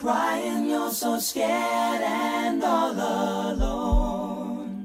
crying, 0.00 0.70
you're 0.70 0.90
so 0.90 1.18
scared 1.18 2.00
and 2.00 2.64
all 2.64 2.92
alone. 3.52 4.82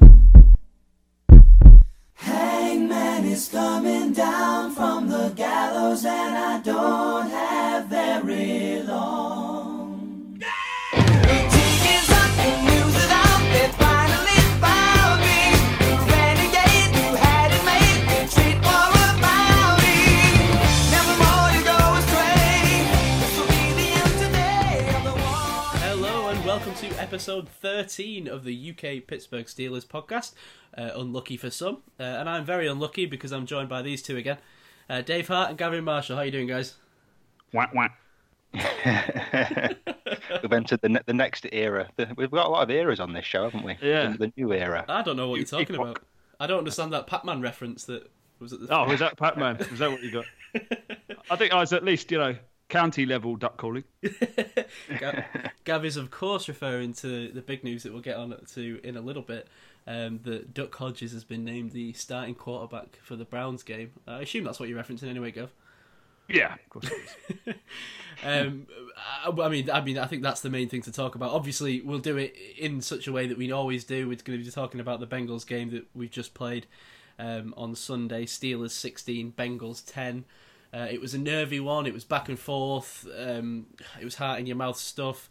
Hangman 2.16 3.24
is 3.24 3.48
coming 3.48 4.12
down 4.12 4.76
from 4.76 5.08
the 5.08 5.32
gallows, 5.34 6.04
and 6.04 6.38
I 6.38 6.60
don't 6.60 7.30
have 7.30 7.86
very 7.86 8.84
long. 8.84 9.25
Episode 27.26 27.50
13 27.50 28.28
of 28.28 28.44
the 28.44 28.70
UK 28.70 29.08
Pittsburgh 29.08 29.48
Steelers 29.48 29.84
podcast. 29.84 30.34
Uh, 30.78 30.92
unlucky 30.96 31.38
for 31.38 31.50
some, 31.50 31.78
uh, 32.00 32.04
and 32.04 32.30
I'm 32.30 32.46
very 32.46 32.68
unlucky 32.68 33.08
because 33.08 33.32
I'm 33.32 33.48
joined 33.48 33.68
by 33.68 33.82
these 33.82 34.04
two 34.04 34.16
again, 34.16 34.38
uh, 34.92 35.02
Dave 35.02 35.28
Hart 35.28 35.50
and 35.50 35.58
Gavin 35.58 35.84
Marshall. 35.84 36.18
How 36.18 36.22
are 36.22 36.26
you 36.26 36.32
doing, 36.32 36.46
guys? 36.46 36.76
Wah, 37.52 37.66
wah. 37.74 37.88
We've 38.54 38.64
entered 40.54 40.82
the, 40.82 40.90
ne- 40.90 41.02
the 41.08 41.16
next 41.16 41.48
era. 41.52 41.90
The- 41.96 42.14
We've 42.16 42.30
got 42.30 42.46
a 42.46 42.50
lot 42.50 42.62
of 42.62 42.70
eras 42.70 43.00
on 43.00 43.14
this 43.14 43.26
show, 43.26 43.46
haven't 43.46 43.66
we? 43.66 43.76
Yeah. 43.82 44.12
The, 44.12 44.18
the 44.28 44.34
new 44.38 44.54
era. 44.54 44.86
I 44.88 45.02
don't 45.02 45.18
know 45.18 45.28
what 45.28 45.38
you're 45.38 45.48
talking 45.48 45.78
about. 45.78 46.04
I 46.40 46.46
don't 46.46 46.60
understand 46.60 46.94
that 46.94 47.08
Pac-Man 47.08 47.42
reference 47.42 47.86
that 47.86 48.08
was 48.38 48.54
at 48.54 48.60
the. 48.60 48.68
Oh, 48.70 48.88
was 48.88 49.00
that 49.00 49.18
Pac-Man? 49.18 49.66
Was 49.72 49.80
that 49.80 49.90
what 49.90 50.04
you 50.04 50.12
got? 50.12 50.26
I 51.32 51.38
think 51.38 51.54
I 51.54 51.60
was 51.60 51.74
at 51.74 51.84
least, 51.84 52.12
you 52.12 52.20
know, 52.20 52.36
county 52.70 53.06
level 53.06 53.36
duck 53.36 53.58
calling. 53.58 53.84
Ga- 55.00 55.26
Gav 55.64 55.86
is 55.86 55.98
of 55.98 56.12
course 56.12 56.48
referring 56.48 56.94
to 56.94 57.32
the 57.32 57.42
big 57.42 57.64
news 57.64 57.84
that 57.84 57.94
we'll 57.94 58.02
get 58.02 58.18
on 58.18 58.36
to 58.54 58.80
in 58.84 58.98
a 58.98 59.02
little 59.02 59.24
bit. 59.24 59.48
Um, 59.88 60.20
that 60.24 60.52
Duck 60.56 60.74
Hodges 60.74 61.12
has 61.12 61.24
been 61.24 61.46
named 61.46 61.72
the 61.72 61.94
starting 61.94 62.34
quarterback 62.34 62.98
for 63.04 63.16
the 63.16 63.24
Browns 63.24 63.62
game. 63.62 63.92
I 64.08 64.22
assume 64.22 64.44
that's 64.44 64.60
what 64.60 64.68
you're 64.68 64.82
referencing 64.82 65.10
anyway, 65.10 65.30
Gav. 65.30 65.52
Yeah, 66.28 66.56
of 66.56 66.70
course. 66.70 66.90
Um, 68.24 68.68
I, 68.98 69.30
I 69.30 69.50
mean, 69.50 69.70
I 69.70 69.82
mean, 69.82 69.98
I 69.98 70.06
think 70.06 70.24
that's 70.24 70.42
the 70.42 70.50
main 70.50 70.70
thing 70.70 70.82
to 70.84 70.92
talk 70.92 71.16
about. 71.16 71.32
Obviously, 71.32 71.82
we'll 71.82 72.00
do 72.00 72.18
it 72.18 72.36
in 72.58 72.82
such 72.82 73.08
a 73.08 73.12
way 73.12 73.28
that 73.28 73.38
we 73.38 73.52
always 73.52 73.84
do. 73.84 74.08
We're 74.08 74.16
going 74.16 74.40
to 74.40 74.46
be 74.46 74.52
talking 74.52 74.80
about 74.80 75.00
the 75.00 75.08
Bengals 75.08 75.46
game 75.46 75.72
that 75.72 75.86
we've 75.94 76.12
just 76.12 76.34
played 76.34 76.66
um, 77.20 77.54
on 77.58 77.76
Sunday. 77.76 78.26
Steelers 78.26 78.72
sixteen, 78.72 79.32
Bengals 79.32 79.84
ten. 79.86 80.26
Uh, 80.76 80.88
it 80.92 81.00
was 81.00 81.14
a 81.14 81.18
nervy 81.18 81.60
one. 81.60 81.86
It 81.86 81.94
was 81.94 82.04
back 82.04 82.28
and 82.28 82.38
forth. 82.38 83.08
Um, 83.18 83.68
it 84.00 84.04
was 84.04 84.16
heart 84.16 84.40
in 84.40 84.46
your 84.46 84.58
mouth 84.58 84.78
stuff. 84.78 85.30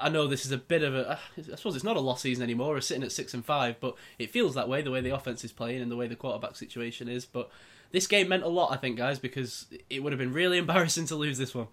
I 0.00 0.08
know 0.08 0.26
this 0.26 0.46
is 0.46 0.52
a 0.52 0.58
bit 0.58 0.82
of 0.82 0.94
a. 0.94 1.18
I 1.36 1.56
suppose 1.56 1.74
it's 1.74 1.84
not 1.84 1.96
a 1.96 2.00
lost 2.00 2.22
season 2.22 2.44
anymore. 2.44 2.74
We're 2.74 2.80
sitting 2.80 3.02
at 3.02 3.10
six 3.10 3.34
and 3.34 3.44
five, 3.44 3.80
but 3.80 3.96
it 4.18 4.30
feels 4.30 4.54
that 4.54 4.68
way 4.68 4.82
the 4.82 4.90
way 4.90 5.00
the 5.00 5.10
offense 5.10 5.44
is 5.44 5.50
playing 5.50 5.82
and 5.82 5.90
the 5.90 5.96
way 5.96 6.06
the 6.06 6.14
quarterback 6.14 6.54
situation 6.54 7.08
is. 7.08 7.24
But 7.24 7.50
this 7.90 8.06
game 8.06 8.28
meant 8.28 8.44
a 8.44 8.48
lot, 8.48 8.72
I 8.72 8.76
think, 8.76 8.96
guys, 8.96 9.18
because 9.18 9.66
it 9.90 10.02
would 10.02 10.12
have 10.12 10.18
been 10.18 10.32
really 10.32 10.58
embarrassing 10.64 11.06
to 11.06 11.16
lose 11.16 11.38
this 11.38 11.54
one. 11.54 11.66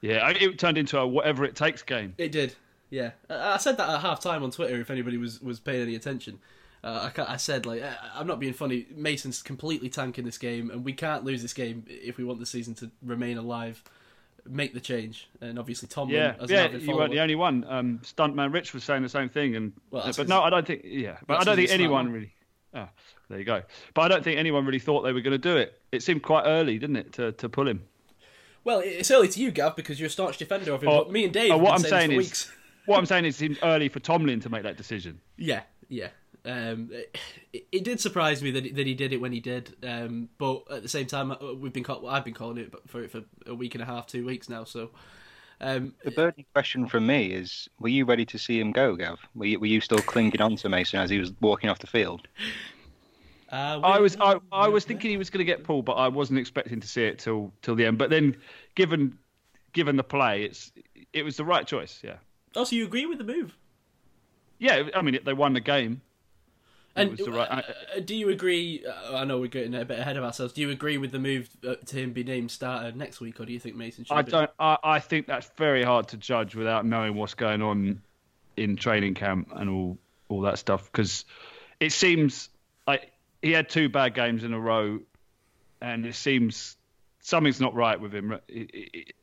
Yeah, 0.00 0.28
it 0.28 0.58
turned 0.58 0.78
into 0.78 0.98
a 0.98 1.06
whatever 1.06 1.44
it 1.44 1.56
takes 1.56 1.82
game. 1.82 2.14
It 2.18 2.30
did, 2.30 2.54
yeah. 2.90 3.12
I 3.28 3.54
I 3.54 3.56
said 3.56 3.78
that 3.78 3.88
at 3.88 4.00
half 4.00 4.20
time 4.20 4.44
on 4.44 4.52
Twitter. 4.52 4.80
If 4.80 4.90
anybody 4.90 5.16
was 5.16 5.40
was 5.40 5.58
paying 5.58 5.82
any 5.82 5.96
attention, 5.96 6.38
uh, 6.84 7.10
I, 7.16 7.32
I 7.34 7.36
said 7.38 7.66
like 7.66 7.82
I- 7.82 7.96
I'm 8.14 8.26
not 8.26 8.38
being 8.38 8.52
funny. 8.52 8.86
Mason's 8.94 9.42
completely 9.42 9.88
tanking 9.88 10.24
this 10.24 10.38
game, 10.38 10.70
and 10.70 10.84
we 10.84 10.92
can't 10.92 11.24
lose 11.24 11.42
this 11.42 11.54
game 11.54 11.84
if 11.88 12.16
we 12.18 12.24
want 12.24 12.38
the 12.38 12.46
season 12.46 12.74
to 12.76 12.90
remain 13.02 13.38
alive. 13.38 13.82
Make 14.46 14.74
the 14.74 14.80
change, 14.80 15.26
and 15.40 15.58
obviously 15.58 15.88
Tomlin. 15.88 16.16
Yeah, 16.16 16.34
as 16.38 16.50
yeah, 16.50 16.68
you 16.70 16.94
weren't 16.94 17.12
the 17.12 17.20
only 17.20 17.34
one. 17.34 17.64
Um, 17.66 18.00
Stuntman 18.04 18.52
Rich 18.52 18.74
was 18.74 18.84
saying 18.84 19.02
the 19.02 19.08
same 19.08 19.30
thing, 19.30 19.56
and 19.56 19.72
Well, 19.90 20.04
that's 20.04 20.18
but 20.18 20.28
no, 20.28 20.42
I 20.42 20.50
don't 20.50 20.66
think. 20.66 20.82
Yeah, 20.84 21.16
but 21.26 21.40
I 21.40 21.44
don't 21.44 21.56
think 21.56 21.70
anyone 21.70 22.12
really. 22.12 22.34
Oh, 22.74 22.88
there 23.30 23.38
you 23.38 23.44
go. 23.46 23.62
But 23.94 24.02
I 24.02 24.08
don't 24.08 24.22
think 24.22 24.38
anyone 24.38 24.66
really 24.66 24.80
thought 24.80 25.00
they 25.00 25.12
were 25.14 25.22
going 25.22 25.32
to 25.32 25.38
do 25.38 25.56
it. 25.56 25.80
It 25.92 26.02
seemed 26.02 26.22
quite 26.22 26.42
early, 26.44 26.78
didn't 26.78 26.96
it, 26.96 27.12
to 27.14 27.32
to 27.32 27.48
pull 27.48 27.66
him? 27.66 27.84
Well, 28.64 28.80
it's 28.84 29.10
early 29.10 29.28
to 29.28 29.40
you, 29.40 29.50
Gav, 29.50 29.76
because 29.76 29.98
you're 29.98 30.08
a 30.08 30.10
staunch 30.10 30.36
defender 30.36 30.74
of 30.74 30.82
him. 30.82 30.90
Oh, 30.90 31.04
but 31.04 31.12
me 31.12 31.24
and 31.24 31.32
Dave. 31.32 31.50
oh, 31.52 31.56
what 31.56 31.72
I'm 31.72 31.78
saying, 31.78 31.90
saying 31.90 32.12
is- 32.12 32.16
weeks. 32.18 32.52
What 32.86 32.98
I'm 32.98 33.06
saying 33.06 33.24
is, 33.24 33.36
it 33.36 33.38
seemed 33.38 33.58
early 33.62 33.88
for 33.88 34.00
Tomlin 34.00 34.40
to 34.40 34.50
make 34.50 34.64
that 34.64 34.76
decision. 34.76 35.20
Yeah, 35.38 35.62
yeah. 35.88 36.08
Um, 36.46 36.90
it, 37.52 37.66
it 37.72 37.84
did 37.84 38.00
surprise 38.00 38.42
me 38.42 38.50
that 38.52 38.74
that 38.74 38.86
he 38.86 38.94
did 38.94 39.12
it 39.12 39.20
when 39.20 39.32
he 39.32 39.40
did. 39.40 39.74
Um, 39.82 40.28
but 40.38 40.64
at 40.70 40.82
the 40.82 40.88
same 40.88 41.06
time, 41.06 41.30
uh, 41.32 41.36
we've 41.54 41.72
been 41.72 41.84
call- 41.84 42.06
I've 42.08 42.24
been 42.24 42.34
calling 42.34 42.58
it 42.58 42.72
for 42.86 43.02
it 43.02 43.10
for 43.10 43.22
a 43.46 43.54
week 43.54 43.74
and 43.74 43.82
a 43.82 43.86
half, 43.86 44.06
two 44.06 44.26
weeks 44.26 44.48
now. 44.48 44.64
So, 44.64 44.90
um, 45.60 45.94
The 46.04 46.10
burning 46.10 46.44
question 46.52 46.86
from 46.86 47.06
me 47.06 47.32
is: 47.32 47.68
Were 47.78 47.88
you 47.88 48.04
ready 48.04 48.26
to 48.26 48.38
see 48.38 48.60
him 48.60 48.72
go, 48.72 48.94
Gav? 48.96 49.20
Were 49.34 49.46
you, 49.46 49.60
were 49.60 49.66
you 49.66 49.80
still 49.80 49.98
clinging 50.02 50.40
on 50.42 50.56
to 50.56 50.68
Mason 50.68 51.00
as 51.00 51.08
he 51.10 51.18
was 51.18 51.32
walking 51.40 51.70
off 51.70 51.78
the 51.78 51.86
field? 51.86 52.28
uh, 53.50 53.80
I 53.82 53.98
was 54.00 54.16
I, 54.20 54.36
I 54.52 54.68
was 54.68 54.84
thinking 54.84 55.10
he 55.10 55.16
was 55.16 55.30
going 55.30 55.38
to 55.38 55.44
get 55.44 55.64
pulled, 55.64 55.84
but 55.84 55.92
I 55.94 56.08
wasn't 56.08 56.38
expecting 56.38 56.80
to 56.80 56.88
see 56.88 57.04
it 57.04 57.18
till 57.18 57.52
till 57.62 57.74
the 57.74 57.86
end. 57.86 57.98
But 57.98 58.10
then, 58.10 58.36
given 58.74 59.18
given 59.72 59.96
the 59.96 60.04
play, 60.04 60.42
it's 60.44 60.72
it 61.12 61.22
was 61.22 61.36
the 61.36 61.44
right 61.44 61.66
choice. 61.66 62.00
Yeah, 62.04 62.16
Oh, 62.56 62.64
so 62.64 62.76
you 62.76 62.84
agree 62.84 63.06
with 63.06 63.18
the 63.18 63.24
move? 63.24 63.56
yeah. 64.58 64.88
I 64.94 65.02
mean, 65.02 65.18
they 65.24 65.32
won 65.32 65.52
the 65.52 65.60
game. 65.60 66.00
It 66.96 67.00
And 67.00 67.10
was 67.10 67.20
the 67.20 67.32
right. 67.32 67.48
uh, 67.50 68.00
do 68.04 68.14
you 68.14 68.28
agree? 68.30 68.84
Uh, 68.86 69.16
I 69.16 69.24
know 69.24 69.40
we're 69.40 69.48
getting 69.48 69.74
a 69.74 69.84
bit 69.84 69.98
ahead 69.98 70.16
of 70.16 70.22
ourselves. 70.24 70.52
Do 70.52 70.60
you 70.60 70.70
agree 70.70 70.96
with 70.98 71.10
the 71.10 71.18
move 71.18 71.48
uh, 71.66 71.74
to 71.86 71.96
him 71.96 72.12
be 72.12 72.22
named 72.22 72.50
starter 72.52 72.92
next 72.96 73.20
week, 73.20 73.40
or 73.40 73.44
do 73.44 73.52
you 73.52 73.58
think 73.58 73.74
Mason 73.74 74.04
should? 74.04 74.14
I 74.16 74.22
be- 74.22 74.30
don't. 74.30 74.50
I, 74.60 74.78
I 74.84 74.98
think 75.00 75.26
that's 75.26 75.50
very 75.56 75.82
hard 75.82 76.08
to 76.08 76.16
judge 76.16 76.54
without 76.54 76.86
knowing 76.86 77.16
what's 77.16 77.34
going 77.34 77.62
on 77.62 78.00
in 78.56 78.76
training 78.76 79.14
camp 79.14 79.50
and 79.56 79.68
all 79.68 79.98
all 80.28 80.42
that 80.42 80.58
stuff. 80.58 80.90
Because 80.90 81.24
it 81.80 81.90
seems 81.92 82.48
like 82.86 83.10
he 83.42 83.50
had 83.50 83.68
two 83.68 83.88
bad 83.88 84.14
games 84.14 84.44
in 84.44 84.52
a 84.52 84.60
row, 84.60 85.00
and 85.80 86.06
it 86.06 86.14
seems 86.14 86.76
something's 87.20 87.60
not 87.60 87.74
right 87.74 88.00
with 88.00 88.14
him. 88.14 88.32
It- 88.32 88.40
it- 88.48 88.90
it- 88.94 89.14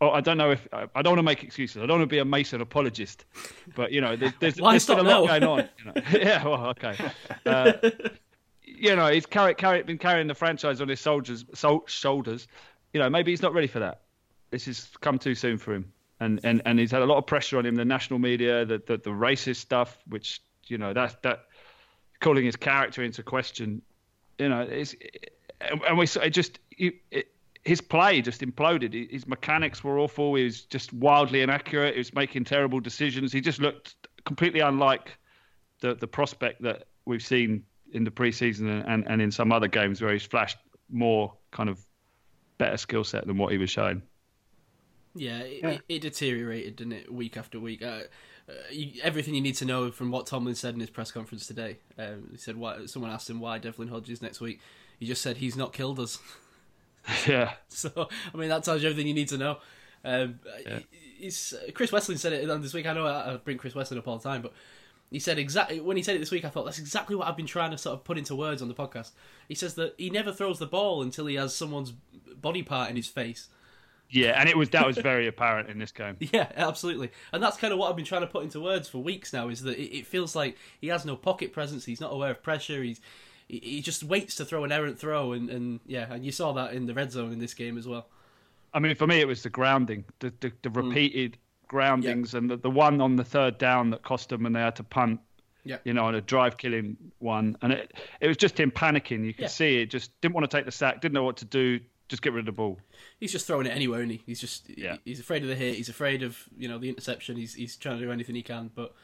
oh, 0.00 0.10
I 0.10 0.20
don't 0.20 0.38
know 0.38 0.52
if 0.52 0.66
I 0.72 1.02
don't 1.02 1.12
want 1.12 1.18
to 1.18 1.22
make 1.22 1.44
excuses. 1.44 1.82
I 1.82 1.86
don't 1.86 1.98
want 1.98 2.02
to 2.02 2.14
be 2.14 2.18
a 2.18 2.24
Mason 2.24 2.60
apologist, 2.60 3.24
but 3.74 3.92
you 3.92 4.00
know, 4.00 4.16
there's 4.16 4.32
there's, 4.40 4.54
there's 4.56 4.88
a 4.88 4.94
lot 4.96 5.04
now? 5.04 5.26
going 5.26 5.44
on. 5.44 5.68
You 5.78 5.84
know. 5.84 5.92
yeah, 6.12 6.44
well, 6.44 6.66
okay. 6.68 6.96
Uh, 7.44 7.72
you 8.62 8.96
know, 8.96 9.08
he's 9.08 9.26
carry, 9.26 9.54
carry, 9.54 9.82
been 9.82 9.98
carrying 9.98 10.26
the 10.26 10.34
franchise 10.34 10.80
on 10.80 10.88
his 10.88 11.00
soldiers 11.00 11.44
sol- 11.54 11.84
shoulders. 11.86 12.48
You 12.92 13.00
know, 13.00 13.10
maybe 13.10 13.30
he's 13.32 13.42
not 13.42 13.52
ready 13.52 13.66
for 13.66 13.80
that. 13.80 14.02
This 14.50 14.64
has 14.66 14.88
come 15.00 15.18
too 15.18 15.34
soon 15.34 15.58
for 15.58 15.74
him, 15.74 15.92
and 16.18 16.40
and, 16.44 16.62
and 16.64 16.78
he's 16.78 16.90
had 16.90 17.02
a 17.02 17.06
lot 17.06 17.18
of 17.18 17.26
pressure 17.26 17.58
on 17.58 17.66
him. 17.66 17.76
The 17.76 17.84
national 17.84 18.18
media, 18.18 18.64
the 18.64 18.78
the, 18.78 18.96
the 18.96 19.10
racist 19.10 19.56
stuff, 19.56 19.98
which 20.08 20.40
you 20.66 20.78
know 20.78 20.92
that 20.92 21.22
that 21.22 21.44
calling 22.20 22.44
his 22.44 22.56
character 22.56 23.02
into 23.02 23.22
question. 23.22 23.82
You 24.38 24.48
know, 24.48 24.60
it's 24.62 24.94
and 25.60 25.98
we 25.98 26.06
it 26.06 26.30
just 26.30 26.58
you. 26.70 26.92
it, 27.10 27.28
his 27.64 27.80
play 27.80 28.22
just 28.22 28.40
imploded. 28.40 29.10
His 29.10 29.26
mechanics 29.26 29.84
were 29.84 29.98
awful. 29.98 30.34
He 30.34 30.44
was 30.44 30.62
just 30.62 30.92
wildly 30.92 31.42
inaccurate. 31.42 31.94
He 31.94 31.98
was 31.98 32.14
making 32.14 32.44
terrible 32.44 32.80
decisions. 32.80 33.32
He 33.32 33.40
just 33.40 33.60
looked 33.60 33.96
completely 34.24 34.60
unlike 34.60 35.16
the 35.80 35.94
the 35.94 36.06
prospect 36.06 36.62
that 36.62 36.84
we've 37.04 37.22
seen 37.22 37.64
in 37.92 38.04
the 38.04 38.10
preseason 38.10 38.70
and, 38.70 38.84
and, 38.86 39.04
and 39.08 39.22
in 39.22 39.30
some 39.30 39.52
other 39.52 39.68
games 39.68 40.00
where 40.00 40.12
he's 40.12 40.24
flashed 40.24 40.58
more 40.90 41.32
kind 41.50 41.68
of 41.68 41.84
better 42.58 42.76
skill 42.76 43.04
set 43.04 43.26
than 43.26 43.36
what 43.36 43.52
he 43.52 43.58
was 43.58 43.70
showing. 43.70 44.02
Yeah, 45.14 45.38
it, 45.38 45.64
It, 45.64 45.82
it 45.88 46.02
deteriorated, 46.02 46.76
didn't 46.76 46.92
it, 46.92 47.12
week 47.12 47.36
after 47.36 47.58
week? 47.58 47.82
Uh, 47.82 48.02
uh, 48.48 48.52
you, 48.70 49.00
everything 49.02 49.34
you 49.34 49.40
need 49.40 49.56
to 49.56 49.64
know 49.64 49.90
from 49.90 50.10
what 50.10 50.26
Tomlin 50.26 50.54
said 50.54 50.74
in 50.74 50.80
his 50.80 50.90
press 50.90 51.10
conference 51.10 51.46
today. 51.46 51.78
Um, 51.98 52.28
he 52.30 52.36
said, 52.36 52.56
"Why?" 52.56 52.86
Someone 52.86 53.10
asked 53.10 53.28
him 53.28 53.40
why 53.40 53.58
Devlin 53.58 53.88
Hodges 53.88 54.22
next 54.22 54.40
week. 54.40 54.60
He 54.98 55.06
just 55.06 55.22
said 55.22 55.38
he's 55.38 55.56
not 55.56 55.72
killed 55.72 55.98
us. 55.98 56.18
Yeah, 57.26 57.54
So 57.68 58.08
I 58.32 58.36
mean, 58.36 58.48
that 58.50 58.64
tells 58.64 58.82
you 58.82 58.88
everything 58.88 59.08
you 59.08 59.14
need 59.14 59.28
to 59.28 59.38
know. 59.38 59.58
Um, 60.04 60.40
it's, 61.18 61.54
Chris 61.74 61.90
Wesseling 61.90 62.18
said 62.18 62.32
it 62.32 62.46
this 62.62 62.74
week. 62.74 62.86
I 62.86 62.92
know 62.92 63.06
I, 63.06 63.34
I 63.34 63.36
bring 63.36 63.58
Chris 63.58 63.74
Wesseling 63.74 63.98
up 63.98 64.08
all 64.08 64.18
the 64.18 64.28
time, 64.28 64.42
but 64.42 64.52
he 65.10 65.18
said 65.18 65.38
exactly 65.38 65.80
when 65.80 65.96
he 65.96 66.02
said 66.02 66.16
it 66.16 66.20
this 66.20 66.30
week. 66.30 66.44
I 66.44 66.48
thought 66.48 66.64
that's 66.64 66.78
exactly 66.78 67.16
what 67.16 67.26
I've 67.28 67.36
been 67.36 67.46
trying 67.46 67.72
to 67.72 67.78
sort 67.78 67.94
of 67.94 68.04
put 68.04 68.16
into 68.16 68.34
words 68.34 68.62
on 68.62 68.68
the 68.68 68.74
podcast. 68.74 69.10
He 69.48 69.54
says 69.54 69.74
that 69.74 69.94
he 69.98 70.08
never 70.08 70.32
throws 70.32 70.58
the 70.58 70.66
ball 70.66 71.02
until 71.02 71.26
he 71.26 71.34
has 71.34 71.54
someone's 71.54 71.92
body 72.40 72.62
part 72.62 72.90
in 72.90 72.96
his 72.96 73.08
face. 73.08 73.48
yeah, 74.08 74.40
and 74.40 74.48
it 74.48 74.56
was 74.56 74.70
that 74.70 74.86
was 74.86 74.98
very 74.98 75.26
apparent 75.26 75.68
in 75.68 75.78
this 75.78 75.92
game. 75.92 76.16
Yeah, 76.32 76.50
absolutely. 76.56 77.10
And 77.32 77.42
that's 77.42 77.56
kind 77.56 77.72
of 77.72 77.78
what 77.78 77.90
I've 77.90 77.96
been 77.96 78.04
trying 78.04 78.22
to 78.22 78.26
put 78.26 78.44
into 78.44 78.60
words 78.60 78.88
for 78.88 78.98
weeks 78.98 79.32
now 79.32 79.48
is 79.48 79.62
that 79.62 79.78
it, 79.78 79.98
it 79.98 80.06
feels 80.06 80.36
like 80.36 80.56
he 80.80 80.88
has 80.88 81.04
no 81.04 81.16
pocket 81.16 81.52
presence, 81.52 81.84
he's 81.84 82.00
not 82.00 82.12
aware 82.12 82.30
of 82.30 82.42
pressure, 82.42 82.82
he's 82.82 83.00
he, 83.50 83.58
he 83.62 83.82
just 83.82 84.04
waits 84.04 84.36
to 84.36 84.44
throw 84.44 84.64
an 84.64 84.72
errant 84.72 84.98
throw 84.98 85.32
and, 85.32 85.50
and 85.50 85.80
yeah, 85.86 86.12
and 86.12 86.24
you 86.24 86.32
saw 86.32 86.52
that 86.52 86.72
in 86.72 86.86
the 86.86 86.94
red 86.94 87.10
zone 87.10 87.32
in 87.32 87.38
this 87.38 87.54
game 87.54 87.76
as 87.76 87.86
well. 87.86 88.06
I 88.72 88.78
mean, 88.78 88.94
for 88.94 89.06
me, 89.06 89.20
it 89.20 89.26
was 89.26 89.42
the 89.42 89.50
grounding, 89.50 90.04
the 90.20 90.32
the, 90.40 90.52
the 90.62 90.70
mm. 90.70 90.76
repeated 90.76 91.36
groundings, 91.66 92.34
and 92.34 92.50
the, 92.50 92.56
the 92.56 92.70
one 92.70 93.00
on 93.00 93.16
the 93.16 93.24
third 93.24 93.58
down 93.58 93.90
that 93.90 94.02
cost 94.02 94.28
them, 94.28 94.46
and 94.46 94.54
they 94.54 94.60
had 94.60 94.76
to 94.76 94.84
punt. 94.84 95.20
Yeah. 95.62 95.76
You 95.84 95.92
know, 95.92 96.06
on 96.06 96.14
a 96.14 96.22
drive 96.22 96.56
killing 96.56 96.96
one, 97.18 97.56
and 97.60 97.72
it 97.72 97.92
it 98.20 98.28
was 98.28 98.36
just 98.36 98.58
him 98.58 98.70
panicking. 98.70 99.24
You 99.26 99.34
could 99.34 99.42
Yeah. 99.42 99.48
see 99.48 99.82
it. 99.82 99.90
Just 99.90 100.18
didn't 100.20 100.34
want 100.34 100.50
to 100.50 100.56
take 100.56 100.64
the 100.64 100.72
sack, 100.72 101.00
didn't 101.02 101.14
know 101.14 101.24
what 101.24 101.36
to 101.38 101.44
do. 101.44 101.80
just 102.08 102.22
get 102.22 102.32
rid 102.32 102.40
of 102.40 102.46
the 102.46 102.52
ball. 102.52 102.76
He's 103.20 103.30
just 103.30 103.46
throwing 103.46 103.66
it 103.66 103.70
anywhere, 103.70 104.00
and 104.00 104.10
he? 104.10 104.20
He's 104.26 104.40
just 104.40 104.68
Yeah. 104.68 104.96
he's 105.04 105.20
afraid 105.20 105.42
of 105.42 105.48
the 105.48 105.54
hit. 105.54 105.76
He's 105.76 105.88
afraid 105.88 106.22
of 106.22 106.48
you 106.56 106.66
know 106.66 106.78
the 106.78 106.88
interception. 106.88 107.36
He's 107.36 107.54
he's 107.54 107.76
trying 107.76 107.98
to 107.98 108.04
do 108.04 108.10
anything 108.10 108.34
he 108.34 108.42
can, 108.42 108.70
but 108.74 108.94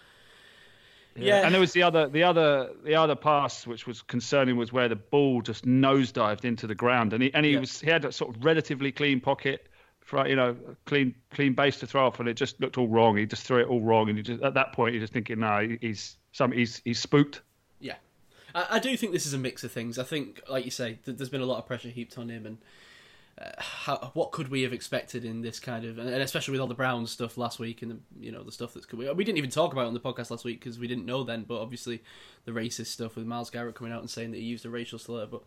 yeah, 1.19 1.45
And 1.45 1.53
there 1.55 1.61
was 1.61 1.73
the 1.73 1.83
other, 1.83 2.09
the 2.09 2.23
other, 2.23 2.71
the 2.85 2.95
other 2.95 3.15
pass 3.17 3.67
which 3.67 3.87
was 3.87 4.03
concerning 4.03 4.57
was 4.57 4.73
where 4.73 4.89
the 4.89 4.97
ball 4.97 5.43
just 5.43 5.65
nosedived 5.67 6.45
into 6.45 6.67
the 6.67 6.75
ground, 6.75 7.13
and 7.13 7.23
he 7.23 7.33
and 7.35 7.45
he 7.47 7.53
Yeah. 7.53 7.61
was 7.61 7.81
he 7.81 7.91
had 7.91 8.05
a 8.05 8.13
sort 8.13 8.35
of 8.35 8.45
relatively 8.45 8.93
clean 8.93 9.21
pocket, 9.21 9.69
for, 10.01 10.27
you 10.29 10.37
know, 10.37 10.57
clean 10.85 11.15
clean 11.31 11.53
base 11.55 11.79
to 11.81 11.87
throw 11.87 12.07
off, 12.07 12.21
and 12.21 12.29
it 12.29 12.35
just 12.35 12.61
looked 12.61 12.79
all 12.79 12.89
wrong. 12.89 13.17
He 13.17 13.27
just 13.27 13.43
threw 13.45 13.59
it 13.61 13.67
all 13.69 13.81
wrong, 13.81 14.09
and 14.09 14.17
he 14.17 14.23
just 14.23 14.43
at 14.43 14.55
that 14.55 14.73
point 14.73 14.95
you're 14.95 15.01
just 15.03 15.13
thinking, 15.13 15.41
no, 15.41 15.77
he's 15.81 16.17
some 16.33 16.53
he's 16.53 16.81
he's 16.85 16.99
spooked. 17.01 17.43
Yeah, 17.81 17.97
I, 18.55 18.67
I 18.73 18.79
do 18.79 18.97
think 18.97 19.13
this 19.13 19.27
is 19.27 19.35
a 19.35 19.39
mix 19.39 19.65
of 19.65 19.73
things. 19.73 19.99
I 19.99 20.05
think, 20.05 20.43
like 20.49 20.65
you 20.65 20.71
say, 20.71 20.99
th- 21.05 21.17
there's 21.17 21.29
been 21.29 21.41
a 21.41 21.47
lot 21.47 21.59
of 21.59 21.67
pressure 21.67 21.89
heaped 21.89 22.19
on 22.19 22.29
him, 22.29 22.47
and 22.47 22.59
how, 23.59 24.11
what 24.15 24.33
could 24.33 24.49
we 24.49 24.63
have 24.63 24.73
expected 24.73 25.25
in 25.25 25.43
this 25.43 25.61
kind 25.61 25.85
of, 25.85 25.99
and 25.99 26.09
especially 26.09 26.53
with 26.53 26.61
all 26.61 26.67
the 26.67 26.75
Brown 26.75 27.07
stuff 27.07 27.37
last 27.37 27.59
week, 27.59 27.83
and 27.83 27.91
the, 27.91 27.99
you 28.19 28.33
know 28.33 28.43
the 28.43 28.53
stuff 28.53 28.73
that's 28.75 28.91
we, 28.93 29.11
we 29.13 29.25
didn't 29.25 29.39
even 29.39 29.51
talk 29.51 29.73
about 29.73 29.85
it 29.85 29.89
on 29.89 29.95
the 29.95 30.01
podcast 30.01 30.31
last 30.31 30.45
week 30.45 30.61
because 30.61 30.79
we 30.79 30.87
didn't 30.87 31.05
know 31.05 31.23
then. 31.23 31.45
But 31.47 31.61
obviously, 31.61 32.03
the 32.45 32.53
racist 32.53 32.87
stuff 32.87 33.17
with 33.17 33.27
Myles 33.27 33.51
Garrett 33.51 33.75
coming 33.75 33.93
out 33.93 34.01
and 34.01 34.11
saying 34.11 34.31
that 34.31 34.39
he 34.39 34.45
used 34.45 34.65
a 34.65 34.71
racial 34.71 34.99
slur, 34.99 35.27
but. 35.27 35.43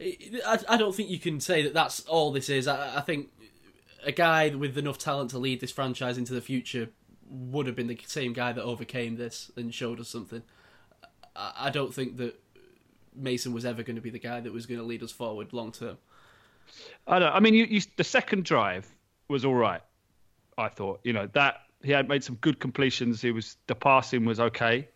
I, 0.00 0.58
I 0.70 0.76
don't 0.76 0.92
think 0.92 1.08
you 1.08 1.20
can 1.20 1.38
say 1.38 1.62
that 1.62 1.72
that's 1.72 2.00
all 2.06 2.32
this 2.32 2.48
is. 2.48 2.66
I, 2.66 2.98
I 2.98 3.00
think 3.00 3.28
a 4.04 4.10
guy 4.10 4.48
with 4.48 4.76
enough 4.76 4.98
talent 4.98 5.30
to 5.30 5.38
lead 5.38 5.60
this 5.60 5.70
franchise 5.70 6.18
into 6.18 6.34
the 6.34 6.40
future 6.40 6.88
would 7.28 7.68
have 7.68 7.76
been 7.76 7.86
the 7.86 7.98
same 8.06 8.32
guy 8.32 8.52
that 8.52 8.62
overcame 8.64 9.16
this 9.16 9.52
and 9.56 9.72
showed 9.72 10.00
us 10.00 10.08
something. 10.08 10.42
I, 11.36 11.52
I 11.56 11.70
don't 11.70 11.94
think 11.94 12.16
that 12.16 12.40
Mason 13.14 13.52
was 13.52 13.64
ever 13.64 13.84
going 13.84 13.96
to 13.96 14.02
be 14.02 14.10
the 14.10 14.18
guy 14.18 14.40
that 14.40 14.52
was 14.52 14.66
going 14.66 14.80
to 14.80 14.86
lead 14.86 15.02
us 15.02 15.12
forward 15.12 15.52
long 15.52 15.70
term. 15.70 15.98
I 17.06 17.18
don't. 17.18 17.32
I 17.32 17.40
mean, 17.40 17.54
you, 17.54 17.64
you 17.64 17.80
the 17.96 18.04
second 18.04 18.44
drive 18.44 18.86
was 19.28 19.44
all 19.44 19.54
right. 19.54 19.80
I 20.56 20.68
thought, 20.68 21.00
you 21.04 21.12
know, 21.12 21.26
that 21.32 21.56
he 21.82 21.90
had 21.92 22.08
made 22.08 22.22
some 22.24 22.36
good 22.36 22.60
completions. 22.60 23.20
He 23.20 23.30
was 23.32 23.56
the 23.66 23.74
passing 23.74 24.24
was 24.24 24.40
okay. 24.40 24.88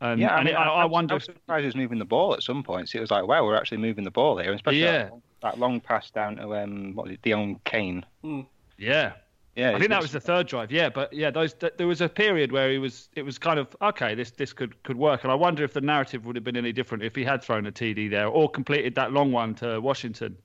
And, 0.00 0.20
Yeah, 0.20 0.34
I, 0.34 0.38
and 0.38 0.44
mean, 0.46 0.54
it- 0.54 0.58
I, 0.58 0.68
I 0.68 0.84
wonder. 0.84 1.14
I 1.14 1.16
was 1.16 1.24
surprised 1.24 1.62
he 1.62 1.66
was 1.66 1.76
moving 1.76 1.98
the 1.98 2.04
ball 2.04 2.34
at 2.34 2.42
some 2.42 2.62
points. 2.62 2.94
It 2.94 3.00
was 3.00 3.10
like, 3.10 3.26
wow, 3.26 3.44
we're 3.44 3.56
actually 3.56 3.78
moving 3.78 4.04
the 4.04 4.10
ball 4.10 4.36
here, 4.38 4.52
especially 4.52 4.80
Yeah. 4.82 5.04
that, 5.04 5.12
that 5.42 5.58
long 5.58 5.80
pass 5.80 6.10
down 6.10 6.36
to 6.36 6.54
um, 6.56 6.94
what 6.94 7.06
was 7.06 7.14
it, 7.14 7.22
Deon 7.22 7.58
Cain. 7.64 8.04
yeah, 8.78 9.12
Yeah, 9.56 9.70
I 9.74 9.78
think 9.78 9.90
that 9.90 10.02
was 10.02 10.10
the 10.12 10.20
third 10.20 10.46
drive. 10.48 10.72
Yeah, 10.72 10.88
but 10.88 11.12
yeah, 11.12 11.30
those 11.30 11.54
th- 11.54 11.74
there 11.78 11.86
was 11.86 12.00
a 12.00 12.08
period 12.08 12.50
where 12.52 12.70
he 12.70 12.78
was. 12.78 13.08
It 13.14 13.22
was 13.22 13.38
kind 13.38 13.58
of 13.60 13.74
okay. 13.80 14.14
This 14.14 14.30
this 14.32 14.52
could 14.52 14.80
could 14.82 14.96
work, 14.96 15.22
and 15.22 15.30
I 15.32 15.34
wonder 15.36 15.62
if 15.64 15.72
the 15.72 15.80
narrative 15.80 16.26
would 16.26 16.34
have 16.36 16.44
been 16.44 16.56
any 16.56 16.72
different 16.72 17.04
if 17.04 17.14
he 17.14 17.22
had 17.24 17.42
thrown 17.42 17.66
a 17.66 17.72
TD 17.72 18.10
there 18.10 18.26
or 18.26 18.50
completed 18.50 18.94
that 18.96 19.12
long 19.12 19.30
one 19.32 19.54
to 19.56 19.80
Washington, 19.80 20.36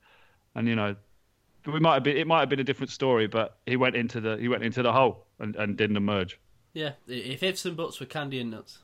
and 0.57 0.68
you 0.68 0.75
know, 0.75 0.95
we 1.65 1.80
might 1.80 1.94
have 1.94 2.04
been. 2.04 2.18
It 2.18 2.27
might 2.27 2.42
have 2.42 2.50
been 2.50 2.59
a 2.59 2.65
different 2.65 2.89
story, 2.89 3.27
but 3.27 3.57
he 3.65 3.77
went 3.77 3.95
into 3.95 4.19
the 4.19 4.38
he 4.38 4.48
went 4.48 4.63
into 4.63 4.81
the 4.81 4.92
hole 4.92 5.25
and, 5.39 5.56
and 5.56 5.77
didn't 5.77 5.95
emerge. 5.95 6.39
Yeah, 6.74 6.94
if 7.07 7.44
ifs 7.44 7.65
and 7.65 7.77
buts 7.77 8.00
were 8.00 8.06
candy 8.06 8.39
and 8.39 8.51
nuts. 8.51 8.80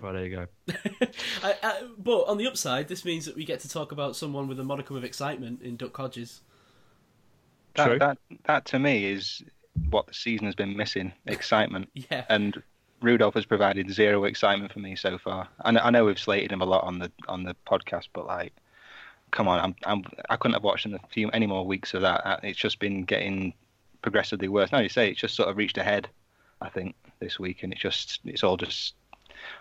Right, 0.00 0.12
there 0.12 0.26
you 0.26 0.36
go. 0.36 0.46
I, 1.42 1.56
I, 1.62 1.88
but 1.98 2.24
on 2.24 2.38
the 2.38 2.46
upside, 2.46 2.86
this 2.86 3.04
means 3.04 3.24
that 3.24 3.34
we 3.34 3.44
get 3.44 3.60
to 3.60 3.68
talk 3.68 3.90
about 3.90 4.14
someone 4.14 4.46
with 4.46 4.60
a 4.60 4.64
modicum 4.64 4.96
of 4.96 5.02
excitement 5.04 5.62
in 5.62 5.76
Duck 5.76 5.96
Hodges. 5.96 6.42
True. 7.74 7.98
that, 7.98 8.18
that 8.30 8.38
that 8.44 8.64
to 8.66 8.78
me 8.78 9.10
is 9.10 9.42
what 9.90 10.06
the 10.06 10.14
season 10.14 10.46
has 10.46 10.54
been 10.54 10.76
missing: 10.76 11.12
excitement. 11.26 11.88
Yeah, 12.10 12.24
and 12.28 12.60
Rudolph 13.00 13.34
has 13.34 13.46
provided 13.46 13.90
zero 13.90 14.24
excitement 14.24 14.72
for 14.72 14.80
me 14.80 14.96
so 14.96 15.16
far. 15.18 15.48
I 15.60 15.70
know, 15.70 15.80
I 15.80 15.90
know 15.90 16.04
we've 16.06 16.18
slated 16.18 16.50
him 16.50 16.60
a 16.60 16.66
lot 16.66 16.82
on 16.82 16.98
the 16.98 17.12
on 17.28 17.44
the 17.44 17.54
podcast, 17.68 18.08
but 18.12 18.26
like, 18.26 18.52
come 19.30 19.48
on, 19.48 19.60
I'm, 19.60 19.74
I'm 19.84 20.04
I 20.30 20.36
couldn't 20.36 20.54
have 20.54 20.62
watched 20.64 20.86
a 20.86 20.98
few 21.10 21.30
any 21.30 21.46
more 21.46 21.66
weeks 21.66 21.94
of 21.94 22.02
that. 22.02 22.26
Uh, 22.26 22.40
It's 22.42 22.58
just 22.58 22.78
been 22.78 23.04
getting 23.04 23.54
progressively 24.02 24.48
worse. 24.48 24.72
Now 24.72 24.78
you 24.80 24.88
say 24.88 25.08
it's 25.10 25.20
just 25.20 25.34
sort 25.34 25.48
of 25.48 25.56
reached 25.56 25.78
a 25.78 25.82
head, 25.82 26.08
I 26.60 26.68
think, 26.68 26.94
this 27.20 27.38
week, 27.38 27.62
and 27.62 27.72
it's 27.72 27.82
just 27.82 28.20
it's 28.24 28.42
all 28.42 28.56
just 28.56 28.94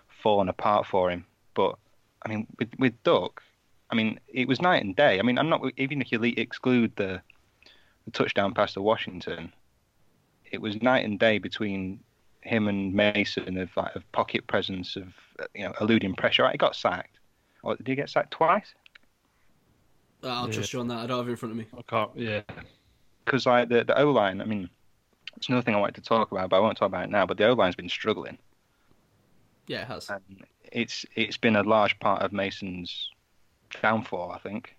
fallen 0.08 0.50
apart 0.50 0.86
for 0.86 1.10
him. 1.10 1.26
But 1.54 1.78
I 2.26 2.30
mean, 2.30 2.48
with 2.60 2.70
with 2.78 3.04
Duck, 3.04 3.42
I 3.90 3.96
mean, 3.96 4.20
it 4.28 4.48
was 4.48 4.62
night 4.62 4.84
and 4.84 4.96
day. 4.96 5.20
I 5.20 5.22
mean, 5.22 5.38
I'm 5.38 5.50
not 5.50 5.62
even 5.78 6.02
if 6.02 6.12
you 6.12 6.22
exclude 6.22 6.96
the, 6.96 7.22
the 8.06 8.12
touchdown 8.12 8.54
pass 8.54 8.74
to 8.74 8.82
Washington, 8.82 9.54
it 10.52 10.62
was 10.62 10.82
night 10.82 11.06
and 11.06 11.20
day 11.20 11.38
between 11.38 12.00
him 12.42 12.68
and 12.68 12.94
Mason 12.94 13.58
of 13.58 13.76
like 13.76 13.96
of 13.96 14.10
pocket 14.12 14.48
presence 14.48 14.96
of 14.96 15.14
you 15.54 15.64
know 15.66 15.74
eluding 15.82 16.16
pressure. 16.16 16.44
Right, 16.44 16.54
he 16.54 16.58
got 16.58 16.76
sacked. 16.76 17.18
Did 17.66 17.88
he 17.88 17.96
get 17.96 18.10
sacked 18.10 18.32
twice? 18.32 18.74
I'll 20.30 20.48
Yeah. 20.48 20.54
trust 20.54 20.74
you 20.74 20.80
on 20.80 20.88
that. 20.90 21.00
I 21.00 21.08
don't 21.08 21.18
have 21.20 21.28
it 21.28 21.32
in 21.32 21.38
front 21.38 21.52
of 21.52 21.58
me. 21.58 21.66
I 21.78 21.82
can't. 21.84 22.12
Yeah. 22.16 22.42
Because 23.26 23.46
like 23.46 23.70
the 23.70 23.84
the 23.84 24.00
O 24.00 24.12
line, 24.12 24.42
I 24.42 24.46
mean, 24.46 24.70
it's 25.36 25.50
another 25.50 25.62
thing 25.64 25.76
I 25.76 25.80
wanted 25.80 25.96
to 25.96 26.02
talk 26.02 26.32
about, 26.32 26.50
but 26.50 26.58
I 26.58 26.60
won't 26.60 26.78
talk 26.78 26.88
about 26.88 27.04
it 27.06 27.10
now. 27.10 27.26
But 27.26 27.38
the 27.38 27.48
O 27.48 27.54
line's 27.54 27.76
been 27.76 27.90
struggling, 27.90 28.38
Yeah, 29.68 29.82
it 29.82 29.88
has. 29.88 30.10
and 30.10 30.46
it's 30.72 31.06
it's 31.16 31.38
been 31.38 31.56
a 31.58 31.64
large 31.64 32.00
part 32.00 32.22
of 32.22 32.32
Mason's 32.32 33.12
downfall. 33.82 34.32
I 34.32 34.40
think 34.40 34.77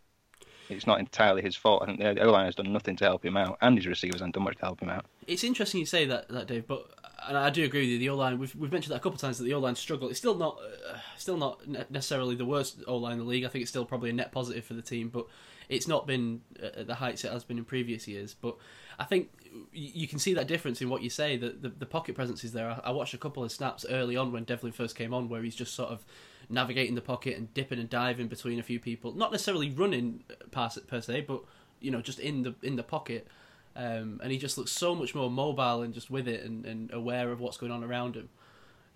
it's 0.71 0.87
not 0.87 1.01
entirely 1.01 1.43
his 1.43 1.57
fault. 1.57 1.83
I 1.83 1.87
think 1.87 1.99
the 1.99 2.21
O 2.23 2.31
line 2.31 2.47
has 2.47 2.55
done 2.55 2.73
nothing 2.73 2.97
to 2.97 3.05
help 3.05 3.25
him 3.25 3.37
out, 3.37 3.59
and 3.61 3.77
his 3.77 3.87
receivers 3.87 4.21
haven't 4.21 4.35
done 4.35 4.45
much 4.45 4.57
to 4.57 4.65
help 4.65 4.81
him 4.81 4.91
out. 4.91 5.07
It's 5.27 5.45
interesting 5.45 5.81
you 5.81 5.87
say 5.87 6.05
that, 6.07 6.29
that 6.29 6.47
Dave, 6.47 6.67
but 6.67 6.91
and 7.27 7.37
I 7.37 7.51
do 7.51 7.65
agree 7.65 7.81
with 7.81 7.91
you. 7.91 7.99
The 7.99 8.09
O 8.11 8.17
line, 8.17 8.39
we've, 8.39 8.55
we've 8.55 8.73
mentioned 8.73 8.93
that 8.93 8.97
a 8.97 9.01
couple 9.01 9.15
of 9.15 9.21
times 9.21 9.39
that 9.39 9.45
the 9.45 9.55
O 9.55 9.59
line 9.59 9.75
struggle. 9.75 10.09
It's 10.09 10.19
still 10.19 10.37
not, 10.37 10.59
uh, 10.89 10.99
still 11.17 11.37
not 11.37 11.67
necessarily 11.91 12.35
the 12.35 12.45
worst 12.45 12.83
O 12.87 12.97
line 12.97 13.15
in 13.15 13.19
the 13.19 13.25
league. 13.25 13.45
I 13.45 13.49
think 13.49 13.63
it's 13.63 13.71
still 13.71 13.85
probably 13.85 14.11
a 14.11 14.13
net 14.13 14.33
positive 14.33 14.65
for 14.65 14.75
the 14.75 14.83
team, 14.83 15.09
but 15.09 15.27
it's 15.69 15.89
not 15.89 16.07
been 16.07 16.41
at 16.63 16.87
the 16.87 16.95
heights 16.95 17.25
it 17.25 17.33
has 17.33 17.45
been 17.45 17.59
in 17.59 17.65
previous 17.65 18.09
years. 18.09 18.35
But 18.35 18.57
I 18.99 19.05
think 19.05 19.29
you 19.73 20.07
can 20.09 20.19
see 20.19 20.35
that 20.35 20.47
difference 20.47 20.81
in 20.81 20.89
what 20.89 21.03
you 21.03 21.11
say. 21.11 21.37
That 21.37 21.63
the, 21.63 21.71
the 21.71 21.87
pocket 21.87 22.15
presence 22.15 22.45
is 22.45 22.53
there. 22.53 22.71
I, 22.71 22.81
I 22.85 22.91
watched 22.93 23.15
a 23.15 23.19
couple 23.19 23.43
of 23.45 23.53
snaps 23.53 23.85
early 23.89 24.17
on 24.17 24.33
when 24.33 24.45
Devlin 24.45 24.73
first 24.73 24.97
came 24.97 25.13
on, 25.13 25.29
where 25.29 25.43
he's 25.43 25.57
just 25.57 25.75
sort 25.75 25.91
of 25.91 26.05
navigating 26.49 26.95
the 26.95 27.01
pocket 27.01 27.37
and 27.37 27.53
dipping 27.55 27.79
and 27.79 27.91
diving 27.91 28.29
between 28.29 28.59
a 28.59 28.63
few 28.63 28.81
people. 28.81 29.13
Not 29.13 29.33
necessarily 29.33 29.71
running 29.71 30.25
past 30.51 30.77
it 30.77 30.87
per 30.87 31.01
se, 31.01 31.23
but 31.23 31.43
you 31.81 31.91
know, 31.91 32.01
just 32.01 32.19
in 32.19 32.43
the 32.43 32.55
in 32.63 32.77
the 32.77 32.83
pocket. 32.83 33.27
Um, 33.77 34.21
and 34.23 34.33
he 34.33 34.39
just 34.39 34.59
looks 34.59 34.73
so 34.73 34.95
much 34.95 35.15
more 35.15 35.31
mobile 35.31 35.83
and 35.83 35.95
just 35.95 36.11
with 36.11 36.27
it 36.27 36.45
and, 36.45 36.67
and 36.67 36.93
aware 36.93 37.31
of 37.31 37.39
what's 37.39 37.57
going 37.57 37.71
on 37.71 37.85
around 37.85 38.17
him. 38.17 38.29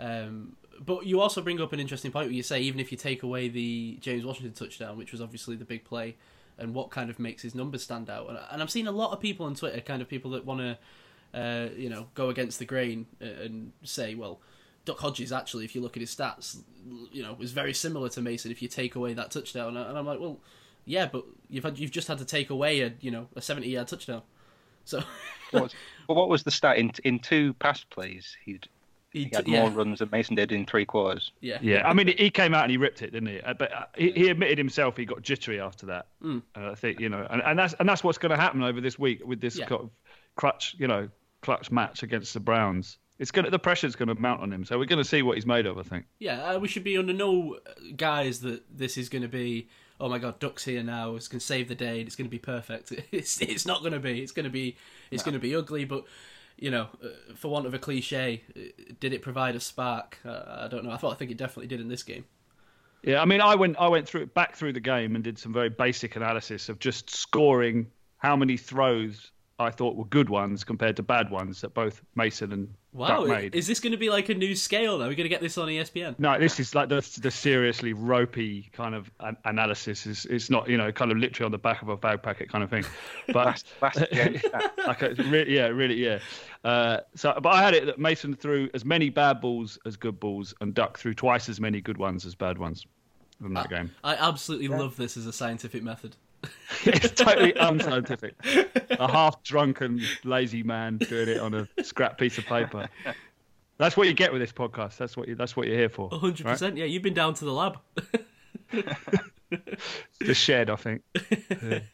Um, 0.00 0.56
but 0.84 1.06
you 1.06 1.20
also 1.20 1.40
bring 1.40 1.60
up 1.60 1.72
an 1.72 1.78
interesting 1.78 2.10
point 2.10 2.26
where 2.26 2.34
you 2.34 2.42
say 2.42 2.60
even 2.62 2.80
if 2.80 2.90
you 2.90 2.98
take 2.98 3.22
away 3.22 3.48
the 3.48 3.98
James 4.00 4.24
Washington 4.24 4.52
touchdown, 4.52 4.98
which 4.98 5.12
was 5.12 5.20
obviously 5.20 5.54
the 5.54 5.64
big 5.64 5.84
play, 5.84 6.16
and 6.58 6.74
what 6.74 6.90
kind 6.90 7.10
of 7.10 7.18
makes 7.18 7.42
his 7.42 7.54
numbers 7.54 7.82
stand 7.82 8.10
out, 8.10 8.28
and, 8.28 8.38
and 8.50 8.60
I'm 8.60 8.68
seeing 8.68 8.88
a 8.88 8.92
lot 8.92 9.12
of 9.12 9.20
people 9.20 9.46
on 9.46 9.54
Twitter, 9.54 9.80
kind 9.80 10.02
of 10.02 10.08
people 10.08 10.32
that 10.32 10.44
want 10.44 10.60
to, 10.60 11.38
uh, 11.38 11.68
you 11.76 11.88
know, 11.88 12.08
go 12.14 12.30
against 12.30 12.58
the 12.58 12.64
grain 12.64 13.06
and 13.20 13.72
say, 13.84 14.14
well, 14.14 14.40
Duck 14.84 14.98
Hodges 14.98 15.32
actually, 15.32 15.64
if 15.64 15.74
you 15.74 15.80
look 15.80 15.96
at 15.96 16.00
his 16.00 16.14
stats, 16.14 16.58
you 17.12 17.22
know, 17.22 17.36
is 17.40 17.52
very 17.52 17.72
similar 17.72 18.08
to 18.10 18.20
Mason 18.22 18.50
if 18.50 18.62
you 18.62 18.68
take 18.68 18.94
away 18.96 19.14
that 19.14 19.30
touchdown, 19.30 19.76
and 19.76 19.96
I'm 19.98 20.06
like, 20.06 20.18
well, 20.20 20.38
yeah, 20.84 21.06
but 21.06 21.24
you've 21.48 21.64
had 21.64 21.78
you've 21.78 21.90
just 21.92 22.08
had 22.08 22.18
to 22.18 22.24
take 22.24 22.50
away 22.50 22.80
a 22.80 22.92
you 23.00 23.10
know 23.10 23.28
a 23.36 23.40
70 23.42 23.68
yard 23.68 23.88
touchdown, 23.88 24.22
so 24.84 25.02
What's, 25.52 25.74
but 26.08 26.14
what 26.14 26.28
was 26.28 26.42
the 26.42 26.50
stat 26.50 26.78
in 26.78 26.90
in 27.04 27.18
two 27.18 27.52
pass 27.54 27.84
plays? 27.84 28.36
He'd, 28.44 28.66
he, 29.10 29.24
he 29.24 29.30
had 29.34 29.46
yeah, 29.46 29.60
more 29.60 29.70
runs 29.70 29.98
than 29.98 30.08
Mason 30.10 30.34
did 30.34 30.50
in 30.50 30.64
three 30.64 30.86
quarters. 30.86 31.32
yeah, 31.40 31.58
Yeah, 31.60 31.86
I 31.86 31.92
mean, 31.92 32.08
he 32.16 32.30
came 32.30 32.54
out 32.54 32.62
and 32.62 32.70
he 32.70 32.78
ripped 32.78 33.02
it, 33.02 33.12
didn't 33.12 33.28
he? 33.28 33.40
Uh, 33.42 33.52
But 33.52 33.72
uh, 33.72 33.84
he, 33.94 34.10
he 34.12 34.28
admitted 34.30 34.56
himself 34.56 34.96
he 34.96 35.04
got 35.04 35.20
jittery 35.20 35.60
after 35.60 35.86
that. 35.86 36.06
Mm. 36.22 36.42
And 36.54 36.66
I 36.66 36.74
think 36.74 36.98
you 36.98 37.10
know, 37.10 37.26
and, 37.28 37.42
and 37.42 37.58
that's 37.58 37.74
and 37.74 37.88
that's 37.88 38.02
what's 38.02 38.18
going 38.18 38.30
to 38.30 38.36
happen 38.36 38.62
over 38.62 38.80
this 38.80 38.98
week 38.98 39.20
with 39.24 39.40
this 39.40 39.58
Yeah. 39.58 39.66
kind 39.66 39.82
of 39.82 39.90
clutch, 40.36 40.74
you 40.78 40.88
know, 40.88 41.08
clutch 41.42 41.70
match 41.70 42.02
against 42.02 42.32
the 42.32 42.40
Browns. 42.40 42.96
It's 43.22 43.30
going 43.30 43.44
to 43.44 43.52
the 43.52 43.58
pressure's 43.60 43.94
going 43.94 44.08
to 44.08 44.20
mount 44.20 44.42
on 44.42 44.52
him, 44.52 44.64
so 44.64 44.76
we're 44.80 44.84
going 44.84 44.98
to 44.98 45.08
see 45.08 45.22
what 45.22 45.36
he's 45.36 45.46
made 45.46 45.64
of. 45.64 45.78
I 45.78 45.84
think. 45.84 46.06
Yeah, 46.18 46.42
uh, 46.42 46.58
we 46.58 46.66
should 46.66 46.82
be 46.82 46.98
under 46.98 47.12
no 47.12 47.56
guise 47.96 48.40
that 48.40 48.64
this 48.68 48.98
is 48.98 49.08
going 49.08 49.22
to 49.22 49.28
be. 49.28 49.68
Oh 50.00 50.08
my 50.08 50.18
God, 50.18 50.40
Duck's 50.40 50.64
here 50.64 50.82
now. 50.82 51.14
It's 51.14 51.28
going 51.28 51.38
to 51.38 51.46
save 51.46 51.68
the 51.68 51.76
day. 51.76 52.00
and 52.00 52.08
It's 52.08 52.16
going 52.16 52.26
to 52.26 52.30
be 52.30 52.40
perfect. 52.40 52.92
It's 53.12 53.40
it's 53.40 53.64
not 53.64 53.82
going 53.82 53.92
to 53.92 54.00
be. 54.00 54.20
It's 54.20 54.32
going 54.32 54.42
to 54.42 54.50
be 54.50 54.76
it's 55.12 55.22
going 55.22 55.34
to 55.34 55.38
be 55.38 55.54
ugly. 55.54 55.84
But 55.84 56.02
you 56.56 56.72
know, 56.72 56.88
uh, 57.00 57.34
for 57.36 57.46
want 57.46 57.64
of 57.64 57.74
a 57.74 57.78
cliche, 57.78 58.42
uh, 58.56 58.60
did 58.98 59.12
it 59.12 59.22
provide 59.22 59.54
a 59.54 59.60
spark? 59.60 60.18
Uh, 60.24 60.64
I 60.64 60.66
don't 60.68 60.84
know. 60.84 60.90
I 60.90 60.96
thought 60.96 61.12
I 61.12 61.16
think 61.16 61.30
it 61.30 61.36
definitely 61.36 61.68
did 61.68 61.80
in 61.80 61.86
this 61.86 62.02
game. 62.02 62.24
Yeah, 63.04 63.22
I 63.22 63.24
mean, 63.24 63.40
I 63.40 63.54
went 63.54 63.76
I 63.78 63.86
went 63.86 64.08
through 64.08 64.26
back 64.26 64.56
through 64.56 64.72
the 64.72 64.80
game 64.80 65.14
and 65.14 65.22
did 65.22 65.38
some 65.38 65.52
very 65.52 65.68
basic 65.68 66.16
analysis 66.16 66.68
of 66.68 66.80
just 66.80 67.08
scoring 67.08 67.86
how 68.16 68.34
many 68.34 68.56
throws 68.56 69.30
I 69.62 69.70
thought 69.70 69.96
were 69.96 70.04
good 70.04 70.28
ones 70.28 70.64
compared 70.64 70.96
to 70.96 71.02
bad 71.02 71.30
ones 71.30 71.60
that 71.62 71.74
both 71.74 72.02
Mason 72.14 72.52
and 72.52 72.74
Wow, 72.92 73.06
Duck 73.08 73.22
is, 73.22 73.28
made. 73.30 73.54
is 73.54 73.66
this 73.66 73.80
going 73.80 73.92
to 73.92 73.96
be 73.96 74.10
like 74.10 74.28
a 74.28 74.34
new 74.34 74.54
scale 74.54 74.98
now? 74.98 75.04
We're 75.06 75.14
going 75.14 75.24
to 75.24 75.30
get 75.30 75.40
this 75.40 75.56
on 75.56 75.68
ESPN. 75.68 76.18
No, 76.18 76.38
this 76.38 76.60
is 76.60 76.74
like 76.74 76.90
the 76.90 77.00
the 77.22 77.30
seriously 77.30 77.94
ropey 77.94 78.68
kind 78.72 78.94
of 78.94 79.10
an- 79.20 79.38
analysis. 79.46 80.06
Is 80.06 80.26
it's 80.26 80.50
not 80.50 80.68
you 80.68 80.76
know 80.76 80.92
kind 80.92 81.10
of 81.10 81.16
literally 81.16 81.46
on 81.46 81.52
the 81.52 81.58
back 81.58 81.80
of 81.80 81.88
a 81.88 81.96
bag 81.96 82.22
packet 82.22 82.50
kind 82.50 82.62
of 82.62 82.68
thing, 82.68 82.84
but 83.28 83.46
Last, 83.46 83.66
last 83.80 84.10
game 84.12 84.38
stat. 84.38 84.72
like 84.86 85.00
a, 85.02 85.14
really, 85.14 85.54
yeah, 85.56 85.68
really, 85.68 85.94
yeah. 85.94 86.18
Uh, 86.64 86.98
so, 87.14 87.32
but 87.42 87.50
I 87.54 87.62
had 87.62 87.72
it 87.72 87.86
that 87.86 87.98
Mason 87.98 88.34
threw 88.34 88.68
as 88.74 88.84
many 88.84 89.08
bad 89.08 89.40
balls 89.40 89.78
as 89.86 89.96
good 89.96 90.20
balls, 90.20 90.52
and 90.60 90.74
Duck 90.74 90.98
threw 90.98 91.14
twice 91.14 91.48
as 91.48 91.60
many 91.60 91.80
good 91.80 91.96
ones 91.96 92.26
as 92.26 92.34
bad 92.34 92.58
ones 92.58 92.84
from 93.40 93.54
that 93.54 93.70
game. 93.70 93.90
I 94.04 94.16
absolutely 94.16 94.68
love 94.68 94.96
this 94.96 95.16
as 95.16 95.26
a 95.26 95.32
scientific 95.32 95.82
method. 95.82 96.14
it's 96.84 97.10
totally 97.12 97.54
unscientific. 97.54 98.34
A 98.90 99.10
half 99.10 99.42
drunken, 99.42 100.00
lazy 100.24 100.62
man 100.62 100.98
doing 100.98 101.28
it 101.28 101.38
on 101.38 101.54
a 101.54 101.68
scrap 101.84 102.18
piece 102.18 102.38
of 102.38 102.44
paper. 102.46 102.88
That's 103.78 103.96
what 103.96 104.06
you 104.06 104.14
get 104.14 104.32
with 104.32 104.40
this 104.40 104.52
podcast. 104.52 104.96
That's 104.96 105.16
what 105.16 105.28
you. 105.28 105.34
That's 105.34 105.56
what 105.56 105.66
you're 105.66 105.76
here 105.78 105.88
for. 105.88 106.08
hundred 106.10 106.44
right? 106.44 106.52
percent. 106.52 106.76
Yeah, 106.76 106.84
you've 106.84 107.02
been 107.02 107.14
down 107.14 107.34
to 107.34 107.44
the 107.44 107.52
lab. 107.52 107.78
The 110.20 110.32
shed, 110.34 110.70
I 110.70 110.76
think. 110.76 111.02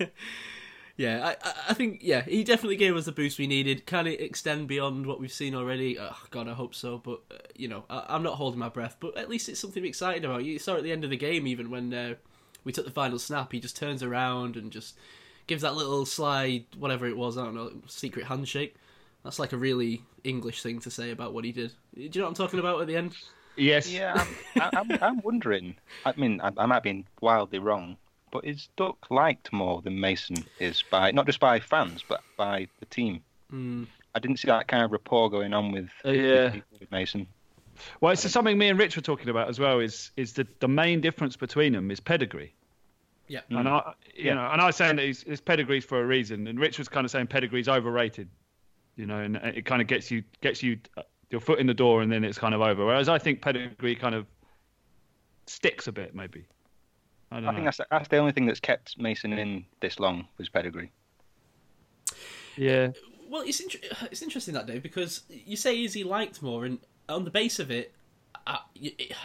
Yeah, 0.98 1.24
I, 1.24 1.48
I- 1.48 1.54
I 1.68 1.74
think 1.74 2.00
yeah, 2.02 2.22
he 2.22 2.42
definitely 2.42 2.74
gave 2.74 2.96
us 2.96 3.04
the 3.04 3.12
boost 3.12 3.38
we 3.38 3.46
needed. 3.46 3.86
Can 3.86 4.08
it 4.08 4.20
extend 4.20 4.66
beyond 4.66 5.06
what 5.06 5.20
we've 5.20 5.32
seen 5.32 5.54
already? 5.54 5.96
Oh, 5.96 6.16
God, 6.32 6.48
I 6.48 6.54
hope 6.54 6.74
so. 6.74 6.98
But 6.98 7.20
uh, 7.30 7.36
you 7.54 7.68
know, 7.68 7.84
I, 7.88 8.04
I'm 8.08 8.24
not 8.24 8.34
holding 8.34 8.58
my 8.58 8.68
breath. 8.68 8.96
But 8.98 9.16
at 9.16 9.28
least 9.28 9.48
it's 9.48 9.60
something 9.60 9.80
be 9.80 9.88
excited 9.88 10.24
about. 10.24 10.44
You 10.44 10.58
saw 10.58 10.74
at 10.74 10.82
the 10.82 10.90
end 10.90 11.04
of 11.04 11.10
the 11.10 11.16
game, 11.16 11.46
even 11.46 11.70
when 11.70 11.94
uh, 11.94 12.14
we 12.68 12.72
took 12.72 12.84
the 12.84 12.90
final 12.92 13.18
snap, 13.18 13.50
he 13.50 13.60
just 13.60 13.76
turns 13.78 14.02
around 14.02 14.56
and 14.56 14.70
just 14.70 14.98
gives 15.46 15.62
that 15.62 15.74
little 15.74 16.04
slide, 16.04 16.66
whatever 16.78 17.06
it 17.08 17.16
was. 17.16 17.38
I 17.38 17.44
don't 17.46 17.54
know, 17.54 17.72
secret 17.86 18.26
handshake. 18.26 18.74
That's 19.24 19.38
like 19.38 19.54
a 19.54 19.56
really 19.56 20.02
English 20.22 20.62
thing 20.62 20.78
to 20.80 20.90
say 20.90 21.10
about 21.10 21.32
what 21.32 21.46
he 21.46 21.50
did. 21.52 21.72
Do 21.94 22.02
you 22.02 22.10
know 22.16 22.22
what 22.24 22.28
I'm 22.28 22.34
talking 22.34 22.60
about 22.60 22.78
at 22.82 22.86
the 22.86 22.94
end? 22.96 23.16
Yes. 23.56 23.90
Yeah, 23.90 24.22
I'm, 24.54 24.62
I- 24.62 24.70
I'm, 24.78 24.98
I'm 25.02 25.20
wondering. 25.22 25.76
I 26.04 26.12
mean, 26.18 26.42
I, 26.42 26.52
I 26.58 26.66
might 26.66 26.82
be 26.82 27.06
wildly 27.22 27.58
wrong, 27.58 27.96
but 28.30 28.44
is 28.44 28.68
Duck 28.76 28.98
liked 29.10 29.50
more 29.50 29.80
than 29.80 29.98
Mason 29.98 30.36
is 30.60 30.82
by 30.90 31.10
not 31.12 31.24
just 31.24 31.40
by 31.40 31.58
fans, 31.60 32.04
but 32.06 32.20
by 32.36 32.68
the 32.80 32.86
team? 32.86 33.22
Mm, 33.50 33.86
I 34.14 34.18
didn't 34.18 34.40
see 34.40 34.48
that 34.48 34.68
kind 34.68 34.84
of 34.84 34.92
rapport 34.92 35.30
going 35.30 35.54
on 35.54 35.72
with, 35.72 35.88
Uh, 36.04 36.10
yeah. 36.10 36.50
people 36.50 36.76
with 36.78 36.90
Mason. 36.92 37.26
Well, 38.02 38.12
it's 38.12 38.28
something 38.30 38.58
me 38.58 38.68
and 38.68 38.78
Rich 38.78 38.96
were 38.96 39.02
talking 39.02 39.28
about 39.30 39.48
as 39.48 39.58
well. 39.58 39.78
Is 39.78 40.10
is 40.16 40.32
the 40.32 40.46
the 40.58 40.66
main 40.66 41.00
difference 41.00 41.36
between 41.36 41.72
them 41.72 41.90
is 41.92 42.00
pedigree. 42.00 42.52
Yeah. 43.28 43.40
And 43.50 43.68
I, 43.68 43.92
you 44.14 44.24
Yeah. 44.24 44.34
know, 44.34 44.50
and 44.50 44.60
I 44.60 44.66
was 44.66 44.76
saying 44.76 44.96
that 44.96 45.04
his, 45.06 45.22
his 45.22 45.40
pedigree's 45.40 45.84
for 45.84 46.00
a 46.02 46.06
reason, 46.06 46.46
and 46.46 46.58
Rich 46.58 46.78
was 46.78 46.88
kind 46.88 47.04
of 47.04 47.10
saying 47.10 47.28
pedigree's 47.28 47.68
overrated. 47.68 48.28
You 48.96 49.06
know, 49.06 49.18
and 49.18 49.36
it 49.36 49.64
kind 49.64 49.80
of 49.80 49.86
gets 49.86 50.10
you 50.10 50.24
gets 50.40 50.60
you 50.62 50.78
uh, 50.96 51.02
your 51.30 51.40
foot 51.40 51.60
in 51.60 51.66
the 51.68 51.74
door, 51.74 52.02
and 52.02 52.10
then 52.10 52.24
it's 52.24 52.38
kind 52.38 52.52
of 52.54 52.60
over. 52.60 52.84
Whereas 52.84 53.08
I 53.08 53.18
think 53.18 53.40
pedigree 53.42 53.94
kind 53.94 54.14
of 54.14 54.26
sticks 55.46 55.86
a 55.86 55.92
bit, 55.92 56.14
maybe. 56.14 56.44
I 57.30 57.36
don't 57.40 57.48
I 57.48 57.52
think 57.54 57.64
that's 57.66 57.80
that's 57.90 58.08
the 58.08 58.16
only 58.16 58.32
thing 58.32 58.46
that's 58.46 58.58
kept 58.60 58.98
Mason 58.98 59.32
in 59.34 59.64
this 59.80 60.00
long 60.00 60.26
was 60.38 60.48
pedigree. 60.48 60.90
Yeah. 62.56 62.88
Well, 63.28 63.42
it's 63.42 63.60
inter- 63.60 63.78
it's 64.10 64.22
interesting 64.22 64.54
that 64.54 64.66
day 64.66 64.78
because 64.78 65.22
you 65.28 65.56
say 65.56 65.84
is 65.84 65.92
he 65.92 66.02
liked 66.02 66.42
more, 66.42 66.64
and 66.64 66.78
on 67.08 67.24
the 67.24 67.30
base 67.30 67.58
of 67.58 67.70
it, 67.70 67.92
I, 68.48 68.60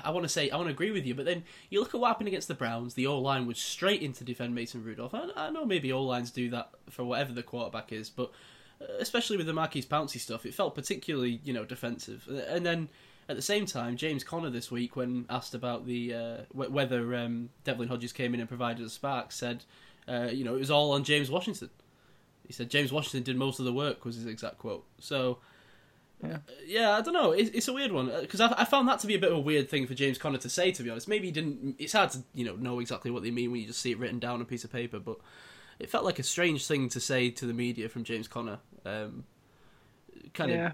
I 0.03 0.11
want 0.11 0.25
to 0.25 0.29
say 0.29 0.49
I 0.49 0.57
want 0.57 0.67
to 0.67 0.73
agree 0.73 0.91
with 0.91 1.05
you, 1.05 1.15
but 1.15 1.25
then 1.25 1.43
you 1.69 1.79
look 1.79 1.95
at 1.95 1.99
what 1.99 2.09
happened 2.09 2.27
against 2.27 2.49
the 2.49 2.53
Browns. 2.53 2.93
The 2.93 3.07
O 3.07 3.19
line 3.19 3.47
was 3.47 3.57
straight 3.57 4.01
in 4.01 4.11
to 4.13 4.23
defend 4.23 4.53
Mason 4.53 4.83
Rudolph. 4.83 5.13
I, 5.13 5.29
I 5.35 5.49
know 5.49 5.65
maybe 5.65 5.93
O 5.93 6.03
lines 6.03 6.29
do 6.29 6.49
that 6.49 6.71
for 6.89 7.05
whatever 7.05 7.31
the 7.31 7.41
quarterback 7.41 7.93
is, 7.93 8.09
but 8.09 8.31
uh, 8.81 8.85
especially 8.99 9.37
with 9.37 9.45
the 9.45 9.53
Maurkice 9.53 9.85
Pouncey 9.85 10.19
stuff, 10.19 10.45
it 10.45 10.53
felt 10.53 10.75
particularly 10.75 11.39
you 11.43 11.53
know 11.53 11.63
defensive. 11.63 12.27
And 12.49 12.65
then 12.65 12.89
at 13.29 13.37
the 13.37 13.41
same 13.41 13.65
time, 13.65 13.95
James 13.95 14.25
Conner 14.25 14.49
this 14.49 14.69
week, 14.69 14.97
when 14.97 15.25
asked 15.29 15.55
about 15.55 15.85
the 15.85 16.13
uh, 16.13 16.37
whether 16.51 17.15
um, 17.15 17.49
Devlin 17.63 17.87
Hodges 17.87 18.11
came 18.11 18.33
in 18.33 18.41
and 18.41 18.49
provided 18.49 18.85
a 18.85 18.89
spark, 18.89 19.31
said 19.31 19.63
uh, 20.07 20.27
you 20.31 20.43
know 20.43 20.55
it 20.55 20.59
was 20.59 20.71
all 20.71 20.91
on 20.91 21.05
James 21.05 21.31
Washington. 21.31 21.69
He 22.45 22.51
said 22.51 22.69
James 22.69 22.91
Washington 22.91 23.23
did 23.23 23.37
most 23.37 23.59
of 23.59 23.65
the 23.65 23.73
work 23.73 24.03
was 24.03 24.17
his 24.17 24.25
exact 24.25 24.57
quote. 24.57 24.85
So. 24.99 25.39
Yeah. 26.21 26.37
Yeah, 26.65 26.97
I 26.97 27.01
don't 27.01 27.13
know. 27.13 27.31
It, 27.31 27.53
it's 27.53 27.67
a 27.67 27.73
weird 27.73 27.91
one 27.91 28.11
because 28.21 28.41
I, 28.41 28.53
I 28.57 28.65
found 28.65 28.87
that 28.87 28.99
to 28.99 29.07
be 29.07 29.15
a 29.15 29.19
bit 29.19 29.31
of 29.31 29.37
a 29.37 29.41
weird 29.41 29.69
thing 29.69 29.87
for 29.87 29.93
James 29.93 30.17
Conner 30.17 30.37
to 30.39 30.49
say. 30.49 30.71
To 30.71 30.83
be 30.83 30.89
honest, 30.89 31.07
maybe 31.07 31.27
he 31.27 31.31
didn't. 31.31 31.75
It's 31.79 31.93
hard 31.93 32.11
to 32.11 32.19
you 32.33 32.45
know 32.45 32.55
know 32.55 32.79
exactly 32.79 33.11
what 33.11 33.23
they 33.23 33.31
mean 33.31 33.51
when 33.51 33.61
you 33.61 33.67
just 33.67 33.81
see 33.81 33.91
it 33.91 33.99
written 33.99 34.19
down 34.19 34.35
on 34.35 34.41
a 34.41 34.45
piece 34.45 34.63
of 34.63 34.71
paper, 34.71 34.99
but 34.99 35.17
it 35.79 35.89
felt 35.89 36.05
like 36.05 36.19
a 36.19 36.23
strange 36.23 36.65
thing 36.65 36.89
to 36.89 36.99
say 36.99 37.29
to 37.31 37.45
the 37.45 37.53
media 37.53 37.89
from 37.89 38.03
James 38.03 38.27
Conner. 38.27 38.59
Um, 38.85 39.25
kind 40.33 40.51
Yeah, 40.51 40.67
of, 40.67 40.73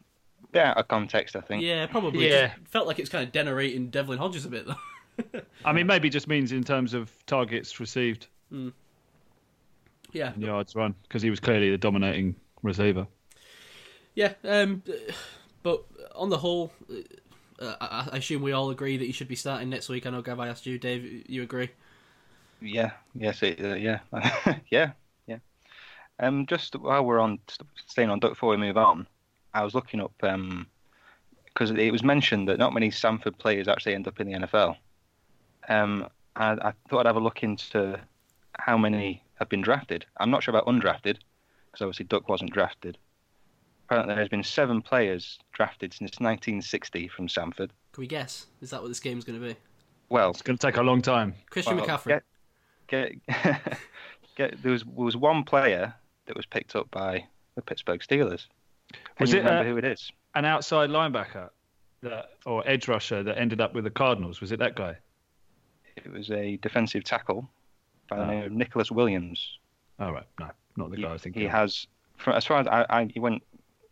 bit 0.51 0.63
out 0.63 0.77
of 0.77 0.87
context, 0.87 1.35
I 1.35 1.41
think. 1.41 1.63
yeah, 1.63 1.85
probably. 1.87 2.29
Yeah. 2.29 2.47
Just 2.55 2.67
felt 2.67 2.87
like 2.87 2.99
it's 2.99 3.09
kind 3.09 3.27
of 3.27 3.33
denigrating 3.33 3.91
Devlin 3.91 4.19
Hodges 4.19 4.45
a 4.45 4.49
bit 4.49 4.67
though. 4.67 5.41
I 5.65 5.73
mean, 5.73 5.87
maybe 5.87 6.09
just 6.09 6.27
means 6.27 6.51
in 6.51 6.63
terms 6.63 6.93
of 6.93 7.11
targets 7.25 7.79
received 7.79 8.27
yeah, 10.11 10.33
and 10.33 10.41
yards 10.41 10.75
run, 10.75 10.95
because 11.03 11.21
he 11.21 11.29
was 11.29 11.39
clearly 11.39 11.69
the 11.69 11.77
dominating 11.77 12.35
receiver. 12.63 13.05
Yeah. 14.19 14.33
Um, 14.43 14.83
but 15.63 15.85
on 16.13 16.29
the 16.29 16.37
whole, 16.37 16.73
uh, 17.57 17.75
I, 17.79 18.09
I 18.11 18.17
assume 18.17 18.41
we 18.41 18.51
all 18.51 18.69
agree 18.69 18.97
that 18.97 19.05
he 19.05 19.13
should 19.13 19.29
be 19.29 19.35
starting 19.37 19.69
next 19.69 19.87
week. 19.87 20.05
I 20.05 20.09
know 20.09 20.21
Gav, 20.21 20.41
I 20.41 20.49
asked 20.49 20.65
you, 20.65 20.77
Dave. 20.77 21.23
You 21.29 21.41
agree? 21.41 21.69
Yeah, 22.59 22.91
yes, 23.15 23.41
it, 23.43 23.63
uh, 23.63 23.75
yeah, 23.75 23.99
yeah, 24.69 24.91
yeah. 25.25 25.37
Um, 26.19 26.45
just 26.47 26.75
while 26.75 27.05
we're 27.05 27.21
on 27.21 27.39
staying 27.87 28.09
on 28.09 28.19
Duck 28.19 28.31
before 28.31 28.49
we 28.49 28.57
move 28.57 28.75
on, 28.75 29.07
I 29.53 29.63
was 29.63 29.73
looking 29.73 30.01
up 30.01 30.11
um 30.23 30.67
because 31.45 31.71
it 31.71 31.91
was 31.91 32.03
mentioned 32.03 32.49
that 32.49 32.59
not 32.59 32.73
many 32.73 32.89
Samford 32.89 33.37
players 33.37 33.69
actually 33.69 33.95
end 33.95 34.09
up 34.09 34.19
in 34.19 34.27
the 34.29 34.39
NFL. 34.39 34.75
Um, 35.69 36.09
I, 36.35 36.51
I 36.51 36.73
thought 36.89 37.05
I'd 37.05 37.05
have 37.05 37.15
a 37.15 37.21
look 37.21 37.41
into 37.41 37.97
how 38.57 38.77
many 38.77 39.23
have 39.35 39.47
been 39.47 39.61
drafted. 39.61 40.05
I'm 40.17 40.29
not 40.29 40.43
sure 40.43 40.53
about 40.53 40.65
undrafted 40.65 41.19
because 41.71 41.81
obviously 41.81 42.03
Duck 42.03 42.27
wasn't 42.27 42.51
drafted. 42.51 42.97
Apparently, 43.89 44.13
there's 44.13 44.29
been 44.29 44.43
seven 44.43 44.83
players 44.83 45.39
drafted 45.51 45.93
since 45.93 46.11
1960 46.19 47.07
from 47.07 47.27
Samford. 47.27 47.71
Can 47.91 48.01
we 48.01 48.05
guess? 48.07 48.45
Is 48.61 48.69
that 48.69 48.81
what 48.83 48.87
this 48.89 48.99
game's 48.99 49.23
going 49.25 49.41
to 49.41 49.47
be? 49.47 49.55
Well, 50.09 50.29
It's 50.29 50.43
going 50.43 50.57
to 50.59 50.67
take 50.67 50.77
a 50.77 50.83
long 50.83 51.01
time. 51.01 51.33
Christian 51.49 51.77
Well, 51.77 51.87
McCaffrey. 51.87 52.21
Get, 52.87 53.13
get, 53.27 53.79
get, 54.35 54.61
there 54.61 54.71
was 54.73 54.83
there 54.83 54.93
was 55.05 55.17
one 55.17 55.43
player 55.43 55.91
that 56.27 56.37
was 56.37 56.45
picked 56.45 56.75
up 56.75 56.91
by 56.91 57.25
the 57.55 57.63
Pittsburgh 57.63 57.99
Steelers. 58.01 58.45
Can 58.91 58.99
Was 59.21 59.31
you 59.31 59.39
it, 59.39 59.43
remember 59.43 59.67
uh, 59.67 59.71
who 59.71 59.77
it 59.77 59.85
is? 59.85 60.11
An 60.35 60.45
outside 60.45 60.91
linebacker 60.91 61.49
that, 62.03 62.29
or 62.45 62.63
edge 62.67 62.87
rusher 62.87 63.23
that 63.23 63.39
ended 63.39 63.59
up 63.59 63.73
with 63.73 63.85
the 63.85 63.89
Cardinals. 63.89 64.39
Was 64.39 64.51
it 64.51 64.59
that 64.59 64.75
guy? 64.75 64.97
It 65.95 66.11
was 66.11 66.29
a 66.29 66.57
defensive 66.57 67.03
tackle 67.03 67.49
by 68.07 68.17
the 68.17 68.23
Oh. 68.23 68.27
name 68.29 68.43
of 68.43 68.51
Nicholas 68.51 68.91
Williams. 68.91 69.57
Oh, 69.99 70.11
right. 70.11 70.27
No, 70.39 70.49
not 70.77 70.91
the 70.91 70.97
He, 70.97 71.01
guy 71.01 71.13
I 71.13 71.17
think. 71.17 71.35
he 71.35 71.45
has, 71.45 71.87
from, 72.17 72.33
as 72.35 72.45
far 72.45 72.59
as 72.59 72.67
I, 72.67 72.85
I, 72.89 73.05
he 73.05 73.19
went 73.19 73.43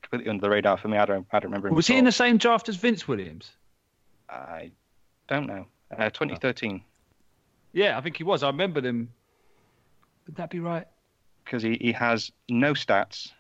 completely 0.09 0.29
under 0.29 0.41
the 0.41 0.49
radar 0.49 0.77
for 0.77 0.87
me. 0.87 0.97
I 0.97 1.05
don't, 1.05 1.25
I 1.31 1.39
don't 1.39 1.49
remember 1.51 1.67
him. 1.69 1.75
Was 1.75 1.89
at 1.89 1.93
he 1.93 1.99
in 1.99 2.05
the 2.05 2.11
same 2.11 2.37
draft 2.37 2.69
as 2.69 2.75
Vince 2.75 3.07
Williams? 3.07 3.51
I 4.29 4.71
don't 5.27 5.47
know. 5.47 5.65
Uh, 5.91 6.09
2013, 6.09 6.83
Yeah, 7.73 7.97
I 7.97 8.01
think 8.01 8.17
he 8.17 8.23
was. 8.23 8.43
I 8.43 8.47
remember 8.47 8.81
them. 8.81 9.09
Would 10.25 10.35
that 10.35 10.49
be 10.49 10.59
right? 10.59 10.85
because 11.45 11.63
he, 11.63 11.77
he 11.79 11.93
has 11.93 12.29
no 12.49 12.73
stats 12.73 13.31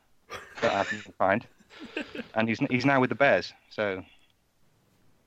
that 0.61 0.73
I 0.73 0.85
can 0.85 0.99
find, 1.17 1.45
and 2.35 2.47
he's 2.47 2.59
he's 2.69 2.85
now 2.85 3.01
with 3.01 3.09
the 3.09 3.15
Bears. 3.15 3.51
So 3.69 4.01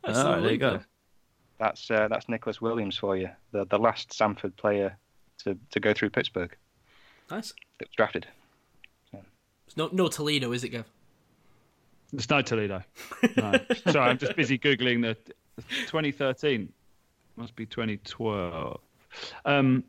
That's 0.02 0.18
Oh, 0.18 0.30
there 0.30 0.38
you 0.40 0.46
illegal. 0.46 0.70
go. 0.78 0.84
that's 1.58 1.90
uh, 1.90 2.08
that's 2.08 2.26
Nicholas 2.30 2.62
Williams 2.62 2.96
for 2.96 3.18
you, 3.18 3.28
the 3.52 3.66
the 3.66 3.78
last 3.78 4.10
Samford 4.18 4.56
player 4.56 4.96
to, 5.44 5.58
to 5.72 5.80
go 5.80 5.92
through 5.92 6.08
Pittsburgh 6.08 6.56
Nice. 7.30 7.52
that 7.78 7.88
was 7.88 7.94
drafted. 7.96 8.26
It's 9.66 9.76
no, 9.76 9.90
no 9.92 10.08
Toledo, 10.08 10.52
is 10.52 10.64
it, 10.64 10.70
Gav? 10.70 10.86
It's 12.12 12.28
no 12.28 12.42
Toledo. 12.42 12.82
No. 13.36 13.58
Sorry, 13.90 14.10
I'm 14.10 14.18
just 14.18 14.36
busy 14.36 14.58
googling 14.58 15.02
the 15.02 15.16
2013. 15.86 16.72
Must 17.36 17.56
be 17.56 17.66
2012. 17.66 18.80
Um, 19.44 19.84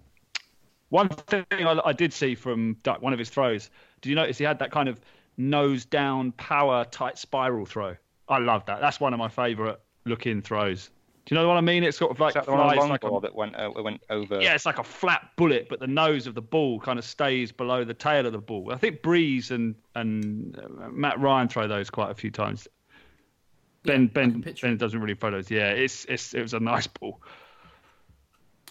one 0.89 1.09
thing 1.09 1.45
I, 1.51 1.79
I 1.85 1.93
did 1.93 2.13
see 2.13 2.35
from 2.35 2.75
Duck, 2.83 3.01
one 3.01 3.13
of 3.13 3.19
his 3.19 3.29
throws. 3.29 3.69
Did 4.01 4.09
you 4.09 4.15
notice 4.15 4.37
he 4.37 4.43
had 4.43 4.59
that 4.59 4.71
kind 4.71 4.89
of 4.89 4.99
nose 5.37 5.85
down 5.85 6.31
power 6.33 6.85
tight 6.85 7.17
spiral 7.17 7.65
throw? 7.65 7.95
I 8.27 8.39
love 8.39 8.65
that. 8.65 8.81
That's 8.81 8.99
one 8.99 9.13
of 9.13 9.19
my 9.19 9.27
favourite 9.27 9.77
looking 10.05 10.41
throws. 10.41 10.89
Do 11.31 11.35
you 11.37 11.41
know 11.43 11.47
what 11.47 11.55
I 11.55 11.61
mean? 11.61 11.85
It's 11.85 11.97
sort 11.97 12.11
of 12.11 12.19
like 12.19 12.31
Is 12.31 12.33
that 12.33 12.45
the 12.45 12.51
one 12.51 12.59
flies 12.59 12.77
long 12.77 12.89
like 12.89 13.05
a- 13.05 13.19
that 13.21 13.33
went 13.33 13.55
uh, 13.55 13.71
went 13.81 14.03
over? 14.09 14.41
yeah, 14.41 14.53
it's 14.53 14.65
like 14.65 14.79
a 14.79 14.83
flat 14.83 15.29
bullet, 15.37 15.67
but 15.69 15.79
the 15.79 15.87
nose 15.87 16.27
of 16.27 16.35
the 16.35 16.41
ball 16.41 16.77
kind 16.81 16.99
of 16.99 17.05
stays 17.05 17.53
below 17.53 17.85
the 17.85 17.93
tail 17.93 18.25
of 18.25 18.33
the 18.33 18.37
ball. 18.37 18.73
I 18.73 18.75
think 18.75 19.01
Brees 19.01 19.49
and 19.49 19.75
and 19.95 20.59
uh, 20.59 20.89
Matt 20.89 21.17
Ryan 21.21 21.47
throw 21.47 21.69
those 21.69 21.89
quite 21.89 22.11
a 22.11 22.15
few 22.15 22.31
times. 22.31 22.67
Ben 23.83 24.03
I 24.03 24.05
Ben 24.07 24.31
can 24.33 24.41
picture 24.43 24.67
Ben 24.67 24.75
doesn't 24.75 24.99
really 24.99 25.15
throw 25.15 25.31
those. 25.31 25.49
Yeah, 25.49 25.69
it's 25.69 26.03
it's 26.09 26.33
it 26.33 26.41
was 26.41 26.53
a 26.53 26.59
nice 26.59 26.87
ball. 26.87 27.21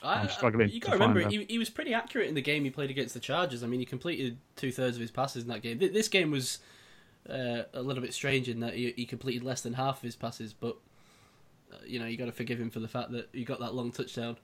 I, 0.02 0.16
I'm 0.16 0.28
struggling 0.28 0.68
You 0.68 0.80
to 0.80 0.86
got 0.86 0.92
to 0.92 0.98
remember, 0.98 1.26
he, 1.30 1.46
he 1.48 1.58
was 1.58 1.70
pretty 1.70 1.94
accurate 1.94 2.28
in 2.28 2.34
the 2.34 2.42
game 2.42 2.64
he 2.64 2.70
played 2.70 2.90
against 2.90 3.14
the 3.14 3.20
Chargers. 3.20 3.62
I 3.62 3.68
mean, 3.68 3.80
he 3.80 3.86
completed 3.86 4.36
two 4.56 4.70
thirds 4.70 4.98
of 4.98 5.00
his 5.00 5.10
passes 5.10 5.44
in 5.44 5.48
that 5.48 5.62
game. 5.62 5.78
This 5.78 6.08
game 6.08 6.30
was 6.30 6.58
uh, 7.26 7.62
a 7.72 7.80
little 7.80 8.02
bit 8.02 8.12
strange 8.12 8.50
in 8.50 8.60
that 8.60 8.74
he, 8.74 8.92
he 8.98 9.06
completed 9.06 9.44
less 9.44 9.62
than 9.62 9.72
half 9.72 9.96
of 9.96 10.02
his 10.02 10.16
passes, 10.16 10.52
but 10.52 10.76
uh, 10.76 10.76
you 11.86 11.98
know 11.98 12.06
you 12.06 12.16
got 12.16 12.26
to 12.26 12.32
forgive 12.32 12.60
him 12.60 12.70
for 12.70 12.80
the 12.80 12.88
fact 12.88 13.12
that 13.12 13.28
he 13.32 13.44
got 13.44 13.60
that 13.60 13.74
long 13.74 13.92
touchdown. 13.92 14.36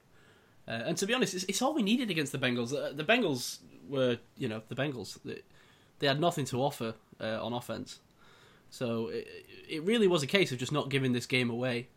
Uh, 0.67 0.83
and 0.85 0.97
to 0.97 1.05
be 1.05 1.13
honest, 1.13 1.33
it's, 1.33 1.45
it's 1.45 1.61
all 1.61 1.73
we 1.73 1.81
needed 1.81 2.11
against 2.11 2.33
the 2.33 2.37
Bengals. 2.37 2.73
Uh, 2.73 2.91
the 2.91 3.03
Bengals 3.03 3.59
were, 3.87 4.17
you 4.37 4.49
know, 4.49 4.61
the 4.67 4.75
Bengals. 4.75 5.17
They, 5.23 5.41
they 5.99 6.07
had 6.07 6.19
nothing 6.19 6.43
to 6.45 6.61
offer 6.61 6.93
uh, 7.21 7.43
on 7.43 7.53
offense, 7.53 7.99
so 8.69 9.07
it, 9.07 9.27
it 9.69 9.83
really 9.83 10.07
was 10.07 10.23
a 10.23 10.27
case 10.27 10.51
of 10.51 10.57
just 10.57 10.71
not 10.71 10.89
giving 10.89 11.13
this 11.13 11.25
game 11.25 11.49
away. 11.49 11.87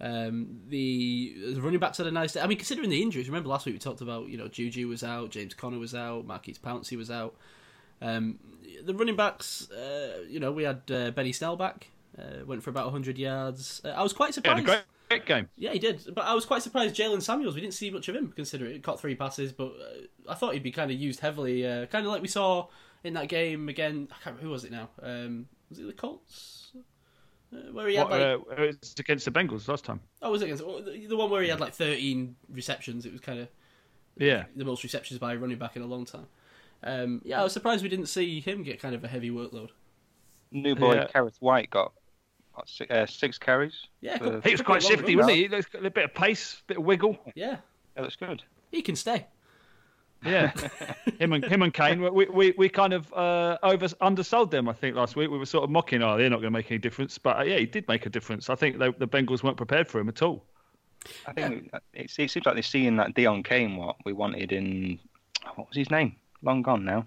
Um, 0.00 0.60
the, 0.68 1.34
the 1.54 1.60
running 1.60 1.80
backs 1.80 1.98
had 1.98 2.06
a 2.06 2.10
nice 2.10 2.32
day. 2.32 2.40
I 2.40 2.46
mean, 2.46 2.58
considering 2.58 2.90
the 2.90 3.00
injuries, 3.00 3.28
remember 3.28 3.48
last 3.48 3.66
week 3.66 3.74
we 3.74 3.78
talked 3.78 4.00
about 4.00 4.28
you 4.28 4.36
know 4.36 4.48
Juju 4.48 4.88
was 4.88 5.02
out, 5.04 5.30
James 5.30 5.54
Conner 5.54 5.78
was 5.78 5.94
out, 5.94 6.26
Maurkice 6.26 6.58
Pouncey 6.58 6.96
was 6.96 7.10
out. 7.10 7.34
Um, 8.02 8.38
the 8.84 8.94
running 8.94 9.16
backs, 9.16 9.70
uh, 9.70 10.24
you 10.28 10.40
know, 10.40 10.52
we 10.52 10.64
had 10.64 10.82
uh, 10.90 11.10
Benny 11.12 11.32
Snell 11.32 11.56
back, 11.56 11.88
uh, 12.18 12.44
went 12.46 12.62
for 12.62 12.70
about 12.70 12.84
100 12.86 13.18
yards. 13.18 13.80
Uh, 13.84 13.88
I 13.88 14.02
was 14.02 14.12
quite 14.12 14.34
surprised. 14.34 14.60
a 14.60 14.62
great, 14.62 14.82
great 15.08 15.26
game. 15.26 15.48
Yeah, 15.56 15.72
he 15.72 15.78
did. 15.78 16.02
But 16.14 16.22
I 16.26 16.34
was 16.34 16.44
quite 16.44 16.62
surprised. 16.62 16.94
Jaylen 16.96 17.22
Samuels, 17.22 17.54
we 17.54 17.60
didn't 17.60 17.74
see 17.74 17.90
much 17.90 18.08
of 18.08 18.16
him, 18.16 18.32
considering 18.34 18.74
it 18.74 18.82
caught 18.82 19.00
three 19.00 19.14
passes. 19.14 19.52
But 19.52 19.68
uh, 19.80 20.30
I 20.30 20.34
thought 20.34 20.54
he'd 20.54 20.62
be 20.62 20.72
kind 20.72 20.90
of 20.90 20.98
used 20.98 21.20
heavily, 21.20 21.66
uh, 21.66 21.86
kind 21.86 22.06
of 22.06 22.12
like 22.12 22.22
we 22.22 22.28
saw 22.28 22.68
in 23.02 23.14
that 23.14 23.28
game 23.28 23.68
again. 23.68 24.08
I 24.10 24.14
can't 24.14 24.36
remember, 24.36 24.42
who 24.42 24.50
was 24.50 24.64
it 24.64 24.72
now? 24.72 24.88
Um, 25.02 25.46
was 25.70 25.78
it 25.78 25.86
the 25.86 25.92
Colts? 25.92 26.72
Uh, 27.52 27.72
where 27.72 27.86
he 27.88 27.94
had 27.96 28.08
What, 28.08 28.12
like, 28.12 28.20
uh, 28.20 28.62
it 28.62 28.66
was 28.82 28.94
against 28.98 29.24
the 29.24 29.30
Bengals 29.30 29.68
last 29.68 29.84
time. 29.84 30.00
oh, 30.22 30.30
was 30.30 30.42
it 30.42 30.46
against 30.46 30.62
oh, 30.64 30.80
the 30.80 31.06
the 31.06 31.16
one 31.16 31.30
where 31.30 31.42
he 31.42 31.48
had 31.48 31.60
like 31.60 31.74
thirteen 31.74 32.34
receptions? 32.48 33.06
It 33.06 33.12
was 33.12 33.20
kind 33.20 33.38
of 33.40 33.48
Yeah. 34.16 34.44
the 34.56 34.64
most 34.64 34.82
receptions 34.82 35.18
by 35.20 35.34
a 35.34 35.38
running 35.38 35.58
back 35.58 35.76
in 35.76 35.82
a 35.82 35.86
long 35.86 36.04
time. 36.04 36.26
Um, 36.82 37.22
yeah, 37.24 37.40
I 37.40 37.44
was 37.44 37.52
surprised 37.52 37.82
we 37.82 37.88
didn't 37.88 38.06
see 38.06 38.40
him 38.40 38.62
get 38.62 38.80
kind 38.80 38.94
of 38.94 39.04
a 39.04 39.08
heavy 39.08 39.30
workload. 39.30 39.70
New 40.50 40.74
boy 40.74 40.94
Yeah. 40.94 41.06
Kerrith 41.14 41.36
Whyte 41.40 41.70
got 41.70 41.92
what, 41.94 42.02
six, 42.66 42.90
uh, 42.90 43.06
six 43.06 43.38
carries. 43.38 43.74
Yeah, 44.00 44.18
Uh, 44.20 44.40
He 44.42 44.52
was 44.52 44.62
quite 44.62 44.82
shifty, 44.82 45.16
wasn't 45.16 45.36
he? 45.36 45.46
He's 45.48 45.66
a 45.74 45.90
bit 45.90 46.04
of 46.04 46.14
pace, 46.14 46.60
a 46.62 46.66
bit 46.68 46.76
of 46.78 46.84
wiggle. 46.84 47.18
yeah, 47.34 47.56
That 47.94 48.02
looks 48.02 48.16
good. 48.16 48.42
he 48.70 48.82
can 48.82 48.96
stay. 48.96 49.26
Yeah, 50.24 50.52
him 51.18 51.34
and 51.34 51.44
him 51.44 51.60
and 51.62 51.74
Cain. 51.74 52.00
We 52.14 52.24
we, 52.26 52.54
we 52.56 52.68
kind 52.70 52.94
of 52.94 53.12
uh, 53.12 53.58
over 53.62 53.86
undersold 54.00 54.50
them. 54.50 54.68
I 54.70 54.72
think 54.72 54.96
last 54.96 55.16
week 55.16 55.30
we 55.30 55.36
were 55.36 55.44
sort 55.44 55.64
of 55.64 55.70
mocking. 55.70 56.02
Oh, 56.02 56.16
they're 56.16 56.30
not 56.30 56.36
going 56.40 56.50
to 56.52 56.58
make 56.58 56.70
any 56.70 56.78
difference. 56.78 57.18
But 57.18 57.38
uh, 57.40 57.42
yeah, 57.42 57.58
he 57.58 57.66
did 57.66 57.86
make 57.88 58.06
a 58.06 58.08
difference. 58.08 58.48
I 58.48 58.54
think 58.54 58.78
they, 58.78 58.90
the 58.92 59.06
Bengals 59.06 59.42
weren't 59.42 59.58
prepared 59.58 59.86
for 59.86 60.00
him 60.00 60.08
at 60.08 60.22
all. 60.22 60.42
I 61.26 61.32
think 61.34 61.70
it, 61.74 61.82
it 61.92 62.10
seems 62.10 62.34
like 62.36 62.54
they're 62.54 62.62
seeing 62.62 62.96
that 62.96 63.12
Deon 63.14 63.44
Cain 63.44 63.76
what 63.76 63.96
we 64.06 64.14
wanted 64.14 64.52
in 64.52 64.98
what 65.56 65.68
was 65.68 65.76
his 65.76 65.90
name? 65.90 66.16
Long 66.42 66.62
gone 66.62 66.86
now. 66.86 67.04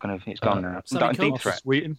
Kind 0.00 0.14
of, 0.14 0.22
it's 0.26 0.40
gone 0.40 0.64
Uh, 0.64 0.72
now. 0.72 0.82
Sammy 0.86 1.00
That 1.16 1.20
deep 1.20 1.38
threat. 1.38 1.58
Sweeten. 1.58 1.98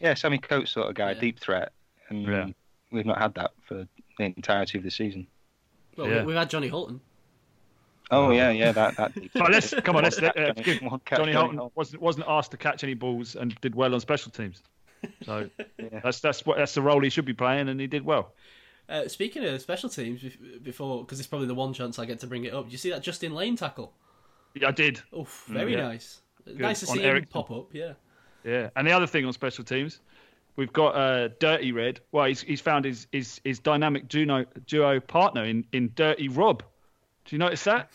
Yeah, 0.00 0.14
Sammy 0.14 0.38
Coates 0.38 0.70
sort 0.72 0.88
of 0.88 0.94
guy, 0.94 1.12
Yeah. 1.12 1.20
deep 1.20 1.38
threat, 1.40 1.72
and 2.08 2.22
Yeah. 2.22 2.46
we've 2.92 3.06
not 3.06 3.18
had 3.18 3.34
that 3.34 3.52
for 3.66 3.86
the 4.18 4.24
entirety 4.24 4.78
of 4.78 4.84
the 4.84 4.90
season. 4.90 5.26
Well, 5.96 6.08
Yeah. 6.08 6.20
we, 6.20 6.26
we've 6.28 6.36
had 6.36 6.50
Johnny 6.50 6.68
Holton. 6.68 7.00
Oh 8.10 8.30
yeah, 8.30 8.50
yeah, 8.50 8.72
that 8.72 8.96
that. 8.96 9.14
deep 9.20 9.32
Come 9.34 9.42
on, 9.42 9.52
let's 9.52 9.74
come 9.74 9.96
on. 9.96 10.02
Let's, 10.04 10.18
uh, 10.22 10.30
Johnny- 10.34 10.62
give 10.62 10.80
Johnny 10.80 11.00
Johnny 11.10 11.32
Holton 11.32 11.58
Holton. 11.58 11.72
wasn't 11.74 12.02
wasn't 12.02 12.26
asked 12.28 12.50
to 12.52 12.56
catch 12.56 12.82
any 12.82 12.94
balls 12.94 13.36
and 13.36 13.54
did 13.60 13.74
well 13.74 13.92
on 13.94 14.00
special 14.00 14.30
teams. 14.32 14.62
So 15.24 15.50
Yeah. 15.78 16.00
that's 16.02 16.20
that's 16.20 16.46
what 16.46 16.56
that's 16.56 16.74
the 16.74 16.82
role 16.82 17.00
he 17.02 17.10
should 17.10 17.26
be 17.26 17.34
playing, 17.34 17.68
and 17.68 17.78
he 17.80 17.86
did 17.86 18.04
well. 18.04 18.32
Uh, 18.88 19.06
speaking 19.08 19.44
of 19.44 19.60
special 19.60 19.90
teams, 19.90 20.22
before 20.62 21.04
because 21.04 21.18
it's 21.18 21.26
probably 21.28 21.46
the 21.48 21.54
one 21.54 21.74
chance 21.74 21.98
I 21.98 22.06
get 22.06 22.20
to 22.20 22.26
bring 22.26 22.44
it 22.44 22.54
up. 22.54 22.64
Did 22.64 22.72
you 22.72 22.78
see 22.78 22.90
that 22.90 23.02
Justin 23.02 23.34
Layne 23.34 23.56
tackle? 23.56 23.92
Yeah, 24.54 24.68
I 24.68 24.70
did. 24.70 25.02
Oh, 25.12 25.26
very 25.46 25.74
yeah. 25.74 25.82
nice. 25.82 26.22
Nice 26.46 26.80
to 26.80 26.86
On 26.88 26.96
see 26.96 27.02
him 27.02 27.26
pop 27.28 27.50
up. 27.50 27.66
Yeah. 27.74 27.92
Yeah, 28.44 28.70
and 28.76 28.86
the 28.86 28.92
other 28.92 29.06
thing 29.06 29.24
on 29.26 29.32
special 29.32 29.64
teams, 29.64 30.00
we've 30.56 30.72
got 30.72 30.94
uh, 30.94 31.28
Dirty 31.40 31.72
Red. 31.72 32.00
Well, 32.12 32.26
he's, 32.26 32.40
he's 32.40 32.60
found 32.60 32.84
his, 32.84 33.06
his, 33.12 33.40
his 33.44 33.58
dynamic 33.58 34.08
duo, 34.08 34.44
duo 34.66 35.00
partner 35.00 35.44
in, 35.44 35.64
in 35.72 35.92
Dirty 35.94 36.28
Rob. 36.28 36.62
Do 37.24 37.34
you 37.34 37.38
notice 37.38 37.64
that? 37.64 37.90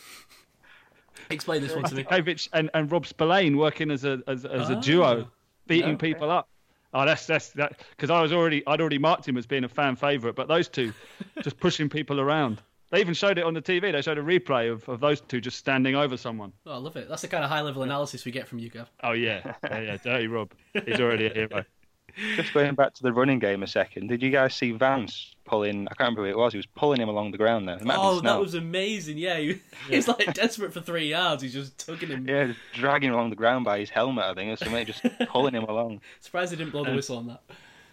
Explain 1.30 1.62
this 1.62 1.74
one 1.74 1.86
to 1.86 1.96
me. 1.96 2.04
Kovic 2.04 2.50
and, 2.54 2.70
and 2.74 2.92
Rob 2.92 3.06
Spillane 3.08 3.58
working 3.58 3.90
as 3.92 4.04
a 4.04 4.22
as, 4.28 4.46
as 4.46 4.70
a 4.70 4.76
Ah. 4.76 4.80
duo, 4.82 5.28
beating 5.68 5.92
No. 5.94 5.98
people 5.98 6.30
up. 6.30 6.48
Oh, 6.94 7.06
that's 7.06 7.26
that's 7.26 7.50
that 7.52 7.80
because 7.92 8.10
I 8.10 8.22
was 8.22 8.34
already 8.34 8.62
I'd 8.68 8.82
already 8.82 8.98
marked 9.00 9.28
him 9.28 9.38
as 9.38 9.48
being 9.48 9.64
a 9.64 9.70
fan 9.70 9.96
favourite, 9.96 10.36
but 10.36 10.48
those 10.48 10.68
two 10.68 10.94
just 11.42 11.60
pushing 11.60 11.90
people 11.90 12.20
around. 12.20 12.62
They 12.94 13.00
even 13.00 13.16
showed 13.16 13.40
it 13.40 13.44
on 13.44 13.56
the 13.56 13.62
TV. 13.62 13.92
They 13.92 14.04
showed 14.04 14.20
a 14.20 14.22
replay 14.22 14.72
of, 14.72 14.88
of 14.88 15.00
those 15.00 15.20
two 15.20 15.42
just 15.42 15.58
standing 15.58 15.96
over 15.96 16.16
someone. 16.16 16.54
Oh, 16.68 16.74
I 16.74 16.78
love 16.78 16.96
it. 16.96 17.10
That's 17.10 17.24
the 17.24 17.28
kind 17.28 17.44
of 17.44 17.50
high 17.50 17.62
level 17.62 17.82
analysis 17.82 18.24
we 18.24 18.32
get 18.32 18.48
from 18.48 18.60
you, 18.60 18.70
Gav. 18.70 18.88
Oh 19.04 19.14
yeah, 19.14 19.56
yeah, 19.64 19.80
yeah. 19.80 19.98
Dirty 19.98 20.28
Rob. 20.28 20.52
He's 20.86 21.00
already 21.00 21.26
a 21.26 21.34
hero. 21.34 21.66
Just 22.36 22.54
going 22.54 22.76
back 22.76 22.94
to 22.94 23.02
the 23.02 23.12
running 23.12 23.40
game 23.40 23.64
a 23.64 23.68
second. 23.68 24.10
Did 24.10 24.22
you 24.22 24.30
guys 24.30 24.54
see 24.54 24.74
Vance 24.74 25.34
pulling? 25.46 25.88
I 25.88 25.96
can't 25.96 26.02
remember 26.02 26.26
who 26.26 26.30
it 26.30 26.38
was. 26.38 26.54
He 26.54 26.58
was 26.58 26.68
pulling 26.68 27.02
him 27.02 27.10
along 27.10 27.32
the 27.32 27.40
ground 27.40 27.68
there. 27.68 27.78
It 27.78 27.84
might 27.84 27.96
have 27.96 28.22
been 28.22 28.28
Oh, 28.28 28.34
that 28.34 28.40
was 28.40 28.54
amazing. 28.54 29.18
Yeah, 29.18 29.40
he, 29.40 29.60
he's 29.90 30.08
like 30.08 30.32
desperate 30.36 30.72
for 30.72 30.82
three 30.82 31.10
yards. 31.10 31.42
He's 31.42 31.54
just 31.54 31.84
tugging 31.84 32.10
him. 32.10 32.28
Yeah, 32.28 32.54
dragging 32.74 33.10
him 33.10 33.16
along 33.16 33.32
the 33.32 33.36
ground 33.36 33.66
by 33.66 33.80
his 33.80 33.90
helmet, 33.90 34.26
I 34.26 34.36
think, 34.36 34.52
or 34.54 34.64
something, 34.64 34.86
just 34.86 35.04
pulling 35.30 35.56
him 35.56 35.64
along. 35.64 36.02
Surprised 36.20 36.52
they 36.52 36.58
didn't 36.58 36.74
blow 36.74 36.84
the 36.84 36.94
whistle 36.94 37.18
on 37.18 37.26
that. 37.26 37.42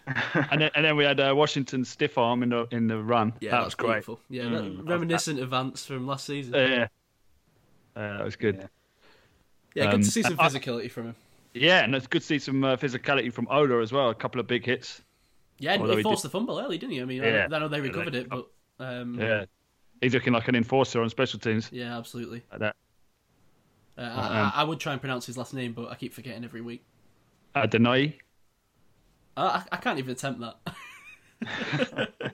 And 0.07 0.61
then, 0.61 0.71
and 0.75 0.83
then 0.85 0.95
we 0.97 1.03
had 1.03 1.19
uh, 1.19 1.33
Washington 1.35 1.85
stiff 1.85 2.17
arm 2.17 2.43
in 2.43 2.49
the 2.49 2.67
in 2.71 2.87
the 2.87 2.97
run. 3.01 3.33
Yeah, 3.39 3.51
that 3.51 3.57
that's 3.57 3.65
was 3.65 3.75
great. 3.75 3.89
beautiful. 4.05 4.19
Yeah, 4.29 4.49
that, 4.49 4.83
reminiscent 4.83 5.39
of 5.39 5.49
Vance 5.49 5.85
from 5.85 6.07
last 6.07 6.25
season. 6.25 6.55
Uh, 6.55 6.57
yeah, 6.57 6.87
uh, 7.95 8.17
that 8.17 8.25
was 8.25 8.35
good. 8.35 8.55
Yeah. 8.57 8.65
yeah, 9.75 9.85
good 9.85 9.93
um, 9.95 10.01
to 10.01 10.11
see 10.11 10.23
some 10.23 10.35
I- 10.39 10.47
physicality 10.49 10.89
from 10.91 11.07
him. 11.07 11.15
Yeah, 11.53 11.83
and 11.83 11.93
it's 11.93 12.07
good 12.07 12.21
to 12.21 12.27
see 12.27 12.39
some 12.39 12.63
uh, 12.63 12.77
physicality 12.77 13.31
from 13.31 13.47
Ola 13.51 13.81
as 13.81 13.91
well. 13.91 14.09
A 14.09 14.15
couple 14.15 14.39
of 14.39 14.47
big 14.47 14.65
hits. 14.65 15.01
Yeah, 15.59 15.73
and 15.73 15.81
although 15.81 15.93
he 15.93 15.99
he 15.99 16.03
forced 16.03 16.23
the 16.23 16.29
fumble 16.29 16.59
early, 16.59 16.77
didn't 16.77 16.93
he? 16.93 17.01
I 17.01 17.05
mean, 17.05 17.21
Yeah. 17.21 17.47
I, 17.51 17.59
know 17.59 17.67
they 17.67 17.77
Yeah, 17.77 17.83
recovered 17.83 18.13
they- 18.13 18.19
it, 18.19 18.29
but 18.29 18.47
um, 18.79 19.19
Yeah, 19.19 19.45
he's 20.01 20.13
looking 20.13 20.33
like 20.33 20.47
an 20.47 20.55
enforcer 20.55 21.01
on 21.01 21.09
special 21.09 21.39
teams. 21.39 21.69
yeah, 21.71 21.97
absolutely. 21.97 22.41
Like 22.51 22.59
that. 22.61 22.75
Uh, 23.97 24.01
I, 24.01 24.05
Um, 24.05 24.51
I, 24.55 24.61
I 24.61 24.63
would 24.63 24.79
try 24.79 24.93
and 24.93 25.01
pronounce 25.01 25.25
his 25.25 25.37
last 25.37 25.53
name, 25.53 25.73
but 25.73 25.89
I 25.91 25.95
keep 25.95 26.13
forgetting 26.13 26.43
every 26.45 26.61
week. 26.61 26.83
Adonai. 27.55 28.17
I, 29.43 29.63
I 29.71 29.77
can't 29.77 29.99
even 29.99 30.11
attempt 30.11 30.41
that. 30.41 32.33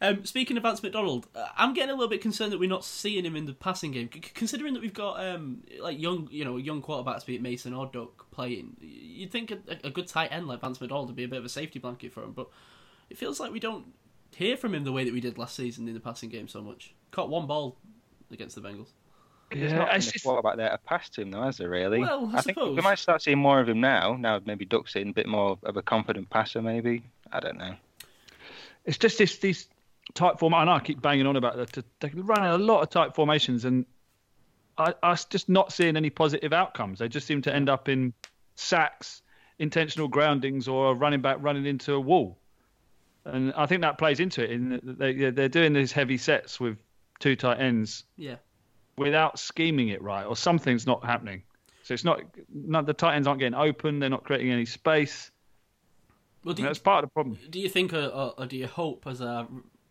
um, 0.00 0.24
speaking 0.24 0.56
of 0.56 0.62
Vance 0.62 0.82
McDonald, 0.82 1.26
uh, 1.34 1.46
I'm 1.56 1.74
getting 1.74 1.90
a 1.90 1.94
little 1.94 2.08
bit 2.08 2.20
concerned 2.20 2.52
that 2.52 2.58
we're 2.58 2.68
not 2.68 2.84
seeing 2.84 3.24
him 3.24 3.36
in 3.36 3.46
the 3.46 3.52
passing 3.52 3.92
game, 3.92 4.08
C- 4.12 4.20
considering 4.20 4.74
that 4.74 4.80
we've 4.80 4.94
got 4.94 5.24
um, 5.24 5.62
like 5.80 6.00
young, 6.00 6.28
you 6.30 6.44
know, 6.44 6.56
young 6.56 6.82
quarterbacks, 6.82 7.26
be 7.26 7.36
it 7.36 7.42
Mason 7.42 7.74
or 7.74 7.86
Duck, 7.86 8.30
playing. 8.30 8.76
You'd 8.80 9.30
think 9.30 9.50
a, 9.50 9.58
a 9.84 9.90
good 9.90 10.06
tight 10.06 10.32
end 10.32 10.48
like 10.48 10.60
Vance 10.60 10.80
McDonald 10.80 11.08
would 11.08 11.16
be 11.16 11.24
a 11.24 11.28
bit 11.28 11.38
of 11.38 11.44
a 11.44 11.50
safety 11.50 11.78
blanket 11.78 12.12
for 12.12 12.22
him, 12.22 12.32
but 12.32 12.48
it 13.10 13.18
feels 13.18 13.40
like 13.40 13.52
we 13.52 13.60
don't 13.60 13.86
hear 14.34 14.56
from 14.56 14.74
him 14.74 14.84
the 14.84 14.92
way 14.92 15.04
that 15.04 15.12
we 15.12 15.20
did 15.20 15.38
last 15.38 15.54
season 15.54 15.86
in 15.88 15.94
the 15.94 16.00
passing 16.00 16.28
game 16.28 16.48
so 16.48 16.60
much. 16.60 16.94
Caught 17.10 17.28
one 17.28 17.46
ball 17.46 17.76
against 18.30 18.54
the 18.54 18.60
Bengals. 18.60 18.88
There's 19.54 19.72
Yeah, 19.72 19.78
not 19.78 19.88
been 19.88 19.96
it's 19.96 20.08
a 20.08 20.12
just- 20.12 20.24
quarterback 20.24 20.56
there 20.56 20.70
to 20.70 20.78
pass 20.78 21.08
to 21.10 21.22
him, 21.22 21.30
though, 21.30 21.42
has 21.42 21.56
there, 21.58 21.68
really? 21.70 22.00
Well, 22.00 22.28
I 22.34 22.40
think 22.42 22.56
suppose. 22.58 22.76
we 22.76 22.82
might 22.82 22.98
start 22.98 23.22
seeing 23.22 23.38
more 23.38 23.60
of 23.60 23.68
him 23.68 23.80
now. 23.80 24.16
Now, 24.18 24.40
maybe 24.44 24.64
Duck's 24.64 24.96
in 24.96 25.10
a 25.10 25.12
bit 25.12 25.26
more 25.26 25.58
of 25.62 25.76
a 25.76 25.82
confident 25.82 26.30
passer, 26.30 26.60
maybe. 26.62 27.02
I 27.32 27.40
don't 27.40 27.56
know. 27.58 27.74
It's 28.84 28.98
just 28.98 29.18
this 29.18 29.38
these 29.38 29.68
tight 30.14 30.38
form. 30.38 30.54
I 30.54 30.64
know 30.64 30.72
I 30.72 30.80
keep 30.80 31.00
banging 31.00 31.26
on 31.26 31.36
about 31.36 31.56
that. 31.56 31.84
They're 32.00 32.10
running 32.14 32.50
a 32.50 32.58
lot 32.58 32.82
of 32.82 32.90
tight 32.90 33.14
formations, 33.14 33.64
and 33.64 33.86
I, 34.76 34.94
I'm 35.02 35.16
just 35.30 35.48
not 35.48 35.72
seeing 35.72 35.96
any 35.96 36.10
positive 36.10 36.52
outcomes. 36.52 36.98
They 36.98 37.08
just 37.08 37.26
seem 37.26 37.40
to 37.42 37.54
end 37.54 37.68
up 37.68 37.88
in 37.88 38.12
sacks, 38.56 39.22
intentional 39.58 40.08
groundings, 40.08 40.68
or 40.68 40.90
a 40.90 40.94
running 40.94 41.22
back 41.22 41.38
running 41.40 41.64
into 41.66 41.94
a 41.94 42.00
wall. 42.00 42.38
And 43.24 43.54
I 43.54 43.64
think 43.64 43.80
that 43.82 43.96
plays 43.96 44.20
into 44.20 44.44
it. 44.44 44.50
In 44.50 44.68
that 44.84 44.98
they 44.98 45.30
they're 45.30 45.48
doing 45.48 45.72
these 45.72 45.92
heavy 45.92 46.18
sets 46.18 46.60
with 46.60 46.76
two 47.20 47.36
tight 47.36 47.58
ends 47.60 48.04
Yeah. 48.18 48.36
Without 48.96 49.38
scheming 49.38 49.88
it 49.88 50.02
right, 50.02 50.24
or 50.24 50.36
something's 50.36 50.86
not 50.86 51.04
happening. 51.04 51.42
So 51.82 51.94
it's 51.94 52.04
not, 52.04 52.22
not 52.52 52.86
the 52.86 52.94
tight 52.94 53.16
ends 53.16 53.28
aren't 53.28 53.40
getting 53.40 53.54
open. 53.54 53.98
They're 53.98 54.08
not 54.08 54.24
creating 54.24 54.50
any 54.50 54.64
space. 54.64 55.30
Well, 56.44 56.54
you, 56.54 56.64
that's 56.64 56.78
part 56.78 57.04
of 57.04 57.10
the 57.10 57.12
problem. 57.12 57.38
do 57.50 57.60
you 57.60 57.68
think, 57.68 57.92
or, 57.92 58.06
or, 58.06 58.34
or 58.38 58.46
do 58.46 58.56
you 58.56 58.66
hope, 58.66 59.06
as 59.06 59.20
a 59.20 59.46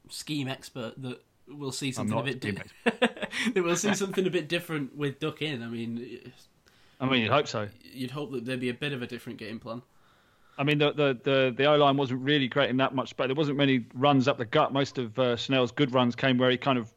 scheme 0.09 0.47
expert, 0.47 0.93
that 1.01 1.21
we'll 1.47 1.71
see 1.71 1.91
something 1.91 2.17
a 2.17 2.23
bit 2.23 2.41
scheme 2.41 2.55
di- 2.55 2.91
that 3.53 3.63
we'll 3.63 3.75
see 3.75 3.93
something 3.95 4.25
a 4.25 4.29
bit 4.29 4.47
different 4.47 4.95
with 4.95 5.19
Duck 5.19 5.41
in? 5.41 5.63
I 5.63 5.67
mean, 5.67 6.31
I 6.99 7.05
mean, 7.07 7.21
you'd 7.21 7.31
hope 7.31 7.47
so. 7.47 7.67
you'd 7.81 8.11
hope 8.11 8.31
that 8.31 8.45
there'd 8.45 8.59
be 8.59 8.69
a 8.69 8.73
bit 8.73 8.93
of 8.93 9.01
a 9.01 9.07
different 9.07 9.39
game 9.39 9.59
plan. 9.59 9.81
I 10.57 10.63
mean, 10.63 10.77
the 10.77 10.91
the 10.93 11.19
the, 11.23 11.53
the 11.55 11.65
O 11.65 11.75
line 11.77 11.97
wasn't 11.97 12.21
really 12.21 12.47
creating 12.47 12.77
that 12.77 12.93
much 12.93 13.09
space. 13.09 13.27
There 13.27 13.35
wasn't 13.35 13.57
many 13.57 13.85
runs 13.93 14.27
up 14.27 14.37
the 14.37 14.45
gut. 14.45 14.71
Most 14.71 14.97
of 14.97 15.17
uh, 15.17 15.35
Snell's 15.35 15.71
good 15.71 15.93
runs 15.93 16.15
came 16.15 16.37
where 16.37 16.51
he 16.51 16.57
kind 16.57 16.77
of 16.77 16.93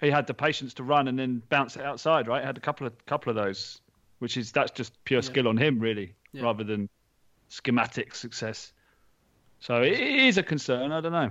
he 0.00 0.10
had 0.10 0.26
the 0.26 0.34
patience 0.34 0.74
to 0.74 0.82
run 0.82 1.08
and 1.08 1.18
then 1.18 1.42
bounce 1.48 1.76
it 1.76 1.82
outside. 1.82 2.28
Right, 2.28 2.44
had 2.44 2.56
a 2.56 2.60
couple 2.60 2.86
of 2.86 3.06
couple 3.06 3.30
of 3.30 3.36
those, 3.36 3.80
which 4.18 4.36
is 4.36 4.52
that's 4.52 4.70
just 4.70 4.92
pure 5.04 5.22
skill 5.22 5.48
on 5.48 5.56
him 5.56 5.78
really, 5.80 6.14
Yeah. 6.32 6.42
rather 6.42 6.64
than 6.64 6.88
schematic 7.48 8.14
success. 8.14 8.72
So 9.60 9.82
it 9.82 9.98
is 9.98 10.38
a 10.38 10.42
concern. 10.42 10.92
I 10.92 11.00
don't 11.00 11.12
know. 11.12 11.30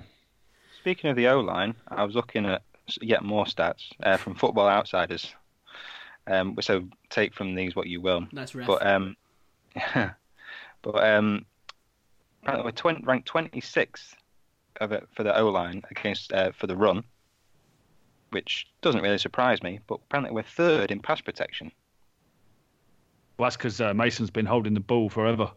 Speaking 0.80 1.10
of 1.10 1.16
the 1.16 1.28
O 1.28 1.40
line, 1.40 1.76
I 1.88 2.04
was 2.04 2.16
looking 2.16 2.46
at 2.46 2.62
yet 3.02 3.24
more 3.24 3.46
stats 3.46 3.92
uh, 4.04 4.18
from 4.18 4.36
Football 4.36 4.68
Outsiders. 4.68 5.34
Um, 6.28 6.58
so 6.62 6.88
take 7.10 7.34
from 7.34 7.56
these 7.56 7.76
what 7.76 7.88
you 7.88 8.02
will. 8.02 8.28
Nice 8.34 8.54
ref. 8.54 8.68
But 8.68 8.86
um, 8.86 9.16
but 10.82 11.04
um, 11.04 11.46
we're 12.46 12.72
20, 12.72 13.04
ranked 13.06 13.32
26th 13.32 14.14
of 14.82 14.92
it 14.92 15.08
for 15.16 15.24
the 15.24 15.38
O 15.38 15.48
line 15.50 15.84
against 15.90 16.34
uh, 16.34 16.52
for 16.52 16.68
the 16.68 16.76
run, 16.76 17.04
which 18.32 18.68
doesn't 18.82 19.02
really 19.02 19.18
surprise 19.18 19.62
me. 19.64 19.80
But 19.88 20.00
apparently 20.06 20.34
we're 20.34 20.44
third 20.44 20.92
in 20.92 21.00
pass 21.00 21.22
protection. 21.22 21.72
Well, 23.38 23.46
that's 23.46 23.58
because 23.58 23.80
uh, 23.82 23.94
Mason's 23.94 24.32
been 24.32 24.46
holding 24.46 24.74
the 24.74 24.80
ball 24.80 25.10
forever. 25.10 25.52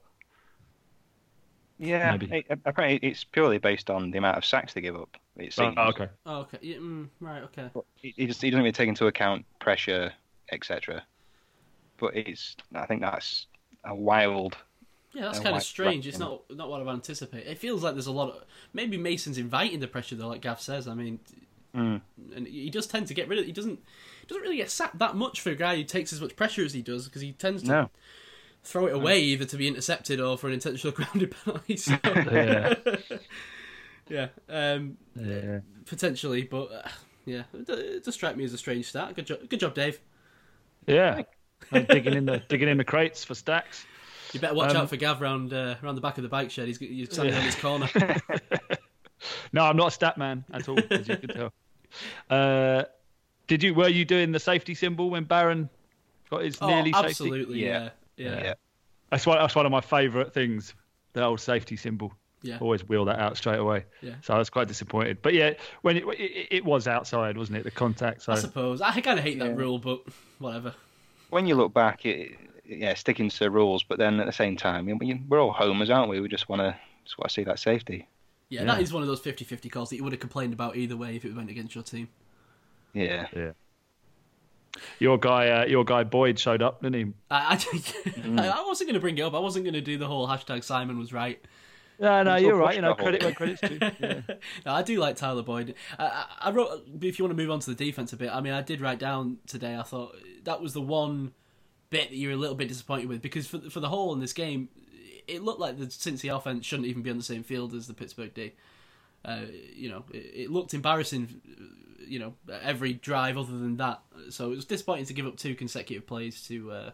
Yeah, 1.78 2.18
it- 2.30 2.46
apparently 2.66 3.09
it's 3.09 3.24
purely 3.24 3.56
based 3.59 3.88
on 3.88 4.11
the 4.11 4.18
amount 4.18 4.37
of 4.37 4.44
sacks 4.44 4.74
they 4.74 4.83
give 4.83 4.96
up. 4.96 5.16
It 5.37 5.54
Oh, 5.59 5.72
okay. 5.88 6.09
Oh, 6.26 6.40
okay. 6.40 6.59
Yeah, 6.61 6.76
mm, 6.76 7.09
right. 7.20 7.42
Okay. 7.44 7.70
He, 7.96 8.12
he 8.16 8.26
just 8.26 8.42
he 8.42 8.50
doesn't 8.50 8.62
really 8.62 8.72
take 8.72 8.88
into 8.88 9.06
account 9.06 9.46
pressure, 9.61 10.12
etc. 10.52 11.02
But 11.98 12.14
it's 12.16 12.56
I 12.74 12.85
think 12.85 13.00
that's 13.00 13.46
a 13.85 13.94
wild. 13.94 14.59
Yeah, 15.14 15.22
that's 15.22 15.38
kind 15.40 15.56
of 15.56 15.62
strange. 15.62 16.06
It's 16.06 16.18
not 16.18 16.42
not 16.50 16.68
what 16.68 16.83
I've 16.83 16.88
anticipated. 16.88 17.50
It 17.50 17.56
feels 17.59 17.83
like 17.83 17.94
there's 17.94 18.06
a 18.06 18.12
lot 18.12 18.28
of 18.28 18.44
maybe 18.74 18.98
Mason's 18.98 19.38
inviting 19.38 19.80
the 19.80 19.88
pressure 19.88 20.16
though, 20.16 20.28
like 20.28 20.42
Gav 20.42 20.61
says. 20.61 20.87
I 20.87 20.92
mean, 20.94 21.18
Mm. 21.76 22.00
and 22.35 22.46
he 22.48 22.68
does 22.70 22.87
tend 22.88 23.06
to 23.06 23.14
get 23.14 23.28
rid 23.28 23.38
of. 23.38 23.46
He 23.46 23.52
doesn't 23.52 23.78
he 24.20 24.26
doesn't 24.26 24.42
really 24.42 24.56
get 24.56 24.70
sacked 24.70 24.98
that 24.98 25.14
much 25.14 25.40
for 25.40 25.50
a 25.50 25.54
guy 25.54 25.76
who 25.76 25.85
takes 25.85 26.12
as 26.12 26.20
much 26.20 26.35
pressure 26.37 26.64
as 26.64 26.72
he 26.72 26.83
does 26.83 27.04
because 27.06 27.22
he 27.22 27.33
tends 27.33 27.62
to 27.62 27.68
No, 27.68 27.90
throw 28.64 28.87
it 28.87 28.94
away 28.94 29.20
either 29.20 29.44
to 29.44 29.56
be 29.56 29.68
intercepted 29.68 30.20
or 30.20 30.37
for 30.37 30.48
an 30.48 30.54
intentional 30.54 30.92
grounded 30.96 31.35
penalty. 31.44 31.76
So, 31.76 31.96
Yeah. 32.04 32.74
yeah, 34.09 34.28
um, 34.48 34.96
Yeah. 35.14 35.61
potentially, 35.87 36.42
but 36.42 36.72
uh, 36.72 36.88
yeah, 37.24 37.42
it, 37.54 38.04
does 38.04 38.14
strike 38.14 38.37
me 38.37 38.44
as 38.44 38.52
a 38.52 38.59
strange 38.59 38.87
start. 38.87 39.14
Good 39.14 39.26
job, 39.26 39.48
good 39.48 39.61
job, 39.61 39.74
Dave. 39.74 40.00
Yeah. 40.87 41.22
I'm 41.70 41.85
digging 41.85 42.14
in 42.14 42.24
the 42.24 42.42
digging 42.48 42.68
in 42.68 42.78
the 42.78 42.85
crates 42.85 43.22
for 43.22 43.35
stacks. 43.35 43.85
You 44.33 44.40
better 44.40 44.54
watch 44.54 44.70
Um, 44.70 44.78
out 44.78 44.88
for 44.88 44.96
Gav 44.96 45.20
round 45.20 45.52
uh, 45.52 45.74
round 45.83 45.96
the 45.96 46.00
back 46.00 46.16
of 46.16 46.22
the 46.22 46.28
bike 46.28 46.50
shed. 46.50 46.66
He's 46.68 46.78
he's 46.78 47.12
standing 47.12 47.35
on 47.35 47.42
his 47.42 47.54
corner. 47.56 47.88
No, 49.52 49.64
I'm 49.64 49.76
not 49.76 49.88
a 49.88 49.90
stat 49.90 50.16
man 50.18 50.44
at 50.52 50.68
all, 50.68 50.78
as 50.90 51.09
you 51.09 51.16
can 51.16 51.28
tell. 51.30 51.52
Uh, 52.30 52.85
did 53.48 53.64
you? 53.64 53.74
Were 53.74 53.88
you 53.88 54.04
doing 54.04 54.30
the 54.30 54.38
safety 54.38 54.74
symbol 54.76 55.11
when 55.11 55.24
Barron 55.24 55.68
got 56.30 56.42
his 56.44 56.56
oh, 56.61 56.68
nearly 56.68 56.92
safety? 56.92 57.09
absolutely, 57.09 57.64
yeah, 57.64 57.90
Yeah. 58.16 58.28
yeah. 58.28 58.42
Yeah. 58.44 58.54
That's 59.11 59.26
one. 59.26 59.38
That's 59.38 59.56
one 59.56 59.66
of 59.66 59.72
my 59.72 59.80
favourite 59.80 60.33
things. 60.33 60.74
The 61.14 61.24
old 61.24 61.40
safety 61.40 61.76
symbol. 61.76 62.12
Yeah. 62.42 62.59
Always 62.61 62.88
wheel 62.88 63.04
that 63.06 63.18
out 63.18 63.37
straight 63.37 63.59
away. 63.59 63.85
Yeah. 64.02 64.14
So 64.22 64.35
I 64.35 64.38
was 64.38 64.48
quite 64.50 64.68
disappointed. 64.68 65.18
But 65.20 65.35
yeah, 65.35 65.54
when 65.83 65.96
it, 65.96 66.04
it, 66.11 66.48
it 66.52 66.64
was 66.64 66.87
outside, 66.87 67.37
wasn't 67.37 67.59
it? 67.59 67.64
The 67.64 67.72
contact. 67.72 68.22
So 68.22 68.33
I 68.33 68.37
suppose 68.37 68.80
I 68.80 69.00
kind 69.00 69.18
of 69.18 69.24
hate 69.24 69.40
that 69.40 69.48
Yeah. 69.50 69.56
rule, 69.56 69.78
but 69.80 70.00
whatever. 70.38 70.72
when 71.30 71.48
you 71.48 71.56
look 71.56 71.74
back, 71.74 72.06
it, 72.06 72.38
yeah, 72.64 72.94
sticking 72.94 73.28
to 73.28 73.38
the 73.40 73.50
rules, 73.50 73.83
but 73.83 73.98
then 73.98 74.20
at 74.20 74.26
the 74.26 74.33
same 74.33 74.56
time, 74.56 74.87
we're 75.28 75.40
all 75.40 75.52
homers, 75.52 75.90
aren't 75.90 76.09
we? 76.09 76.20
We 76.20 76.28
just 76.28 76.48
want 76.48 76.61
to 76.61 76.76
just 77.04 77.18
want 77.18 77.28
to 77.30 77.35
see 77.35 77.42
that 77.44 77.59
safety. 77.59 78.06
Yeah, 78.50 78.60
Yeah. 78.60 78.66
that 78.74 78.82
is 78.82 78.92
one 78.92 79.02
of 79.02 79.08
those 79.08 79.20
50-50 79.22 79.70
calls 79.70 79.88
that 79.90 79.96
you 79.96 80.04
would 80.04 80.12
have 80.12 80.20
complained 80.20 80.52
about 80.52 80.76
either 80.76 80.96
way 80.96 81.16
if 81.16 81.24
it 81.24 81.34
went 81.34 81.48
against 81.50 81.74
your 81.74 81.84
team. 81.84 82.08
Yeah, 82.92 83.26
yeah. 83.34 83.52
Your 84.98 85.18
guy, 85.18 85.48
uh, 85.48 85.66
your 85.66 85.84
guy 85.84 86.04
Boyd 86.04 86.38
showed 86.38 86.62
up, 86.62 86.82
didn't 86.82 87.06
he? 87.06 87.12
I, 87.30 87.54
I, 87.54 88.48
I 88.52 88.64
wasn't 88.66 88.88
going 88.88 88.94
to 88.94 89.00
bring 89.00 89.18
it 89.18 89.22
up. 89.22 89.34
I 89.34 89.38
wasn't 89.38 89.64
going 89.64 89.74
to 89.74 89.80
do 89.80 89.98
the 89.98 90.06
whole 90.06 90.28
hashtag 90.28 90.62
Simon 90.64 90.98
was 90.98 91.12
right. 91.12 91.40
No, 91.98 92.22
no, 92.22 92.36
you're 92.36 92.56
right. 92.56 92.74
You 92.76 92.82
know, 92.82 92.94
credit 92.94 93.22
where 93.22 93.32
credit's 93.32 93.60
due. 93.60 93.78
Yeah. 94.00 94.20
No, 94.64 94.72
I 94.72 94.82
do 94.82 94.98
like 94.98 95.16
Tyler 95.16 95.42
Boyd. 95.42 95.74
I, 95.98 96.04
I, 96.06 96.24
I 96.48 96.50
wrote. 96.50 96.86
If 97.02 97.18
you 97.18 97.24
want 97.24 97.36
to 97.36 97.42
move 97.42 97.50
on 97.50 97.60
to 97.60 97.74
the 97.74 97.84
defense 97.84 98.12
a 98.14 98.16
bit, 98.16 98.30
I 98.32 98.40
mean, 98.40 98.54
I 98.54 98.62
did 98.62 98.80
write 98.80 98.98
down 98.98 99.38
today. 99.46 99.76
I 99.76 99.82
thought 99.82 100.16
that 100.44 100.62
was 100.62 100.72
the 100.72 100.80
one 100.80 101.32
bit 101.90 102.08
that 102.08 102.16
you're 102.16 102.32
a 102.32 102.36
little 102.36 102.54
bit 102.56 102.68
disappointed 102.68 103.06
with 103.08 103.20
because 103.20 103.46
for 103.46 103.58
for 103.70 103.80
the 103.80 103.88
whole 103.88 104.14
in 104.14 104.20
this 104.20 104.32
game, 104.32 104.70
it 105.30 105.42
looked 105.42 105.60
like 105.60 105.78
the 105.78 105.86
Cincy 105.86 106.34
offense 106.34 106.66
shouldn't 106.66 106.88
even 106.88 107.02
be 107.02 107.10
on 107.10 107.16
the 107.16 107.22
same 107.24 107.42
field 107.42 107.74
as 107.74 107.86
the 107.86 107.94
Pittsburgh 107.94 108.32
D. 108.34 108.52
Uh, 109.24 109.42
you 109.74 109.88
know, 109.90 110.04
it, 110.12 110.32
it 110.34 110.50
looked 110.50 110.74
embarrassing. 110.74 111.40
You 112.06 112.18
know, 112.18 112.34
every 112.62 112.94
drive 112.94 113.38
other 113.38 113.52
than 113.56 113.76
that. 113.76 114.00
So 114.30 114.46
it 114.52 114.56
was 114.56 114.64
disappointing 114.64 115.04
to 115.06 115.14
give 115.14 115.26
up 115.26 115.36
two 115.36 115.54
consecutive 115.54 116.06
plays 116.06 116.42
to 116.48 116.70
uh, 116.72 116.90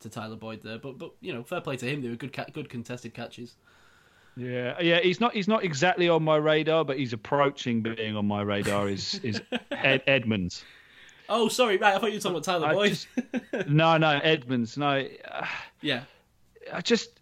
to 0.00 0.08
Tyler 0.08 0.36
Boyd 0.36 0.62
there. 0.62 0.78
But 0.78 0.98
but 0.98 1.12
you 1.20 1.32
know, 1.32 1.42
fair 1.42 1.60
play 1.60 1.76
to 1.78 1.86
him. 1.86 2.02
They 2.02 2.08
were 2.08 2.16
good 2.16 2.36
good 2.52 2.68
contested 2.68 3.14
catches. 3.14 3.54
Yeah, 4.36 4.80
yeah. 4.80 5.00
He's 5.00 5.20
not. 5.20 5.32
He's 5.32 5.48
not 5.48 5.64
exactly 5.64 6.08
on 6.08 6.22
my 6.24 6.36
radar, 6.36 6.84
but 6.84 6.98
he's 6.98 7.12
approaching 7.12 7.82
being 7.82 8.16
on 8.16 8.26
my 8.26 8.42
radar. 8.42 8.88
Is 8.88 9.14
is 9.22 9.40
Ed, 9.70 10.02
Edmunds? 10.06 10.64
Oh, 11.28 11.48
sorry, 11.48 11.78
right. 11.78 11.94
I 11.94 11.98
thought 11.98 12.12
you 12.12 12.18
were 12.18 12.20
talking 12.20 12.36
about 12.36 12.44
Tyler 12.44 12.74
Boyd. 12.74 12.90
just- 12.90 13.68
No, 13.68 13.96
no, 13.96 14.20
Edmunds. 14.22 14.76
No, 14.76 15.06
uh, 15.30 15.46
yeah. 15.80 16.02
I 16.72 16.80
just 16.80 17.20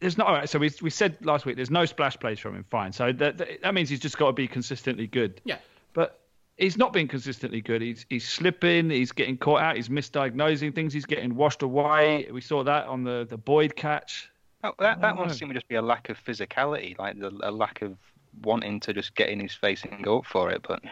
there's 0.00 0.18
not. 0.18 0.26
All 0.26 0.34
right, 0.34 0.48
so 0.48 0.58
we 0.58 0.70
we 0.82 0.90
said 0.90 1.24
last 1.24 1.46
week 1.46 1.56
there's 1.56 1.70
no 1.70 1.84
splash 1.84 2.18
plays 2.18 2.38
from 2.38 2.54
him. 2.54 2.64
Fine. 2.70 2.92
So 2.92 3.12
that 3.12 3.38
that, 3.38 3.62
that 3.62 3.74
means 3.74 3.88
he's 3.88 4.00
just 4.00 4.18
got 4.18 4.26
to 4.28 4.32
be 4.32 4.48
consistently 4.48 5.06
good. 5.06 5.40
Yeah. 5.44 5.58
But 5.92 6.20
he's 6.56 6.76
not 6.76 6.92
been 6.92 7.08
consistently 7.08 7.60
good. 7.60 7.82
He's 7.82 8.06
he's 8.08 8.28
slipping. 8.28 8.90
He's 8.90 9.12
getting 9.12 9.36
caught 9.36 9.62
out. 9.62 9.76
He's 9.76 9.88
misdiagnosing 9.88 10.74
things. 10.74 10.92
He's 10.92 11.06
getting 11.06 11.34
washed 11.34 11.62
away. 11.62 12.28
We 12.32 12.40
saw 12.40 12.62
that 12.64 12.86
on 12.86 13.04
the 13.04 13.26
the 13.28 13.38
Boyd 13.38 13.76
catch. 13.76 14.30
Oh, 14.62 14.72
that 14.78 15.00
that 15.00 15.16
one 15.16 15.28
no. 15.28 15.34
seemed 15.34 15.50
to 15.50 15.54
just 15.54 15.68
be 15.68 15.76
a 15.76 15.82
lack 15.82 16.10
of 16.10 16.22
physicality, 16.22 16.98
like 16.98 17.18
the, 17.18 17.32
a 17.42 17.50
lack 17.50 17.82
of 17.82 17.96
wanting 18.42 18.80
to 18.80 18.92
just 18.92 19.14
get 19.14 19.30
in 19.30 19.40
his 19.40 19.54
face 19.54 19.82
and 19.84 20.04
go 20.04 20.18
up 20.18 20.26
for 20.26 20.50
it. 20.50 20.64
But 20.66 20.82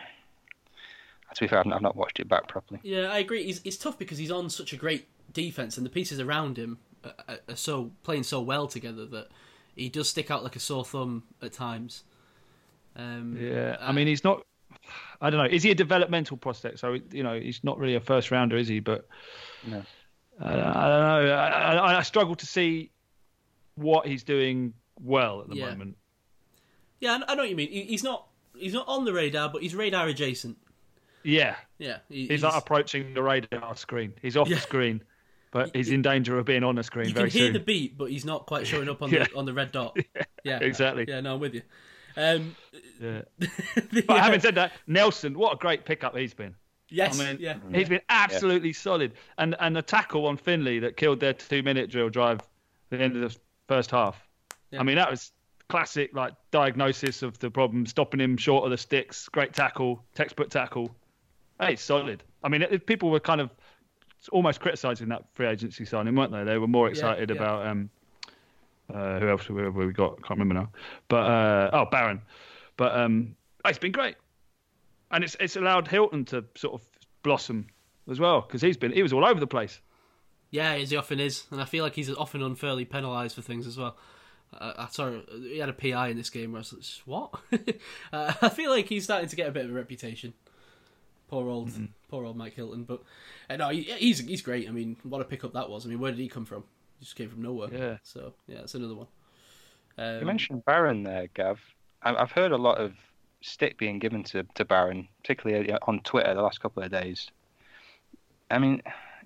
to 1.34 1.40
be 1.40 1.46
fair, 1.46 1.60
I've 1.60 1.66
not, 1.66 1.76
I've 1.76 1.82
not 1.82 1.96
watched 1.96 2.18
it 2.18 2.28
back 2.28 2.48
properly. 2.48 2.80
Yeah, 2.82 3.12
I 3.12 3.18
agree. 3.18 3.44
He's, 3.44 3.60
it's 3.64 3.76
tough 3.76 3.98
because 3.98 4.18
he's 4.18 4.30
on 4.30 4.48
such 4.50 4.72
a 4.72 4.76
great 4.76 5.06
defense, 5.32 5.76
and 5.76 5.84
the 5.84 5.90
pieces 5.90 6.18
around 6.18 6.56
him 6.56 6.78
are, 7.04 7.12
are, 7.28 7.38
are 7.48 7.56
so 7.56 7.90
playing 8.02 8.22
so 8.24 8.40
well 8.40 8.66
together 8.66 9.06
that 9.06 9.28
he 9.76 9.88
does 9.88 10.08
stick 10.08 10.30
out 10.30 10.42
like 10.42 10.56
a 10.56 10.60
sore 10.60 10.84
thumb 10.84 11.22
at 11.42 11.52
times. 11.52 12.04
Um, 12.96 13.36
Yeah, 13.40 13.76
I 13.80 13.88
uh, 13.88 13.92
mean, 13.92 14.06
he's 14.06 14.24
not. 14.24 14.44
I 15.20 15.30
don't 15.30 15.38
know. 15.38 15.50
Is 15.50 15.62
he 15.62 15.70
a 15.70 15.74
developmental 15.74 16.36
prospect? 16.36 16.78
So 16.78 16.96
you 17.12 17.22
know, 17.22 17.38
he's 17.38 17.62
not 17.62 17.78
really 17.78 17.94
a 17.94 18.00
first 18.00 18.30
rounder, 18.30 18.56
is 18.56 18.68
he? 18.68 18.80
But 18.80 19.06
No. 19.66 19.82
I, 20.40 20.48
I 20.52 20.54
don't 20.54 21.26
know. 21.26 21.34
I, 21.34 21.72
I, 21.74 21.98
I 21.98 22.02
struggle 22.02 22.34
to 22.36 22.46
see 22.46 22.90
what 23.74 24.06
he's 24.06 24.22
doing 24.22 24.72
well 25.00 25.40
at 25.42 25.48
the 25.48 25.56
Yeah. 25.56 25.70
moment. 25.70 25.96
yeah, 27.00 27.12
I 27.26 27.32
I 27.32 27.34
know 27.34 27.42
what 27.42 27.50
you 27.50 27.56
mean. 27.56 27.70
He's 27.70 28.02
not 28.04 28.26
he's 28.56 28.72
not 28.74 28.86
on 28.88 29.04
the 29.04 29.12
radar, 29.12 29.48
but 29.48 29.62
he's 29.62 29.74
radar 29.74 30.06
adjacent. 30.08 30.56
Yeah, 31.24 31.56
Yeah, 31.78 31.98
he- 32.08 32.26
he's, 32.28 32.42
not 32.42 32.56
approaching 32.56 33.12
the 33.14 33.22
radar 33.22 33.76
screen. 33.76 34.14
He's 34.22 34.36
off 34.36 34.48
Yeah. 34.48 34.56
the 34.56 34.62
screen, 34.62 35.02
but 35.50 35.74
he's 35.74 35.90
in 35.90 36.02
danger 36.02 36.38
of 36.38 36.44
being 36.46 36.64
on 36.64 36.74
the 36.74 36.82
screen 36.82 37.12
very 37.12 37.12
soon. 37.12 37.16
you 37.16 37.20
very 37.20 37.30
can 37.30 37.38
hear 37.38 37.46
soon. 37.48 37.52
the 37.54 37.60
beat, 37.60 37.98
but 37.98 38.10
he's 38.10 38.24
not 38.24 38.46
quite 38.46 38.66
showing 38.66 38.88
up 38.88 39.02
on 39.02 39.10
Yeah. 39.12 39.24
the 39.24 39.36
on 39.36 39.44
the 39.46 39.52
red 39.54 39.72
dot. 39.72 39.96
Yeah, 40.44 40.58
exactly. 40.60 41.04
Yeah, 41.06 41.20
no, 41.20 41.34
I'm 41.34 41.40
with 41.40 41.54
you. 41.54 41.62
Um, 42.16 42.56
Yeah. 43.00 43.22
the, 43.38 44.02
But 44.06 44.16
uh, 44.18 44.22
having 44.22 44.40
said 44.40 44.54
that, 44.54 44.72
Nelson, 44.86 45.36
what 45.38 45.52
a 45.54 45.56
great 45.56 45.84
pickup 45.84 46.16
he's 46.16 46.32
been. 46.34 46.54
yes, 46.88 47.20
I 47.20 47.24
mean, 47.32 47.36
yeah, 47.40 47.56
He's 47.72 47.88
been 47.88 48.00
absolutely 48.08 48.72
solid. 48.72 49.12
And 49.36 49.54
and 49.60 49.74
the 49.76 49.82
tackle 49.82 50.26
on 50.26 50.36
Finley 50.36 50.78
that 50.80 50.96
killed 50.96 51.20
their 51.20 51.32
two 51.34 51.62
minute 51.62 51.90
drill 51.90 52.08
drive 52.08 52.38
at 52.92 52.98
the 52.98 53.00
end 53.04 53.16
of 53.16 53.32
the 53.32 53.38
first 53.68 53.90
half. 53.90 54.26
Yeah. 54.70 54.80
I 54.80 54.82
mean, 54.84 54.96
that 54.96 55.10
was 55.10 55.32
classic 55.68 56.14
like 56.14 56.32
diagnosis 56.50 57.22
of 57.22 57.38
the 57.40 57.50
problem, 57.50 57.84
stopping 57.86 58.20
him 58.20 58.36
short 58.38 58.64
of 58.64 58.70
the 58.70 58.78
sticks. 58.78 59.28
Great 59.28 59.52
tackle, 59.52 60.02
textbook 60.14 60.48
tackle. 60.50 60.94
Hey, 61.60 61.76
solid. 61.76 62.22
I 62.42 62.48
mean, 62.48 62.62
it, 62.62 62.86
people 62.86 63.10
were 63.10 63.20
kind 63.20 63.40
of 63.40 63.50
almost 64.32 64.60
criticising 64.60 65.08
that 65.08 65.24
free 65.34 65.46
agency 65.46 65.84
signing, 65.84 66.14
weren't 66.14 66.32
they? 66.32 66.44
They 66.44 66.58
were 66.58 66.66
more 66.66 66.88
excited 66.88 67.30
yeah. 67.30 67.36
about 67.36 67.66
um, 67.66 67.90
uh, 68.92 69.18
who 69.18 69.28
else 69.28 69.46
have 69.46 69.56
we 69.56 69.68
we 69.68 69.92
got? 69.92 70.12
I 70.12 70.26
can't 70.26 70.38
remember 70.38 70.54
now. 70.54 70.70
But 71.08 71.26
uh, 71.26 71.70
oh, 71.72 71.84
Barron. 71.90 72.22
But 72.76 72.94
um, 72.96 73.36
it's 73.64 73.78
been 73.78 73.92
great, 73.92 74.16
and 75.10 75.24
it's 75.24 75.36
it's 75.40 75.56
allowed 75.56 75.88
Hilton 75.88 76.24
to 76.26 76.44
sort 76.54 76.74
of 76.74 76.88
blossom 77.22 77.66
as 78.10 78.18
well 78.18 78.40
because 78.40 78.62
he's 78.62 78.76
been 78.76 78.92
he 78.92 79.02
was 79.02 79.12
all 79.12 79.24
over 79.24 79.40
the 79.40 79.46
place. 79.46 79.80
Yeah, 80.50 80.72
as 80.72 80.90
he 80.90 80.96
often 80.96 81.20
is, 81.20 81.44
and 81.50 81.60
I 81.60 81.66
feel 81.66 81.84
like 81.84 81.94
he's 81.94 82.12
often 82.14 82.42
unfairly 82.42 82.86
penalised 82.86 83.34
for 83.34 83.42
things 83.42 83.66
as 83.66 83.76
well. 83.76 83.96
Uh, 84.58 84.72
I 84.78 84.88
saw 84.88 85.12
he 85.30 85.58
had 85.58 85.68
a 85.68 85.74
PI 85.74 86.08
in 86.08 86.16
this 86.16 86.30
game 86.30 86.52
where 86.52 86.60
I 86.60 86.60
was 86.60 86.72
like, 86.72 87.06
"What?" 87.06 87.34
uh, 88.12 88.32
I 88.40 88.48
feel 88.48 88.70
like 88.70 88.88
he's 88.88 89.04
starting 89.04 89.28
to 89.28 89.36
get 89.36 89.48
a 89.48 89.52
bit 89.52 89.66
of 89.66 89.70
a 89.70 89.74
reputation. 89.74 90.32
Poor 91.28 91.48
old, 91.48 91.70
poor 92.08 92.24
old 92.24 92.36
Mike 92.36 92.54
Hilton, 92.54 92.84
but 92.84 93.02
uh, 93.50 93.56
no, 93.56 93.68
he, 93.68 93.82
he's 93.82 94.18
he's 94.20 94.42
great. 94.42 94.68
I 94.68 94.72
mean, 94.72 94.96
what 95.02 95.20
a 95.20 95.24
pickup 95.24 95.52
that 95.52 95.68
was. 95.68 95.84
I 95.84 95.90
mean, 95.90 95.98
where 96.00 96.10
did 96.10 96.20
he 96.20 96.28
come 96.28 96.44
from? 96.46 96.64
He 96.98 97.04
just 97.04 97.16
came 97.16 97.28
from 97.28 97.42
nowhere. 97.42 97.68
Yeah. 97.72 97.98
So 98.02 98.32
yeah, 98.46 98.58
that's 98.60 98.74
another 98.74 98.94
one. 98.94 99.06
Um, 99.98 100.20
You 100.20 100.26
mentioned 100.26 100.64
Barron 100.64 101.02
there, 101.02 101.28
Gav. 101.34 101.60
I- 102.02 102.14
I've 102.16 102.32
heard 102.32 102.52
a 102.52 102.56
lot 102.56 102.78
of 102.78 102.94
stick 103.40 103.76
being 103.78 103.98
given 103.98 104.24
to, 104.24 104.44
to 104.54 104.64
Barron, 104.64 105.06
particularly 105.22 105.70
uh, 105.72 105.78
on 105.82 106.00
Twitter 106.00 106.32
the 106.34 106.42
last 106.42 106.60
couple 106.60 106.82
of 106.82 106.90
days. 106.90 107.30
I 108.50 108.58
mean, 108.58 108.82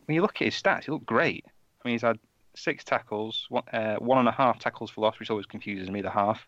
when 0.06 0.14
you 0.14 0.22
look 0.22 0.36
at 0.42 0.46
his 0.46 0.60
stats, 0.60 0.84
he 0.84 0.92
looked 0.92 1.06
great. 1.06 1.44
I 1.46 1.88
mean, 1.88 1.94
he's 1.94 2.02
had 2.02 2.18
six 2.54 2.82
tackles, 2.84 3.46
one, 3.48 3.62
uh, 3.72 3.96
one 3.96 4.18
and 4.18 4.28
a 4.28 4.32
half 4.32 4.58
tackles 4.58 4.90
for 4.90 5.00
loss, 5.02 5.18
which 5.18 5.30
always 5.30 5.46
confuses 5.46 5.88
me, 5.90 6.02
the 6.02 6.10
half, 6.10 6.46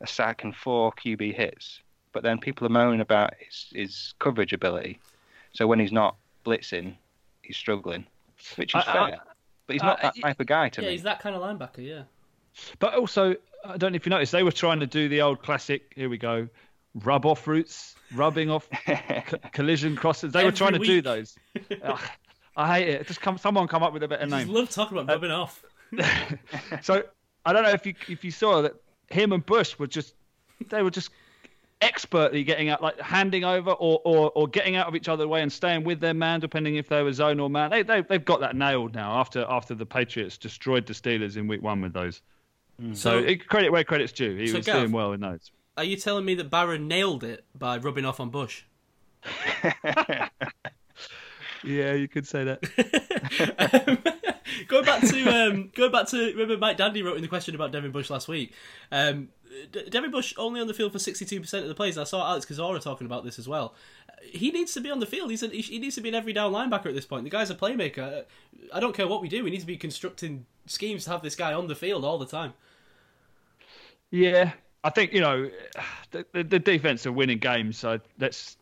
a 0.00 0.06
sack, 0.06 0.44
and 0.44 0.54
four 0.54 0.92
QB 0.92 1.34
hits. 1.34 1.80
But 2.12 2.22
then 2.22 2.38
people 2.38 2.66
are 2.66 2.70
moaning 2.70 3.00
about 3.00 3.34
his, 3.38 3.66
his 3.72 4.14
coverage 4.18 4.52
ability. 4.52 4.98
So 5.52 5.66
when 5.66 5.78
he's 5.78 5.92
not 5.92 6.16
blitzing, 6.44 6.94
he's 7.42 7.56
struggling, 7.56 8.06
which 8.56 8.74
is 8.74 8.82
I- 8.86 8.90
I- 8.90 9.10
fair. 9.10 9.20
but 9.66 9.72
he's 9.74 9.82
not 9.82 9.98
I- 9.98 10.02
that 10.02 10.16
type 10.20 10.40
of 10.40 10.46
guy 10.46 10.68
to 10.70 10.80
me. 10.80 10.86
yeah, 10.86 10.90
me. 10.90 10.94
he's 10.96 11.02
that 11.04 11.20
kind 11.20 11.36
of 11.36 11.42
linebacker. 11.42 11.78
Yeah. 11.86 12.02
But 12.78 12.94
also, 12.94 13.36
I 13.64 13.76
don't 13.76 13.92
know 13.92 13.96
if 13.96 14.06
you 14.06 14.10
noticed, 14.10 14.32
they 14.32 14.42
were 14.42 14.52
trying 14.52 14.80
to 14.80 14.86
do 14.86 15.08
the 15.08 15.20
old 15.22 15.42
classic. 15.42 15.92
Here 15.94 16.08
we 16.08 16.18
go, 16.18 16.48
rub 17.04 17.24
off 17.26 17.46
routes, 17.46 17.94
rubbing 18.14 18.50
off 18.50 18.68
co- 18.86 19.38
collision 19.52 19.94
crosses. 19.96 20.32
They 20.32 20.42
were 20.42 20.48
Every 20.48 20.56
trying 20.58 20.72
to 20.72 20.78
do 20.78 21.00
those. 21.02 21.36
Ugh, 21.82 22.00
I 22.56 22.78
hate 22.78 22.88
it. 22.88 23.06
Just 23.06 23.20
come, 23.20 23.38
someone 23.38 23.68
come 23.68 23.82
up 23.82 23.92
with 23.92 24.02
a 24.02 24.08
better 24.08 24.22
I 24.22 24.28
just 24.28 24.46
name. 24.46 24.54
love 24.54 24.70
talking 24.70 24.98
about 24.98 25.10
uh, 25.10 25.14
rubbing 25.14 25.30
off. 25.30 25.62
so 26.82 27.02
I 27.44 27.52
don't 27.52 27.62
know 27.62 27.70
if 27.70 27.86
you 27.86 27.94
if 28.08 28.24
you 28.24 28.30
saw 28.30 28.62
that 28.62 28.74
him 29.10 29.32
and 29.32 29.44
Bush 29.44 29.78
were 29.78 29.86
just 29.86 30.14
they 30.68 30.82
were 30.82 30.90
just 30.90 31.10
expertly 31.80 32.42
getting 32.42 32.68
out 32.68 32.82
like 32.82 33.00
handing 33.00 33.44
over 33.44 33.70
or, 33.70 34.00
or, 34.04 34.30
or 34.34 34.48
getting 34.48 34.74
out 34.76 34.86
of 34.88 34.96
each 34.96 35.08
other's 35.08 35.26
way 35.28 35.42
and 35.42 35.52
staying 35.52 35.84
with 35.84 36.00
their 36.00 36.14
man 36.14 36.40
depending 36.40 36.74
if 36.76 36.88
they 36.88 37.02
were 37.02 37.12
zone 37.12 37.38
or 37.38 37.48
man. 37.48 37.70
They, 37.70 37.82
they 37.82 38.00
they've 38.02 38.24
got 38.24 38.40
that 38.40 38.56
nailed 38.56 38.94
now 38.94 39.18
after 39.20 39.44
after 39.48 39.74
the 39.74 39.86
Patriots 39.86 40.36
destroyed 40.38 40.86
the 40.86 40.92
Steelers 40.92 41.36
in 41.36 41.46
week 41.46 41.62
one 41.62 41.80
with 41.80 41.92
those. 41.92 42.20
So, 42.92 43.18
it, 43.18 43.48
credit 43.48 43.70
where 43.72 43.82
credit's 43.82 44.12
due. 44.12 44.36
He 44.36 44.46
So, 44.46 44.58
was 44.58 44.66
Gav- 44.66 44.76
doing 44.82 44.92
well 44.92 45.12
in 45.12 45.20
those. 45.20 45.50
Are 45.76 45.82
you 45.84 45.96
telling 45.96 46.24
me 46.24 46.34
that 46.36 46.48
Barron 46.48 46.86
nailed 46.86 47.24
it 47.24 47.44
by 47.56 47.78
rubbing 47.78 48.04
off 48.04 48.20
on 48.20 48.30
Bush? 48.30 48.62
Yeah, 51.64 51.94
you 51.94 52.06
could 52.08 52.26
say 52.26 52.44
that. 52.44 52.60
Um, 53.58 53.98
going 54.68 54.84
back 54.84 55.02
to 55.02 55.28
um, 55.28 55.70
going 55.74 55.92
back 55.92 56.06
to 56.08 56.16
remember 56.32 56.56
Mike 56.56 56.76
Dandy 56.78 57.02
wrote 57.02 57.16
in 57.16 57.22
the 57.22 57.28
question 57.28 57.54
about 57.54 57.72
Devin 57.72 57.90
Bush 57.90 58.08
last 58.08 58.26
week. 58.26 58.54
Um, 58.90 59.24
D- 59.24 59.28
Devin 59.90 60.10
Bush 60.10 60.34
only 60.36 60.60
on 60.60 60.66
the 60.66 60.74
field 60.74 60.92
for 60.92 60.98
sixty 60.98 61.24
two 61.24 61.40
percent 61.40 61.62
of 61.64 61.68
the 61.68 61.74
plays. 61.74 61.96
I 61.98 62.04
saw 62.04 62.28
Alex 62.28 62.46
Kozora 62.46 62.80
talking 62.82 63.06
about 63.06 63.24
this 63.24 63.38
as 63.38 63.48
well. 63.48 63.74
He 64.22 64.50
needs 64.50 64.72
to 64.74 64.80
be 64.80 64.90
on 64.90 64.98
the 65.00 65.06
field. 65.06 65.30
He's 65.30 65.42
a, 65.42 65.48
he 65.48 65.78
needs 65.78 65.94
to 65.94 66.00
be 66.00 66.08
an 66.08 66.14
every 66.14 66.32
down 66.32 66.52
linebacker 66.52 66.86
at 66.86 66.94
this 66.94 67.06
point. 67.06 67.24
The 67.24 67.30
guy's 67.30 67.50
a 67.50 67.54
playmaker. 67.54 68.20
Uh, 68.20 68.22
I 68.74 68.80
don't 68.80 68.94
care 68.94 69.06
what 69.06 69.22
we 69.22 69.28
do. 69.28 69.44
We 69.44 69.50
need 69.50 69.60
to 69.60 69.66
be 69.66 69.76
constructing 69.76 70.44
schemes 70.66 71.04
to 71.04 71.10
have 71.10 71.22
this 71.22 71.34
guy 71.36 71.52
on 71.52 71.66
the 71.68 71.74
field 71.76 72.04
all 72.04 72.18
the 72.18 72.26
time. 72.26 72.52
Yeah, 74.10 74.52
I 74.84 74.90
think 74.90 75.12
you 75.12 75.20
know 75.20 75.50
the, 76.10 76.24
the, 76.32 76.42
the 76.44 76.58
defense 76.58 77.06
are 77.06 77.12
winning 77.12 77.38
games, 77.38 77.78
so 77.78 78.00
let's 78.18 78.56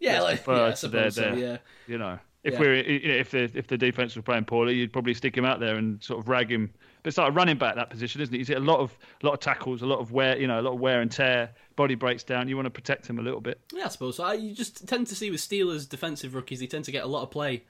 Yeah, 0.00 0.20
Let's 0.22 0.46
like, 0.46 0.56
yeah, 0.56 0.64
their- 0.64 0.76
suppose 0.76 1.14
so, 1.16 1.34
yeah. 1.34 1.58
you 1.86 1.98
know, 1.98 2.18
if 2.44 2.54
Yeah. 2.54 2.60
we're 2.60 2.74
if 2.74 3.30
the 3.30 3.50
if 3.54 3.66
the 3.66 3.76
defense 3.78 4.16
was 4.16 4.24
playing 4.24 4.44
poorly, 4.44 4.74
you'd 4.74 4.92
probably 4.92 5.14
stick 5.14 5.36
him 5.36 5.44
out 5.44 5.60
there 5.60 5.76
and 5.76 6.02
sort 6.02 6.20
of 6.20 6.28
rag 6.28 6.50
him. 6.50 6.72
But 7.02 7.08
it's 7.08 7.18
like 7.18 7.28
a 7.28 7.32
running 7.32 7.58
back 7.58 7.76
that 7.76 7.90
position, 7.90 8.20
isn't 8.20 8.34
it? 8.34 8.38
He's 8.38 8.48
hit 8.48 8.56
a 8.56 8.60
lot 8.60 8.80
of 8.80 8.96
a 9.22 9.26
lot 9.26 9.34
of 9.34 9.40
tackles, 9.40 9.82
a 9.82 9.86
lot 9.86 10.00
of 10.00 10.12
wear, 10.12 10.38
you 10.38 10.46
know, 10.46 10.60
a 10.60 10.62
lot 10.62 10.74
of 10.74 10.80
wear 10.80 11.00
and 11.00 11.10
tear. 11.10 11.50
Body 11.76 11.94
breaks 11.94 12.24
down. 12.24 12.48
You 12.48 12.56
want 12.56 12.66
to 12.66 12.70
protect 12.70 13.06
him 13.06 13.18
a 13.18 13.22
little 13.22 13.40
bit. 13.40 13.60
Yeah, 13.72 13.86
I 13.86 13.88
suppose. 13.88 14.16
So 14.16 14.32
you 14.32 14.54
just 14.54 14.86
tend 14.88 15.06
to 15.08 15.14
see 15.14 15.30
with 15.30 15.40
Steelers 15.40 15.88
defensive 15.88 16.34
rookies, 16.34 16.60
they 16.60 16.66
tend 16.66 16.84
to 16.86 16.92
get 16.92 17.04
a 17.04 17.08
lot 17.08 17.22
of 17.22 17.30
play. 17.30 17.64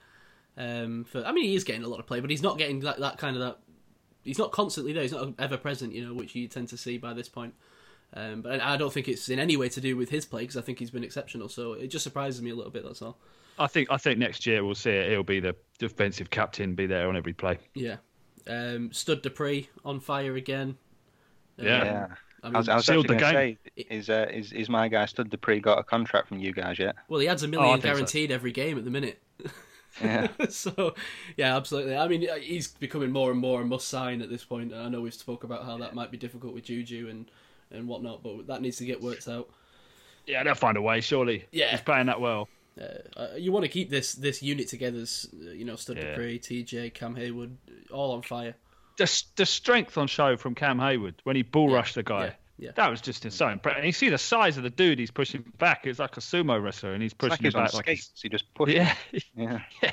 Um, 0.56 1.04
for 1.04 1.24
I 1.24 1.32
mean, 1.32 1.44
he 1.44 1.54
is 1.54 1.64
getting 1.64 1.84
a 1.84 1.88
lot 1.88 2.00
of 2.00 2.06
play, 2.06 2.20
but 2.20 2.30
he's 2.30 2.42
not 2.42 2.58
getting 2.58 2.80
that, 2.80 2.98
that 2.98 3.18
kind 3.18 3.36
of 3.36 3.42
that. 3.42 3.58
He's 4.24 4.38
not 4.38 4.52
constantly 4.52 4.92
there. 4.92 5.02
He's 5.02 5.12
not 5.12 5.34
ever 5.38 5.56
present, 5.56 5.94
you 5.94 6.04
know, 6.06 6.14
which 6.14 6.34
you 6.34 6.48
tend 6.48 6.68
to 6.68 6.76
see 6.76 6.98
by 6.98 7.14
this 7.14 7.28
point. 7.28 7.54
Um, 8.14 8.42
but 8.42 8.60
I 8.60 8.76
don't 8.76 8.92
think 8.92 9.08
it's 9.08 9.28
in 9.28 9.38
any 9.38 9.56
way 9.56 9.68
to 9.68 9.80
do 9.80 9.96
with 9.96 10.08
his 10.08 10.24
play 10.24 10.42
because 10.42 10.56
I 10.56 10.62
think 10.62 10.78
he's 10.78 10.90
been 10.90 11.04
exceptional. 11.04 11.48
So 11.48 11.74
it 11.74 11.88
just 11.88 12.02
surprises 12.02 12.42
me 12.42 12.50
a 12.50 12.54
little 12.54 12.72
bit. 12.72 12.84
That's 12.84 13.02
all. 13.02 13.18
I 13.58 13.66
think 13.66 13.90
I 13.90 13.96
think 13.96 14.18
next 14.18 14.46
year 14.46 14.64
we'll 14.64 14.74
see 14.74 14.90
it. 14.90 15.10
He'll 15.10 15.22
be 15.22 15.40
the 15.40 15.54
defensive 15.78 16.30
captain, 16.30 16.74
be 16.74 16.86
there 16.86 17.08
on 17.08 17.16
every 17.16 17.32
play. 17.32 17.58
Yeah. 17.74 17.96
Um, 18.48 18.92
Stud 18.92 19.22
Dupree 19.22 19.68
on 19.84 20.00
fire 20.00 20.36
again. 20.36 20.76
Um, 21.58 21.66
Yeah. 21.66 21.84
Yeah. 21.84 22.06
I 22.44 22.48
I 22.48 22.50
was, 22.58 22.68
I 22.68 22.76
was 22.76 22.86
sealed 22.86 23.06
actually 23.10 23.16
the 23.16 23.20
going 23.20 23.34
to 23.34 23.40
game. 23.40 23.58
say, 23.88 23.96
is, 23.96 24.10
uh, 24.10 24.26
is 24.32 24.52
is 24.52 24.68
my 24.68 24.86
guy 24.88 25.06
Stud 25.06 25.28
Dupree 25.28 25.58
got 25.60 25.78
a 25.78 25.82
contract 25.82 26.28
from 26.28 26.38
you 26.38 26.52
guys 26.52 26.78
yet? 26.78 26.94
well, 27.08 27.18
he 27.20 27.26
adds 27.28 27.42
a 27.42 27.46
Oh, 27.46 27.48
I 27.48 27.50
million 27.50 27.80
so. 27.80 27.88
guaranteed 27.88 28.30
every 28.30 28.52
game 28.52 28.78
at 28.78 28.84
the 28.84 28.90
minute. 28.92 29.20
Yeah. 30.00 30.28
so, 30.48 30.94
yeah, 31.36 31.56
absolutely. 31.56 31.96
I 31.96 32.06
mean, 32.06 32.28
he's 32.40 32.68
becoming 32.68 33.10
more 33.10 33.32
and 33.32 33.40
more 33.40 33.62
a 33.62 33.64
must 33.64 33.88
sign 33.88 34.22
at 34.22 34.30
this 34.30 34.44
point. 34.44 34.72
I 34.72 34.88
know 34.88 35.00
we've 35.00 35.12
spoke 35.12 35.42
about 35.42 35.64
how 35.64 35.76
that 35.78 35.94
might 35.94 36.12
be 36.12 36.16
difficult 36.16 36.54
with 36.54 36.64
Juju 36.64 37.08
and, 37.10 37.28
and 37.72 37.88
whatnot, 37.88 38.22
but 38.22 38.46
that 38.46 38.62
needs 38.62 38.76
to 38.76 38.84
get 38.84 39.00
worked 39.02 39.26
out. 39.26 39.48
Yeah, 40.28 40.44
they'll 40.44 40.54
find 40.54 40.76
a 40.76 40.82
way. 40.82 41.00
Surely. 41.00 41.44
Yeah. 41.50 41.70
he's 41.72 41.80
playing 41.80 42.06
that 42.06 42.20
well. 42.20 42.48
Uh, 42.80 43.20
uh, 43.20 43.28
you 43.36 43.50
want 43.52 43.64
to 43.64 43.68
keep 43.68 43.90
this 43.90 44.12
this 44.14 44.42
unit 44.42 44.68
together, 44.68 45.00
uh, 45.02 45.50
you 45.50 45.64
know, 45.64 45.76
Stud 45.76 45.96
Yeah. 45.96 46.10
Dupree, 46.10 46.38
TJ, 46.38 46.94
Cam 46.94 47.14
Heyward, 47.16 47.56
all 47.90 48.12
on 48.12 48.22
fire. 48.22 48.54
The 48.98 49.22
the 49.36 49.46
strength 49.46 49.96
on 49.98 50.06
show 50.06 50.36
from 50.36 50.54
Cam 50.54 50.78
Heyward 50.78 51.14
when 51.24 51.36
he 51.36 51.42
bull 51.42 51.70
rushed 51.70 51.94
the 51.96 52.02
guy. 52.02 52.24
yeah, 52.26 52.32
yeah. 52.58 52.70
That 52.76 52.90
was 52.90 53.00
just 53.00 53.24
insane. 53.24 53.60
But 53.62 53.84
you 53.84 53.92
see 53.92 54.08
the 54.10 54.18
size 54.18 54.56
of 54.56 54.62
the 54.62 54.70
dude 54.70 54.98
he's 54.98 55.10
pushing 55.10 55.44
back. 55.58 55.86
It's 55.86 55.98
like 55.98 56.16
a 56.16 56.20
sumo 56.20 56.62
wrestler, 56.62 56.92
and 56.92 57.02
he's 57.02 57.12
It's 57.12 57.22
like 57.22 57.30
pushing 57.32 57.44
he's 57.44 57.54
him 57.54 57.60
on 57.60 57.66
back 57.66 57.74
like 57.74 57.88
he's. 57.88 58.10
He 58.22 58.28
just 58.28 58.52
pushed. 58.54 58.74
Yeah, 58.74 58.94
Yeah. 59.36 59.60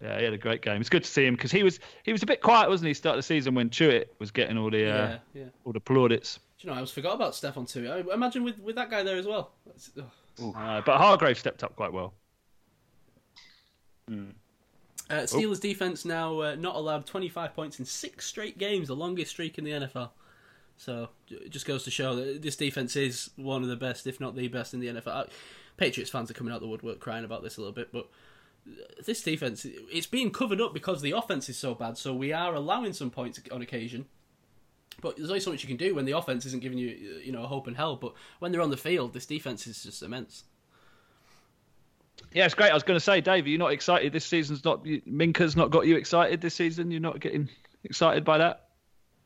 yeah, 0.00 0.18
he 0.18 0.24
had 0.24 0.32
a 0.32 0.38
great 0.38 0.62
game. 0.62 0.80
It's 0.80 0.90
good 0.90 1.04
to 1.04 1.10
see 1.10 1.24
him 1.26 1.34
because 1.34 1.50
he 1.52 1.62
was 1.62 1.78
he 2.04 2.12
was 2.12 2.22
a 2.22 2.26
bit 2.26 2.40
quiet, 2.40 2.68
wasn't 2.68 2.88
he? 2.88 2.94
Start 2.94 3.14
of 3.14 3.18
the 3.18 3.22
season 3.26 3.54
when 3.54 3.70
Tuitt 3.70 4.06
was 4.18 4.30
getting 4.30 4.58
all 4.58 4.70
the 4.70 4.84
uh, 4.84 4.96
Yeah, 4.96 5.18
yeah. 5.34 5.44
all 5.64 5.72
the 5.72 5.80
plaudits. 5.80 6.38
Do 6.60 6.66
you 6.68 6.70
know, 6.72 6.78
I 6.78 6.80
was 6.80 6.90
forgot 6.90 7.14
about 7.14 7.32
Stephon 7.32 7.68
too. 7.70 7.90
I 7.90 8.14
imagine 8.14 8.42
with, 8.44 8.58
with 8.60 8.76
that 8.76 8.90
guy 8.90 9.02
there 9.02 9.16
as 9.16 9.26
well. 9.26 9.52
That's- 9.66 9.90
ugh. 9.98 10.04
Uh, 10.42 10.82
but 10.84 10.98
Hargrave 10.98 11.38
stepped 11.38 11.62
up 11.64 11.76
quite 11.76 11.92
well. 11.92 12.14
Uh, 15.08 15.22
Steelers 15.22 15.60
defense 15.60 16.04
now 16.04 16.40
uh, 16.40 16.54
not 16.56 16.74
allowed 16.74 17.06
25 17.06 17.54
points 17.54 17.78
in 17.78 17.84
six 17.84 18.26
straight 18.26 18.58
games, 18.58 18.88
the 18.88 18.96
longest 18.96 19.30
streak 19.30 19.56
in 19.58 19.64
the 19.64 19.70
NFL. 19.70 20.10
So 20.76 21.08
it 21.28 21.50
just 21.50 21.64
goes 21.64 21.84
to 21.84 21.90
show 21.90 22.14
that 22.16 22.42
this 22.42 22.56
defense 22.56 22.96
is 22.96 23.30
one 23.36 23.62
of 23.62 23.68
the 23.68 23.76
best, 23.76 24.06
if 24.06 24.20
not 24.20 24.36
the 24.36 24.48
best, 24.48 24.74
in 24.74 24.80
the 24.80 24.88
NFL. 24.88 25.06
Uh, 25.06 25.24
Patriots 25.76 26.10
fans 26.10 26.30
are 26.30 26.34
coming 26.34 26.52
out 26.52 26.60
the 26.60 26.68
woodwork 26.68 27.00
crying 27.00 27.24
about 27.24 27.42
this 27.42 27.56
a 27.56 27.60
little 27.60 27.72
bit, 27.72 27.92
but 27.92 28.08
this 29.04 29.22
defense 29.22 29.64
it's 29.64 30.06
being 30.06 30.30
covered 30.30 30.60
up 30.60 30.74
because 30.74 31.00
the 31.00 31.12
offense 31.12 31.48
is 31.48 31.56
so 31.56 31.74
bad. 31.74 31.96
So 31.96 32.14
we 32.14 32.32
are 32.32 32.54
allowing 32.54 32.92
some 32.92 33.10
points 33.10 33.40
on 33.52 33.62
occasion. 33.62 34.06
But 35.00 35.16
there's 35.16 35.28
only 35.28 35.40
so 35.40 35.50
much 35.50 35.62
you 35.62 35.68
can 35.68 35.76
do 35.76 35.94
when 35.94 36.04
the 36.04 36.12
offense 36.12 36.46
isn't 36.46 36.62
giving 36.62 36.78
you, 36.78 36.88
you 37.22 37.32
know, 37.32 37.46
hope 37.46 37.66
and 37.66 37.76
help. 37.76 38.00
But 38.00 38.14
when 38.38 38.52
they're 38.52 38.62
on 38.62 38.70
the 38.70 38.76
field, 38.76 39.12
this 39.12 39.26
defense 39.26 39.66
is 39.66 39.82
just 39.82 40.02
immense. 40.02 40.44
Yeah, 42.32 42.46
it's 42.46 42.54
great. 42.54 42.70
I 42.70 42.74
was 42.74 42.82
going 42.82 42.96
to 42.96 43.04
say, 43.04 43.20
Dave, 43.20 43.44
are 43.44 43.48
you 43.48 43.58
not 43.58 43.72
excited? 43.72 44.12
This 44.12 44.24
season's 44.24 44.64
not 44.64 44.84
Minkah's 44.84 45.56
not 45.56 45.70
got 45.70 45.86
you 45.86 45.96
excited 45.96 46.40
this 46.40 46.54
season. 46.54 46.90
You're 46.90 47.00
not 47.00 47.20
getting 47.20 47.48
excited 47.84 48.24
by 48.24 48.38
that. 48.38 48.68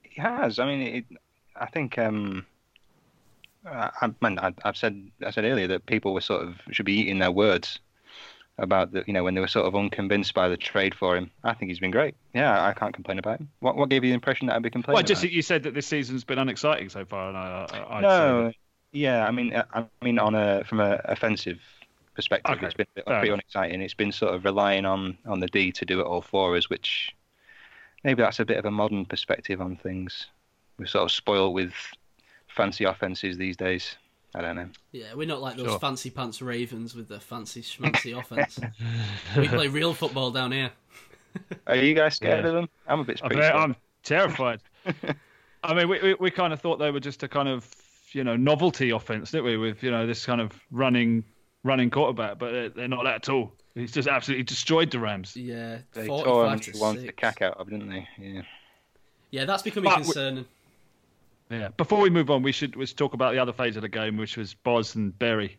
He 0.02 0.20
has. 0.20 0.58
I 0.58 0.66
mean, 0.66 0.80
it, 0.96 1.04
I 1.56 1.66
think. 1.66 1.98
Um, 1.98 2.46
I, 3.64 3.90
I, 4.00 4.10
man, 4.20 4.38
I, 4.38 4.54
I've 4.64 4.76
said 4.76 5.10
I 5.24 5.30
said 5.30 5.44
earlier 5.44 5.68
that 5.68 5.86
people 5.86 6.14
were 6.14 6.20
sort 6.20 6.42
of 6.42 6.56
should 6.70 6.86
be 6.86 6.94
eating 6.94 7.18
their 7.18 7.30
words 7.30 7.78
about 8.60 8.92
the 8.92 9.02
you 9.06 9.12
know 9.12 9.24
when 9.24 9.34
they 9.34 9.40
were 9.40 9.48
sort 9.48 9.66
of 9.66 9.74
unconvinced 9.74 10.34
by 10.34 10.48
the 10.48 10.56
trade 10.56 10.94
for 10.94 11.16
him. 11.16 11.30
I 11.42 11.54
think 11.54 11.70
he's 11.70 11.80
been 11.80 11.90
great. 11.90 12.14
Yeah, 12.34 12.64
I 12.64 12.72
can't 12.72 12.94
complain 12.94 13.18
about 13.18 13.40
him. 13.40 13.48
What 13.60 13.76
what 13.76 13.88
gave 13.88 14.04
you 14.04 14.10
the 14.10 14.14
impression 14.14 14.46
that 14.46 14.56
I'd 14.56 14.62
be 14.62 14.70
complaining? 14.70 14.94
Well, 14.94 15.02
just 15.02 15.22
about? 15.22 15.32
you 15.32 15.42
said 15.42 15.62
that 15.64 15.74
this 15.74 15.86
season's 15.86 16.24
been 16.24 16.38
unexciting 16.38 16.90
so 16.90 17.04
far, 17.04 17.28
and 17.28 17.36
I, 17.36 17.66
I 17.72 17.96
I'd 17.96 18.02
no. 18.02 18.52
Yeah, 18.92 19.26
I 19.26 19.30
mean, 19.30 19.54
I, 19.54 19.64
I 19.72 19.86
mean, 20.02 20.18
on 20.18 20.34
a 20.34 20.64
from 20.64 20.80
a 20.80 21.00
offensive 21.04 21.60
perspective, 22.14 22.56
Okay, 22.56 22.66
it's 22.66 22.74
been 22.74 22.86
a 22.92 22.94
bit, 22.96 23.06
pretty 23.06 23.30
unexciting. 23.30 23.80
It's 23.80 23.94
been 23.94 24.12
sort 24.12 24.34
of 24.34 24.44
relying 24.44 24.84
on 24.84 25.16
on 25.26 25.40
the 25.40 25.46
D 25.46 25.72
to 25.72 25.84
do 25.84 26.00
it 26.00 26.04
all 26.04 26.22
for 26.22 26.56
us, 26.56 26.68
which 26.68 27.14
maybe 28.04 28.22
that's 28.22 28.40
a 28.40 28.44
bit 28.44 28.58
of 28.58 28.64
a 28.64 28.70
modern 28.70 29.04
perspective 29.06 29.60
on 29.60 29.76
things. 29.76 30.26
We're 30.78 30.86
sort 30.86 31.04
of 31.04 31.12
spoiled 31.12 31.54
with 31.54 31.72
fancy 32.48 32.84
offenses 32.84 33.36
these 33.38 33.56
days. 33.56 33.96
I 34.34 34.40
don't 34.42 34.56
know. 34.56 34.68
Yeah, 34.92 35.14
we're 35.14 35.26
not 35.26 35.40
like 35.40 35.56
those 35.56 35.66
Sure. 35.66 35.78
fancy 35.80 36.10
pants 36.10 36.40
Ravens 36.40 36.94
with 36.94 37.08
their 37.08 37.18
fancy 37.20 37.62
schmancy 37.62 38.16
offense. 38.16 38.60
We 39.36 39.48
play 39.48 39.68
real 39.80 39.92
football 39.92 40.30
down 40.30 40.52
here. 40.52 40.70
Are 41.66 41.76
you 41.76 41.94
guys 41.94 42.16
scared 42.16 42.44
Yeah. 42.44 42.48
of 42.50 42.54
them? 42.54 42.68
I'm 42.86 43.00
a 43.00 43.04
bit. 43.04 43.20
I'm, 43.22 43.28
pretty 43.28 43.40
very- 43.42 43.52
scared. 43.52 43.62
I'm 43.70 43.76
terrified. 44.04 44.60
I 45.64 45.74
mean, 45.74 45.88
we, 45.88 46.00
we 46.00 46.14
we 46.14 46.30
kind 46.30 46.52
of 46.52 46.60
thought 46.60 46.78
they 46.78 46.90
were 46.90 47.00
just 47.00 47.22
a 47.22 47.28
kind 47.28 47.48
of 47.48 47.68
you 48.12 48.24
know 48.24 48.36
novelty 48.36 48.90
offense, 48.90 49.30
didn't 49.32 49.44
we? 49.44 49.56
With 49.56 49.82
you 49.82 49.90
know 49.90 50.06
this 50.06 50.24
kind 50.24 50.40
of 50.40 50.52
running 50.70 51.22
running 51.64 51.90
quarterback, 51.90 52.38
but 52.38 52.52
they're, 52.52 52.68
they're 52.70 52.88
not 52.88 53.04
that 53.04 53.14
at 53.16 53.28
all. 53.28 53.52
He's 53.74 53.92
just 53.92 54.08
absolutely 54.08 54.44
destroyed 54.44 54.90
the 54.90 54.98
Rams. 54.98 55.36
Yeah, 55.36 55.78
They 55.92 56.06
tore 56.06 56.24
forty-five 56.24 56.52
him 56.66 56.72
to 56.74 56.80
once 56.80 57.00
the 57.00 57.06
six. 57.06 57.16
cack 57.16 57.42
out 57.42 57.58
of, 57.58 57.68
didn't 57.68 57.88
they? 57.90 58.08
Yeah. 58.18 58.42
Yeah, 59.30 59.44
that's 59.44 59.62
becoming 59.62 59.90
But 59.90 59.98
we- 59.98 60.04
concerning. 60.04 60.46
Yeah. 61.50 61.68
Before 61.76 62.00
we 62.00 62.10
move 62.10 62.30
on, 62.30 62.42
we 62.42 62.52
should 62.52 62.76
we 62.76 62.86
should 62.86 62.96
talk 62.96 63.12
about 63.14 63.32
the 63.32 63.38
other 63.38 63.52
phase 63.52 63.76
of 63.76 63.82
the 63.82 63.88
game, 63.88 64.16
which 64.16 64.36
was 64.36 64.54
Boz 64.54 64.94
and 64.94 65.16
Berry, 65.18 65.58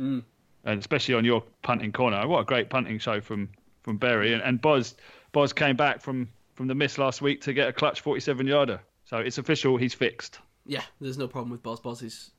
Mm. 0.00 0.22
and 0.64 0.78
especially 0.80 1.14
on 1.14 1.24
your 1.24 1.42
punting 1.62 1.92
corner. 1.92 2.26
What 2.26 2.40
a 2.40 2.44
great 2.44 2.70
punting 2.70 2.98
show 2.98 3.20
from 3.20 3.48
from 3.82 3.96
Berry 3.98 4.32
and, 4.32 4.42
and 4.42 4.60
Boz. 4.60 4.94
Boz 5.32 5.52
came 5.52 5.76
back 5.76 6.00
from 6.00 6.28
from 6.54 6.66
the 6.66 6.74
miss 6.74 6.98
last 6.98 7.22
week 7.22 7.40
to 7.42 7.52
get 7.52 7.68
a 7.68 7.72
clutch 7.72 8.00
47 8.00 8.46
yarder. 8.46 8.80
So 9.04 9.18
it's 9.18 9.38
official. 9.38 9.76
He's 9.76 9.94
fixed. 9.94 10.40
Yeah, 10.66 10.82
there's 11.00 11.16
no 11.18 11.28
problem 11.28 11.50
with 11.50 11.62
Boz. 11.62 11.78
Boz 11.80 12.02
is 12.02 12.30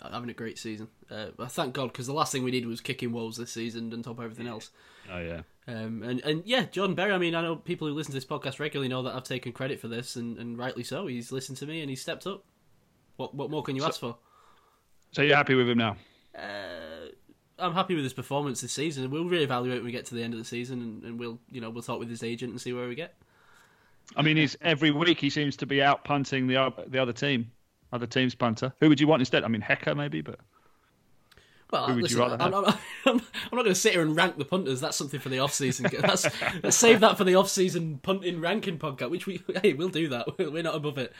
having 0.00 0.30
a 0.30 0.34
great 0.34 0.58
season. 0.58 0.86
Uh, 1.10 1.26
thank 1.48 1.74
God 1.74 1.88
because 1.92 2.06
the 2.06 2.12
last 2.12 2.30
thing 2.32 2.44
we 2.44 2.52
needed 2.52 2.68
was 2.68 2.80
kicking 2.80 3.10
wolves 3.12 3.36
this 3.36 3.50
season 3.50 3.92
on 3.92 4.02
top 4.02 4.18
of 4.18 4.24
everything 4.24 4.46
else. 4.46 4.70
Oh 5.12 5.18
yeah. 5.18 5.42
Um, 5.68 6.02
and 6.02 6.20
and 6.24 6.42
yeah, 6.46 6.62
John 6.64 6.94
Berry. 6.94 7.12
I 7.12 7.18
mean, 7.18 7.34
I 7.34 7.42
know 7.42 7.54
people 7.54 7.86
who 7.86 7.92
listen 7.94 8.12
to 8.12 8.16
this 8.16 8.24
podcast 8.24 8.58
regularly 8.58 8.88
know 8.88 9.02
that 9.02 9.14
I've 9.14 9.22
taken 9.24 9.52
credit 9.52 9.78
for 9.78 9.86
this, 9.88 10.16
and, 10.16 10.38
and 10.38 10.56
rightly 10.58 10.82
so. 10.82 11.06
He's 11.06 11.30
listened 11.30 11.58
to 11.58 11.66
me 11.66 11.82
and 11.82 11.90
he's 11.90 12.00
stepped 12.00 12.26
up. 12.26 12.42
What 13.16 13.34
what 13.34 13.50
more 13.50 13.62
can 13.62 13.76
you 13.76 13.82
So- 13.82 13.88
ask 13.88 14.00
for? 14.00 14.16
So 15.12 15.22
you're 15.22 15.36
happy 15.36 15.54
with 15.54 15.68
him 15.68 15.78
now? 15.78 15.96
Uh, 16.36 17.08
I'm 17.58 17.72
happy 17.74 17.94
with 17.94 18.04
his 18.04 18.12
performance 18.12 18.60
this 18.60 18.72
season. 18.72 19.10
We'll 19.10 19.24
reevaluate 19.24 19.76
when 19.76 19.84
we 19.84 19.90
get 19.92 20.04
to 20.06 20.14
the 20.14 20.22
end 20.22 20.32
of 20.34 20.38
the 20.38 20.44
season, 20.44 20.80
and, 20.80 21.02
and 21.04 21.18
we'll 21.20 21.38
you 21.50 21.60
know 21.60 21.68
we'll 21.70 21.82
talk 21.82 21.98
with 21.98 22.08
his 22.10 22.22
agent 22.22 22.50
and 22.52 22.60
see 22.60 22.72
where 22.72 22.88
we 22.88 22.94
get. 22.94 23.14
I 24.16 24.22
mean, 24.22 24.36
he's 24.38 24.56
every 24.62 24.90
week 24.90 25.20
he 25.20 25.28
seems 25.28 25.56
to 25.58 25.66
be 25.66 25.82
out 25.82 26.04
punting 26.04 26.46
the 26.46 26.72
the 26.86 26.98
other 26.98 27.12
team, 27.12 27.50
other 27.92 28.06
team's 28.06 28.34
punter. 28.34 28.72
Who 28.80 28.88
would 28.88 29.00
you 29.00 29.06
want 29.06 29.20
instead? 29.20 29.44
I 29.44 29.48
mean, 29.48 29.60
Hekker 29.62 29.94
maybe, 29.96 30.22
but 30.22 30.38
Well, 31.70 31.86
Who 31.86 31.96
would 31.96 32.10
you 32.10 32.16
listen, 32.16 32.18
rather 32.18 32.42
I'm, 32.42 32.54
I'm, 32.54 32.64
I'm, 32.64 32.76
I'm 33.06 33.56
not 33.56 33.62
going 33.62 33.66
to 33.66 33.74
sit 33.74 33.92
here 33.92 34.02
and 34.02 34.16
rank 34.16 34.38
the 34.38 34.44
punters. 34.44 34.80
That's 34.80 34.96
something 34.96 35.20
for 35.20 35.28
the 35.28 35.40
off 35.40 35.52
season. 35.52 35.86
That's 36.00 36.26
let's 36.62 36.76
save 36.76 37.00
that 37.00 37.18
for 37.18 37.24
the 37.24 37.34
off 37.34 37.50
season 37.50 38.00
punting 38.02 38.40
ranking 38.40 38.78
podcast, 38.78 39.10
which 39.10 39.26
we 39.26 39.42
hey 39.62 39.74
we'll 39.74 39.88
do 39.88 40.08
that. 40.08 40.38
We're 40.38 40.62
not 40.62 40.74
above 40.74 40.98
it. 40.98 41.12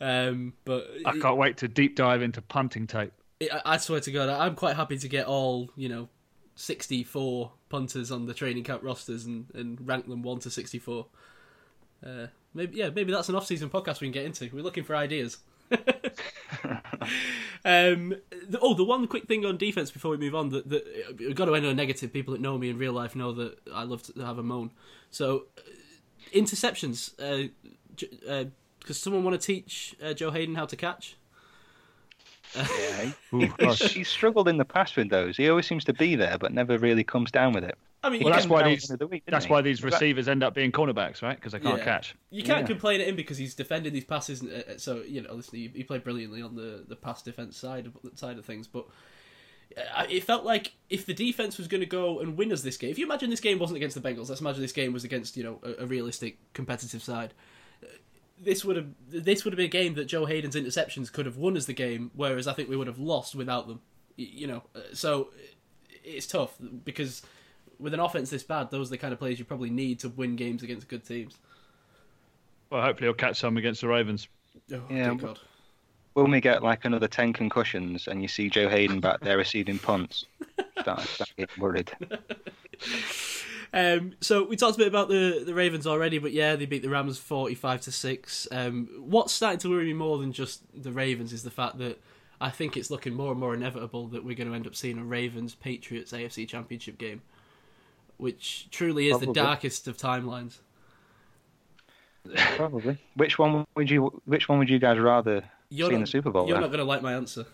Um, 0.00 0.54
but 0.64 0.88
I 1.04 1.18
can't 1.18 1.36
wait 1.36 1.58
to 1.58 1.68
deep 1.68 1.96
dive 1.96 2.20
into 2.20 2.42
punting 2.42 2.86
tape. 2.86 3.12
it, 3.40 3.50
I 3.64 3.76
swear 3.78 4.00
to 4.00 4.10
God, 4.10 4.28
I'm 4.28 4.54
quite 4.54 4.76
happy 4.76 4.98
to 4.98 5.08
get 5.08 5.26
all 5.26 5.70
you 5.76 5.88
know, 5.88 6.08
64 6.56 7.52
punters 7.68 8.10
on 8.10 8.26
the 8.26 8.34
training 8.34 8.64
camp 8.64 8.82
rosters 8.82 9.24
and, 9.24 9.46
and 9.54 9.86
rank 9.86 10.08
them 10.08 10.22
one 10.22 10.40
to 10.40 10.50
64. 10.50 11.06
Uh, 12.04 12.26
maybe 12.54 12.76
yeah, 12.76 12.90
maybe 12.90 13.12
that's 13.12 13.28
an 13.28 13.34
off-season 13.36 13.70
podcast 13.70 14.00
we 14.00 14.08
can 14.08 14.12
get 14.12 14.24
into. 14.24 14.50
We're 14.52 14.62
looking 14.62 14.84
for 14.84 14.96
ideas. 14.96 15.38
Um, 17.64 18.14
the, 18.48 18.60
oh, 18.60 18.74
the 18.74 18.84
one 18.84 19.08
quick 19.08 19.26
thing 19.26 19.44
on 19.44 19.56
defense 19.56 19.90
before 19.90 20.12
we 20.12 20.16
move 20.16 20.36
on 20.36 20.50
that, 20.50 20.68
that 20.68 21.16
we've 21.18 21.34
got 21.34 21.46
to 21.46 21.54
end 21.56 21.66
on 21.66 21.72
a 21.72 21.74
negative. 21.74 22.12
People 22.12 22.32
that 22.32 22.40
know 22.40 22.56
me 22.56 22.70
in 22.70 22.78
real 22.78 22.92
life 22.92 23.16
know 23.16 23.32
that 23.32 23.58
I 23.74 23.82
love 23.82 24.04
to 24.04 24.20
have 24.24 24.38
a 24.38 24.42
moan. 24.42 24.70
So 25.10 25.46
uh, 25.58 25.62
interceptions, 26.32 27.10
because 28.78 29.00
someone 29.00 29.24
want 29.24 29.40
to 29.40 29.44
teach 29.44 29.96
uh, 30.00 30.12
Joe 30.12 30.30
Haden 30.30 30.54
how 30.54 30.66
to 30.66 30.76
catch. 30.76 31.16
Yeah, 32.54 33.10
Ooh, 33.34 33.52
he's, 33.58 33.80
he's 33.92 34.08
struggled 34.08 34.46
in 34.46 34.58
the 34.58 34.64
past 34.64 34.96
with 34.96 35.10
those. 35.10 35.36
He 35.36 35.50
always 35.50 35.66
seems 35.66 35.84
to 35.86 35.92
be 35.92 36.14
there, 36.14 36.38
but 36.38 36.52
never 36.52 36.78
really 36.78 37.04
comes 37.04 37.32
down 37.32 37.52
with 37.52 37.64
it. 37.64 37.76
I 38.06 38.10
mean, 38.10 38.22
Well, 38.22 38.32
that's 38.32 38.46
why 38.46 38.62
these 38.62 38.86
the 38.86 39.06
week, 39.06 39.24
that's 39.26 39.46
he? 39.46 39.50
why 39.52 39.60
these 39.62 39.82
receivers 39.82 40.28
end 40.28 40.42
up 40.44 40.54
being 40.54 40.70
cornerbacks, 40.72 41.22
right? 41.22 41.36
Because 41.36 41.52
they 41.52 41.58
can't 41.60 41.78
Yeah. 41.78 41.84
catch. 41.84 42.14
You 42.30 42.42
can't 42.42 42.60
Yeah. 42.60 42.66
complain 42.66 43.00
at 43.00 43.08
him 43.08 43.16
because 43.16 43.36
he's 43.38 43.54
defending 43.54 43.92
these 43.92 44.04
passes. 44.04 44.42
uh, 44.42 44.62
uh, 44.68 44.78
So 44.78 45.02
you 45.02 45.22
know, 45.22 45.34
listen, 45.34 45.58
he, 45.58 45.68
he 45.74 45.82
played 45.84 46.04
brilliantly 46.04 46.40
on 46.42 46.54
the, 46.54 46.84
the 46.86 46.96
pass 46.96 47.22
defense 47.22 47.56
side 47.56 47.86
of 47.86 47.96
side 48.14 48.38
of 48.38 48.44
things. 48.44 48.66
But 48.68 48.86
uh, 49.94 50.06
it 50.08 50.22
felt 50.22 50.44
like 50.44 50.72
if 50.88 51.04
the 51.04 51.14
defense 51.14 51.58
was 51.58 51.66
going 51.66 51.80
to 51.80 51.86
go 51.86 52.20
and 52.20 52.36
win 52.36 52.52
us 52.52 52.62
this 52.62 52.76
game, 52.76 52.90
if 52.90 52.98
you 52.98 53.04
imagine 53.06 53.28
this 53.30 53.40
game 53.40 53.58
wasn't 53.58 53.76
against 53.76 54.00
the 54.00 54.08
Bengals, 54.08 54.28
let's 54.28 54.40
imagine 54.40 54.62
this 54.62 54.72
game 54.72 54.92
was 54.92 55.02
against 55.04 55.36
you 55.36 55.42
know 55.42 55.60
a, 55.62 55.82
a 55.82 55.86
realistic 55.86 56.38
competitive 56.52 57.02
side. 57.02 57.34
This 58.38 58.64
would 58.64 58.76
have 58.76 58.88
this 59.08 59.44
would 59.44 59.52
have 59.52 59.56
been 59.56 59.66
a 59.66 59.68
game 59.68 59.94
that 59.94 60.04
Joe 60.04 60.26
Haden's 60.26 60.54
interceptions 60.54 61.10
could 61.10 61.26
have 61.26 61.36
won 61.38 61.56
us 61.56 61.64
the 61.66 61.72
game, 61.72 62.10
whereas 62.14 62.46
I 62.46 62.52
think 62.52 62.68
we 62.68 62.76
would 62.76 62.86
have 62.86 62.98
lost 62.98 63.34
without 63.34 63.66
them. 63.66 63.80
You 64.16 64.46
know, 64.46 64.62
so 64.92 65.30
it's 66.04 66.26
tough 66.26 66.54
because 66.84 67.22
with 67.78 67.94
an 67.94 68.00
offense 68.00 68.30
this 68.30 68.42
bad, 68.42 68.70
those 68.70 68.88
are 68.88 68.90
the 68.90 68.98
kind 68.98 69.12
of 69.12 69.18
players 69.18 69.38
you 69.38 69.44
probably 69.44 69.70
need 69.70 70.00
to 70.00 70.08
win 70.08 70.36
games 70.36 70.62
against 70.62 70.88
good 70.88 71.04
teams. 71.06 71.36
Well, 72.70 72.82
hopefully 72.82 73.06
he'll 73.06 73.14
catch 73.14 73.38
some 73.38 73.56
against 73.56 73.80
the 73.80 73.88
Ravens. 73.88 74.28
Oh, 74.72 74.82
Yeah, 74.88 75.04
dear 75.04 75.14
but- 75.14 75.26
God. 75.26 75.38
When 76.14 76.30
we 76.30 76.40
get 76.40 76.62
like 76.62 76.86
another 76.86 77.08
ten 77.08 77.34
concussions 77.34 78.08
and 78.08 78.22
you 78.22 78.28
see 78.28 78.48
Joe 78.48 78.70
Haden 78.70 79.00
back 79.00 79.20
there 79.20 79.36
receiving 79.36 79.78
punts, 79.78 80.24
start, 80.80 81.00
start 81.02 81.30
getting 81.36 81.62
worried. 81.62 81.92
Um, 83.74 84.12
so 84.20 84.44
we 84.44 84.56
talked 84.56 84.76
a 84.76 84.78
bit 84.78 84.86
about 84.86 85.08
the, 85.08 85.42
the 85.44 85.52
Ravens 85.52 85.86
already, 85.86 86.18
but 86.18 86.32
yeah, 86.32 86.56
they 86.56 86.66
beat 86.66 86.82
the 86.82 86.88
Rams 86.88 87.18
forty 87.18 87.54
five 87.54 87.80
to 87.82 87.92
six. 87.92 88.46
Um, 88.50 88.88
what's 89.00 89.32
starting 89.34 89.58
to 89.60 89.68
worry 89.70 89.86
me 89.86 89.92
more 89.92 90.18
than 90.18 90.32
just 90.32 90.62
the 90.80 90.92
Ravens 90.92 91.32
is 91.32 91.42
the 91.42 91.50
fact 91.50 91.76
that 91.78 92.00
I 92.40 92.48
think 92.50 92.76
it's 92.76 92.90
looking 92.90 93.12
more 93.12 93.32
and 93.32 93.40
more 93.40 93.54
inevitable 93.54 94.06
that 94.08 94.24
we're 94.24 94.36
going 94.36 94.48
to 94.48 94.54
end 94.54 94.66
up 94.66 94.76
seeing 94.76 94.98
a 94.98 95.04
Ravens 95.04 95.54
Patriots 95.56 96.12
AFC 96.12 96.48
Championship 96.48 96.96
game, 96.96 97.22
which 98.16 98.68
truly 98.70 99.08
is 99.08 99.20
the 99.20 99.32
darkest 99.32 99.88
of 99.88 99.96
timelines. 99.96 100.58
Probably. 102.56 102.98
Which 103.14 103.38
one 103.38 103.66
would 103.76 103.90
you? 103.90 104.20
Which 104.24 104.48
one 104.48 104.58
would 104.58 104.68
you 104.68 104.78
guys 104.78 104.98
rather 104.98 105.44
You're 105.68 105.90
see 105.90 105.94
in 105.94 106.00
the 106.00 106.06
Super 106.06 106.30
Bowl? 106.30 106.46
You're 106.46 106.56
then? 106.56 106.62
not 106.62 106.68
going 106.68 106.78
to 106.78 106.84
like 106.84 107.02
my 107.02 107.14
answer. 107.14 107.44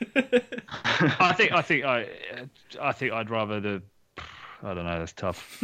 I 0.16 1.32
think 1.36 1.52
I 1.52 1.62
think 1.62 1.84
I 1.84 2.08
I 2.80 2.92
think 2.92 3.12
I'd 3.12 3.30
rather 3.30 3.60
the. 3.60 3.82
I 4.62 4.74
don't 4.74 4.84
know. 4.84 4.98
That's 4.98 5.12
tough. 5.12 5.62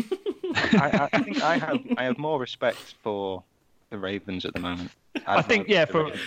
I, 0.54 1.09
I, 1.12 1.18
I 1.18 1.22
think 1.22 1.42
I 1.42 1.59
have 1.59 1.80
I 1.96 2.04
have 2.04 2.18
more 2.18 2.38
respect 2.38 2.94
for 3.02 3.42
the 3.90 3.98
Ravens 3.98 4.44
at 4.44 4.54
the 4.54 4.61
moment. 4.61 4.90
I 5.26 5.42
think, 5.42 5.68
yeah, 5.68 5.85
the 5.85 5.92
for- 5.92 6.04
Ravens. 6.04 6.20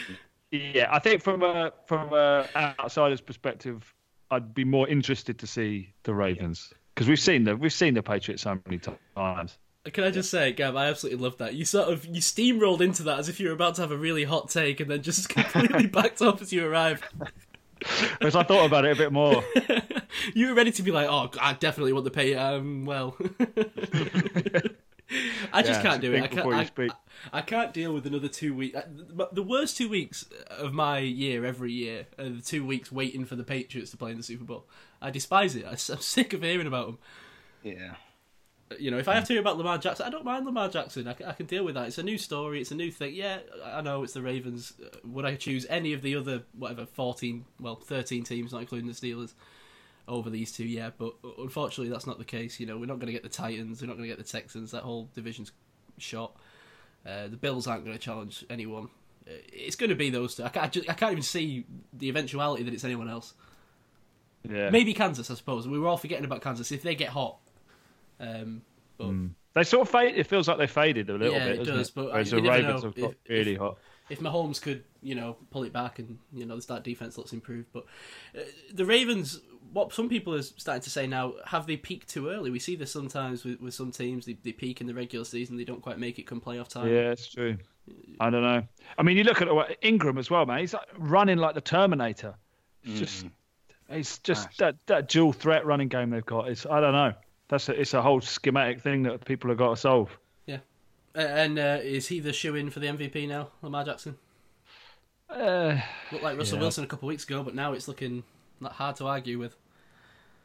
Yeah, 0.52 0.88
I 0.92 1.00
think 1.00 1.22
from 1.22 1.44
a 1.44 1.72
from 1.86 2.14
a 2.14 2.46
outsider's 2.56 3.22
perspective, 3.22 3.94
I'd 4.32 4.54
be 4.54 4.64
more 4.64 4.88
interested 4.88 5.38
to 5.40 5.48
see 5.48 5.94
the 6.04 6.14
Ravens 6.14 6.74
because 6.98 7.08
we've 7.08 7.20
seen 7.20 7.44
the 7.44 7.56
we've 7.56 7.72
seen 7.72 7.94
the 7.94 8.02
Patriots 8.02 8.42
so 8.42 8.60
many 8.66 8.80
times. 9.16 9.60
Can 9.86 10.04
I 10.04 10.10
just 10.10 10.32
say, 10.32 10.52
Gav, 10.52 10.76
I 10.76 10.88
absolutely 10.88 11.24
love 11.24 11.38
that. 11.38 11.54
You 11.54 11.64
sort 11.64 11.94
of 11.94 12.04
you 12.06 12.22
steamrolled 12.22 12.82
into 12.82 13.04
that 13.04 13.20
as 13.20 13.30
if 13.30 13.40
you 13.40 13.50
were 13.50 13.54
about 13.54 13.76
to 13.76 13.82
have 13.82 13.92
a 13.92 13.98
really 13.98 14.24
hot 14.24 14.50
take, 14.50 14.80
and 14.80 14.90
then 14.90 15.04
just 15.04 15.30
completely 15.30 15.86
backed 15.86 16.24
off 16.24 16.42
as 16.42 16.52
you 16.52 16.66
arrived. 16.66 17.04
Because 18.18 18.36
I 18.36 18.42
thought 18.42 18.66
about 18.66 18.86
it 18.86 18.94
a 18.94 19.00
bit 19.00 19.14
more. 19.14 19.44
you 20.34 20.48
were 20.48 20.56
ready 20.56 20.72
to 20.72 20.82
be 20.82 20.90
like, 20.90 21.08
oh, 21.08 21.30
I 21.40 21.54
definitely 21.54 21.94
want 21.94 22.06
to 22.06 22.12
pay. 22.12 22.34
Um, 22.34 22.86
well, 22.86 23.16
I 25.54 25.62
just 25.62 25.82
Yeah, 25.84 25.90
can't 25.90 26.02
do 26.02 26.14
it. 26.14 26.24
I 26.24 26.28
can't. 26.28 26.54
I. 26.54 26.90
I 27.32 27.42
can't 27.42 27.74
deal 27.74 27.94
with 27.94 28.06
another 28.06 28.28
two 28.28 28.54
weeks. 28.54 28.78
The 29.32 29.44
worst 29.44 29.78
two 29.78 29.90
weeks 29.90 30.26
of 30.50 30.74
my 30.74 31.00
year 31.00 31.46
every 31.46 31.72
year 31.72 32.08
are 32.20 32.30
the 32.30 32.42
two 32.42 32.66
weeks 32.66 32.92
waiting 32.92 33.26
for 33.26 33.36
the 33.36 33.44
Patriots 33.44 33.92
to 33.92 33.98
play 33.98 34.12
in 34.12 34.18
the 34.18 34.24
Super 34.24 34.44
Bowl. 34.44 34.68
I 35.02 35.10
despise 35.12 35.56
it. 35.56 35.66
I'm 35.66 35.78
sick 35.78 36.34
of 36.34 36.42
hearing 36.44 36.68
about 36.68 36.88
them. 36.88 36.98
Yeah. 37.64 37.94
You 38.78 38.92
know, 38.92 38.98
if 38.98 39.08
I 39.08 39.14
have 39.16 39.24
to 39.26 39.34
hear 39.34 39.40
about 39.42 39.58
Lamar 39.58 39.78
Jackson, 39.78 40.06
I 40.06 40.10
don't 40.10 40.26
mind 40.26 40.46
Lamar 40.46 40.68
Jackson. 40.68 41.08
I 41.08 41.14
can, 41.14 41.26
I 41.28 41.32
can 41.32 41.46
deal 41.46 41.64
with 41.64 41.76
that. 41.76 41.88
It's 41.88 42.00
a 42.00 42.04
new 42.04 42.18
story. 42.18 42.60
It's 42.60 42.72
a 42.72 42.76
new 42.76 42.92
thing. 42.92 43.14
Yeah, 43.16 43.40
I 43.64 43.80
know 43.80 44.04
it's 44.04 44.12
the 44.12 44.22
Ravens. 44.22 44.74
Uh, 44.84 44.90
Would 45.06 45.24
I 45.24 45.36
choose 45.36 45.66
any 45.70 45.94
of 45.94 46.02
the 46.02 46.18
other 46.18 46.44
whatever 46.52 46.86
fourteen, 46.86 47.46
well, 47.62 47.78
thirteen 47.78 48.26
teams, 48.26 48.52
not 48.52 48.60
including 48.60 48.88
the 48.88 48.94
Steelers, 48.94 49.36
over 50.08 50.30
these 50.30 50.52
two? 50.52 50.66
Yeah, 50.66 50.92
but 50.98 51.14
unfortunately, 51.40 51.90
that's 51.90 52.08
not 52.08 52.18
the 52.18 52.26
case. 52.26 52.60
You 52.60 52.66
know, 52.66 52.78
we're 52.78 52.86
not 52.86 53.00
going 53.00 53.08
to 53.08 53.14
get 53.14 53.24
the 53.24 53.30
Titans. 53.30 53.82
We're 53.82 53.88
not 53.88 53.98
going 53.98 54.10
to 54.10 54.16
get 54.16 54.24
the 54.24 54.32
Texans. 54.32 54.72
That 54.72 54.84
whole 54.84 55.10
division's 55.14 55.52
shot. 55.98 56.36
Uh, 57.06 57.28
the 57.28 57.38
Bills 57.38 57.68
aren't 57.68 57.86
going 57.86 57.96
to 57.98 58.02
challenge 58.02 58.46
anyone. 58.50 58.90
Uh, 59.28 59.34
It's 59.54 59.76
going 59.76 59.90
to 59.90 59.96
be 59.96 60.10
those 60.10 60.36
two. 60.36 60.44
I 60.44 60.50
can't, 60.50 60.66
I, 60.66 60.70
just, 60.70 60.90
I 60.90 60.94
can't 60.94 61.12
even 61.14 61.24
see 61.24 61.66
the 61.94 62.10
eventuality 62.10 62.64
that 62.64 62.74
it's 62.74 62.84
anyone 62.84 63.10
else. 63.10 63.34
Yeah, 64.50 64.70
Maybe 64.70 64.94
Kansas, 64.94 65.30
I 65.30 65.34
suppose. 65.36 65.68
We 65.68 65.80
were 65.80 65.88
all 65.88 65.98
forgetting 65.98 66.26
about 66.26 66.42
Kansas. 66.42 66.72
If 66.72 66.82
they 66.84 66.96
get 66.96 67.10
hot, 67.10 67.38
um, 68.20 68.62
but 68.98 69.14
they 69.54 69.64
sort 69.64 69.82
of 69.88 69.92
fade. 69.92 70.16
It 70.16 70.26
feels 70.28 70.48
like 70.48 70.58
they 70.58 70.68
faded 70.68 71.10
a 71.10 71.14
little 71.14 71.34
Yeah, 71.36 71.48
bit, 71.50 71.60
it 71.62 71.64
does, 71.66 71.90
it? 71.90 71.96
but 71.96 72.06
Whereas 72.12 72.32
the 72.32 72.42
Ravens 72.42 72.84
know 72.84 72.90
have 72.90 72.96
got 72.96 73.12
if- 73.12 73.30
really 73.30 73.56
hot. 73.56 73.78
if 74.10 74.20
Mahomes 74.20 74.62
could, 74.62 74.84
you 75.02 75.16
know, 75.16 75.36
pull 75.52 75.64
it 75.64 75.74
back 75.74 76.00
and 76.00 76.18
you 76.34 76.46
know 76.46 76.58
that 76.60 76.84
defense 76.84 77.18
looks 77.18 77.34
improved. 77.34 77.68
But 77.74 77.86
uh, 78.38 78.42
the 78.74 78.86
Ravens, 78.86 79.42
what 79.78 79.94
some 79.94 80.10
people 80.10 80.34
are 80.34 80.42
starting 80.42 80.82
to 80.82 80.90
say 80.90 81.06
now, 81.06 81.34
have 81.46 81.68
they 81.68 81.78
peaked 81.78 82.10
too 82.10 82.30
early? 82.30 82.50
We 82.50 82.60
see 82.60 82.76
this 82.76 82.92
sometimes 82.92 83.44
with, 83.46 83.62
with 83.62 83.74
some 83.76 83.92
teams. 83.92 84.26
They, 84.26 84.38
they 84.44 84.52
peak 84.52 84.82
in 84.82 84.88
the 84.88 84.94
regular 84.94 85.24
season, 85.24 85.56
they 85.56 85.64
don't 85.64 85.82
quite 85.82 86.00
make 86.00 86.18
it 86.20 86.24
come 86.26 86.42
playoff 86.42 86.68
time. 86.68 86.88
Yeah, 86.88 87.12
it's 87.12 87.28
true. 87.28 87.58
I 88.20 88.30
don't 88.30 88.42
know. 88.42 88.64
I 88.98 89.04
mean, 89.04 89.16
you 89.18 89.24
look 89.24 89.42
at 89.42 89.54
what- 89.54 89.78
Ingram 89.82 90.18
as 90.18 90.30
well, 90.32 90.46
man. 90.46 90.60
He's 90.60 90.74
like 90.74 90.88
running 90.98 91.38
like 91.38 91.54
the 91.56 91.62
Terminator. 91.62 92.34
It's 92.84 93.00
just, 93.00 93.26
it's 93.90 94.18
just 94.20 94.48
Nice. 94.48 94.58
that 94.58 94.76
that 94.88 95.10
dual 95.10 95.32
threat 95.34 95.66
running 95.66 95.88
game 95.90 96.10
they've 96.10 96.26
got. 96.26 96.48
It's 96.50 96.66
I 96.66 96.80
don't 96.82 96.94
know. 96.94 97.14
That's 97.50 97.70
a, 97.70 97.80
it's 97.80 97.94
a 97.94 98.02
whole 98.02 98.20
schematic 98.22 98.82
thing 98.82 99.04
that 99.04 99.24
people 99.26 99.50
have 99.50 99.58
got 99.58 99.70
to 99.72 99.78
solve. 99.78 100.18
Yeah, 100.48 100.58
and 101.16 101.60
uh, 101.60 101.80
is 101.82 102.08
he 102.08 102.20
the 102.20 102.34
shoe 102.34 102.56
in 102.56 102.70
for 102.70 102.80
the 102.80 102.88
MVP 102.88 103.28
now, 103.28 103.50
Lamar 103.62 103.86
Jackson? 103.86 104.18
Uh, 105.30 105.80
Looked 106.12 106.24
like 106.24 106.38
Russell 106.38 106.58
Yeah. 106.58 106.62
Wilson 106.64 106.84
a 106.84 106.88
couple 106.88 107.08
of 107.08 107.10
weeks 107.10 107.24
ago, 107.26 107.44
but 107.44 107.54
now 107.56 107.74
it's 107.74 107.88
looking 107.88 108.24
not 108.60 108.74
hard 108.74 108.96
to 108.98 109.06
argue 109.08 109.38
with. 109.40 109.56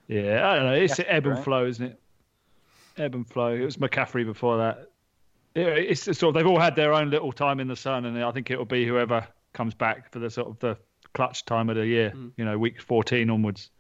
Yeah, 0.09 0.49
I 0.49 0.57
don't 0.57 0.67
know. 0.67 0.75
It's 0.75 0.99
Yeah, 0.99 1.05
ebb 1.09 1.27
and 1.27 1.43
flow, 1.43 1.67
isn't 1.67 1.85
it? 1.85 2.01
Ebb 2.99 3.15
and 3.15 3.29
flow. 3.29 3.55
It 3.55 3.65
was 3.65 3.77
McCaffrey 3.77 4.25
before 4.25 4.59
that. 4.59 4.91
Yeah, 5.55 5.67
it's, 5.67 6.03
sort 6.05 6.23
of 6.23 6.35
they've 6.35 6.47
all 6.47 6.59
had 6.59 6.77
their 6.77 6.93
own 6.93 7.11
little 7.11 7.33
time 7.33 7.61
in 7.61 7.69
the 7.69 7.77
sun, 7.77 8.05
and 8.07 8.23
I 8.23 8.31
think 8.33 8.51
it'll 8.51 8.65
be 8.65 8.87
whoever 8.87 9.27
comes 9.53 9.75
back 9.75 10.11
for 10.11 10.19
the 10.19 10.31
sort 10.31 10.49
of 10.49 10.59
the 10.61 10.77
clutch 11.15 11.45
time 11.45 11.69
of 11.69 11.77
the 11.77 11.87
year. 11.87 12.11
Hmm. 12.11 12.29
You 12.37 12.45
know, 12.45 12.59
week 12.59 12.81
14 12.81 13.29
onwards. 13.29 13.71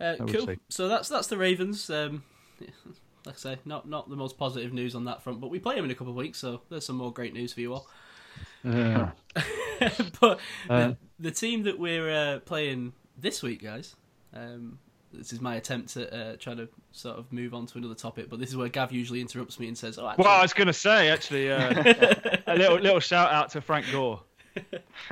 Uh, 0.00 0.16
cool. 0.16 0.46
say. 0.46 0.56
So 0.70 0.88
that's 0.88 1.08
that's 1.08 1.28
the 1.28 1.36
Ravens. 1.36 1.90
Um, 1.90 2.22
yeah, 2.58 2.68
like 3.26 3.34
I 3.34 3.38
say, 3.38 3.58
not 3.64 3.88
not 3.88 4.08
the 4.08 4.16
most 4.16 4.38
positive 4.38 4.72
news 4.72 4.94
on 4.94 5.04
that 5.04 5.22
front, 5.22 5.40
but 5.40 5.50
we 5.50 5.58
play 5.58 5.74
them 5.76 5.84
in 5.84 5.90
a 5.90 5.94
couple 5.94 6.12
of 6.12 6.16
weeks, 6.16 6.38
so 6.38 6.62
there's 6.70 6.86
some 6.86 6.96
more 6.96 7.12
great 7.12 7.34
news 7.34 7.52
for 7.52 7.60
you 7.60 7.74
all. 7.74 7.86
Uh, 8.64 9.08
but 10.20 10.40
Uh. 10.68 10.88
the, 10.88 10.96
the 11.18 11.30
team 11.30 11.64
that 11.64 11.78
we're 11.78 12.10
uh, 12.10 12.38
playing 12.40 12.92
this 13.18 13.42
week, 13.42 13.62
guys, 13.62 13.94
um, 14.34 14.78
this 15.12 15.32
is 15.32 15.40
my 15.40 15.56
attempt 15.56 15.96
at 15.96 16.12
uh, 16.12 16.36
trying 16.38 16.56
to 16.58 16.68
sort 16.92 17.18
of 17.18 17.32
move 17.32 17.52
on 17.54 17.66
to 17.66 17.78
another 17.78 17.94
topic, 17.94 18.28
but 18.30 18.38
this 18.38 18.48
is 18.50 18.56
where 18.56 18.68
Gav 18.68 18.92
usually 18.92 19.20
interrupts 19.20 19.58
me 19.58 19.66
and 19.68 19.76
says, 19.76 19.98
"Oh, 19.98 20.06
actually, 20.08 20.24
Well, 20.24 20.38
I 20.38 20.42
was 20.42 20.52
going 20.52 20.68
to 20.68 20.72
say 20.72 21.08
actually 21.08 21.50
uh, 21.50 21.82
a 22.46 22.56
little 22.56 22.78
little 22.78 23.00
shout 23.00 23.32
out 23.32 23.50
to 23.50 23.60
Frank 23.60 23.86
Gore, 23.90 24.22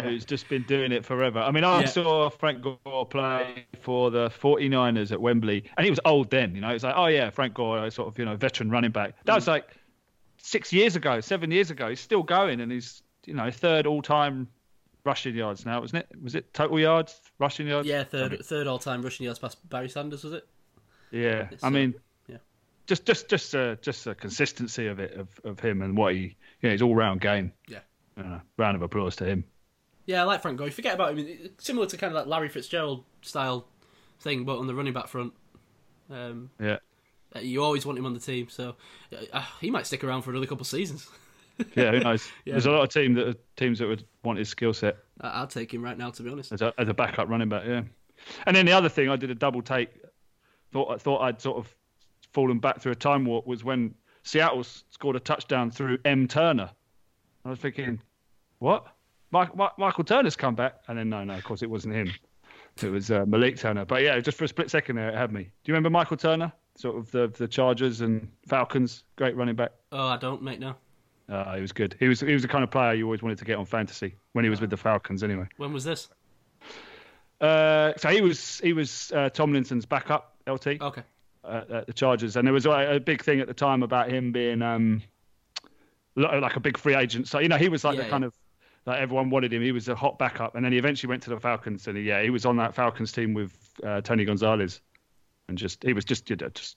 who's 0.01 0.25
just 0.25 0.49
been 0.49 0.62
doing 0.64 0.93
it 0.93 1.05
forever. 1.05 1.41
I 1.41 1.51
mean, 1.51 1.64
I 1.64 1.81
Yeah. 1.81 1.87
saw 1.87 2.31
Frank 2.31 2.62
Gore 2.62 3.07
play 3.07 3.66
for 3.81 4.11
the 4.11 4.29
49ers 4.31 5.11
at 5.11 5.21
Wembley, 5.21 5.64
and 5.77 5.85
he 5.85 5.91
was 5.91 6.01
old 6.05 6.31
then. 6.31 6.55
You 6.55 6.61
know, 6.61 6.71
it's 6.71 6.85
like, 6.85 6.95
oh 6.97 7.07
yeah, 7.07 7.31
Frank 7.31 7.55
Gore, 7.55 7.91
sort 7.91 8.09
of 8.09 8.19
you 8.19 8.25
know 8.25 8.37
veteran 8.37 8.71
running 8.71 8.93
back. 8.93 9.14
That 9.25 9.35
was 9.35 9.49
like 9.49 9.69
six 10.41 10.73
years 10.73 10.95
ago, 10.95 11.21
seven 11.21 11.51
years 11.51 11.71
ago. 11.73 11.89
He's 11.89 12.01
still 12.01 12.23
going, 12.23 12.61
and 12.61 12.71
he's 12.71 13.03
you 13.27 13.35
know 13.35 13.51
third 13.51 13.87
all 13.87 14.01
time 14.01 14.47
rushing 15.05 15.34
yards 15.34 15.64
now, 15.64 15.80
wasn't 15.80 16.05
it? 16.11 16.22
Was 16.22 16.34
it 16.34 16.53
total 16.55 16.78
yards, 16.78 17.20
rushing 17.38 17.66
yards? 17.66 17.88
yeah, 17.88 18.05
third 18.05 18.44
third 18.44 18.66
all 18.66 18.78
time 18.78 19.03
rushing 19.03 19.24
yards 19.24 19.38
past 19.38 19.66
Barry 19.68 19.88
Sanders, 19.88 20.24
was 20.24 20.32
it? 20.32 20.46
Yeah, 21.11 21.49
It's, 21.51 21.64
I 21.64 21.68
uh, 21.68 21.70
mean, 21.70 21.94
yeah. 22.28 22.36
just 22.86 23.07
just 23.07 23.28
just 23.28 23.55
uh, 23.55 23.76
just 23.76 24.05
the 24.05 24.14
consistency 24.14 24.86
of 24.86 24.99
it 25.01 25.14
of, 25.14 25.28
of 25.44 25.61
him 25.61 25.82
and 25.82 25.96
what 25.96 26.14
he, 26.14 26.20
you 26.61 26.68
know, 26.68 26.70
his 26.70 26.82
all 26.82 26.94
round 26.94 27.20
game. 27.20 27.53
Yeah. 27.68 27.78
know, 28.16 28.40
round 28.57 28.76
of 28.76 28.82
applause 28.82 29.16
to 29.16 29.24
him. 29.24 29.44
Yeah, 30.07 30.22
I 30.22 30.24
like 30.24 30.42
Frank 30.42 30.59
Gore. 30.59 30.70
Forget 30.70 30.94
about 30.94 31.12
him. 31.12 31.26
It's 31.28 31.64
Similar 31.64 31.86
to 31.86 31.96
kind 31.96 32.12
of 32.12 32.16
like 32.16 32.26
Larry 32.26 32.49
Fitzgerald 32.49 33.05
style 33.22 33.66
thing, 34.20 34.44
but 34.44 34.59
on 34.59 34.66
the 34.66 34.74
running 34.74 34.92
back 34.94 35.09
front. 35.09 35.32
Um, 36.11 36.51
Yeah, 36.59 36.78
uh, 37.36 37.40
you 37.40 37.62
always 37.62 37.84
want 37.84 37.99
him 37.99 38.07
on 38.07 38.14
the 38.14 38.20
team, 38.20 38.49
so 38.49 38.76
uh, 39.32 39.44
he 39.61 39.70
might 39.70 39.86
stick 39.86 40.03
around 40.03 40.22
for 40.22 40.30
another 40.30 40.46
couple 40.46 40.62
of 40.62 40.66
seasons. 40.66 41.09
yeah. 41.76 41.90
Who 41.92 42.00
knows? 42.00 42.28
Yeah. 42.44 42.52
There's 42.54 42.66
a 42.66 42.70
lot 42.70 42.82
of 42.82 42.88
team 42.90 43.14
that 43.14 43.36
teams 43.56 43.78
that 43.80 43.88
would 43.88 44.04
want 44.22 44.38
his 44.38 44.48
skill 44.48 44.72
set 44.74 44.96
I- 45.20 45.42
I'd 45.42 45.50
take 45.50 45.72
him 45.72 45.82
right 45.82 45.96
now, 45.98 46.11
to 46.11 46.22
be 46.22 46.30
honest. 46.30 46.52
as 46.52 46.62
a, 46.62 46.72
as 46.78 46.88
a 46.88 46.94
backup 46.94 47.28
running 47.28 47.48
back. 47.48 47.64
Yeah. 47.66 47.82
And 48.46 48.56
then 48.56 48.66
the 48.66 48.72
other 48.72 48.88
thing, 48.88 49.09
I 49.09 49.16
did 49.16 49.30
a 49.30 49.34
double 49.34 49.62
take. 49.62 49.90
Thought 50.72 50.90
I 50.92 50.96
thought 50.98 51.22
I'd 51.22 51.40
sort 51.40 51.56
of 51.59 51.74
fallen 52.32 52.59
back 52.59 52.80
through 52.80 52.92
a 52.92 52.96
time 52.96 53.24
warp 53.24 53.46
was 53.46 53.64
when 53.64 53.94
Seattle 54.22 54.62
scored 54.64 55.16
a 55.16 55.20
touchdown 55.20 55.70
through 55.70 55.98
M 56.04 56.28
Turner. 56.28 56.70
I 57.44 57.50
was 57.50 57.59
thinking, 57.59 58.00
what? 58.59 58.86
Mike, 59.30 59.56
Mi- 59.56 59.68
Michael 59.78 60.04
Turner's 60.04 60.36
come 60.36 60.54
back, 60.54 60.80
and 60.88 60.98
then 60.98 61.09
no, 61.09 61.22
no, 61.24 61.34
of 61.34 61.44
course 61.44 61.62
it 61.62 61.70
wasn't 61.70 61.94
him. 61.94 62.11
It 62.82 62.90
was 62.90 63.11
uh, 63.11 63.24
Malik 63.26 63.56
Turner. 63.56 63.84
But 63.84 64.02
yeah, 64.02 64.20
just 64.20 64.36
for 64.38 64.44
a 64.44 64.48
split 64.48 64.70
second 64.70 64.96
there, 64.96 65.09
it 65.09 65.14
had 65.16 65.32
me. 65.32 65.42
Do 65.44 65.48
you 65.64 65.72
remember 65.74 65.90
Michael 65.90 66.16
Turner? 66.16 66.52
Sort 66.76 66.96
of 66.96 67.11
the 67.11 67.28
the 67.36 67.48
Chargers 67.48 68.00
and 68.02 68.28
Falcons, 68.46 69.04
great 69.16 69.36
running 69.36 69.56
back. 69.56 69.72
Oh, 69.92 70.09
I 70.09 70.16
don't, 70.16 70.42
mate. 70.42 70.61
No. 70.61 70.74
Uh, 71.29 71.55
he 71.57 71.61
was 71.61 71.72
good. 71.72 71.95
He 72.01 72.09
was 72.09 72.20
he 72.20 72.33
was 72.33 72.43
the 72.43 72.49
kind 72.49 72.64
of 72.64 72.70
player 72.70 72.95
you 72.95 73.05
always 73.05 73.22
wanted 73.22 73.39
to 73.39 73.45
get 73.45 73.59
on 73.59 73.66
fantasy 73.66 74.16
when 74.33 74.45
he 74.45 74.49
was 74.51 74.61
with 74.61 74.70
the 74.70 74.76
Falcons, 74.76 75.22
anyway. 75.22 75.47
When 75.59 75.72
was 75.72 75.85
this? 75.85 76.09
Uh, 77.41 77.93
so 77.97 78.09
he 78.09 78.20
was 78.20 78.59
he 78.61 78.72
was 78.72 79.12
uh, 79.14 79.29
Tomlinson's 79.31 79.87
backup 79.87 80.35
LT 80.49 80.81
Okay. 80.81 81.03
uh, 81.45 81.62
at 81.70 81.87
the 81.87 81.93
Chargers, 81.93 82.37
and 82.37 82.47
there 82.47 82.53
was 82.55 82.66
a, 82.66 82.70
a 82.97 83.01
big 83.01 83.22
thing 83.22 83.41
at 83.41 83.47
the 83.47 83.55
time 83.55 83.83
about 83.83 84.11
him 84.11 84.33
being 84.33 84.62
um, 84.62 85.03
like 86.16 86.57
a 86.57 86.61
big 86.61 86.76
free 86.76 86.95
agent. 86.95 87.29
So 87.29 87.39
you 87.39 87.49
know 87.49 87.57
he 87.57 87.68
was 87.68 87.85
like 87.85 87.97
Yeah, 87.97 88.05
the 88.05 88.11
kind 88.11 88.24
of 88.24 88.35
like 88.87 89.01
everyone 89.01 89.31
wanted 89.31 89.53
him. 89.53 89.62
He 89.62 89.70
was 89.72 89.89
a 89.89 89.95
hot 89.95 90.18
backup, 90.18 90.55
and 90.57 90.64
then 90.64 90.72
he 90.72 90.79
eventually 90.79 91.09
went 91.11 91.22
to 91.24 91.31
the 91.31 91.39
Falcons, 91.39 91.87
and 91.87 92.03
yeah, 92.03 92.22
he 92.22 92.31
was 92.31 92.45
on 92.47 92.57
that 92.57 92.74
Falcons 92.74 93.12
team 93.12 93.35
with 93.35 93.55
uh, 93.85 94.01
Tony 94.01 94.24
Gonzalez, 94.24 94.81
and 95.49 95.57
just 95.59 95.83
he 95.85 95.93
was 95.93 96.05
just 96.05 96.29
you 96.31 96.37
know, 96.37 96.49
just 96.49 96.76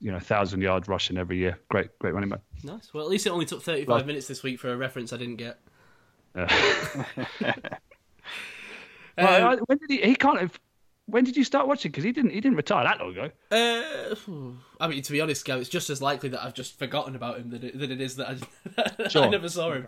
you 0.00 0.12
know 0.12 0.18
thousand 0.18 0.60
yard 0.60 0.88
rushing 0.88 1.16
every 1.16 1.38
year. 1.38 1.58
Great 1.68 1.96
great 1.98 2.14
running 2.14 2.28
back. 2.30 2.40
Nice. 2.62 2.92
Well, 2.92 3.04
at 3.04 3.10
least 3.10 3.26
it 3.26 3.30
only 3.30 3.46
took 3.46 3.62
35 3.62 3.88
Well- 3.88 4.04
minutes 4.04 4.26
this 4.28 4.42
week 4.42 4.58
for 4.60 4.72
a 4.72 4.76
reference 4.76 5.12
I 5.12 5.16
didn't 5.16 5.36
get. 5.36 5.58
Uh, 6.34 6.46
Um, 9.18 9.24
well, 9.24 9.46
I- 9.52 9.56
when 9.66 9.78
did 9.78 9.90
he? 9.90 10.02
He 10.02 10.14
can't 10.14 10.38
have. 10.40 10.60
When 11.06 11.22
did 11.24 11.36
you 11.36 11.44
start 11.44 11.68
watching? 11.68 11.90
Because 11.92 12.04
he 12.04 12.12
didn't. 12.12 12.32
He 12.32 12.40
didn't 12.40 12.56
retire 12.56 12.84
that 12.84 13.00
long 13.00 13.12
ago. 13.12 13.30
Uh, 13.50 14.14
I 14.84 14.88
mean, 14.88 15.02
to 15.02 15.12
be 15.12 15.20
honest, 15.20 15.44
Gav, 15.44 15.60
it's 15.60 15.70
just 15.70 15.88
as 15.88 16.02
likely 16.02 16.28
that 16.30 16.44
I've 16.44 16.52
just 16.52 16.78
forgotten 16.78 17.14
about 17.16 17.38
him 17.38 17.48
than 17.50 17.62
it, 17.64 17.78
than 17.78 17.90
it 17.92 18.00
is 18.00 18.16
that 18.16 18.28
I, 18.28 19.18
I 19.18 19.28
never 19.28 19.48
saw 19.48 19.72
him. 19.72 19.86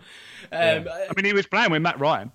Um, 0.51 0.89
I 0.89 1.09
mean, 1.17 1.25
he 1.27 1.33
was 1.33 1.47
playing 1.47 1.73
with 1.73 1.83
Matt 1.83 1.99
Ryan. 2.01 2.33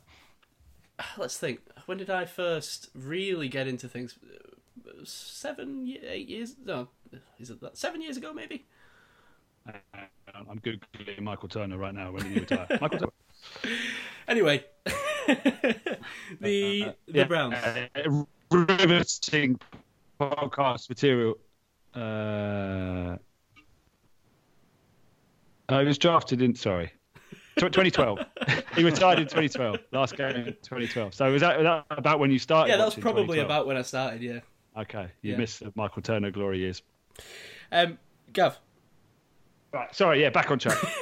let's 1.17 1.37
think. 1.37 1.61
When 1.87 1.97
did 1.97 2.09
I 2.09 2.25
first 2.25 2.89
really 2.93 3.47
get 3.49 3.67
into 3.67 3.87
things? 3.87 4.19
Uh, 4.23 5.03
Seven, 5.05 5.97
eight 6.07 6.29
years? 6.29 6.55
No, 6.63 6.87
is 7.39 7.49
it 7.49 7.61
that? 7.61 7.77
Seven 7.77 8.01
years 8.01 8.17
ago, 8.17 8.33
maybe. 8.33 8.65
I'm 9.65 10.59
googling 10.59 11.21
Michael 11.21 11.47
Turner 11.47 11.77
right 11.77 11.93
now. 11.93 12.11
When 12.11 12.23
did 12.23 12.31
he 12.33 12.39
retire? 12.39 12.67
Michael 12.81 12.99
Turner. 12.99 13.11
Anyway, 14.27 14.63
the 16.41 16.93
the 17.07 17.25
Browns. 17.25 17.55
Uh, 17.55 18.23
riveting 18.51 19.59
podcast 20.19 20.89
material. 20.89 21.35
Uh, 21.95 23.17
oh, 25.69 25.79
he 25.79 25.85
was 25.85 25.97
drafted 25.97 26.41
in. 26.41 26.55
Sorry. 26.55 26.91
2012. 27.57 28.19
he 28.75 28.83
retired 28.83 29.19
in 29.19 29.25
2012. 29.25 29.77
Last 29.91 30.17
game 30.17 30.35
in 30.35 30.45
2012. 30.45 31.13
So 31.13 31.31
was 31.31 31.41
that, 31.41 31.57
was 31.57 31.65
that 31.65 31.85
about 31.89 32.19
when 32.19 32.31
you 32.31 32.39
started? 32.39 32.71
Yeah, 32.71 32.77
that 32.77 32.85
was 32.85 32.95
probably 32.95 33.37
2012? 33.37 33.45
about 33.45 33.67
when 33.67 33.77
I 33.77 33.83
started. 33.83 34.21
Yeah. 34.21 34.39
Okay, 34.75 35.07
you 35.21 35.33
Yeah. 35.33 35.37
missed 35.37 35.59
the 35.59 35.71
Michael 35.75 36.01
Turner 36.01 36.31
glory 36.31 36.59
years. 36.59 36.81
Um, 37.71 37.97
Gav, 38.31 38.59
Right, 39.73 39.93
sorry, 39.95 40.21
yeah, 40.21 40.29
back 40.29 40.51
on 40.51 40.59
track. 40.59 40.77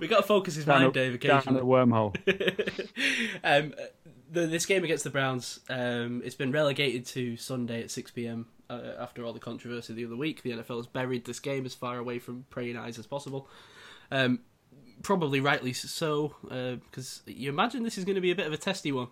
we 0.00 0.08
got 0.08 0.20
to 0.20 0.22
focus 0.22 0.54
his 0.54 0.64
down, 0.64 0.82
mind, 0.82 0.94
Dave. 0.94 1.20
down 1.20 1.38
Occasionally. 1.38 1.60
the 1.60 1.66
wormhole. 1.66 2.16
um, 3.44 3.74
the, 4.32 4.46
this 4.46 4.64
game 4.64 4.84
against 4.84 5.04
the 5.04 5.10
Browns, 5.10 5.60
um, 5.68 6.22
it's 6.24 6.34
been 6.34 6.50
relegated 6.50 7.04
to 7.06 7.36
Sunday 7.36 7.82
at 7.82 7.90
6 7.90 8.10
p.m. 8.12 8.46
Uh, 8.70 8.94
after 8.98 9.22
all 9.26 9.34
the 9.34 9.38
controversy 9.38 9.92
the 9.92 10.06
other 10.06 10.16
week. 10.16 10.42
The 10.42 10.52
NFL 10.52 10.78
has 10.78 10.86
buried 10.86 11.26
this 11.26 11.40
game 11.40 11.66
as 11.66 11.74
far 11.74 11.98
away 11.98 12.20
from 12.20 12.46
praying 12.48 12.78
eyes 12.78 12.98
as 12.98 13.06
possible. 13.06 13.48
Um, 14.10 14.40
probably 15.02 15.40
rightly 15.40 15.74
so, 15.74 16.34
because 16.42 17.20
you 17.26 17.50
imagine 17.50 17.82
this 17.82 17.98
is 17.98 18.06
going 18.06 18.14
to 18.14 18.22
be 18.22 18.30
a 18.30 18.36
bit 18.36 18.46
of 18.46 18.52
a 18.54 18.56
testy 18.56 18.92
one. 18.92 19.08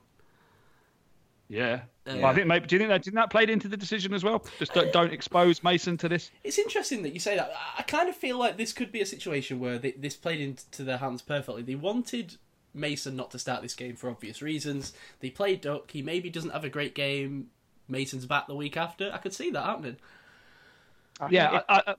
Yeah. 1.48 1.80
Uh, 2.08 2.14
Well, 2.16 2.26
I 2.26 2.34
think 2.34 2.46
maybe. 2.46 2.66
Do 2.66 2.76
you 2.76 2.78
think 2.80 2.88
that 2.90 3.02
didn't 3.02 3.16
that 3.16 3.30
played 3.30 3.50
into 3.50 3.68
the 3.68 3.76
decision 3.76 4.14
as 4.14 4.24
well? 4.24 4.44
Just 4.58 4.72
don't, 4.72 4.92
don't 4.92 5.12
expose 5.12 5.62
Mason 5.62 5.96
to 5.98 6.08
this. 6.08 6.30
It's 6.44 6.58
interesting 6.58 7.02
that 7.02 7.12
you 7.12 7.20
say 7.20 7.36
that. 7.36 7.50
I- 7.54 7.80
I 7.80 7.82
kind 7.82 8.08
of 8.08 8.16
feel 8.16 8.38
like 8.38 8.56
this 8.56 8.72
could 8.72 8.90
be 8.92 9.00
a 9.00 9.06
situation 9.06 9.60
where 9.60 9.78
they, 9.78 9.92
this 9.92 10.16
played 10.16 10.40
into 10.40 10.84
their 10.84 10.98
hands 10.98 11.22
perfectly. 11.22 11.62
They 11.62 11.74
wanted 11.74 12.36
Mason 12.74 13.16
not 13.16 13.30
to 13.32 13.38
start 13.38 13.62
this 13.62 13.74
game 13.74 13.96
for 13.96 14.08
obvious 14.10 14.40
reasons. 14.42 14.92
They 15.20 15.30
played 15.30 15.60
Duck. 15.60 15.90
He 15.90 16.02
maybe 16.02 16.30
doesn't 16.30 16.50
have 16.50 16.64
a 16.64 16.68
great 16.68 16.94
game. 16.94 17.50
Mason's 17.88 18.26
back 18.26 18.46
the 18.46 18.54
week 18.54 18.76
after. 18.76 19.10
I 19.12 19.18
could 19.18 19.32
see 19.32 19.50
that 19.50 19.64
happening. 19.64 19.96
Yeah. 21.30 21.60
I, 21.68 21.82
I, 21.86 21.94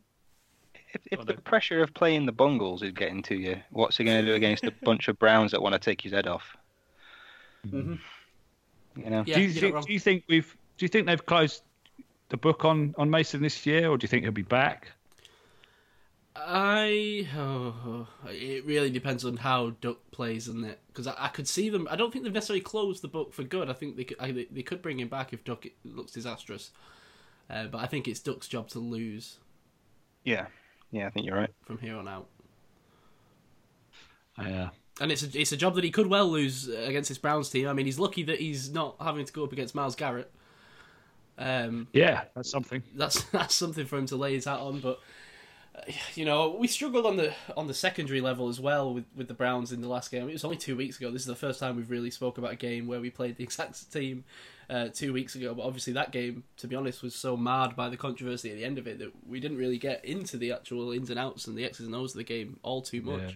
If, 0.94 1.02
if 1.12 1.26
the 1.26 1.34
pressure 1.36 1.82
of 1.84 1.94
playing 1.94 2.26
the 2.26 2.32
Bungles 2.32 2.82
is 2.84 2.92
getting 2.94 3.22
to 3.24 3.36
you, 3.36 3.58
what's 3.72 3.98
he 3.98 4.04
going 4.04 4.24
to 4.24 4.32
do 4.32 4.36
against 4.36 4.64
a 4.64 4.72
bunch 4.84 5.08
of 5.08 5.20
Browns 5.20 5.52
that 5.52 5.62
want 5.62 5.74
to 5.74 5.80
take 5.80 6.02
his 6.02 6.12
head 6.14 6.28
off? 6.28 6.56
Mhm. 7.68 8.00
You 8.96 9.10
know, 9.10 9.24
Yeah, 9.26 9.36
do 9.36 9.42
you 9.42 9.48
you're 9.50 9.72
think? 9.72 9.86
Do 9.86 9.94
you 9.94 10.00
think 10.00 10.24
we've? 10.28 10.56
Do 10.78 10.86
you 10.86 10.90
think 10.90 11.08
they've 11.08 11.26
closed 11.26 11.62
the 12.30 12.38
book 12.38 12.66
on 12.66 12.96
on 12.98 13.10
Mason 13.10 13.42
this 13.42 13.66
year, 13.66 13.90
or 13.90 13.98
do 13.98 14.04
you 14.04 14.08
think 14.08 14.24
he'll 14.24 14.32
be 14.32 14.42
back? 14.42 14.92
I 16.36 17.28
oh, 17.36 18.08
it 18.28 18.66
really 18.66 18.90
depends 18.90 19.26
on 19.26 19.38
how 19.38 19.72
Duck 19.82 19.98
plays, 20.12 20.48
isn't 20.48 20.64
it? 20.64 20.80
Because 20.88 21.08
I, 21.08 21.16
I 21.18 21.28
could 21.28 21.48
see 21.48 21.70
them. 21.70 21.88
I 21.92 21.96
don't 21.96 22.14
think 22.14 22.24
they've 22.24 22.34
necessarily 22.34 22.62
closed 22.62 23.02
the 23.02 23.10
book 23.10 23.34
for 23.34 23.44
good. 23.44 23.70
I 23.70 23.74
think 23.74 23.98
they 23.98 24.06
could, 24.06 24.18
I, 24.20 24.32
they 24.32 24.64
could 24.64 24.82
bring 24.82 25.00
him 25.00 25.10
back 25.10 25.34
if 25.34 25.44
Duck 25.44 25.66
looks 25.84 26.14
disastrous. 26.14 26.72
Uh, 27.50 27.66
but 27.66 27.80
I 27.80 27.88
think 27.88 28.08
it's 28.08 28.20
Duck's 28.22 28.48
job 28.48 28.70
to 28.70 28.80
lose 28.80 29.40
yeah, 30.24 30.48
yeah, 30.92 31.08
I 31.08 31.10
think 31.10 31.26
you're 31.26 31.36
right. 31.36 31.54
from 31.66 31.78
here 31.78 31.96
on 31.96 32.08
out. 32.08 32.28
Yeah. 34.38 34.70
And 35.02 35.12
it's 35.12 35.24
a, 35.24 35.40
it's 35.40 35.52
a 35.52 35.58
job 35.58 35.76
that 35.76 35.84
he 35.84 35.92
could 35.92 36.08
well 36.08 36.28
lose 36.28 36.68
against 36.68 37.10
this 37.10 37.18
Browns 37.18 37.50
team. 37.50 37.68
I 37.68 37.74
mean, 37.74 37.86
he's 37.86 38.00
lucky 38.00 38.24
that 38.24 38.40
he's 38.40 38.70
not 38.70 38.96
having 39.00 39.26
to 39.26 39.34
go 39.34 39.44
up 39.44 39.54
against 39.54 39.74
Myles 39.74 39.96
Garrett. 39.96 40.32
Um, 41.38 41.88
Yeah, 41.94 42.26
that's 42.36 42.52
something. 42.52 42.84
that's 42.96 43.24
that's 43.32 43.56
something 43.56 43.86
for 43.86 43.98
him 43.98 44.06
to 44.08 44.16
lay 44.18 44.34
his 44.34 44.46
hat 44.46 44.60
on. 44.60 44.82
But 44.82 45.00
uh, 45.76 45.82
you 46.16 46.26
know, 46.26 46.56
we 46.60 46.68
struggled 46.68 47.06
on 47.06 47.16
the 47.16 47.34
on 47.56 47.68
the 47.68 47.74
secondary 47.74 48.20
level 48.20 48.50
as 48.50 48.60
well 48.60 48.94
with, 48.94 49.06
with 49.16 49.30
the 49.30 49.34
Browns 49.34 49.72
in 49.72 49.82
the 49.82 49.88
last 49.88 50.12
game. 50.12 50.28
It 50.28 50.34
was 50.34 50.44
only 50.44 50.58
two 50.58 50.76
weeks 50.76 50.98
ago. 50.98 51.12
This 51.12 51.22
is 51.22 51.28
the 51.28 51.36
first 51.36 51.60
time 51.60 51.78
we've 51.78 51.90
really 51.90 52.12
spoke 52.12 52.38
about 52.38 52.52
a 52.52 52.58
game 52.58 52.88
where 52.88 53.00
we 53.00 53.10
played 53.10 53.38
the 53.38 53.44
exact 53.46 53.92
team 53.94 54.26
uh, 54.70 54.90
two 54.90 55.14
weeks 55.14 55.36
ago. 55.36 55.54
But 55.54 55.64
obviously, 55.66 55.94
that 55.94 56.12
game, 56.12 56.44
to 56.58 56.68
be 56.68 56.76
honest, 56.76 57.02
was 57.02 57.16
so 57.16 57.38
marred 57.38 57.76
by 57.76 57.88
the 57.88 57.98
controversy 57.98 58.52
at 58.52 58.58
the 58.58 58.66
end 58.66 58.78
of 58.78 58.86
it 58.86 59.00
that 59.00 59.12
we 59.26 59.40
didn't 59.40 59.58
really 59.58 59.78
get 59.78 60.04
into 60.04 60.36
the 60.36 60.52
actual 60.52 60.92
ins 60.92 61.10
and 61.10 61.18
outs 61.18 61.48
and 61.48 61.58
the 61.58 61.64
X's 61.64 61.86
and 61.86 61.96
O's 61.96 62.12
of 62.12 62.18
the 62.18 62.24
game 62.26 62.60
all 62.64 62.82
too 62.82 63.02
much. 63.02 63.22
Yeah. 63.22 63.36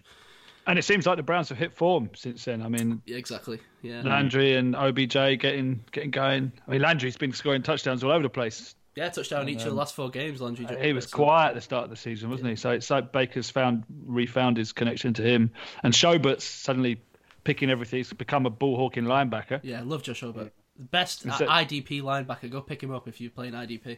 And 0.66 0.80
it 0.80 0.84
seems 0.84 1.06
like 1.06 1.18
the 1.18 1.24
Browns 1.24 1.50
have 1.50 1.58
hit 1.58 1.74
form 1.74 2.10
since 2.16 2.46
then. 2.46 2.62
I 2.62 2.70
mean, 2.70 3.02
Yeah, 3.06 3.18
exactly. 3.18 3.60
Yeah. 3.82 4.02
Landry 4.02 4.56
and 4.56 4.76
OBJ 4.76 5.14
getting 5.14 5.84
getting 5.92 6.12
going. 6.12 6.52
I 6.68 6.72
mean, 6.72 6.82
Landry's 6.82 7.18
been 7.18 7.34
scoring 7.34 7.64
touchdowns 7.64 8.04
all 8.04 8.12
over 8.12 8.24
the 8.24 8.30
place. 8.30 8.76
Yeah, 8.96 9.10
touchdown 9.10 9.50
each 9.50 9.60
of 9.60 9.66
the 9.66 9.72
um, 9.72 9.78
last 9.78 9.96
four 9.96 10.10
games. 10.10 10.40
Landry. 10.40 10.68
He 10.80 10.94
was 10.94 11.12
uh, 11.12 11.16
quiet 11.16 11.50
at 11.50 11.56
the 11.56 11.62
start 11.62 11.86
of 11.86 11.90
the 11.90 11.96
season, 11.96 12.30
wasn't 12.30 12.50
he? 12.50 12.56
So 12.56 12.70
it's 12.70 12.90
like 12.90 13.12
Baker's 13.12 13.50
found 13.50 13.84
refound 14.06 14.58
his 14.58 14.72
connection 14.72 15.14
to 15.16 15.24
him, 15.24 15.52
and 15.82 15.94
Schobert's 15.94 16.46
suddenly 16.46 17.02
picking 17.44 17.70
everything. 17.70 17.98
He's 17.98 18.14
become 18.14 18.46
a 18.46 18.52
ball 18.52 18.78
hawking 18.78 19.06
linebacker. 19.06 19.60
Yeah, 19.64 19.82
love 19.84 20.04
Joe 20.04 20.14
Schobert. 20.14 20.52
Best 20.78 21.26
IDP 21.26 22.02
linebacker. 22.02 22.50
Go 22.50 22.62
pick 22.62 22.82
him 22.82 22.94
up 22.94 23.08
if 23.08 23.20
you're 23.20 23.32
playing 23.32 23.54
IDP. 23.54 23.98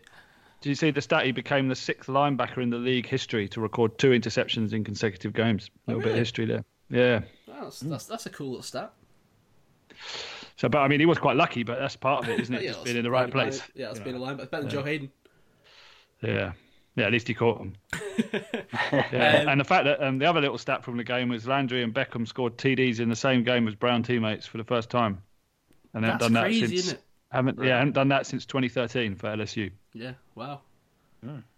Did 0.66 0.70
you 0.70 0.76
see 0.76 0.90
the 0.90 1.00
stat? 1.00 1.28
He 1.28 1.32
became 1.32 1.68
the 1.68 1.76
sixth 1.76 2.10
linebacker 2.10 2.58
in 2.58 2.72
the 2.72 2.80
league 2.80 3.06
history 3.06 3.48
to 3.50 3.62
record 3.62 4.00
two 4.00 4.10
interceptions 4.10 4.74
in 4.74 4.84
consecutive 4.84 5.32
games. 5.32 5.70
A 5.86 5.92
little 5.92 6.00
bit 6.02 6.08
really? 6.08 6.14
of 6.14 6.22
history 6.22 6.46
there. 6.46 6.66
Yeah. 6.90 7.20
Oh, 7.48 7.66
that's, 7.66 7.82
that's 7.82 8.06
that's 8.08 8.26
a 8.26 8.32
cool 8.32 8.48
little 8.48 8.64
stat. 8.64 8.92
So, 10.56 10.68
but 10.68 10.80
I 10.80 10.88
mean, 10.88 11.00
he 11.00 11.06
was 11.06 11.20
quite 11.20 11.36
lucky, 11.36 11.62
but 11.62 11.78
that's 11.78 11.96
part 11.96 12.24
of 12.24 12.32
it, 12.32 12.40
isn't 12.40 12.56
it? 12.56 12.62
Yeah, 12.64 12.72
Just 12.72 12.84
being 12.84 12.98
in 12.98 13.04
the 13.04 13.12
right 13.12 13.30
place. 13.30 13.60
line- 13.60 13.70
Yeah, 13.76 13.86
that's 13.90 14.00
being 14.00 14.16
a 14.16 14.20
linebacker. 14.20 14.50
Better 14.50 14.64
than 14.64 14.72
Joe 14.72 14.82
Haden. 14.82 15.12
Yeah. 16.24 16.54
Yeah, 16.96 17.06
at 17.06 17.12
least 17.12 17.28
he 17.28 17.36
caught 17.36 17.60
them. 17.60 17.74
yeah. 18.34 19.42
Um, 19.42 19.50
and 19.50 19.60
the 19.60 19.66
fact 19.66 19.86
that 19.86 20.02
um, 20.02 20.18
the 20.18 20.26
other 20.26 20.42
little 20.42 20.58
stat 20.58 20.84
from 20.84 20.98
the 20.98 21.04
game 21.04 21.30
was 21.30 21.48
Landry 21.48 21.84
and 21.84 21.94
Beckham 21.94 22.28
scored 22.28 22.58
TDs 22.58 23.00
in 23.00 23.10
the 23.10 23.16
same 23.16 23.44
game 23.44 23.68
as 23.68 23.76
Brown 23.76 24.02
teammates 24.02 24.48
for 24.48 24.58
the 24.58 24.64
first 24.64 24.90
time. 24.90 25.22
And 25.94 26.04
they 26.04 26.08
haven't 26.08 26.22
That's 26.22 26.34
done 26.34 26.44
crazy, 26.44 26.76
that 26.78 26.82
since 26.82 27.02
haven't 27.32 27.60
yeah, 27.64 27.78
haven't 27.80 27.94
done 27.94 28.10
that 28.10 28.26
since 28.26 28.46
2013 28.46 29.16
for 29.16 29.28
LSU. 29.28 29.72
Yeah. 29.94 30.14
Wow. 30.36 30.62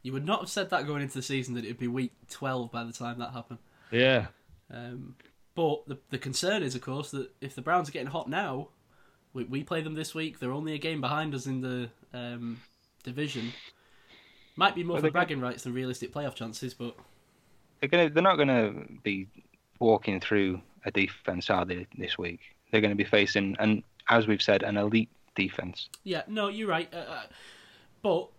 You 0.02 0.14
would 0.14 0.26
not 0.26 0.40
have 0.40 0.50
said 0.50 0.70
that 0.70 0.88
going 0.88 1.02
into 1.02 1.16
the 1.16 1.22
season 1.22 1.54
that 1.56 1.66
it'd 1.66 1.78
be 1.78 1.90
week 1.90 2.14
12 2.30 2.72
by 2.72 2.86
the 2.86 2.94
time 2.94 3.20
that 3.20 3.32
happened. 3.34 3.60
Yeah. 3.92 4.28
Um, 4.74 5.16
but 5.56 5.86
the 5.88 5.98
the 6.10 6.18
concern 6.18 6.64
is, 6.64 6.74
of 6.74 6.82
course, 6.82 7.12
that 7.12 7.30
if 7.42 7.54
the 7.54 7.62
Browns 7.62 7.90
are 7.90 7.92
getting 7.92 8.08
hot 8.08 8.30
now, 8.30 8.70
we, 9.34 9.44
we 9.44 9.64
play 9.64 9.82
them 9.82 9.94
this 9.94 10.16
week. 10.16 10.40
They're 10.40 10.54
only 10.54 10.74
a 10.74 10.78
game 10.78 11.02
behind 11.02 11.36
us 11.36 11.48
in 11.48 11.60
the 11.60 11.90
um, 12.14 12.62
division. 13.04 13.52
Might 14.56 14.74
be 14.74 14.84
more 14.84 14.94
Well, 14.94 14.98
for 15.00 15.02
they're 15.02 15.12
gonna- 15.12 15.26
bragging 15.26 15.42
rights 15.42 15.64
than 15.64 15.74
realistic 15.74 16.14
playoff 16.14 16.36
chances, 16.36 16.74
but 16.74 16.96
They're 17.82 17.90
gonna. 17.90 18.10
They're 18.10 18.24
not 18.24 18.38
gonna 18.38 18.74
be 19.04 19.28
walking 19.80 20.22
through 20.22 20.62
a 20.86 20.92
defense, 20.92 21.50
are 21.50 21.66
they? 21.66 21.88
This 21.98 22.18
week, 22.18 22.40
they're 22.72 22.82
going 22.82 22.92
to 22.92 22.96
be 22.96 23.04
facing, 23.04 23.56
and 23.60 23.84
as 24.10 24.28
we've 24.28 24.42
said, 24.42 24.64
an 24.64 24.78
elite 24.78 25.10
defense. 25.38 25.90
yeah, 26.04 26.24
no, 26.28 26.50
you're 26.50 26.68
right. 26.68 26.94
Uh, 26.94 26.98
uh, 26.98 27.24
but 28.02 28.30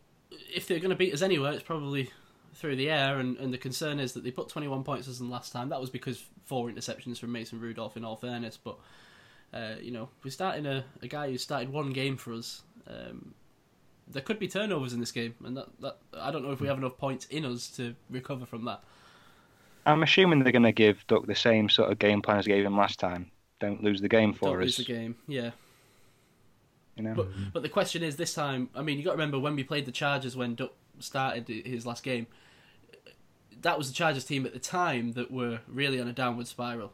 if 0.55 0.67
they're 0.67 0.79
going 0.79 0.91
to 0.91 0.97
beat 0.97 1.15
us 1.15 1.23
anywhere, 1.23 1.53
it's 1.53 1.63
probably 1.63 2.11
through 2.55 2.77
the 2.77 2.91
air. 2.91 3.19
And, 3.19 3.39
and 3.39 3.53
the 3.53 3.59
concern 3.59 4.01
is 4.01 4.13
that 4.13 4.25
they 4.25 4.31
put 4.31 4.49
21 4.49 4.85
points 4.85 5.09
as 5.09 5.19
them 5.19 5.31
last 5.31 5.53
time. 5.53 5.69
That 5.71 5.81
was 5.81 5.91
because 5.91 6.23
four 6.45 6.69
interceptions 6.69 7.19
from 7.19 7.33
Mason 7.33 7.61
Rudolph, 7.61 7.97
in 7.97 8.05
all 8.05 8.17
fairness. 8.17 8.59
But 8.63 8.79
uh, 9.55 9.75
you 9.81 9.91
know, 9.91 10.09
we're 10.25 10.31
starting 10.31 10.67
a, 10.67 10.85
a 11.03 11.09
guy 11.09 11.31
who 11.31 11.39
started 11.39 11.71
one 11.71 11.91
game 11.91 12.17
for 12.17 12.35
us. 12.35 12.63
Um, 12.87 13.35
there 14.11 14.23
could 14.23 14.39
be 14.39 14.49
turnovers 14.49 14.93
in 14.93 15.01
this 15.01 15.13
game, 15.13 15.35
and 15.45 15.57
that, 15.57 15.67
that 15.81 15.99
I 16.15 16.31
don't 16.31 16.43
know 16.43 16.53
if 16.53 16.61
we 16.61 16.69
have 16.69 16.79
enough 16.79 16.97
points 16.99 17.27
in 17.27 17.45
us 17.45 17.69
to 17.77 17.95
recover 18.11 18.47
from 18.47 18.65
that. 18.65 18.83
I'm 19.87 20.03
assuming 20.03 20.43
they're 20.43 20.53
going 20.53 20.63
to 20.63 20.73
give 20.73 21.07
Duck 21.07 21.27
the 21.27 21.35
same 21.35 21.69
sort 21.69 21.91
of 21.91 21.99
game 21.99 22.21
plan 22.21 22.39
as 22.39 22.45
they 22.45 22.53
gave 22.53 22.65
him 22.65 22.77
last 22.77 22.99
time. 22.99 23.31
Don't 23.61 23.83
lose 23.83 24.01
the 24.01 24.09
game 24.09 24.33
for 24.33 24.51
Don't 24.51 24.61
lose 24.61 24.77
the 24.77 24.85
game, 24.85 25.17
yeah. 25.27 25.51
You 26.99 27.05
know. 27.05 27.15
But 27.15 27.29
but 27.53 27.63
the 27.63 27.69
question 27.69 28.03
is 28.03 28.17
this 28.17 28.35
time. 28.35 28.69
I 28.75 28.83
mean, 28.83 28.99
you 28.99 29.05
got 29.05 29.13
to 29.13 29.17
remember 29.17 29.39
when 29.39 29.57
we 29.57 29.65
played 29.65 29.87
the 29.87 29.93
Chargers 29.93 30.37
when 30.37 30.55
Duck 30.55 30.73
started 30.99 31.49
his 31.49 31.87
last 31.87 32.03
game. 32.03 32.27
That 33.63 33.79
was 33.79 33.89
the 33.89 33.95
Chargers 33.95 34.25
team 34.25 34.47
at 34.47 34.53
the 34.53 34.59
time 34.59 35.13
that 35.13 35.31
were 35.31 35.61
really 35.67 36.01
on 36.01 36.09
a 36.09 36.13
downward 36.13 36.47
spiral. 36.47 36.93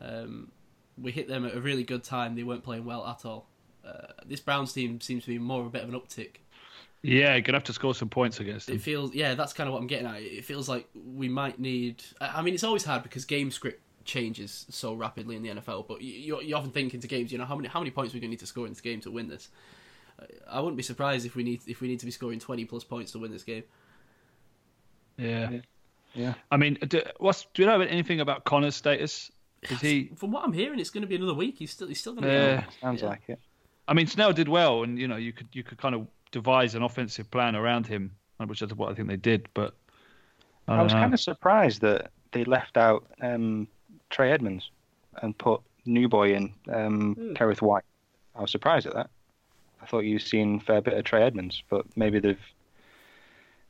Um, 0.00 0.52
we 1.00 1.12
hit 1.12 1.28
them 1.28 1.44
at 1.44 1.54
a 1.54 1.60
really 1.60 1.84
good 1.84 2.04
time. 2.04 2.34
They 2.34 2.42
weren't 2.42 2.62
playing 2.62 2.84
well 2.84 3.06
at 3.06 3.24
all. 3.24 3.48
Uh, 3.84 4.12
this 4.26 4.40
Browns 4.40 4.72
team 4.72 5.00
seems 5.00 5.24
to 5.24 5.30
be 5.30 5.38
more 5.38 5.60
of 5.60 5.66
a 5.66 5.70
bit 5.70 5.82
of 5.82 5.88
an 5.88 5.98
uptick. 5.98 6.36
Yeah, 7.02 7.34
you're 7.34 7.42
gonna 7.42 7.56
have 7.56 7.64
to 7.64 7.72
score 7.72 7.94
some 7.94 8.08
points 8.08 8.40
against 8.40 8.66
them. 8.66 8.76
It 8.76 8.82
feels, 8.82 9.14
yeah, 9.14 9.34
that's 9.34 9.52
kind 9.52 9.68
of 9.68 9.72
what 9.72 9.80
I'm 9.80 9.86
getting 9.86 10.06
at. 10.06 10.20
It 10.20 10.44
feels 10.44 10.68
like 10.68 10.88
we 10.94 11.28
might 11.28 11.60
need. 11.60 12.02
I 12.20 12.38
I 12.38 12.42
mean, 12.42 12.54
it's 12.54 12.64
always 12.64 12.84
hard 12.84 13.04
because 13.04 13.24
game 13.24 13.50
script 13.52 13.80
changes 14.08 14.66
so 14.70 14.94
rapidly 14.94 15.36
in 15.36 15.42
the 15.42 15.50
NFL. 15.50 15.86
But 15.86 16.00
you, 16.02 16.12
you, 16.14 16.40
you 16.42 16.56
often 16.56 16.70
think 16.72 16.94
into 16.94 17.06
games, 17.06 17.30
you 17.30 17.38
know, 17.38 17.44
how 17.44 17.54
many 17.54 17.68
how 17.68 17.78
many 17.78 17.90
points 17.92 18.12
we're 18.12 18.20
going 18.20 18.30
to 18.30 18.32
need 18.32 18.40
to 18.40 18.46
score 18.46 18.66
in 18.66 18.72
this 18.72 18.80
game 18.80 19.00
to 19.02 19.10
win 19.10 19.28
this. 19.28 19.50
I 20.50 20.58
wouldn't 20.58 20.76
be 20.76 20.82
surprised 20.82 21.24
if 21.26 21.36
we 21.36 21.44
need 21.44 21.60
if 21.68 21.80
we 21.80 21.86
need 21.86 22.00
to 22.00 22.06
be 22.06 22.10
scoring 22.10 22.40
20 22.40 22.64
plus 22.64 22.82
points 22.82 23.12
to 23.12 23.18
win 23.18 23.30
this 23.30 23.44
game. 23.44 23.62
Yeah. 25.16 25.50
Yeah. 26.14 26.34
I 26.50 26.56
mean, 26.56 26.78
do, 26.88 27.02
what's 27.18 27.46
do 27.54 27.62
you 27.62 27.66
know 27.66 27.80
anything 27.80 28.20
about 28.20 28.44
Conner's 28.44 28.74
status? 28.74 29.30
Is 29.70 29.80
he? 29.80 30.10
From 30.16 30.30
what 30.32 30.44
I'm 30.44 30.52
hearing, 30.52 30.78
it's 30.80 30.90
going 30.90 31.02
to 31.02 31.08
be 31.08 31.16
another 31.16 31.34
week. 31.34 31.56
He's 31.58 31.70
still 31.70 31.88
he's 31.88 32.00
still 32.00 32.14
going 32.14 32.24
to 32.24 32.32
Yeah. 32.32 32.60
go. 32.62 32.66
Sounds 32.80 33.02
Yeah. 33.02 33.08
like 33.08 33.22
it. 33.28 33.38
I 33.86 33.94
mean, 33.94 34.06
Snell 34.06 34.32
did 34.32 34.48
well, 34.48 34.82
and 34.82 34.98
you 34.98 35.06
know, 35.08 35.16
you 35.16 35.32
could 35.32 35.48
you 35.52 35.62
could 35.62 35.78
kind 35.78 35.94
of 35.94 36.06
devise 36.32 36.74
an 36.74 36.82
offensive 36.82 37.30
plan 37.30 37.54
around 37.56 37.86
him, 37.86 38.12
which 38.46 38.62
is 38.62 38.74
what 38.74 38.90
I 38.90 38.94
think 38.94 39.08
they 39.08 39.16
did. 39.16 39.48
But 39.54 39.74
I, 40.66 40.76
I, 40.76 40.82
was 40.82 40.92
know. 40.92 41.00
kind 41.00 41.14
of 41.14 41.20
surprised 41.20 41.80
that 41.82 42.10
they 42.32 42.44
left 42.44 42.76
out 42.76 43.06
um, 43.22 43.66
Trey 44.10 44.32
Edmunds 44.32 44.70
and 45.22 45.36
put 45.36 45.60
New 45.86 46.08
Boy 46.08 46.34
in 46.34 46.52
um, 46.72 47.14
Hmm. 47.14 47.32
Kerrith 47.32 47.62
Whyte. 47.62 47.84
I 48.34 48.42
was 48.42 48.50
surprised 48.50 48.86
at 48.86 48.94
that. 48.94 49.10
I 49.82 49.86
thought 49.86 50.00
you'd 50.00 50.22
seen 50.22 50.56
a 50.56 50.60
fair 50.60 50.80
bit 50.80 50.94
of 50.94 51.04
Trey 51.04 51.22
Edmunds, 51.22 51.62
but 51.68 51.84
maybe 51.96 52.18
they've 52.18 52.38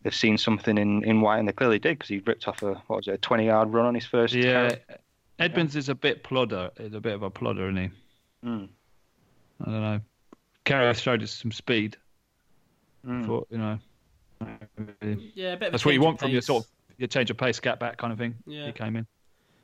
they've 0.03 0.15
seen 0.15 0.39
something 0.39 0.79
in, 0.79 1.05
in 1.05 1.21
Whyte, 1.21 1.39
and 1.39 1.49
they 1.49 1.53
clearly 1.53 1.79
did 1.79 1.99
because 1.99 2.09
he 2.09 2.19
ripped 2.19 2.49
off 2.49 2.63
a 2.63 2.75
what 2.87 2.97
was 2.97 3.09
it 3.09 3.15
a 3.15 3.19
twenty 3.19 3.47
yard 3.47 3.73
run 3.73 3.87
on 3.87 3.95
his 3.95 4.07
first. 4.07 4.35
Yeah, 4.35 4.71
carry. 4.71 4.81
Edmunds 5.39 5.77
is 5.77 5.89
a 5.89 5.95
bit 5.95 6.25
plodder. 6.25 6.71
Is 6.79 6.95
a 6.95 7.01
bit 7.01 7.15
of 7.15 7.23
a 7.23 7.31
plodder, 7.31 7.69
isn't 7.69 7.77
he? 7.77 8.49
Mm. 8.49 8.69
I 9.61 9.65
don't 9.65 9.83
know. 9.83 10.01
Karras 10.65 11.01
showed 11.01 11.23
us 11.23 11.31
some 11.31 11.53
speed. 11.53 11.97
Mm. 13.07 13.27
Thought 13.27 13.49
you 13.51 13.59
know. 13.59 13.79
Yeah, 15.35 15.53
a 15.53 15.57
bit 15.57 15.63
of 15.63 15.63
a 15.63 15.71
That's 15.73 15.85
what 15.85 15.95
you 15.95 16.01
want 16.01 16.21
from 16.21 16.31
your 16.31 16.43
sort 16.43 16.65
of 16.65 16.71
your 16.97 17.09
change 17.09 17.31
of 17.31 17.37
pace, 17.37 17.57
scat 17.57 17.79
back 17.79 17.97
kind 17.97 18.13
of 18.13 18.19
thing. 18.19 18.35
Yeah. 18.47 18.67
He 18.67 18.73
came 18.73 18.97
in. 18.97 19.07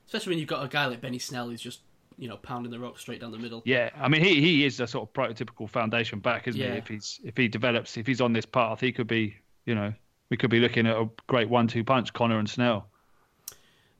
Especially 0.07 0.31
when 0.33 0.39
you've 0.39 0.49
got 0.49 0.65
a 0.65 0.69
guy 0.69 0.87
like 0.87 1.01
Benny 1.01 1.19
Snell 1.19 1.49
who's 1.49 1.61
just 1.61 1.81
you 2.17 2.29
know 2.29 2.37
pounding 2.37 2.71
the 2.71 2.79
rock 2.79 2.99
straight 2.99 3.21
down 3.21 3.33
the 3.33 3.39
middle. 3.39 3.63
Yeah, 3.65 3.91
I 3.97 4.09
mean 4.09 4.23
he 4.23 4.41
he 4.41 4.65
is 4.65 4.79
a 4.81 4.87
sort 4.87 5.09
of 5.09 5.13
prototypical 5.15 5.69
foundation 5.69 6.19
back, 6.21 6.47
isn't 6.49 6.61
Yeah. 6.61 6.73
he? 6.73 6.79
If 6.79 6.89
he's 6.89 7.21
if 7.25 7.37
he 7.37 7.49
develops, 7.49 7.97
if 7.97 8.07
he's 8.07 8.21
on 8.21 8.33
this 8.33 8.47
path, 8.47 8.81
he 8.81 8.93
could 8.93 9.07
be. 9.09 9.37
You 9.67 9.75
know, 9.75 9.95
we 10.29 10.37
could 10.37 10.51
be 10.51 10.61
looking 10.61 10.87
at 10.87 10.95
a 10.95 11.09
great 11.27 11.49
one-two 11.49 11.85
punch, 11.85 12.13
Conner 12.13 12.39
and 12.39 12.49
Snell, 12.51 12.87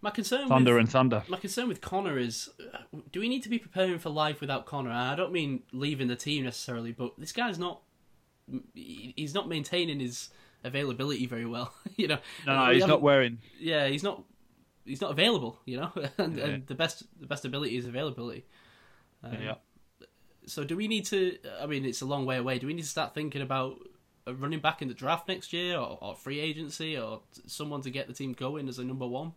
My 0.03 0.11
concern 0.11 0.47
Thunder 0.47 0.75
with, 0.75 0.81
and 0.81 0.91
Thunder. 0.91 1.23
My 1.27 1.39
concern 1.39 1.69
with 1.69 1.81
Conner 1.81 2.19
is, 2.19 2.51
uh, 2.75 2.99
do 3.11 3.19
we 3.21 3.31
need 3.31 3.43
to 3.45 3.49
be 3.49 3.59
preparing 3.59 3.99
for 3.99 4.11
life 4.11 4.43
without 4.43 4.67
Conner? 4.67 4.91
I 4.91 5.15
don't 5.17 5.33
mean 5.33 5.63
leaving 5.73 6.07
the 6.09 6.17
team 6.17 6.45
necessarily, 6.45 6.93
but 6.93 7.13
this 7.19 7.33
guy's 7.33 7.59
not. 7.59 7.81
He's 8.75 9.33
not 9.35 9.49
maintaining 9.49 10.01
his 10.01 10.29
availability 10.65 11.25
very 11.27 11.47
well. 11.47 11.73
you 11.97 12.09
know. 12.09 12.19
No, 12.47 12.57
no, 12.63 12.69
We 12.69 12.75
he's 12.75 12.87
not 12.87 13.01
wearing. 13.01 13.39
Yeah, 13.59 13.89
he's 13.89 14.03
not. 14.03 14.23
He's 14.85 15.01
not 15.01 15.11
available. 15.11 15.59
You 15.65 15.79
know, 15.79 15.93
and, 16.19 16.37
Yeah. 16.37 16.45
and 16.45 16.67
the 16.67 16.75
best 16.75 17.05
the 17.21 17.27
best 17.27 17.45
ability 17.45 17.77
is 17.77 17.87
availability. 17.87 18.45
Um, 19.23 19.37
Yeah. 19.43 19.55
So 20.47 20.63
do 20.65 20.77
we 20.77 20.89
need 20.89 21.07
to? 21.07 21.39
I 21.61 21.67
mean, 21.67 21.85
it's 21.87 22.03
a 22.03 22.07
long 22.07 22.27
way 22.27 22.37
away. 22.37 22.59
Do 22.59 22.67
we 22.67 22.75
need 22.75 22.83
to 22.83 22.89
start 22.89 23.15
thinking 23.15 23.41
about 23.41 23.79
a 24.27 24.35
running 24.35 24.61
back 24.61 24.83
in 24.83 24.89
the 24.89 24.95
draft 24.95 25.27
next 25.29 25.53
year, 25.55 25.77
or, 25.79 25.99
or 26.03 26.15
free 26.15 26.39
agency, 26.41 26.99
or 26.99 27.21
someone 27.47 27.81
to 27.83 27.91
get 27.91 28.09
the 28.09 28.13
team 28.15 28.33
going 28.35 28.69
as 28.69 28.79
a 28.79 28.85
number 28.85 29.07
one? 29.07 29.33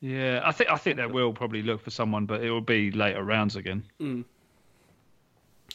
Yeah, 0.00 0.40
I 0.44 0.52
think 0.52 0.70
I 0.70 0.76
think 0.76 0.96
they 0.96 1.06
will 1.06 1.32
probably 1.32 1.62
look 1.62 1.80
for 1.82 1.90
someone, 1.90 2.26
but 2.26 2.42
it 2.42 2.50
will 2.50 2.60
be 2.62 2.90
later 2.90 3.22
rounds 3.22 3.54
again. 3.56 3.84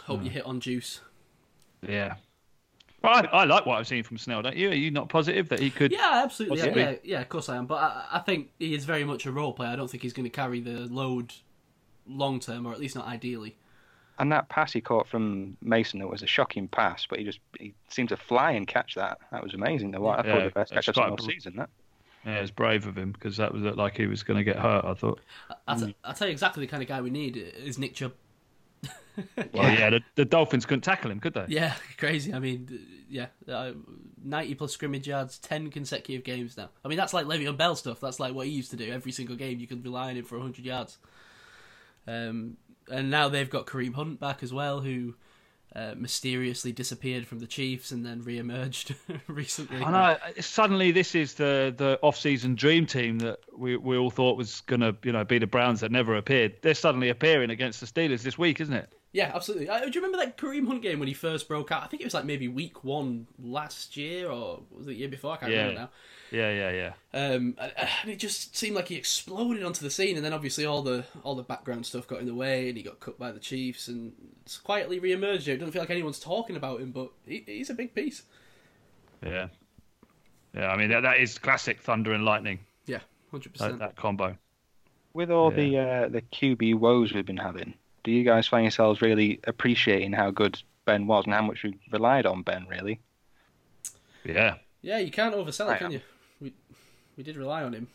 Hope 0.01 0.23
you 0.23 0.29
hit 0.29 0.45
on 0.45 0.59
juice. 0.59 1.01
Yeah. 1.87 2.15
But 3.07 3.33
I, 3.33 3.41
I 3.41 3.43
like 3.45 3.65
what 3.65 3.77
I've 3.79 3.87
seen 3.87 4.03
from 4.03 4.17
Snell, 4.17 4.41
don't 4.41 4.55
you? 4.55 4.69
Are 4.69 4.73
you 4.73 4.91
not 4.91 5.09
positive 5.09 5.49
that 5.49 5.59
he 5.59 5.69
could? 5.69 5.91
Yeah, 5.91 6.21
absolutely. 6.23 6.59
Yeah, 6.59 6.75
yeah, 6.75 6.95
yeah, 7.03 7.21
of 7.21 7.29
course 7.29 7.47
I 7.47 7.55
am. 7.55 7.65
But 7.65 7.75
I, 7.75 8.05
I 8.13 8.19
think 8.19 8.51
he 8.59 8.75
is 8.75 8.85
very 8.85 9.03
much 9.03 9.25
a 9.25 9.31
role 9.31 9.53
player. 9.53 9.69
I 9.69 9.75
don't 9.75 9.89
think 9.89 10.03
he's 10.03 10.13
going 10.13 10.25
to 10.25 10.29
carry 10.29 10.59
the 10.59 10.87
load 10.87 11.33
long 12.05 12.39
term, 12.39 12.65
or 12.65 12.73
at 12.73 12.79
least 12.79 12.95
not 12.95 13.07
ideally. 13.07 13.55
And 14.19 14.31
that 14.31 14.49
pass 14.49 14.73
he 14.73 14.81
caught 14.81 15.07
from 15.07 15.57
Mason, 15.61 16.01
it 16.01 16.09
was 16.09 16.23
a 16.23 16.27
shocking 16.27 16.67
pass, 16.67 17.05
but 17.07 17.19
he 17.19 17.25
just 17.25 17.39
he 17.59 17.73
seemed 17.87 18.09
to 18.09 18.17
fly 18.17 18.51
and 18.51 18.67
catch 18.67 18.95
that. 18.95 19.19
That 19.31 19.43
was 19.43 19.53
amazing. 19.53 19.91
though. 19.91 20.07
I 20.07 20.17
thought 20.17 20.25
Yeah, 20.25 20.43
the 20.45 20.49
best 20.49 20.73
that's 20.73 20.87
catch 20.87 20.89
I've 20.89 20.95
seen 20.95 21.03
quite 21.03 21.19
all 21.19 21.27
a- 21.27 21.31
season. 21.31 21.55
That. 21.57 21.69
Yeah, 22.25 22.39
it's 22.39 22.51
brave 22.51 22.87
of 22.87 22.97
him 22.97 23.11
because 23.11 23.37
that 23.37 23.53
was 23.53 23.61
looked 23.61 23.77
like 23.77 23.95
he 23.95 24.07
was 24.07 24.23
going 24.23 24.37
to 24.37 24.43
get 24.43 24.57
hurt. 24.57 24.83
I 24.83 24.93
thought. 24.95 25.21
I'll, 25.67 25.79
hmm. 25.79 25.85
t- 25.87 25.95
I'll 26.03 26.13
tell 26.13 26.27
you 26.27 26.33
exactly 26.33 26.65
the 26.65 26.69
kind 26.69 26.83
of 26.83 26.89
guy 26.89 26.99
we 26.99 27.09
need 27.09 27.37
is 27.37 27.77
Nick 27.77 27.93
Chubb. 27.93 28.13
Well, 29.51 29.73
yeah, 29.73 29.89
the, 29.89 30.01
the 30.13 30.25
Dolphins 30.25 30.67
couldn't 30.67 30.83
tackle 30.83 31.09
him, 31.09 31.19
could 31.19 31.33
they? 31.33 31.45
Yeah, 31.47 31.73
crazy. 31.97 32.35
I 32.35 32.39
mean, 32.39 32.69
yeah, 33.09 33.27
uh, 33.51 33.71
ninety 34.23 34.53
plus 34.53 34.73
scrimmage 34.73 35.07
yards, 35.07 35.39
ten 35.39 35.71
consecutive 35.71 36.23
games 36.23 36.55
now. 36.55 36.69
I 36.85 36.87
mean, 36.87 36.99
that's 36.99 37.13
like 37.15 37.25
Le'Veon 37.25 37.57
Bell 37.57 37.75
stuff. 37.75 37.99
That's 37.99 38.19
like 38.19 38.35
what 38.35 38.45
he 38.45 38.53
used 38.53 38.69
to 38.71 38.77
do 38.77 38.91
every 38.91 39.11
single 39.11 39.35
game. 39.35 39.59
You 39.59 39.65
could 39.65 39.83
rely 39.83 40.11
on 40.11 40.17
him 40.17 40.23
for 40.23 40.39
hundred 40.39 40.65
yards. 40.65 40.99
Um, 42.07 42.57
and 42.91 43.09
now 43.09 43.27
they've 43.27 43.49
got 43.49 43.65
Kareem 43.65 43.95
Hunt 43.95 44.19
back 44.19 44.43
as 44.43 44.53
well, 44.53 44.81
who 44.81 45.15
uh, 45.75 45.93
mysteriously 45.95 46.71
disappeared 46.71 47.27
from 47.27 47.39
the 47.39 47.47
Chiefs 47.47 47.91
and 47.91 48.05
then 48.05 48.23
re-emerged 48.23 48.95
recently. 49.27 49.83
I 49.83 49.91
know. 49.91 50.17
Suddenly, 50.39 50.91
this 50.91 51.13
is 51.13 51.33
the 51.35 51.73
the 51.75 51.99
off-season 52.01 52.55
dream 52.55 52.85
team 52.85 53.19
that 53.19 53.39
we 53.55 53.77
we 53.77 53.97
all 53.97 54.09
thought 54.09 54.37
was 54.37 54.61
going 54.61 54.81
to 54.81 54.95
you 55.03 55.11
know 55.11 55.23
be 55.23 55.39
the 55.39 55.47
Browns 55.47 55.81
that 55.81 55.91
never 55.91 56.15
appeared. 56.15 56.55
They're 56.61 56.73
suddenly 56.73 57.09
appearing 57.09 57.49
against 57.49 57.79
the 57.79 57.85
Steelers 57.85 58.21
this 58.23 58.37
week, 58.37 58.59
isn't 58.61 58.73
it? 58.73 58.91
Yeah, 59.17 59.31
absolutely. 59.33 59.67
Uh, 59.67 59.79
do 59.79 59.85
you 59.87 59.91
remember 60.01 60.17
that 60.23 60.37
Kareem 60.37 60.67
Hunt 60.67 60.83
game 60.83 60.99
when 60.99 61.07
he 61.07 61.13
first 61.15 61.47
broke 61.47 61.71
out? 61.71 61.81
I 61.81 61.87
think 61.87 62.01
it 62.01 62.05
was 62.05 62.13
like 62.13 62.25
maybe 62.25 62.47
week 62.47 62.83
one 62.83 63.25
last 63.41 63.97
year, 63.97 64.29
or 64.29 64.61
was 64.69 64.85
it 64.85 64.89
the 64.89 64.93
year 64.93 65.07
before? 65.09 65.33
I 65.33 65.37
can't 65.37 65.51
Yeah. 65.51 65.57
remember 65.59 65.81
now. 65.81 65.89
Yeah, 66.29 66.51
yeah, 66.51 66.71
yeah. 66.71 67.19
Um, 67.19 67.55
and 67.57 67.71
and 68.03 68.11
it 68.11 68.19
just 68.19 68.55
seemed 68.55 68.75
like 68.75 68.89
he 68.89 68.95
exploded 68.95 69.63
onto 69.63 69.81
the 69.83 69.89
scene, 69.89 70.17
and 70.17 70.23
then 70.25 70.33
obviously 70.33 70.65
all 70.65 70.83
the 70.83 71.03
all 71.23 71.33
the 71.33 71.41
background 71.41 71.87
stuff 71.87 72.05
got 72.05 72.19
in 72.19 72.27
the 72.27 72.35
way, 72.35 72.67
and 72.67 72.77
he 72.77 72.83
got 72.83 72.99
cut 72.99 73.17
by 73.17 73.31
the 73.31 73.39
Chiefs, 73.39 73.87
and 73.87 74.13
it's 74.43 74.57
quietly 74.57 74.99
re-emerged. 74.99 75.45
Here. 75.45 75.55
It 75.55 75.57
doesn't 75.57 75.71
feel 75.73 75.81
like 75.81 75.89
anyone's 75.89 76.19
talking 76.19 76.55
about 76.55 76.79
him, 76.79 76.91
but 76.91 77.09
he, 77.25 77.43
he's 77.47 77.71
a 77.71 77.73
big 77.73 77.95
piece. 77.95 78.21
Yeah. 79.25 79.47
Yeah, 80.53 80.67
I 80.67 80.77
mean 80.77 80.89
that, 80.89 81.01
that 81.01 81.17
is 81.19 81.39
classic 81.39 81.81
thunder 81.81 82.13
and 82.13 82.23
lightning. 82.23 82.59
Yeah, 82.85 82.99
hundred 83.31 83.53
percent. 83.53 83.79
that 83.79 83.95
combo. 83.95 84.37
With 85.13 85.31
all 85.31 85.51
Yeah. 85.51 85.55
the 85.57 85.77
uh, 85.79 86.09
the 86.09 86.21
QB 86.21 86.75
woes 86.75 87.13
we've 87.13 87.25
been 87.25 87.37
having, 87.37 87.73
do 88.07 88.13
you 88.13 88.23
guys 88.23 88.47
find 88.47 88.63
yourselves 88.63 89.01
really 89.01 89.37
appreciating 89.45 90.13
how 90.13 90.31
good 90.31 90.57
Ben 90.85 91.07
was 91.07 91.25
and 91.25 91.33
how 91.33 91.41
much 91.41 91.61
we 91.63 91.77
relied 91.91 92.25
on 92.25 92.41
Ben? 92.41 92.65
Really, 92.69 93.01
Yeah. 94.23 94.55
Yeah, 94.81 94.99
you 94.99 95.11
can't 95.11 95.35
oversell 95.35 95.65
it, 95.65 95.71
Right. 95.71 95.79
can 95.79 95.91
you? 95.91 96.01
We 96.39 96.53
we 97.17 97.23
did 97.23 97.35
rely 97.35 97.63
on 97.63 97.73
him. 97.73 97.87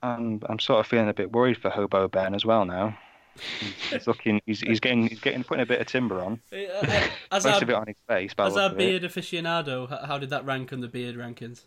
and 0.00 0.44
I'm 0.48 0.60
sort 0.60 0.78
of 0.78 0.86
feeling 0.86 1.08
a 1.08 1.12
bit 1.14 1.32
worried 1.32 1.56
for 1.58 1.70
Hobo 1.70 2.06
Ben 2.06 2.36
as 2.36 2.44
well 2.44 2.64
now. 2.64 2.96
He's, 3.34 3.90
he's 3.90 4.06
looking, 4.06 4.40
he's, 4.46 4.60
he's 4.60 4.78
getting, 4.78 5.08
he's 5.08 5.18
getting 5.20 5.42
putting 5.42 5.62
a 5.62 5.66
bit 5.66 5.80
of 5.80 5.88
timber 5.88 6.20
on. 6.22 6.40
Uh, 6.52 6.56
uh, 6.56 7.00
as 7.32 7.44
Most 7.44 7.56
our, 7.56 7.62
of 7.62 7.70
it 7.70 7.74
on 7.74 7.86
his 7.88 7.96
face. 8.06 8.32
By 8.34 8.46
as 8.46 8.54
look 8.54 8.62
our 8.62 8.66
of 8.70 8.72
it. 8.74 8.78
beard 8.78 9.02
aficionado, 9.02 10.06
how 10.06 10.18
did 10.18 10.30
that 10.30 10.44
rank 10.44 10.72
on 10.72 10.80
the 10.80 10.86
beard 10.88 11.16
rankings? 11.16 11.62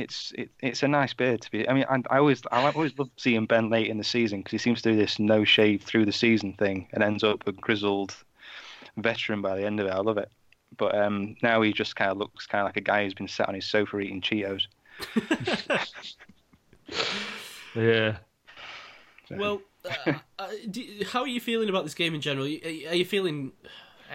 It's 0.00 0.32
it, 0.36 0.50
it's 0.60 0.82
a 0.82 0.88
nice 0.88 1.14
beard 1.14 1.40
to 1.42 1.50
be. 1.50 1.68
I 1.68 1.72
mean, 1.72 1.84
I, 1.88 2.02
I 2.10 2.18
always 2.18 2.42
I 2.50 2.70
always 2.70 2.98
love 2.98 3.10
seeing 3.16 3.46
Ben 3.46 3.70
late 3.70 3.88
in 3.88 3.98
the 3.98 4.04
season 4.04 4.40
because 4.40 4.52
he 4.52 4.58
seems 4.58 4.82
to 4.82 4.92
do 4.92 4.96
this 4.96 5.18
no 5.18 5.44
shave 5.44 5.82
through 5.82 6.06
the 6.06 6.12
season 6.12 6.52
thing 6.54 6.88
and 6.92 7.02
ends 7.02 7.24
up 7.24 7.46
a 7.46 7.52
grizzled 7.52 8.14
veteran 8.96 9.42
by 9.42 9.56
the 9.56 9.64
end 9.64 9.80
of 9.80 9.86
it. 9.86 9.92
I 9.92 10.00
love 10.00 10.18
it. 10.18 10.30
But 10.76 10.96
um, 10.96 11.36
now 11.42 11.62
he 11.62 11.72
just 11.72 11.96
kind 11.96 12.10
of 12.10 12.18
looks 12.18 12.46
kind 12.46 12.62
of 12.62 12.66
like 12.66 12.76
a 12.76 12.80
guy 12.80 13.04
who's 13.04 13.14
been 13.14 13.28
sat 13.28 13.48
on 13.48 13.54
his 13.54 13.64
sofa 13.64 13.98
eating 13.98 14.20
Cheetos. 14.20 14.66
Yeah. 17.76 18.16
Well, 19.30 19.60
uh, 19.84 20.12
uh, 20.38 20.48
do, 20.70 20.82
how 21.12 21.20
are 21.20 21.28
you 21.28 21.40
feeling 21.40 21.68
about 21.68 21.84
this 21.84 21.94
game 21.94 22.14
in 22.14 22.20
general? 22.20 22.46
Are 22.46 22.48
you, 22.48 22.88
are 22.88 22.94
you 22.94 23.04
feeling 23.04 23.52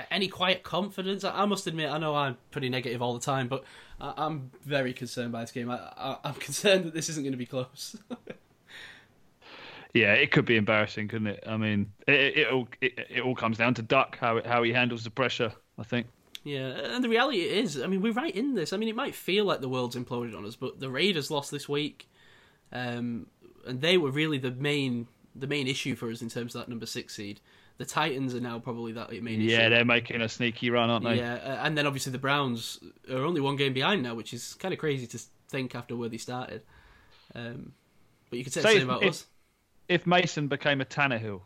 any 0.09 0.27
quiet 0.27 0.63
confidence? 0.63 1.23
I, 1.23 1.45
must 1.45 1.67
admit, 1.67 1.89
I 1.89 1.97
know 1.97 2.15
I'm 2.15 2.37
pretty 2.51 2.69
negative 2.69 3.01
all 3.01 3.13
the 3.13 3.19
time, 3.19 3.47
but 3.47 3.63
I, 3.99 4.13
I'm 4.17 4.51
very 4.63 4.93
concerned 4.93 5.31
by 5.31 5.41
this 5.41 5.51
game. 5.51 5.69
I, 5.69 6.17
I'm 6.23 6.33
concerned 6.39 6.85
that 6.85 6.93
this 6.93 7.09
isn't 7.09 7.23
going 7.23 7.33
to 7.33 7.37
be 7.37 7.45
close. 7.45 7.95
Yeah, 9.93 10.13
it 10.13 10.31
could 10.31 10.45
be 10.45 10.55
embarrassing, 10.55 11.09
couldn't 11.09 11.27
it? 11.27 11.43
I 11.45 11.57
mean, 11.57 11.91
it 12.07 12.13
it, 12.13 12.37
it 12.37 12.47
all 12.51 12.67
it, 12.79 12.93
it 13.09 13.21
all 13.21 13.35
comes 13.35 13.57
down 13.57 13.73
to 13.75 13.81
Duck 13.81 14.17
how 14.17 14.37
it, 14.37 14.45
how 14.45 14.63
he 14.63 14.71
handles 14.71 15.03
the 15.03 15.09
pressure. 15.09 15.51
I 15.77 15.83
think. 15.83 16.07
Yeah, 16.43 16.69
and 16.69 17.03
the 17.03 17.09
reality 17.09 17.39
is, 17.39 17.79
I 17.79 17.87
mean, 17.87 18.01
we're 18.01 18.13
right 18.13 18.35
in 18.35 18.55
this. 18.55 18.73
I 18.73 18.77
mean, 18.77 18.89
it 18.89 18.95
might 18.95 19.13
feel 19.13 19.45
like 19.45 19.61
the 19.61 19.69
world's 19.69 19.95
imploded 19.95 20.35
on 20.35 20.45
us, 20.45 20.55
but 20.55 20.79
the 20.79 20.89
Raiders 20.89 21.29
lost 21.29 21.51
this 21.51 21.69
week, 21.69 22.09
um, 22.71 23.27
and 23.67 23.81
they 23.81 23.97
were 23.97 24.11
really 24.11 24.37
the 24.37 24.51
main 24.51 25.07
the 25.35 25.47
main 25.47 25.67
issue 25.67 25.95
for 25.95 26.09
us 26.09 26.21
in 26.21 26.29
terms 26.29 26.55
of 26.55 26.61
that 26.61 26.69
number 26.69 26.85
six 26.85 27.15
seed. 27.15 27.41
The 27.81 27.87
Titans 27.87 28.35
are 28.35 28.39
now 28.39 28.59
probably 28.59 28.91
that 28.91 29.11
main 29.23 29.41
issue. 29.41 29.55
Yeah, 29.55 29.69
they're 29.69 29.83
making 29.83 30.21
a 30.21 30.29
sneaky 30.29 30.69
run, 30.69 30.91
aren't 30.91 31.03
they? 31.03 31.15
Yeah, 31.17 31.33
uh, 31.33 31.65
and 31.65 31.75
then 31.75 31.87
obviously 31.87 32.11
the 32.11 32.19
Browns 32.19 32.77
are 33.11 33.25
only 33.25 33.41
one 33.41 33.55
game 33.55 33.73
behind 33.73 34.03
now, 34.03 34.13
which 34.13 34.35
is 34.35 34.53
kind 34.59 34.71
of 34.71 34.79
crazy 34.79 35.07
to 35.07 35.19
think 35.49 35.73
after 35.73 35.95
where 35.95 36.07
they 36.07 36.17
started. 36.17 36.61
Um, 37.33 37.71
but 38.29 38.37
you 38.37 38.43
could 38.45 38.53
say 38.53 38.61
the 38.61 38.67
same 38.67 38.77
if- 38.77 38.83
about 38.83 39.01
if- 39.03 39.09
us. 39.09 39.25
If 39.87 40.05
Mason 40.05 40.47
became 40.47 40.79
a 40.79 40.85
Tannehill, 40.85 41.41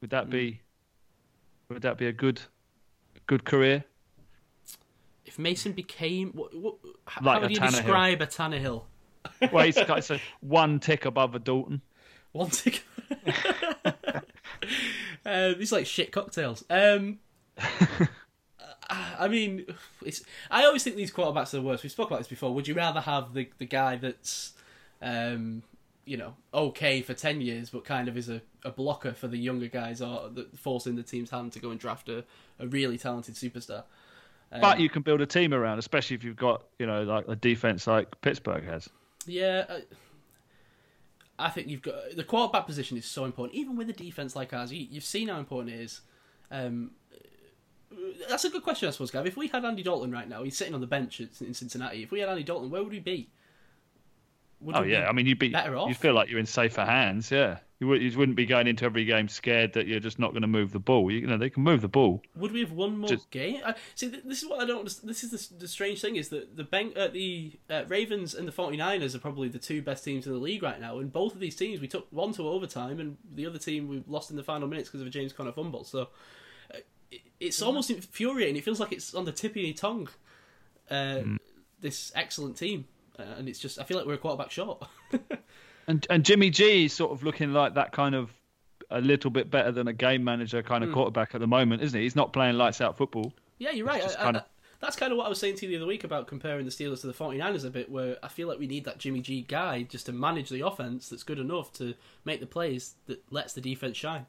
would 0.00 0.10
that 0.10 0.28
Mm. 0.28 0.30
be 0.30 0.60
would 1.68 1.82
that 1.82 1.98
be 1.98 2.06
a 2.06 2.12
good 2.12 2.40
good 3.26 3.44
career? 3.44 3.82
If 5.26 5.40
Mason 5.40 5.72
became, 5.72 6.30
what, 6.34 6.54
what, 6.56 6.76
how, 7.08 7.24
Like 7.24 7.42
how 7.42 7.48
do 7.48 7.54
you 7.54 7.58
Tannehill. 7.60 7.70
describe 7.72 8.20
a 8.22 8.26
Tannehill? 8.28 8.82
Well, 9.52 9.64
he's 9.64 9.74
got 9.74 9.98
it's 9.98 10.10
a 10.12 10.20
one 10.40 10.78
tick 10.78 11.04
above 11.04 11.34
a 11.34 11.40
Dalton. 11.40 11.82
One 12.30 12.50
tick. 12.50 12.84
uh, 15.26 15.54
these 15.54 15.72
like 15.72 15.86
shit 15.86 16.12
cocktails. 16.12 16.64
Um, 16.70 17.18
I 18.90 19.28
mean, 19.28 19.66
it's. 20.04 20.22
I 20.50 20.64
always 20.64 20.82
think 20.82 20.96
these 20.96 21.12
quarterbacks 21.12 21.54
are 21.54 21.58
the 21.58 21.62
worst. 21.62 21.82
We 21.82 21.88
spoke 21.88 22.08
about 22.08 22.18
this 22.18 22.28
before. 22.28 22.52
Would 22.54 22.66
you 22.66 22.74
rather 22.74 23.00
have 23.00 23.34
the 23.34 23.48
the 23.58 23.66
guy 23.66 23.96
that's, 23.96 24.52
um, 25.00 25.62
you 26.04 26.16
know, 26.16 26.34
okay 26.52 27.00
for 27.02 27.14
ten 27.14 27.40
years, 27.40 27.70
but 27.70 27.84
kind 27.84 28.08
of 28.08 28.16
is 28.16 28.28
a, 28.28 28.42
a 28.64 28.70
blocker 28.70 29.12
for 29.12 29.28
the 29.28 29.36
younger 29.36 29.68
guys, 29.68 30.02
or 30.02 30.28
that 30.30 30.58
forcing 30.58 30.96
the 30.96 31.02
team's 31.02 31.30
hand 31.30 31.52
to 31.52 31.60
go 31.60 31.70
and 31.70 31.78
draft 31.78 32.08
a, 32.08 32.24
a 32.58 32.66
really 32.66 32.98
talented 32.98 33.36
superstar? 33.36 33.84
Um, 34.50 34.60
But 34.60 34.80
you 34.80 34.88
can 34.88 35.02
build 35.02 35.20
a 35.20 35.26
team 35.26 35.54
around, 35.54 35.78
especially 35.78 36.16
if 36.16 36.24
you've 36.24 36.36
got 36.36 36.64
you 36.80 36.86
know 36.86 37.04
like 37.04 37.28
a 37.28 37.36
defense 37.36 37.86
like 37.86 38.20
Pittsburgh 38.22 38.64
has. 38.64 38.88
Yeah, 39.26 39.66
I, 41.40 41.48
think 41.48 41.68
you've 41.68 41.82
got 41.82 41.94
the 42.16 42.24
quarterback 42.24 42.66
position 42.66 42.96
is 42.96 43.04
so 43.04 43.24
important, 43.24 43.58
even 43.58 43.76
with 43.76 43.88
a 43.90 43.92
defense 43.92 44.36
like 44.36 44.52
ours. 44.52 44.72
You, 44.72 44.86
you've 44.90 45.04
seen 45.04 45.28
how 45.28 45.38
important 45.38 45.74
it 45.74 45.80
is. 45.80 46.00
Um, 46.50 46.92
that's 48.28 48.44
a 48.44 48.50
good 48.50 48.62
question, 48.62 48.88
I 48.88 48.92
suppose, 48.92 49.10
Gav. 49.10 49.26
If 49.26 49.36
we 49.36 49.48
had 49.48 49.64
Andy 49.64 49.82
Dalton 49.82 50.12
right 50.12 50.28
now, 50.28 50.42
he's 50.42 50.56
sitting 50.56 50.74
on 50.74 50.80
the 50.80 50.86
bench 50.86 51.20
in 51.20 51.54
Cincinnati. 51.54 52.02
If 52.02 52.10
we 52.10 52.20
had 52.20 52.28
Andy 52.28 52.44
Dalton, 52.44 52.70
where 52.70 52.82
would 52.82 52.92
we 52.92 53.00
be? 53.00 53.30
Would 54.60 54.76
Oh 54.76 54.80
we 54.82 54.88
be 54.88 54.92
yeah, 54.92 55.08
I 55.08 55.12
mean 55.12 55.26
you'd 55.26 55.38
be 55.38 55.48
better 55.48 55.76
off? 55.76 55.88
you'd 55.88 55.96
feel 55.96 56.14
like 56.14 56.28
you're 56.28 56.38
in 56.38 56.46
safer 56.46 56.84
hands. 56.84 57.30
Yeah, 57.30 57.58
you, 57.78 57.86
would, 57.88 58.02
you 58.02 58.16
wouldn't 58.18 58.36
be 58.36 58.44
going 58.44 58.66
into 58.66 58.84
every 58.84 59.06
game 59.06 59.26
scared 59.28 59.72
that 59.72 59.86
you're 59.86 60.00
just 60.00 60.18
not 60.18 60.32
going 60.32 60.42
to 60.42 60.48
move 60.48 60.72
the 60.72 60.78
ball. 60.78 61.10
You, 61.10 61.26
know 61.26 61.38
they 61.38 61.48
can 61.48 61.62
move 61.62 61.80
the 61.80 61.88
ball. 61.88 62.20
Would 62.36 62.52
we 62.52 62.60
have 62.60 62.72
won 62.72 62.98
more 62.98 63.08
Just- 63.08 63.30
game? 63.30 63.60
I, 63.64 63.74
see, 63.94 64.08
this 64.08 64.42
is 64.42 64.48
what 64.48 64.60
I 64.60 64.66
don't 64.66 64.80
understand. 64.80 65.08
This 65.08 65.24
is 65.24 65.48
the, 65.48 65.54
the 65.60 65.68
strange 65.68 66.02
thing 66.02 66.16
is 66.16 66.28
that 66.28 66.56
the 66.56 66.64
Beng- 66.64 66.94
uh, 66.96 67.08
the 67.08 67.58
uh, 67.70 67.84
Ravens 67.88 68.34
and 68.34 68.46
the 68.46 68.52
49ers 68.52 69.14
are 69.14 69.18
probably 69.18 69.48
the 69.48 69.58
two 69.58 69.80
best 69.80 70.04
teams 70.04 70.26
in 70.26 70.32
the 70.34 70.38
league 70.38 70.62
right 70.62 70.78
now. 70.80 70.98
And 70.98 71.10
both 71.10 71.32
of 71.34 71.40
these 71.40 71.56
teams, 71.56 71.80
we 71.80 71.88
took 71.88 72.06
one 72.10 72.32
to 72.34 72.46
overtime, 72.46 73.00
and 73.00 73.16
the 73.34 73.46
other 73.46 73.58
team 73.58 73.88
we 73.88 74.04
lost 74.06 74.30
in 74.30 74.36
the 74.36 74.42
final 74.44 74.68
minutes 74.68 74.88
because 74.90 75.00
of 75.00 75.06
a 75.06 75.10
James 75.10 75.32
Conner 75.32 75.52
fumble. 75.52 75.84
So 75.84 76.08
uh, 76.74 76.78
it, 77.10 77.22
it's 77.40 77.62
almost 77.62 77.90
infuriating. 77.90 78.56
It 78.56 78.64
feels 78.64 78.78
like 78.80 78.92
it's 78.92 79.14
on 79.14 79.24
the 79.24 79.32
tip 79.32 79.52
of 79.52 79.56
your 79.56 79.72
tongue. 79.74 80.08
Uh, 80.90 81.22
This 81.80 82.12
excellent 82.14 82.58
team, 82.58 82.84
Uh, 83.18 83.22
and 83.38 83.48
it's 83.48 83.58
just 83.58 83.78
I 83.78 83.84
feel 83.84 83.96
like 83.96 84.06
we're 84.06 84.14
a 84.14 84.18
quarterback 84.18 84.50
short. 84.50 84.82
And 85.86 86.06
and 86.08 86.24
Jimmy 86.24 86.50
G 86.50 86.84
is 86.84 86.92
sort 86.92 87.10
of 87.10 87.24
looking 87.24 87.52
like 87.52 87.74
that 87.74 87.90
kind 87.90 88.14
of 88.14 88.30
a 88.90 89.00
little 89.00 89.30
bit 89.30 89.50
better 89.50 89.72
than 89.72 89.88
a 89.88 89.92
game 89.92 90.22
manager 90.22 90.62
kind 90.62 90.84
of 90.84 90.90
hmm. 90.90 90.94
quarterback 90.94 91.34
at 91.34 91.40
the 91.40 91.48
moment, 91.48 91.82
isn't 91.82 91.98
he? 91.98 92.04
He's 92.04 92.14
not 92.14 92.32
playing 92.32 92.56
lights 92.56 92.80
out 92.80 92.96
football. 92.96 93.32
Yeah, 93.58 93.72
you're 93.72 93.86
right. 93.86 94.02
I- 94.02 94.20
I- 94.20 94.24
kinda- 94.24 94.46
that's 94.78 94.96
kind 94.96 95.10
of 95.12 95.18
what 95.18 95.26
I 95.26 95.28
was 95.28 95.38
saying 95.38 95.56
to 95.56 95.66
you 95.66 95.72
the 95.72 95.76
other 95.76 95.86
week 95.86 96.04
about 96.04 96.26
comparing 96.26 96.64
the 96.64 96.70
Steelers 96.70 97.00
to 97.02 97.08
the 97.08 97.12
49ers 97.12 97.64
a 97.66 97.70
bit, 97.70 97.90
where 97.90 98.16
I 98.22 98.28
feel 98.28 98.46
like 98.48 98.58
we 98.58 98.66
need 98.66 98.84
that 98.84 98.98
Jimmy 98.98 99.20
G 99.20 99.42
guy 99.42 99.82
just 99.82 100.06
to 100.06 100.12
manage 100.12 100.48
the 100.48 100.64
offense 100.66 101.08
that's 101.08 101.22
good 101.22 101.38
enough 101.38 101.72
to 101.74 101.94
make 102.24 102.40
the 102.40 102.46
plays 102.46 102.94
that 103.06 103.20
lets 103.30 103.52
the 103.52 103.60
defense 103.60 103.96
shine. 103.96 104.26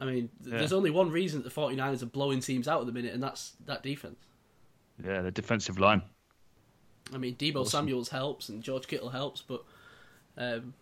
I 0.00 0.04
mean, 0.04 0.28
Yeah. 0.44 0.58
there's 0.58 0.72
only 0.72 0.90
one 0.90 1.10
reason 1.10 1.42
that 1.42 1.48
the 1.48 1.54
49ers 1.60 2.02
are 2.02 2.06
blowing 2.06 2.40
teams 2.40 2.68
out 2.68 2.80
at 2.80 2.86
the 2.86 2.92
minute, 2.92 3.14
and 3.14 3.22
that's 3.22 3.52
that 3.64 3.82
defense. 3.82 4.18
Yeah, 5.02 5.22
the 5.22 5.30
defensive 5.30 5.78
line. 5.78 6.02
I 7.12 7.18
mean, 7.18 7.36
Deebo 7.36 7.66
Samuels 7.66 8.08
helps 8.08 8.48
and 8.48 8.62
George 8.62 8.88
Kittle 8.88 9.10
helps, 9.10 9.42
but 9.42 9.64
um, 10.36 10.74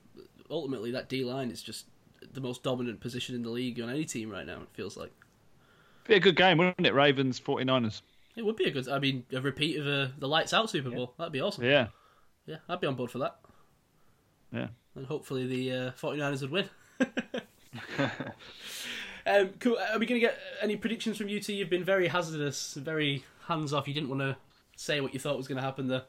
ultimately 0.51 0.91
that 0.93 1.09
D 1.09 1.25
line 1.25 1.51
is 1.51 1.63
just 1.63 1.87
the 2.33 2.41
most 2.41 2.63
dominant 2.63 3.01
position 3.01 3.35
in 3.35 3.43
the 3.43 3.51
league 3.51 3.81
on 3.81 3.91
any 3.91 4.05
team 4.05 4.31
right 4.31 4.47
now. 4.47 4.63
It 4.63 4.69
feels 4.73 4.97
like. 4.97 5.13
Be 6.07 6.15
a 6.15 6.21
good 6.21 6.37
game, 6.37 6.59
wouldn't 6.59 6.87
it? 6.87 6.95
Ravens 6.95 7.41
49ers. 7.41 8.03
It 8.37 8.45
would 8.45 8.57
be 8.57 8.65
a 8.65 8.71
good. 8.71 8.89
I 8.89 8.99
mean, 8.99 9.25
a 9.33 9.41
repeat 9.41 9.79
of 9.79 9.87
uh, 9.87 10.13
the 10.19 10.29
lights 10.29 10.53
out 10.53 10.69
Super 10.69 10.91
Bowl. 10.91 11.15
That'd 11.19 11.33
be 11.33 11.41
awesome. 11.41 11.65
Yeah. 11.65 11.89
Yeah, 12.47 12.57
I'd 12.69 12.81
be 12.81 12.87
on 12.87 12.95
board 12.95 13.11
for 13.11 13.19
that. 13.19 13.39
Yeah. 14.53 14.69
And 14.95 15.07
hopefully 15.07 15.47
the 15.47 15.73
uh, 15.73 15.91
49ers 15.93 16.43
would 16.43 16.51
win. 16.51 16.69
um, 19.27 19.51
cool. 19.61 19.79
Are 19.79 19.99
we 19.99 20.07
going 20.07 20.21
to 20.21 20.27
get 20.27 20.39
any 20.61 20.77
predictions 20.77 21.17
from 21.17 21.29
you 21.29 21.41
two? 21.41 21.55
You've 21.55 21.71
been 21.71 21.85
very 21.85 22.09
hazardous, 22.09 22.75
very 22.75 23.25
hands 23.49 23.73
off. 23.73 23.89
You 23.89 23.95
didn't 23.95 24.11
want 24.11 24.21
to 24.21 24.37
say 24.77 25.01
what 25.01 25.15
you 25.15 25.21
thought 25.21 25.37
was 25.37 25.49
going 25.49 25.57
to 25.57 25.63
happen 25.63 25.89
there. 25.89 26.03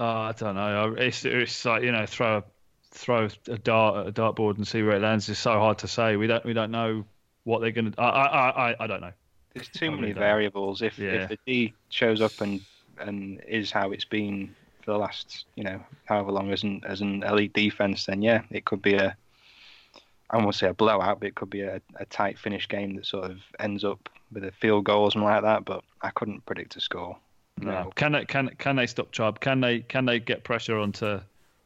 Oh, 0.00 0.04
I 0.06 0.32
don't 0.32 0.54
know. 0.54 0.94
It's 0.96 1.26
it's 1.26 1.66
like 1.66 1.82
you 1.82 1.92
know 1.92 2.06
throw 2.06 2.38
a 2.38 2.44
throw 2.90 3.28
a 3.48 3.58
dart 3.58 3.98
at 3.98 4.06
a 4.06 4.12
dartboard 4.12 4.56
and 4.56 4.66
see 4.66 4.82
where 4.82 4.96
it 4.96 5.02
lands. 5.02 5.28
It's 5.28 5.38
so 5.38 5.52
hard 5.52 5.76
to 5.80 5.88
say. 5.88 6.16
We 6.16 6.26
don't 6.26 6.42
we 6.42 6.54
don't 6.54 6.70
know 6.70 7.04
what 7.44 7.60
they're 7.60 7.70
going 7.70 7.92
to. 7.92 8.00
I 8.00 8.08
I 8.08 8.70
I 8.70 8.76
I 8.80 8.86
don't 8.86 9.02
know. 9.02 9.12
There's 9.52 9.68
too 9.68 9.88
I 9.88 9.90
many 9.90 10.00
really 10.00 10.12
variables. 10.14 10.80
If 10.80 10.98
Yeah. 10.98 11.12
if 11.12 11.28
the 11.28 11.38
D 11.46 11.74
shows 11.90 12.22
up 12.22 12.40
and 12.40 12.62
and 12.98 13.42
is 13.46 13.70
how 13.70 13.90
it's 13.90 14.06
been 14.06 14.54
for 14.80 14.92
the 14.92 14.98
last 14.98 15.44
you 15.54 15.64
know 15.64 15.84
however 16.06 16.32
long 16.32 16.50
as 16.50 16.62
an 16.62 16.80
as 16.86 17.02
an 17.02 17.22
elite 17.22 17.52
defense, 17.52 18.06
then 18.06 18.22
yeah, 18.22 18.40
it 18.50 18.64
could 18.64 18.80
be 18.80 18.94
a 18.94 19.14
I 20.30 20.38
won't 20.38 20.54
say 20.54 20.68
a 20.68 20.72
blowout, 20.72 21.20
but 21.20 21.26
it 21.26 21.34
could 21.34 21.50
be 21.50 21.60
a, 21.60 21.82
a 21.96 22.06
tight 22.06 22.38
finish 22.38 22.66
game 22.68 22.94
that 22.94 23.04
sort 23.04 23.30
of 23.30 23.38
ends 23.58 23.84
up 23.84 24.08
with 24.32 24.44
a 24.44 24.52
field 24.52 24.84
goal 24.84 25.02
or 25.02 25.10
something 25.10 25.28
like 25.28 25.42
that. 25.42 25.66
But 25.66 25.84
I 26.00 26.08
couldn't 26.08 26.46
predict 26.46 26.76
a 26.76 26.80
score. 26.80 27.18
No. 27.60 27.90
Can 27.94 28.12
they 28.12 28.24
can 28.24 28.50
can 28.58 28.76
they 28.76 28.86
stop 28.86 29.12
Chubb? 29.12 29.40
Can 29.40 29.60
they 29.60 29.80
can 29.80 30.04
they 30.06 30.18
get 30.18 30.44
pressure 30.44 30.78
onto 30.78 31.20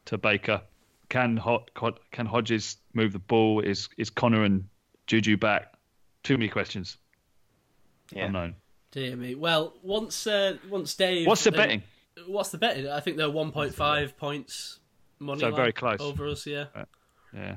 to 0.05 0.17
Baker? 0.17 0.61
Can 1.09 1.37
Hod, 1.37 1.69
Hod, 1.75 1.99
can 2.11 2.25
Hodges 2.25 2.77
move 2.93 3.13
the 3.13 3.19
ball? 3.19 3.61
Is 3.61 3.89
is 3.97 4.09
Conner 4.09 4.43
and 4.43 4.67
Juju 5.07 5.37
back? 5.37 5.73
Too 6.23 6.37
many 6.37 6.49
questions. 6.49 6.97
Yeah. 8.11 8.25
Unknown. 8.25 8.55
Dear 8.91 9.15
me. 9.15 9.35
Well, 9.35 9.73
once 9.83 10.27
uh, 10.27 10.57
once 10.69 10.95
Dave. 10.95 11.27
What's 11.27 11.43
the 11.43 11.53
uh, 11.53 11.57
betting? 11.57 11.83
What's 12.27 12.49
the 12.49 12.57
betting? 12.57 12.87
I 12.87 13.01
think 13.01 13.17
they're 13.17 13.27
1.5 13.27 14.15
points 14.15 14.79
money 15.19 15.41
So 15.41 15.51
very 15.51 15.73
close. 15.73 15.99
over 15.99 16.27
us, 16.27 16.45
yeah. 16.47 16.65
Yeah. 17.33 17.55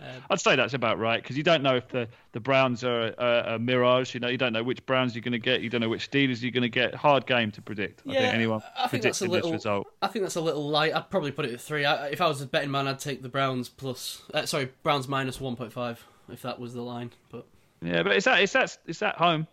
Um, 0.00 0.22
I'd 0.30 0.40
say 0.40 0.56
that's 0.56 0.72
about 0.74 0.98
right 0.98 1.22
because 1.22 1.36
you 1.36 1.42
don't 1.42 1.62
know 1.62 1.76
if 1.76 1.86
the, 1.88 2.08
the 2.32 2.40
Browns 2.40 2.82
are 2.84 3.08
a, 3.18 3.54
a 3.54 3.58
mirage. 3.58 4.14
You 4.14 4.20
know, 4.20 4.28
you 4.28 4.38
don't 4.38 4.52
know 4.52 4.62
which 4.62 4.84
Browns 4.86 5.14
you're 5.14 5.22
going 5.22 5.32
to 5.32 5.38
get. 5.38 5.60
You 5.60 5.68
don't 5.68 5.80
know 5.82 5.88
which 5.88 6.10
Steelers 6.10 6.40
you're 6.42 6.50
going 6.52 6.62
to 6.62 6.68
get. 6.68 6.94
Hard 6.94 7.26
game 7.26 7.50
to 7.52 7.62
predict. 7.62 8.02
I 8.08 8.12
Yeah, 8.12 8.20
think 8.20 8.34
anyone 8.34 8.62
I 8.78 8.88
think 8.88 9.02
that's 9.02 9.20
a 9.20 9.26
little. 9.26 9.50
this 9.50 9.58
result. 9.58 9.86
I 10.00 10.06
think 10.06 10.24
that's 10.24 10.36
a 10.36 10.40
little 10.40 10.68
light. 10.68 10.94
I'd 10.94 11.10
probably 11.10 11.32
put 11.32 11.44
it 11.44 11.52
at 11.52 11.60
three. 11.60 11.84
I, 11.84 12.08
if 12.08 12.20
I 12.20 12.28
was 12.28 12.40
a 12.40 12.46
betting 12.46 12.70
man, 12.70 12.88
I'd 12.88 12.98
take 12.98 13.22
the 13.22 13.28
Browns 13.28 13.68
plus. 13.68 14.22
Uh, 14.32 14.46
sorry, 14.46 14.70
Browns 14.82 15.06
minus 15.08 15.40
one 15.40 15.56
point 15.56 15.72
five 15.72 16.04
if 16.32 16.42
that 16.42 16.58
was 16.58 16.72
the 16.74 16.82
line. 16.82 17.10
But 17.30 17.46
Yeah, 17.82 18.02
but 18.02 18.12
it's 18.12 18.26
at 18.26 18.40
it's 18.40 18.52
that 18.54 18.78
it's 18.86 19.02
at 19.02 19.16
home. 19.16 19.46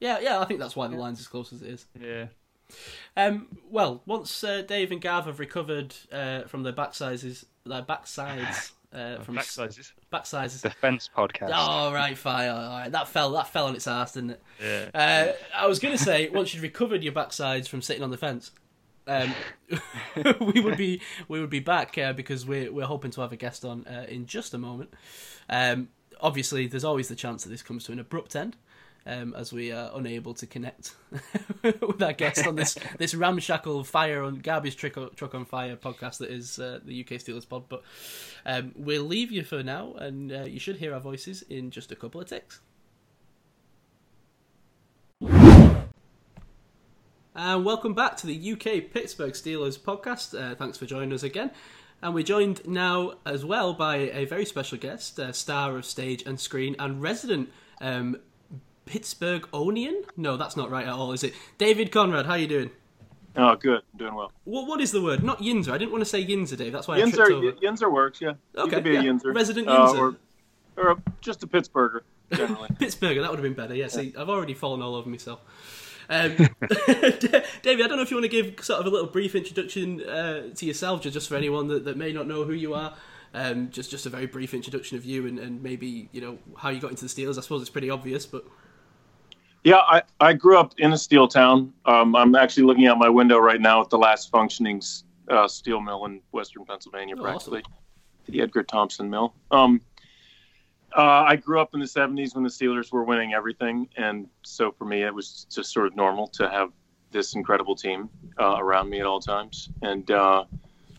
yeah, 0.00 0.18
yeah, 0.20 0.38
I 0.40 0.44
think 0.44 0.60
that's 0.60 0.76
why 0.76 0.86
the 0.88 0.96
line's 0.96 1.20
as 1.20 1.26
close 1.26 1.52
as 1.52 1.62
it 1.62 1.68
is. 1.70 1.86
Yeah. 2.00 2.26
Um, 3.16 3.58
well, 3.70 4.02
once 4.06 4.42
uh, 4.42 4.62
Dave 4.62 4.90
and 4.90 5.00
Gav 5.00 5.26
have 5.26 5.38
recovered 5.38 5.94
uh, 6.10 6.42
from 6.44 6.62
their 6.62 6.72
backsides, 6.72 7.44
their 7.66 7.82
backsides 7.82 8.72
uh, 8.94 9.20
from 9.20 9.34
Back 9.34 9.44
sizes. 9.44 9.92
backsides. 10.12 10.62
Defense 10.62 11.10
podcast. 11.16 11.50
Oh 11.54 11.92
right, 11.92 12.16
fine. 12.16 12.48
All 12.48 12.78
right, 12.78 12.92
that 12.92 13.08
fell. 13.08 13.32
That 13.32 13.48
fell 13.48 13.66
on 13.66 13.74
its 13.74 13.86
ass, 13.88 14.12
didn't 14.12 14.30
it? 14.30 14.42
Yeah. 14.62 14.90
Uh, 14.94 15.32
I 15.56 15.66
was 15.66 15.78
going 15.78 15.96
to 15.96 16.02
say 16.02 16.28
once 16.28 16.54
you'd 16.54 16.62
recovered 16.62 17.02
your 17.02 17.12
backsides 17.12 17.68
from 17.68 17.82
sitting 17.82 18.02
on 18.02 18.10
the 18.10 18.16
fence. 18.16 18.50
um, 19.06 19.34
we 20.54 20.60
would 20.60 20.78
be 20.78 21.00
we 21.28 21.40
would 21.40 21.50
be 21.50 21.60
back 21.60 21.98
uh, 21.98 22.12
because 22.12 22.46
we're 22.46 22.72
we're 22.72 22.86
hoping 22.86 23.10
to 23.12 23.20
have 23.20 23.32
a 23.32 23.36
guest 23.36 23.64
on 23.64 23.86
uh, 23.86 24.06
in 24.08 24.26
just 24.26 24.54
a 24.54 24.58
moment. 24.58 24.94
Um, 25.48 25.88
obviously, 26.20 26.66
there's 26.66 26.84
always 26.84 27.08
the 27.08 27.16
chance 27.16 27.44
that 27.44 27.50
this 27.50 27.62
comes 27.62 27.84
to 27.84 27.92
an 27.92 27.98
abrupt 27.98 28.34
end. 28.36 28.56
Um, 29.06 29.34
as 29.36 29.52
we 29.52 29.70
are 29.70 29.90
unable 29.94 30.32
to 30.32 30.46
connect 30.46 30.94
with 31.62 32.02
our 32.02 32.14
guest 32.14 32.46
on 32.46 32.56
this 32.56 32.74
this 32.98 33.14
ramshackle 33.14 33.84
fire 33.84 34.22
on 34.22 34.36
garbage 34.36 34.76
truck, 34.76 35.14
truck 35.14 35.34
on 35.34 35.44
fire 35.44 35.76
podcast 35.76 36.18
that 36.18 36.30
is 36.30 36.58
uh, 36.58 36.80
the 36.82 37.02
UK 37.02 37.20
Steelers 37.20 37.46
pod. 37.46 37.64
But 37.68 37.82
um, 38.46 38.72
we'll 38.74 39.04
leave 39.04 39.30
you 39.30 39.44
for 39.44 39.62
now, 39.62 39.92
and 39.94 40.32
uh, 40.32 40.44
you 40.44 40.58
should 40.58 40.76
hear 40.76 40.94
our 40.94 41.00
voices 41.00 41.42
in 41.42 41.70
just 41.70 41.92
a 41.92 41.96
couple 41.96 42.20
of 42.20 42.28
ticks. 42.28 42.60
And 47.36 47.64
welcome 47.64 47.94
back 47.94 48.16
to 48.18 48.28
the 48.28 48.52
UK 48.52 48.92
Pittsburgh 48.92 49.32
Steelers 49.32 49.76
podcast. 49.76 50.40
Uh, 50.40 50.54
thanks 50.54 50.78
for 50.78 50.86
joining 50.86 51.12
us 51.12 51.24
again. 51.24 51.50
And 52.00 52.14
we're 52.14 52.22
joined 52.22 52.66
now 52.66 53.14
as 53.26 53.44
well 53.44 53.74
by 53.74 53.96
a 53.96 54.24
very 54.24 54.44
special 54.44 54.78
guest, 54.78 55.18
uh, 55.18 55.32
star 55.32 55.76
of 55.76 55.84
stage 55.84 56.22
and 56.26 56.38
screen 56.38 56.76
and 56.78 57.02
resident 57.02 57.50
um, 57.80 58.18
Pittsburgh 58.86 59.48
Onion. 59.52 60.04
No, 60.16 60.36
that's 60.36 60.56
not 60.56 60.70
right 60.70 60.86
at 60.86 60.92
all, 60.92 61.12
is 61.12 61.24
it? 61.24 61.34
David 61.58 61.90
Conrad, 61.90 62.26
how 62.26 62.34
you 62.34 62.46
doing? 62.46 62.70
Oh, 63.36 63.56
good. 63.56 63.80
I'm 63.92 63.98
doing 63.98 64.14
well. 64.14 64.32
What 64.44 64.66
What 64.68 64.80
is 64.80 64.92
the 64.92 65.02
word? 65.02 65.22
Not 65.24 65.38
Yinzer. 65.40 65.72
I 65.72 65.78
didn't 65.78 65.90
want 65.92 66.02
to 66.02 66.08
say 66.08 66.24
Yinzer, 66.24 66.56
Dave. 66.56 66.72
That's 66.72 66.86
why 66.86 66.96
I 66.96 67.00
tripped 67.00 67.16
Yinzer, 67.16 67.32
over. 67.32 67.52
Yinzer 67.52 67.92
works, 67.92 68.20
yeah. 68.20 68.34
You 68.54 68.62
Okay, 68.62 68.70
could 68.76 68.84
be 68.84 68.92
yeah. 68.92 69.00
a 69.00 69.04
Yinzer. 69.04 69.34
Resident 69.34 69.68
Uh, 69.68 69.92
or, 69.96 70.16
or 70.76 70.90
a, 70.92 71.02
just 71.20 71.42
a 71.42 71.46
Pittsburgher, 71.46 72.00
generally. 72.32 72.68
Pittsburgher, 72.78 73.22
that 73.22 73.30
would 73.30 73.38
have 73.38 73.42
been 73.42 73.54
better. 73.54 73.74
Yeah, 73.74 73.88
see, 73.88 74.14
I've 74.16 74.28
already 74.28 74.54
fallen 74.54 74.82
all 74.82 74.94
over 74.94 75.08
myself. 75.08 75.40
Um, 76.08 76.36
David, 76.86 77.84
I 77.84 77.88
don't 77.88 77.96
know 77.96 78.02
if 78.02 78.10
you 78.10 78.16
want 78.18 78.30
to 78.30 78.42
give 78.42 78.62
sort 78.64 78.80
of 78.80 78.86
a 78.86 78.90
little 78.90 79.08
brief 79.08 79.34
introduction 79.34 80.02
uh, 80.04 80.50
to 80.54 80.66
yourself, 80.66 81.00
just, 81.02 81.14
just 81.14 81.28
for 81.28 81.34
anyone 81.34 81.66
that, 81.68 81.84
that 81.86 81.96
may 81.96 82.12
not 82.12 82.28
know 82.28 82.44
who 82.44 82.52
you 82.52 82.74
are. 82.74 82.94
Um, 83.36 83.70
just 83.70 83.90
just 83.90 84.06
a 84.06 84.10
very 84.10 84.26
brief 84.26 84.54
introduction 84.54 84.96
of 84.96 85.04
you 85.04 85.26
and, 85.26 85.40
and 85.40 85.60
maybe 85.60 86.08
you 86.12 86.20
know 86.20 86.38
how 86.56 86.68
you 86.68 86.78
got 86.78 86.90
into 86.92 87.02
the 87.04 87.08
Steelers. 87.08 87.36
I 87.36 87.40
suppose 87.40 87.62
it's 87.62 87.70
pretty 87.70 87.90
obvious, 87.90 88.26
but 88.26 88.44
yeah, 89.64 89.78
I, 89.78 90.02
I 90.20 90.32
grew 90.34 90.58
up 90.58 90.74
in 90.78 90.92
a 90.92 90.98
steel 90.98 91.26
town. 91.26 91.72
Um, 91.86 92.14
I'm 92.14 92.34
actually 92.34 92.64
looking 92.64 92.86
out 92.86 92.98
my 92.98 93.08
window 93.08 93.38
right 93.38 93.60
now 93.60 93.80
at 93.80 93.88
the 93.88 93.98
last 93.98 94.30
functioning 94.30 94.82
uh, 95.28 95.48
steel 95.48 95.80
mill 95.80 96.04
in 96.04 96.20
western 96.32 96.66
Pennsylvania, 96.66 97.14
Oh, 97.18 97.22
practically. 97.22 97.62
The 98.26 98.42
Edgar 98.42 98.62
Thomson 98.62 99.08
Mill. 99.08 99.34
Um, 99.50 99.80
uh, 100.96 101.24
I 101.26 101.36
grew 101.36 101.60
up 101.60 101.74
in 101.74 101.80
the 101.80 101.86
70s 101.86 102.34
when 102.34 102.44
the 102.44 102.50
Steelers 102.50 102.92
were 102.92 103.04
winning 103.04 103.32
everything. 103.34 103.88
And 103.96 104.28
so 104.42 104.70
for 104.70 104.84
me, 104.84 105.02
it 105.02 105.14
was 105.14 105.46
just 105.50 105.72
sort 105.72 105.86
of 105.86 105.96
normal 105.96 106.28
to 106.28 106.48
have 106.48 106.70
this 107.10 107.34
incredible 107.34 107.74
team 107.74 108.10
uh, 108.38 108.56
around 108.58 108.90
me 108.90 109.00
at 109.00 109.06
all 109.06 109.20
times. 109.20 109.70
And, 109.82 110.08
uh, 110.10 110.44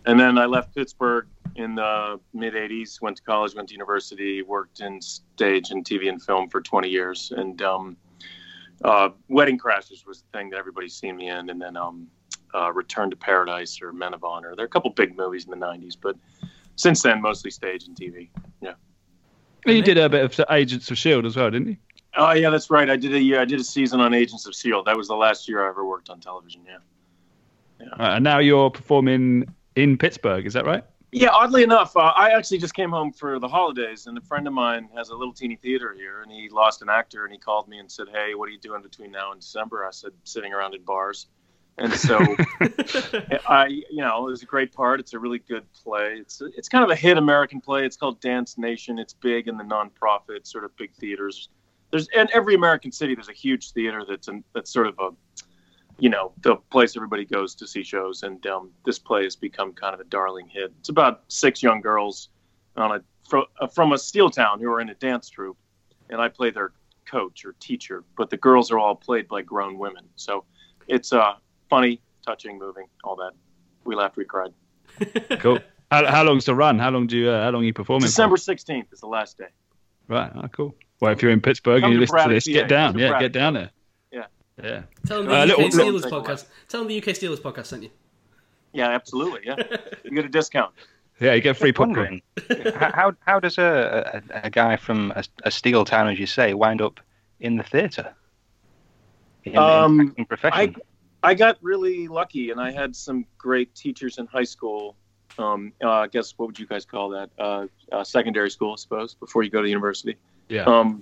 and 0.05 0.19
then 0.19 0.37
I 0.37 0.45
left 0.45 0.73
Pittsburgh 0.75 1.27
in 1.55 1.75
the 1.75 2.19
mid 2.33 2.55
80s, 2.55 3.01
went 3.01 3.17
to 3.17 3.23
college, 3.23 3.55
went 3.55 3.69
to 3.69 3.73
university, 3.73 4.41
worked 4.41 4.81
in 4.81 5.01
stage 5.01 5.71
and 5.71 5.85
TV 5.85 6.09
and 6.09 6.21
film 6.21 6.49
for 6.49 6.61
20 6.61 6.89
years. 6.89 7.31
And 7.35 7.61
um, 7.61 7.97
uh, 8.83 9.09
Wedding 9.29 9.57
Crashers 9.57 10.05
was 10.05 10.21
the 10.21 10.37
thing 10.37 10.49
that 10.49 10.57
everybody's 10.57 10.95
seen 10.95 11.15
me 11.15 11.29
in. 11.29 11.49
And 11.49 11.61
then 11.61 11.77
um, 11.77 12.07
uh, 12.53 12.71
Return 12.71 13.09
to 13.09 13.15
Paradise 13.15 13.81
or 13.81 13.91
Men 13.91 14.13
of 14.13 14.23
Honor. 14.23 14.55
There 14.55 14.63
are 14.63 14.67
a 14.67 14.69
couple 14.69 14.91
big 14.91 15.17
movies 15.17 15.45
in 15.45 15.51
the 15.51 15.65
90s, 15.65 15.95
but 15.99 16.15
since 16.75 17.01
then, 17.01 17.21
mostly 17.21 17.51
stage 17.51 17.87
and 17.87 17.95
TV. 17.95 18.29
Yeah. 18.61 18.73
You 19.65 19.81
did 19.81 19.97
a 19.97 20.09
bit 20.09 20.39
of 20.39 20.45
Agents 20.51 20.91
of 20.91 20.97
Shield 20.97 21.25
as 21.25 21.35
well, 21.35 21.49
didn't 21.49 21.69
you? 21.69 21.77
Oh 22.17 22.31
yeah, 22.31 22.49
that's 22.49 22.69
right. 22.69 22.89
I 22.89 22.95
did 22.95 23.13
a 23.13 23.19
year. 23.19 23.41
I 23.41 23.45
did 23.45 23.59
a 23.59 23.63
season 23.63 23.99
on 23.99 24.13
Agents 24.13 24.45
of 24.45 24.55
Shield. 24.55 24.85
That 24.85 24.95
was 24.95 25.07
the 25.07 25.15
last 25.15 25.49
year 25.49 25.65
I 25.65 25.69
ever 25.69 25.85
worked 25.85 26.09
on 26.09 26.19
television. 26.19 26.61
Yeah. 26.65 27.87
Uh, 27.91 28.15
and 28.15 28.23
now 28.23 28.39
you're 28.39 28.69
performing 28.69 29.53
in 29.75 29.97
Pittsburgh. 29.97 30.45
Is 30.45 30.53
that 30.53 30.65
right? 30.65 30.85
Yeah. 31.15 31.29
Oddly 31.29 31.63
enough, 31.63 31.95
uh, 31.95 32.13
I 32.15 32.31
actually 32.31 32.57
just 32.57 32.73
came 32.73 32.89
home 32.89 33.11
for 33.11 33.39
the 33.39 33.47
holidays, 33.47 34.07
and 34.07 34.17
a 34.17 34.21
friend 34.21 34.47
of 34.47 34.53
mine 34.53 34.89
has 34.95 35.09
a 35.09 35.15
little 35.15 35.33
teeny 35.33 35.55
theater 35.55 35.93
here, 35.93 36.21
and 36.21 36.31
he 36.31 36.49
lost 36.49 36.81
an 36.81 36.89
actor, 36.89 37.23
and 37.23 37.31
he 37.31 37.39
called 37.39 37.67
me 37.67 37.79
and 37.79 37.89
said, 37.89 38.07
"Hey, 38.11 38.35
what 38.35 38.49
are 38.49 38.51
you 38.51 38.59
doing 38.59 38.81
between 38.81 39.11
now 39.11 39.31
and 39.31 39.39
December?" 39.39 39.85
I 39.85 39.91
said, 39.91 40.11
"Sitting 40.25 40.53
around 40.53 40.75
in 40.75 40.83
bars." 40.83 41.27
And 41.77 41.93
so, 41.93 42.19
I, 43.47 43.67
you 43.67 44.01
know, 44.01 44.27
it 44.27 44.31
was 44.31 44.43
a 44.43 44.45
great 44.45 44.73
part. 44.73 44.99
It's 44.99 45.13
a 45.13 45.19
really 45.19 45.39
good 45.39 45.65
play. 45.73 46.17
It's 46.19 46.41
it's 46.41 46.69
kind 46.69 46.83
of 46.83 46.89
a 46.89 46.95
hit 46.95 47.17
American 47.17 47.59
play. 47.59 47.85
It's 47.85 47.97
called 47.97 48.19
Dance 48.21 48.57
Nation. 48.57 48.97
It's 48.99 49.13
big 49.13 49.47
in 49.47 49.57
the 49.57 49.63
nonprofit 49.63 50.45
sort 50.45 50.63
of 50.63 50.75
big 50.77 50.93
theaters. 50.95 51.49
There's 51.91 52.07
in 52.09 52.27
every 52.33 52.55
American 52.55 52.91
city. 52.91 53.15
There's 53.15 53.29
a 53.29 53.33
huge 53.33 53.71
theater 53.71 54.03
that's 54.07 54.27
an, 54.27 54.43
that's 54.53 54.71
sort 54.71 54.87
of 54.87 54.99
a, 54.99 55.09
you 55.99 56.09
know, 56.09 56.31
the 56.41 56.55
place 56.55 56.95
everybody 56.95 57.25
goes 57.25 57.55
to 57.55 57.67
see 57.67 57.83
shows. 57.83 58.23
And 58.23 58.45
um, 58.47 58.71
this 58.85 58.99
play 58.99 59.23
has 59.23 59.35
become 59.35 59.73
kind 59.73 59.93
of 59.93 59.99
a 59.99 60.05
darling 60.05 60.47
hit. 60.47 60.73
It's 60.79 60.89
about 60.89 61.23
six 61.27 61.63
young 61.63 61.81
girls 61.81 62.29
on 62.75 62.91
a 62.91 63.03
from, 63.27 63.45
from 63.73 63.93
a 63.93 63.97
steel 63.97 64.29
town 64.29 64.59
who 64.59 64.71
are 64.71 64.81
in 64.81 64.89
a 64.89 64.95
dance 64.95 65.29
troupe, 65.29 65.57
and 66.09 66.21
I 66.21 66.27
play 66.27 66.51
their 66.51 66.73
coach 67.05 67.45
or 67.45 67.55
teacher. 67.59 68.03
But 68.17 68.29
the 68.29 68.37
girls 68.37 68.71
are 68.71 68.79
all 68.79 68.95
played 68.95 69.27
by 69.27 69.41
grown 69.41 69.77
women. 69.77 70.05
So 70.15 70.43
it's 70.87 71.13
uh, 71.13 71.33
funny, 71.69 72.01
touching, 72.25 72.59
moving, 72.59 72.87
all 73.03 73.15
that. 73.17 73.31
We 73.83 73.95
laughed, 73.95 74.17
we 74.17 74.25
cried. 74.25 74.53
Cool. 75.39 75.59
how, 75.91 76.05
how 76.05 76.23
long's 76.23 76.45
the 76.45 76.55
run? 76.55 76.79
How 76.79 76.89
long 76.89 77.07
do 77.07 77.17
you? 77.17 77.29
Uh, 77.29 77.43
how 77.43 77.51
long 77.51 77.63
are 77.63 77.65
you 77.65 77.73
performing? 77.73 78.05
December 78.05 78.37
16th 78.37 78.93
is 78.93 79.01
the 79.01 79.07
last 79.07 79.37
day. 79.37 79.49
Right. 80.07 80.31
Oh, 80.35 80.47
cool. 80.47 80.75
Well, 81.01 81.11
if 81.11 81.21
you're 81.21 81.31
in 81.31 81.41
Pittsburgh 81.41 81.81
Come 81.81 81.91
and 81.91 81.93
you 81.93 81.97
to 81.97 82.01
listen 82.01 82.15
to 82.15 82.23
Braddock, 82.23 82.43
this, 82.43 82.47
get 82.47 82.69
down. 82.69 82.93
Come 82.93 83.01
Yeah, 83.01 83.07
Braddock. 83.09 83.33
get 83.33 83.39
down 83.39 83.53
there. 83.55 83.71
Yeah. 84.61 84.65
Yeah. 84.69 84.83
tell 85.05 85.17
them 85.23 85.27
the 85.27 85.35
Uh, 85.35 85.43
UK 85.43 85.47
little- 85.47 85.65
Steelers 85.69 86.03
little- 86.03 86.21
podcast. 86.23 86.45
Tell 86.67 86.81
them 86.81 86.87
the 86.87 86.97
UK 86.97 87.09
Steelers 87.15 87.39
podcast 87.39 87.65
sent 87.65 87.83
you. 87.83 87.89
Yeah, 88.73 88.89
absolutely. 88.89 89.41
Yeah, 89.45 89.55
you 90.03 90.11
get 90.11 90.25
a 90.25 90.29
discount. 90.29 90.73
Yeah, 91.21 91.33
you 91.33 91.41
get 91.41 91.55
free 91.55 91.71
popcorn. 91.71 92.21
How, 92.75 92.91
how 92.91 93.15
how 93.21 93.39
does 93.39 93.57
a, 93.57 94.21
a, 94.33 94.45
a 94.47 94.49
guy 94.49 94.75
from 94.75 95.11
a, 95.15 95.23
a 95.43 95.51
steel 95.51 95.85
town, 95.85 96.09
as 96.09 96.19
you 96.19 96.25
say, 96.25 96.53
wind 96.53 96.81
up 96.81 96.99
in 97.39 97.55
the 97.55 97.63
theatre? 97.63 98.13
In, 99.45 99.53
in 99.53 99.57
Um, 99.57 100.01
acting 100.09 100.25
profession. 100.25 100.75
I 101.23 101.33
got 101.33 101.57
really 101.61 102.07
lucky, 102.09 102.51
and 102.51 102.59
I 102.59 102.71
had 102.71 102.95
some 102.95 103.25
great 103.37 103.73
teachers 103.73 104.17
in 104.17 104.27
high 104.27 104.43
school. 104.43 104.95
Um, 105.39 105.71
uh, 105.83 105.89
I 105.89 106.07
guess 106.07 106.33
what 106.37 106.47
would 106.47 106.59
you 106.59 106.67
guys 106.67 106.85
call 106.85 107.09
that? 107.09 107.29
Uh, 107.39 107.67
uh, 107.91 108.03
secondary 108.03 108.49
school, 108.51 108.73
I 108.73 108.75
suppose, 108.75 109.13
before 109.15 109.43
you 109.43 109.49
go 109.49 109.61
to 109.61 109.67
university. 109.69 110.17
Yeah. 110.49 110.63
Um, 110.65 111.01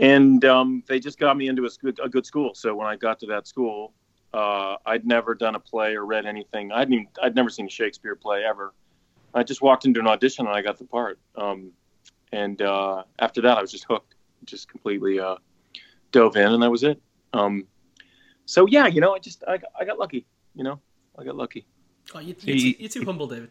and 0.00 0.44
um, 0.46 0.82
they 0.88 0.98
just 0.98 1.18
got 1.18 1.36
me 1.36 1.48
into 1.48 1.66
a 1.66 1.68
good, 1.82 2.00
a 2.02 2.08
good 2.08 2.24
school. 2.24 2.54
So 2.54 2.74
when 2.74 2.86
I 2.86 2.96
got 2.96 3.20
to 3.20 3.26
that 3.26 3.46
school, 3.46 3.92
uh, 4.32 4.76
I'd 4.86 5.06
never 5.06 5.34
done 5.34 5.54
a 5.54 5.60
play 5.60 5.94
or 5.94 6.06
read 6.06 6.24
anything. 6.24 6.72
I'd 6.72 6.90
even, 6.90 7.06
I'd 7.22 7.34
never 7.34 7.50
seen 7.50 7.66
a 7.66 7.70
Shakespeare 7.70 8.16
play 8.16 8.42
ever. 8.44 8.72
I 9.34 9.42
just 9.42 9.60
walked 9.60 9.84
into 9.84 10.00
an 10.00 10.06
audition 10.06 10.46
and 10.46 10.56
I 10.56 10.62
got 10.62 10.78
the 10.78 10.84
part. 10.84 11.18
Um, 11.36 11.72
and 12.32 12.62
uh, 12.62 13.02
after 13.18 13.42
that, 13.42 13.58
I 13.58 13.60
was 13.60 13.70
just 13.70 13.84
hooked, 13.84 14.14
just 14.44 14.68
completely 14.68 15.20
uh, 15.20 15.36
dove 16.12 16.36
in, 16.36 16.50
and 16.50 16.62
that 16.62 16.70
was 16.70 16.82
it. 16.82 17.00
Um, 17.34 17.66
so 18.46 18.66
yeah, 18.66 18.86
you 18.86 19.00
know, 19.00 19.14
I 19.14 19.18
just 19.18 19.44
I, 19.46 19.58
I 19.78 19.84
got 19.84 19.98
lucky. 19.98 20.26
You 20.54 20.64
know, 20.64 20.80
I 21.18 21.24
got 21.24 21.36
lucky. 21.36 21.66
Oh, 22.14 22.20
you, 22.20 22.34
you're, 22.40 22.56
too, 22.56 22.74
you're 22.78 22.88
too 22.88 23.04
humble, 23.04 23.26
David. 23.26 23.50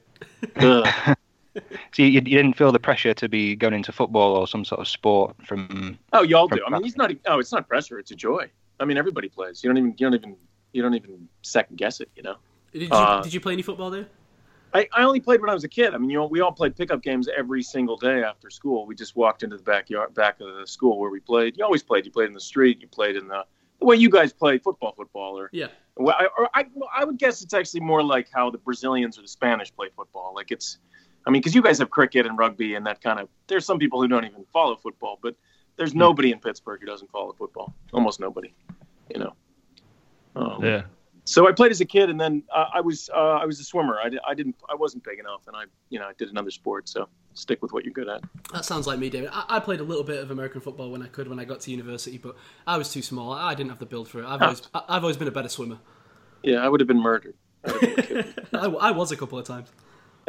Ugh. 0.57 1.15
So 1.55 2.03
you, 2.03 2.05
you 2.05 2.21
didn't 2.21 2.53
feel 2.53 2.71
the 2.71 2.79
pressure 2.79 3.13
to 3.13 3.27
be 3.27 3.55
going 3.55 3.73
into 3.73 3.91
football 3.91 4.35
or 4.35 4.47
some 4.47 4.63
sort 4.63 4.81
of 4.81 4.87
sport 4.87 5.35
from. 5.45 5.97
Oh, 6.13 6.21
y'all 6.21 6.47
From 6.47 6.59
do. 6.59 6.63
I 6.65 6.69
mean, 6.69 6.83
he's 6.83 6.97
not. 6.97 7.11
Oh, 7.25 7.39
it's 7.39 7.51
not 7.51 7.67
pressure. 7.67 7.99
It's 7.99 8.11
a 8.11 8.15
joy. 8.15 8.49
I 8.79 8.85
mean, 8.85 8.97
everybody 8.97 9.29
plays. 9.29 9.63
You 9.63 9.69
don't 9.69 9.77
even. 9.77 9.91
You 9.97 10.05
don't 10.05 10.13
even. 10.13 10.35
You 10.71 10.81
don't 10.83 10.93
even 10.93 11.27
second 11.41 11.77
guess 11.77 11.99
it. 11.99 12.09
You 12.15 12.23
know. 12.23 12.35
Did 12.71 12.83
you, 12.83 12.89
Uh, 12.91 13.23
did 13.23 13.33
you 13.33 13.39
play 13.39 13.53
any 13.53 13.63
football, 13.63 13.89
Dave? 13.89 14.05
I, 14.71 14.87
I 14.93 15.03
only 15.03 15.19
played 15.19 15.41
when 15.41 15.49
I 15.49 15.55
was 15.55 15.63
a 15.63 15.67
kid. 15.67 15.95
I 15.95 15.97
mean, 15.97 16.11
you 16.11 16.17
know, 16.17 16.27
we 16.27 16.41
all 16.41 16.51
played 16.51 16.75
pickup 16.75 17.01
games 17.01 17.27
every 17.35 17.63
single 17.63 17.97
day 17.97 18.23
after 18.23 18.51
school. 18.51 18.85
We 18.85 18.93
just 18.93 19.15
walked 19.15 19.41
into 19.41 19.57
the 19.57 19.63
backyard, 19.63 20.13
back 20.13 20.39
of 20.41 20.55
the 20.55 20.67
school 20.67 20.99
where 20.99 21.09
we 21.09 21.19
played. 21.19 21.57
You 21.57 21.65
always 21.65 21.81
played. 21.81 22.05
You 22.05 22.11
played 22.11 22.27
in 22.27 22.35
the 22.35 22.39
street. 22.39 22.79
You 22.79 22.87
played 22.87 23.15
in 23.15 23.27
the 23.27 23.45
the 23.79 23.85
way 23.85 23.95
you 23.95 24.09
guys 24.09 24.33
played 24.33 24.61
football, 24.61 24.93
football, 24.95 25.39
or 25.39 25.49
Yeah. 25.51 25.67
Well, 25.95 26.15
I, 26.17 26.27
or 26.37 26.49
I, 26.53 26.65
I 26.95 27.05
would 27.05 27.17
guess 27.17 27.41
it's 27.41 27.53
actually 27.53 27.81
more 27.81 28.03
like 28.03 28.27
how 28.33 28.49
the 28.49 28.57
Brazilians 28.57 29.17
or 29.17 29.21
the 29.21 29.27
Spanish 29.27 29.73
play 29.73 29.87
football. 29.95 30.33
Like 30.35 30.51
it's, 30.51 30.77
I 31.29 31.31
mean, 31.31 31.41
because 31.43 31.53
you 31.53 31.61
guys 31.61 31.77
have 31.77 31.91
cricket 31.91 32.25
and 32.25 32.35
rugby 32.39 32.73
and 32.73 32.87
that 32.87 33.01
kind 33.01 33.19
of. 33.19 33.29
There's 33.45 33.63
some 33.63 33.77
people 33.77 34.01
who 34.01 34.07
don't 34.07 34.25
even 34.25 34.45
follow 34.51 34.75
football, 34.75 35.19
but 35.21 35.35
there's 35.75 35.93
nobody 35.93 36.31
in 36.31 36.39
Pittsburgh 36.39 36.79
who 36.81 36.87
doesn't 36.87 37.11
follow 37.11 37.33
football. 37.33 37.75
Almost 37.93 38.19
nobody, 38.19 38.51
you 39.13 39.19
know. 39.19 39.33
Um, 40.35 40.65
Yeah. 40.65 40.81
So 41.25 41.47
I 41.47 41.51
played 41.51 41.69
as 41.69 41.79
a 41.81 41.85
kid, 41.85 42.09
and 42.09 42.19
then 42.19 42.41
uh, 42.51 42.65
I 42.73 42.81
was 42.81 43.07
uh, 43.13 43.37
I 43.43 43.45
was 43.45 43.59
a 43.59 43.63
swimmer. 43.63 43.99
I, 44.03 44.09
I 44.27 44.33
didn't 44.33 44.55
I 44.67 44.73
wasn't 44.73 45.03
big 45.03 45.19
enough, 45.19 45.41
and 45.45 45.55
I 45.55 45.65
you 45.91 45.99
know 45.99 46.05
I 46.07 46.13
did 46.17 46.29
another 46.31 46.49
sport. 46.49 46.89
So 46.89 47.07
stick 47.35 47.61
with 47.61 47.71
what 47.71 47.85
you're 47.85 47.93
good 47.93 48.09
at. 48.09 48.21
That 48.51 48.65
sounds 48.65 48.87
like 48.87 48.97
me, 48.97 49.11
David. 49.11 49.29
I, 49.31 49.45
I 49.47 49.59
played 49.59 49.79
a 49.79 49.83
little 49.83 50.03
bit 50.03 50.23
of 50.23 50.31
American 50.31 50.59
football 50.59 50.89
when 50.89 51.03
I 51.03 51.07
could 51.07 51.27
when 51.27 51.39
I 51.39 51.45
got 51.45 51.59
to 51.61 51.69
university, 51.71 52.17
but 52.17 52.35
I 52.65 52.77
was 52.77 52.91
too 52.91 53.03
small. 53.03 53.31
I 53.33 53.53
didn't 53.53 53.69
have 53.69 53.77
the 53.77 53.85
build 53.85 54.07
for 54.09 54.23
it. 54.23 54.25
I've 54.25 54.41
always 54.41 54.63
I- 54.73 54.85
I've 54.89 55.03
always 55.03 55.17
been 55.17 55.27
a 55.27 55.31
better 55.31 55.49
swimmer. 55.49 55.77
Yeah, 56.41 56.65
I 56.65 56.67
would 56.67 56.79
have 56.79 56.87
been 56.87 56.99
murdered. 57.01 57.35
I'd 57.63 57.73
have 57.73 58.07
been. 58.09 58.33
I, 58.55 58.65
I 58.65 58.91
was 58.91 59.11
a 59.11 59.15
couple 59.15 59.37
of 59.37 59.45
times. 59.45 59.69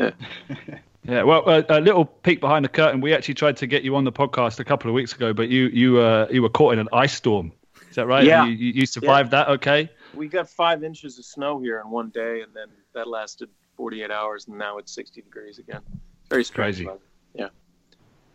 Yeah, 1.08 1.22
well, 1.22 1.48
uh, 1.48 1.62
a 1.70 1.80
little 1.80 2.04
peek 2.04 2.40
behind 2.40 2.64
the 2.64 2.68
curtain. 2.68 3.00
We 3.00 3.14
actually 3.14 3.34
tried 3.34 3.56
to 3.58 3.66
get 3.66 3.84
you 3.84 3.96
on 3.96 4.04
the 4.04 4.12
podcast 4.12 4.60
a 4.60 4.64
couple 4.64 4.90
of 4.90 4.94
weeks 4.94 5.14
ago, 5.14 5.32
but 5.32 5.48
you 5.48 5.68
you 5.68 5.98
uh, 5.98 6.28
you 6.30 6.42
were 6.42 6.50
caught 6.50 6.74
in 6.74 6.78
an 6.78 6.88
ice 6.92 7.14
storm. 7.14 7.52
Is 7.88 7.96
that 7.96 8.06
right? 8.06 8.22
Yeah. 8.22 8.44
You, 8.44 8.52
you, 8.52 8.86
survived 8.86 9.30
that, 9.32 9.48
okay? 9.48 9.90
we 10.14 10.28
got 10.28 10.48
five 10.48 10.84
inches 10.84 11.18
of 11.18 11.24
snow 11.24 11.58
here 11.58 11.80
in 11.80 11.90
one 11.90 12.10
day, 12.10 12.42
and 12.42 12.54
then 12.54 12.68
that 12.92 13.08
lasted 13.08 13.48
48 13.76 14.10
hours, 14.10 14.46
and 14.46 14.58
now 14.58 14.78
it's 14.78 14.92
60 14.92 15.22
degrees 15.22 15.58
again. 15.58 15.80
Very 16.28 16.44
strange 16.44 16.76
Crazy. 16.76 16.86
weather. 16.86 17.00
Yeah, 17.34 17.48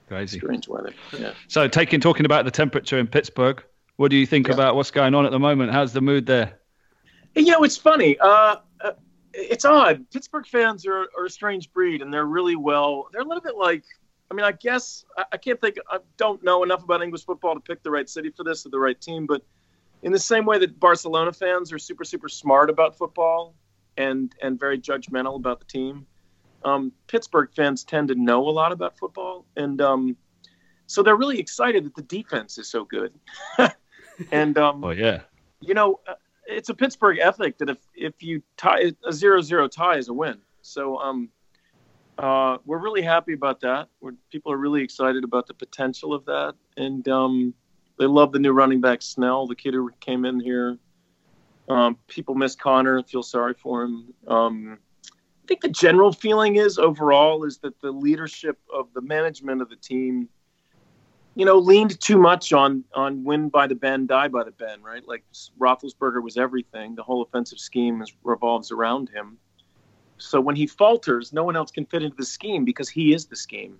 Crazy. 0.09 0.39
strange 0.39 0.67
weather. 0.67 0.93
Yeah. 1.17 1.33
So, 1.47 1.67
taking 1.67 2.01
talking 2.01 2.25
about 2.25 2.45
the 2.45 2.51
temperature 2.51 2.97
in 2.97 3.07
Pittsburgh, 3.07 3.63
what 3.97 4.09
do 4.11 4.17
you 4.17 4.25
think 4.25 4.47
Yeah. 4.47 4.55
about 4.55 4.75
what's 4.75 4.91
going 4.91 5.13
on 5.15 5.25
at 5.25 5.31
the 5.31 5.39
moment? 5.39 5.71
How's 5.71 5.93
the 5.93 6.01
mood 6.01 6.25
there? 6.25 6.59
You 7.35 7.45
know, 7.45 7.63
it's 7.63 7.77
funny. 7.77 8.17
Uh, 8.19 8.57
it's 9.35 9.65
odd. 9.65 10.09
Pittsburgh 10.11 10.47
fans 10.47 10.85
are, 10.87 11.07
are 11.17 11.25
a 11.25 11.29
strange 11.29 11.71
breed, 11.73 12.01
and 12.01 12.13
they're 12.13 12.25
really 12.25 12.55
well. 12.55 13.07
They're 13.11 13.21
a 13.21 13.25
little 13.25 13.43
bit 13.43 13.55
like. 13.55 13.83
I 14.31 14.33
mean, 14.33 14.45
I 14.45 14.53
guess 14.53 15.05
I, 15.17 15.25
I 15.33 15.37
can't 15.37 15.59
think. 15.59 15.77
I 15.89 15.99
don't 16.17 16.43
know 16.43 16.63
enough 16.63 16.83
about 16.83 17.01
English 17.01 17.25
football 17.25 17.53
to 17.53 17.59
pick 17.59 17.83
the 17.83 17.91
right 17.91 18.09
city 18.09 18.29
for 18.29 18.43
this 18.43 18.65
or 18.65 18.69
the 18.69 18.79
right 18.79 18.99
team. 18.99 19.25
But 19.25 19.43
in 20.01 20.11
the 20.11 20.19
same 20.19 20.45
way 20.45 20.57
that 20.59 20.79
Barcelona 20.79 21.33
fans 21.33 21.71
are 21.73 21.79
super 21.79 22.03
super 22.03 22.29
smart 22.29 22.69
about 22.69 22.97
football 22.97 23.55
and 23.97 24.33
and 24.41 24.59
very 24.59 24.79
judgmental 24.79 25.35
about 25.35 25.59
the 25.59 25.65
team, 25.65 26.07
um, 26.63 26.91
Pittsburgh 27.07 27.49
fans 27.55 27.83
tend 27.83 28.07
to 28.07 28.15
know 28.15 28.47
a 28.47 28.51
lot 28.51 28.71
about 28.71 28.97
football, 28.97 29.45
and 29.55 29.81
um, 29.81 30.17
so 30.87 31.03
they're 31.03 31.17
really 31.17 31.39
excited 31.39 31.85
that 31.85 31.95
the 31.95 32.03
defense 32.03 32.57
is 32.57 32.69
so 32.69 32.85
good. 32.85 33.13
and 34.31 34.57
um, 34.57 34.83
Oh 34.83 34.91
yeah, 34.91 35.21
you 35.59 35.73
know, 35.73 35.99
it's 36.47 36.69
a 36.69 36.73
Pittsburgh 36.73 37.19
ethic 37.19 37.57
that 37.57 37.69
if 37.69 37.79
if 37.95 38.21
you 38.21 38.41
tie 38.57 38.91
a 39.05 39.13
zero 39.13 39.41
zero 39.41 39.67
tie 39.67 39.97
is 39.97 40.07
a 40.09 40.13
win. 40.13 40.39
So 40.61 40.97
um, 40.97 41.29
uh, 42.17 42.57
we're 42.65 42.79
really 42.79 43.01
happy 43.01 43.33
about 43.33 43.59
that. 43.61 43.89
We're, 44.01 44.13
people 44.31 44.51
are 44.51 44.57
really 44.57 44.81
excited 44.81 45.23
about 45.23 45.47
the 45.47 45.53
potential 45.53 46.13
of 46.13 46.25
that, 46.25 46.55
and 46.77 47.07
um, 47.07 47.53
they 47.99 48.05
love 48.05 48.31
the 48.31 48.39
new 48.39 48.51
running 48.51 48.81
back 48.81 49.01
Snell, 49.01 49.47
the 49.47 49.55
kid 49.55 49.73
who 49.73 49.91
came 49.99 50.25
in 50.25 50.39
here. 50.39 50.77
Um, 51.67 51.97
people 52.07 52.35
miss 52.35 52.55
Conner, 52.55 53.01
feel 53.03 53.23
sorry 53.23 53.53
for 53.53 53.83
him. 53.83 54.13
Um, 54.27 54.77
I 55.03 55.47
think 55.47 55.61
the 55.61 55.69
general 55.69 56.11
feeling 56.11 56.55
is 56.55 56.77
overall 56.77 57.43
is 57.43 57.59
that 57.59 57.79
the 57.81 57.91
leadership 57.91 58.57
of 58.73 58.87
the 58.93 59.01
management 59.01 59.61
of 59.61 59.69
the 59.69 59.75
team 59.75 60.29
you 61.35 61.45
know, 61.45 61.57
leaned 61.57 61.99
too 61.99 62.17
much 62.17 62.53
on 62.53 62.83
on 62.93 63.23
win 63.23 63.49
by 63.49 63.67
the 63.67 63.75
bend, 63.75 64.07
die 64.07 64.29
by 64.29 64.43
the 64.43 64.51
bend, 64.51 64.83
right? 64.83 65.05
Like 65.05 65.23
Roethlisberger 65.59 66.23
was 66.23 66.37
everything. 66.37 66.95
The 66.95 67.03
whole 67.03 67.21
offensive 67.21 67.59
scheme 67.59 68.01
is, 68.01 68.13
revolves 68.23 68.71
around 68.71 69.09
him. 69.09 69.37
So 70.17 70.39
when 70.39 70.55
he 70.55 70.65
falters, 70.65 71.33
no 71.33 71.43
one 71.43 71.57
else 71.57 71.71
can 71.71 71.85
fit 71.85 72.03
into 72.03 72.15
the 72.15 72.25
scheme 72.25 72.63
because 72.63 72.87
he 72.87 73.13
is 73.13 73.25
the 73.25 73.35
scheme. 73.35 73.77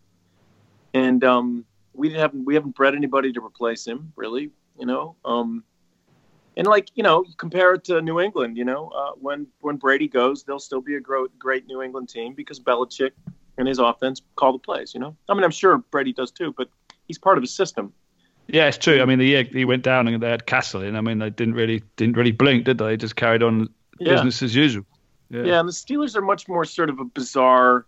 And 0.94 1.24
um, 1.24 1.66
we 1.94 2.10
didn't 2.10 2.22
have 2.22 2.34
we 2.34 2.56
haven't 2.56 2.76
bred 2.76 2.94
anybody 2.94 3.32
to 3.32 3.44
replace 3.44 3.88
him, 3.88 4.12
really. 4.18 4.52
You 4.78 4.86
know, 4.86 5.16
um, 5.24 5.64
and 6.58 6.68
like 6.68 6.90
you 6.96 7.04
know, 7.04 7.24
compare 7.38 7.76
it 7.76 7.86
to 7.86 8.02
New 8.02 8.20
England. 8.20 8.58
You 8.58 8.66
know, 8.66 8.90
uh, 8.90 9.12
when 9.12 9.48
when 9.62 9.78
Brady 9.78 10.10
goes, 10.10 10.44
they'll 10.44 10.60
still 10.60 10.82
be 10.82 10.96
a 10.96 11.00
gro- 11.00 11.28
great 11.40 11.68
New 11.68 11.82
England 11.82 12.10
team 12.10 12.34
because 12.34 12.60
Belichick 12.60 13.12
and 13.58 13.66
his 13.66 13.80
offense 13.80 14.22
call 14.36 14.52
the 14.52 14.60
plays. 14.60 14.94
You 14.94 15.00
know, 15.00 15.16
I 15.30 15.34
mean, 15.34 15.46
I'm 15.46 15.52
sure 15.52 15.78
Brady 15.78 16.12
does 16.12 16.32
too, 16.32 16.54
but 16.58 16.68
he's 17.08 17.18
part 17.18 17.38
of 17.38 17.44
a 17.44 17.48
system. 17.48 17.94
yeah, 18.48 18.68
it's 18.68 18.78
true. 18.78 19.02
I 19.02 19.06
mean, 19.06 19.20
the 19.20 19.26
year 19.28 19.44
he 19.44 19.66
went 19.66 19.84
down 19.84 20.08
and 20.08 20.22
they 20.22 20.30
had 20.30 20.46
Cassel 20.46 20.82
in. 20.82 20.96
I 20.96 21.02
mean, 21.02 21.20
they 21.20 21.30
didn't 21.30 21.56
really 21.56 21.82
didn't 21.98 22.18
really 22.18 22.32
blink, 22.32 22.66
did 22.66 22.78
they? 22.78 22.86
They 22.88 22.98
just 22.98 23.16
carried 23.16 23.44
on 23.44 23.70
Yeah. 24.00 24.14
business 24.14 24.42
as 24.44 24.56
usual. 24.56 24.86
Yeah. 25.30 25.60
and 25.60 25.68
the 25.68 25.74
Steelers 25.74 26.16
are 26.16 26.22
much 26.22 26.48
more 26.48 26.66
sort 26.66 26.90
of 26.90 27.00
a 27.00 27.06
bizarre 27.06 27.86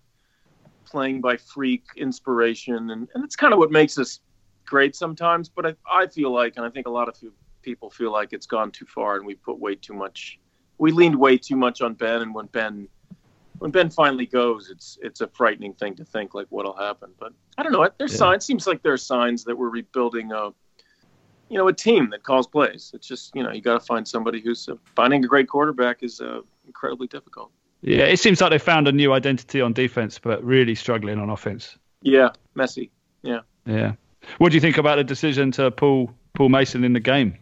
playing 0.85 1.21
by 1.21 1.37
freak 1.37 1.83
inspiration, 1.95 2.89
and, 2.91 3.07
and 3.13 3.23
that's 3.23 3.35
kind 3.35 3.53
of 3.53 3.59
what 3.59 3.71
makes 3.71 3.97
us 3.97 4.19
great 4.65 4.95
sometimes. 4.95 5.47
But 5.49 5.65
I, 5.67 5.73
I 6.03 6.07
feel 6.07 6.31
like, 6.33 6.53
and 6.57 6.65
I 6.65 6.69
think 6.69 6.87
a 6.87 6.89
lot 6.89 7.07
of 7.07 7.15
people 7.61 7.89
feel 7.89 8.11
like 8.11 8.33
it's 8.33 8.45
gone 8.47 8.71
too 8.71 8.85
far, 8.85 9.17
and 9.17 9.25
we 9.25 9.35
put 9.35 9.59
way 9.59 9.75
too 9.75 9.93
much. 9.93 10.39
We 10.79 10.91
leaned 10.91 11.15
way 11.15 11.37
too 11.37 11.55
much 11.55 11.81
on 11.81 11.93
Ben, 11.93 12.21
and 12.21 12.33
when 12.33 12.45
Ben, 12.47 12.87
when 13.59 13.71
Ben 13.71 13.89
finally 13.89 14.25
goes, 14.25 14.69
it's 14.69 14.97
it's 15.01 15.21
a 15.21 15.27
frightening 15.27 15.73
thing 15.73 15.95
to 15.95 16.05
think 16.05 16.33
like 16.33 16.47
what'll 16.49 16.75
happen. 16.75 17.11
But 17.19 17.33
I 17.57 17.63
don't 17.63 17.71
know. 17.71 17.89
There's 17.97 18.11
Yeah. 18.13 18.17
signs. 18.17 18.45
Seems 18.45 18.67
like 18.67 18.83
there 18.83 18.93
are 18.93 18.97
signs 18.97 19.43
that 19.45 19.57
we're 19.57 19.69
rebuilding 19.69 20.31
a, 20.31 20.49
you 21.49 21.57
know, 21.57 21.67
a 21.67 21.73
team 21.73 22.09
that 22.11 22.23
calls 22.23 22.47
plays. 22.47 22.91
It's 22.93 23.07
just 23.07 23.35
you 23.35 23.43
know 23.43 23.51
you 23.51 23.61
got 23.61 23.79
to 23.79 23.85
find 23.85 24.07
somebody 24.07 24.41
who's 24.41 24.67
uh, 24.69 24.75
finding 24.95 25.23
a 25.23 25.27
great 25.27 25.47
quarterback 25.47 26.03
is 26.03 26.21
uh, 26.21 26.41
incredibly 26.65 27.07
difficult. 27.07 27.51
Yeah, 27.81 28.05
it 28.05 28.19
seems 28.19 28.41
like 28.41 28.49
they 28.51 28.57
found 28.59 28.87
a 28.87 28.91
new 28.91 29.13
identity 29.13 29.61
on 29.61 29.71
defense, 29.73 30.17
but 30.19 30.43
really 30.43 30.73
struggling 30.75 31.19
on 31.19 31.29
offense. 31.29 31.77
Yeah, 32.01 32.29
messy. 32.55 32.91
Yeah. 33.21 33.41
Yeah. 33.65 33.93
What 34.39 34.49
do 34.49 34.55
you 34.55 34.61
think 34.61 34.77
about 34.77 34.95
the 34.95 35.03
decision 35.03 35.51
to 35.53 35.71
pull 35.71 36.11
pull 36.33 36.49
Mason 36.49 36.83
in 36.83 36.93
the 36.93 36.99
game? 36.99 37.37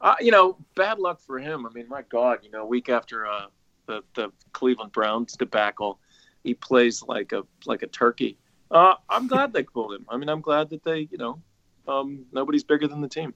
Uh, 0.00 0.14
you 0.20 0.30
know, 0.30 0.56
bad 0.76 0.98
luck 0.98 1.20
for 1.20 1.38
him. 1.38 1.66
I 1.66 1.70
mean, 1.70 1.88
my 1.88 2.02
God, 2.02 2.38
you 2.42 2.50
know, 2.50 2.64
week 2.66 2.88
after 2.88 3.26
uh, 3.26 3.46
the 3.86 4.02
the 4.14 4.30
Cleveland 4.52 4.92
Browns 4.92 5.34
debacle, 5.34 5.98
he 6.44 6.54
plays 6.54 7.02
like 7.02 7.32
a 7.32 7.42
like 7.64 7.82
a 7.82 7.86
turkey. 7.86 8.36
Uh, 8.70 8.94
I'm 9.08 9.28
glad 9.28 9.52
they 9.52 9.62
pulled 9.62 9.94
him. 9.94 10.06
I 10.08 10.16
mean, 10.16 10.28
I'm 10.28 10.40
glad 10.40 10.70
that 10.70 10.82
they, 10.82 11.08
you 11.10 11.18
know, 11.18 11.40
um, 11.86 12.26
nobody's 12.32 12.64
bigger 12.64 12.88
than 12.88 13.00
the 13.00 13.08
team. 13.08 13.32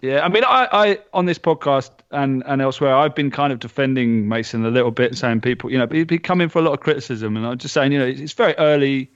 Yeah, 0.00 0.24
I 0.24 0.28
mean, 0.28 0.44
I, 0.44 0.68
I 0.70 0.98
on 1.12 1.24
this 1.24 1.38
podcast 1.38 1.90
and, 2.10 2.42
and 2.46 2.60
elsewhere, 2.60 2.94
I've 2.94 3.14
been 3.14 3.30
kind 3.30 3.52
of 3.52 3.58
defending 3.58 4.28
Mason 4.28 4.64
a 4.66 4.70
little 4.70 4.90
bit, 4.90 5.16
saying 5.16 5.40
people, 5.40 5.72
you 5.72 5.78
know, 5.78 5.86
he'd 5.90 6.06
be 6.06 6.18
coming 6.18 6.50
for 6.50 6.58
a 6.58 6.62
lot 6.62 6.74
of 6.74 6.80
criticism, 6.80 7.36
and 7.36 7.46
I'm 7.46 7.58
just 7.58 7.72
saying, 7.72 7.90
you 7.90 7.98
know, 7.98 8.06
it's, 8.06 8.20
it's 8.20 8.32
very 8.34 8.54
early. 8.58 9.10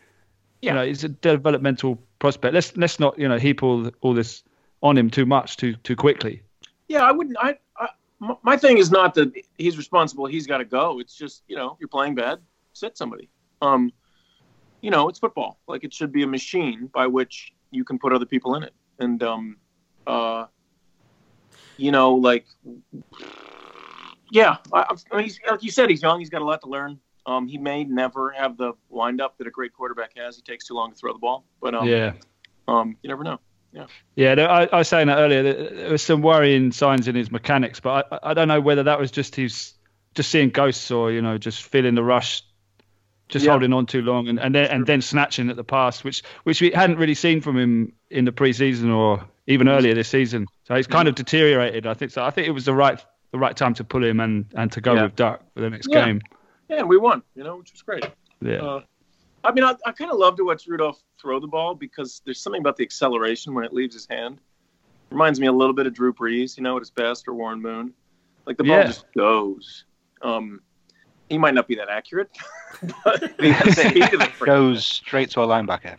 Yeah. 0.62 0.72
You 0.72 0.74
know, 0.78 0.86
he's 0.86 1.04
a 1.04 1.10
developmental 1.10 2.02
prospect. 2.18 2.54
Let's 2.54 2.76
let's 2.76 2.98
not, 2.98 3.18
you 3.18 3.28
know, 3.28 3.38
heap 3.38 3.62
all 3.62 3.90
all 4.00 4.14
this 4.14 4.42
on 4.82 4.96
him 4.96 5.10
too 5.10 5.26
much 5.26 5.56
too 5.56 5.74
too 5.84 5.94
quickly. 5.94 6.42
Yeah, 6.88 7.04
I 7.04 7.12
wouldn't. 7.12 7.36
I, 7.38 7.58
my 8.42 8.56
thing 8.56 8.78
is 8.78 8.90
not 8.90 9.14
that 9.14 9.32
he's 9.56 9.76
responsible. 9.76 10.26
He's 10.26 10.46
got 10.46 10.58
to 10.58 10.64
go. 10.64 10.98
It's 11.00 11.16
just 11.16 11.42
you 11.48 11.56
know, 11.56 11.76
you're 11.80 11.88
playing 11.88 12.14
bad. 12.14 12.40
Sit 12.72 12.96
somebody. 12.96 13.28
Um, 13.62 13.92
you 14.80 14.90
know, 14.90 15.08
it's 15.08 15.18
football. 15.18 15.58
Like 15.66 15.84
it 15.84 15.92
should 15.92 16.12
be 16.12 16.22
a 16.22 16.26
machine 16.26 16.88
by 16.92 17.06
which 17.06 17.52
you 17.70 17.84
can 17.84 17.98
put 17.98 18.12
other 18.12 18.26
people 18.26 18.54
in 18.54 18.62
it. 18.62 18.72
And 18.98 19.22
um, 19.22 19.56
uh, 20.06 20.46
you 21.76 21.92
know, 21.92 22.14
like 22.14 22.46
yeah, 24.30 24.56
I, 24.72 24.94
I 25.12 25.16
mean, 25.16 25.24
he's, 25.24 25.40
like 25.48 25.62
you 25.62 25.70
said, 25.70 25.90
he's 25.90 26.02
young. 26.02 26.18
He's 26.18 26.30
got 26.30 26.42
a 26.42 26.44
lot 26.44 26.60
to 26.62 26.68
learn. 26.68 26.98
Um, 27.26 27.46
he 27.46 27.58
may 27.58 27.84
never 27.84 28.30
have 28.30 28.56
the 28.56 28.72
windup 28.88 29.36
that 29.38 29.46
a 29.46 29.50
great 29.50 29.72
quarterback 29.72 30.16
has. 30.16 30.36
He 30.36 30.42
takes 30.42 30.66
too 30.66 30.74
long 30.74 30.90
to 30.92 30.96
throw 30.96 31.12
the 31.12 31.18
ball, 31.18 31.44
but 31.60 31.74
um, 31.74 31.86
yeah. 31.86 32.14
um, 32.66 32.96
you 33.02 33.08
never 33.08 33.22
know. 33.22 33.38
Yeah, 34.16 34.34
no, 34.34 34.46
I, 34.46 34.64
I 34.64 34.78
was 34.78 34.88
saying 34.88 35.06
that 35.08 35.18
earlier. 35.18 35.42
that 35.42 35.76
There 35.76 35.90
was 35.90 36.02
some 36.02 36.22
worrying 36.22 36.72
signs 36.72 37.06
in 37.06 37.14
his 37.14 37.30
mechanics, 37.30 37.78
but 37.80 38.08
I, 38.10 38.30
I 38.30 38.34
don't 38.34 38.48
know 38.48 38.60
whether 38.60 38.82
that 38.84 38.98
was 38.98 39.10
just 39.10 39.36
his 39.36 39.74
just 40.14 40.30
seeing 40.30 40.48
ghosts 40.50 40.90
or 40.90 41.12
you 41.12 41.22
know 41.22 41.38
just 41.38 41.62
feeling 41.62 41.94
the 41.94 42.02
rush, 42.02 42.42
just 43.28 43.44
Yeah. 43.44 43.52
holding 43.52 43.72
on 43.72 43.86
too 43.86 44.02
long 44.02 44.26
and, 44.28 44.40
and 44.40 44.54
then 44.54 44.70
and 44.70 44.86
then 44.86 45.00
snatching 45.02 45.48
at 45.50 45.56
the 45.56 45.64
pass, 45.64 46.02
which 46.02 46.22
which 46.44 46.60
we 46.60 46.70
hadn't 46.70 46.96
really 46.98 47.14
seen 47.14 47.40
from 47.40 47.56
him 47.58 47.92
in 48.10 48.24
the 48.24 48.32
preseason 48.32 48.92
or 48.94 49.24
even 49.46 49.68
earlier 49.68 49.94
this 49.94 50.08
season. 50.08 50.46
So 50.64 50.74
he's 50.74 50.86
kind 50.86 51.06
of 51.08 51.14
deteriorated. 51.14 51.86
I 51.86 51.94
think 51.94 52.10
so. 52.10 52.24
I 52.24 52.30
think 52.30 52.48
it 52.48 52.52
was 52.52 52.64
the 52.64 52.74
right 52.74 53.02
the 53.30 53.38
right 53.38 53.56
time 53.56 53.74
to 53.74 53.84
pull 53.84 54.02
him 54.02 54.18
and, 54.20 54.46
and 54.56 54.72
to 54.72 54.80
go 54.80 54.94
Yeah. 54.94 55.02
with 55.04 55.16
Duck 55.16 55.42
for 55.54 55.60
the 55.60 55.70
next 55.70 55.88
Yeah. 55.90 56.06
game. 56.06 56.20
Yeah, 56.70 56.82
we 56.82 56.96
won. 56.96 57.22
You 57.34 57.44
know, 57.44 57.56
which 57.56 57.70
was 57.72 57.82
great. 57.82 58.06
Yeah. 58.40 58.56
Uh, 58.62 58.80
I 59.44 59.52
mean, 59.52 59.64
I, 59.64 59.74
I 59.86 59.92
kind 59.92 60.10
of 60.10 60.18
love 60.18 60.36
to 60.36 60.44
watch 60.44 60.66
Rudolph 60.66 61.00
throw 61.20 61.38
the 61.40 61.46
ball 61.46 61.74
because 61.74 62.22
there's 62.24 62.40
something 62.40 62.60
about 62.60 62.76
the 62.76 62.82
acceleration 62.84 63.54
when 63.54 63.64
it 63.64 63.72
leaves 63.72 63.94
his 63.94 64.06
hand. 64.08 64.40
Reminds 65.10 65.40
me 65.40 65.46
a 65.46 65.52
little 65.52 65.74
bit 65.74 65.86
of 65.86 65.94
Drew 65.94 66.12
Brees, 66.12 66.56
you 66.56 66.62
know, 66.62 66.76
at 66.76 66.80
his 66.80 66.90
best, 66.90 67.28
or 67.28 67.34
Warren 67.34 67.62
Moon. 67.62 67.94
Like 68.46 68.56
the 68.56 68.64
ball 68.64 68.78
Yeah. 68.78 68.84
just 68.84 69.06
goes. 69.16 69.84
Um, 70.22 70.60
he 71.30 71.38
might 71.38 71.54
not 71.54 71.68
be 71.68 71.74
that 71.76 71.88
accurate, 71.88 72.30
but 73.04 73.20
The 73.38 73.52
the 73.64 73.72
speed 73.72 74.14
of 74.20 74.40
goes 74.40 74.86
straight 74.86 75.30
to 75.30 75.42
a 75.42 75.46
linebacker. 75.46 75.96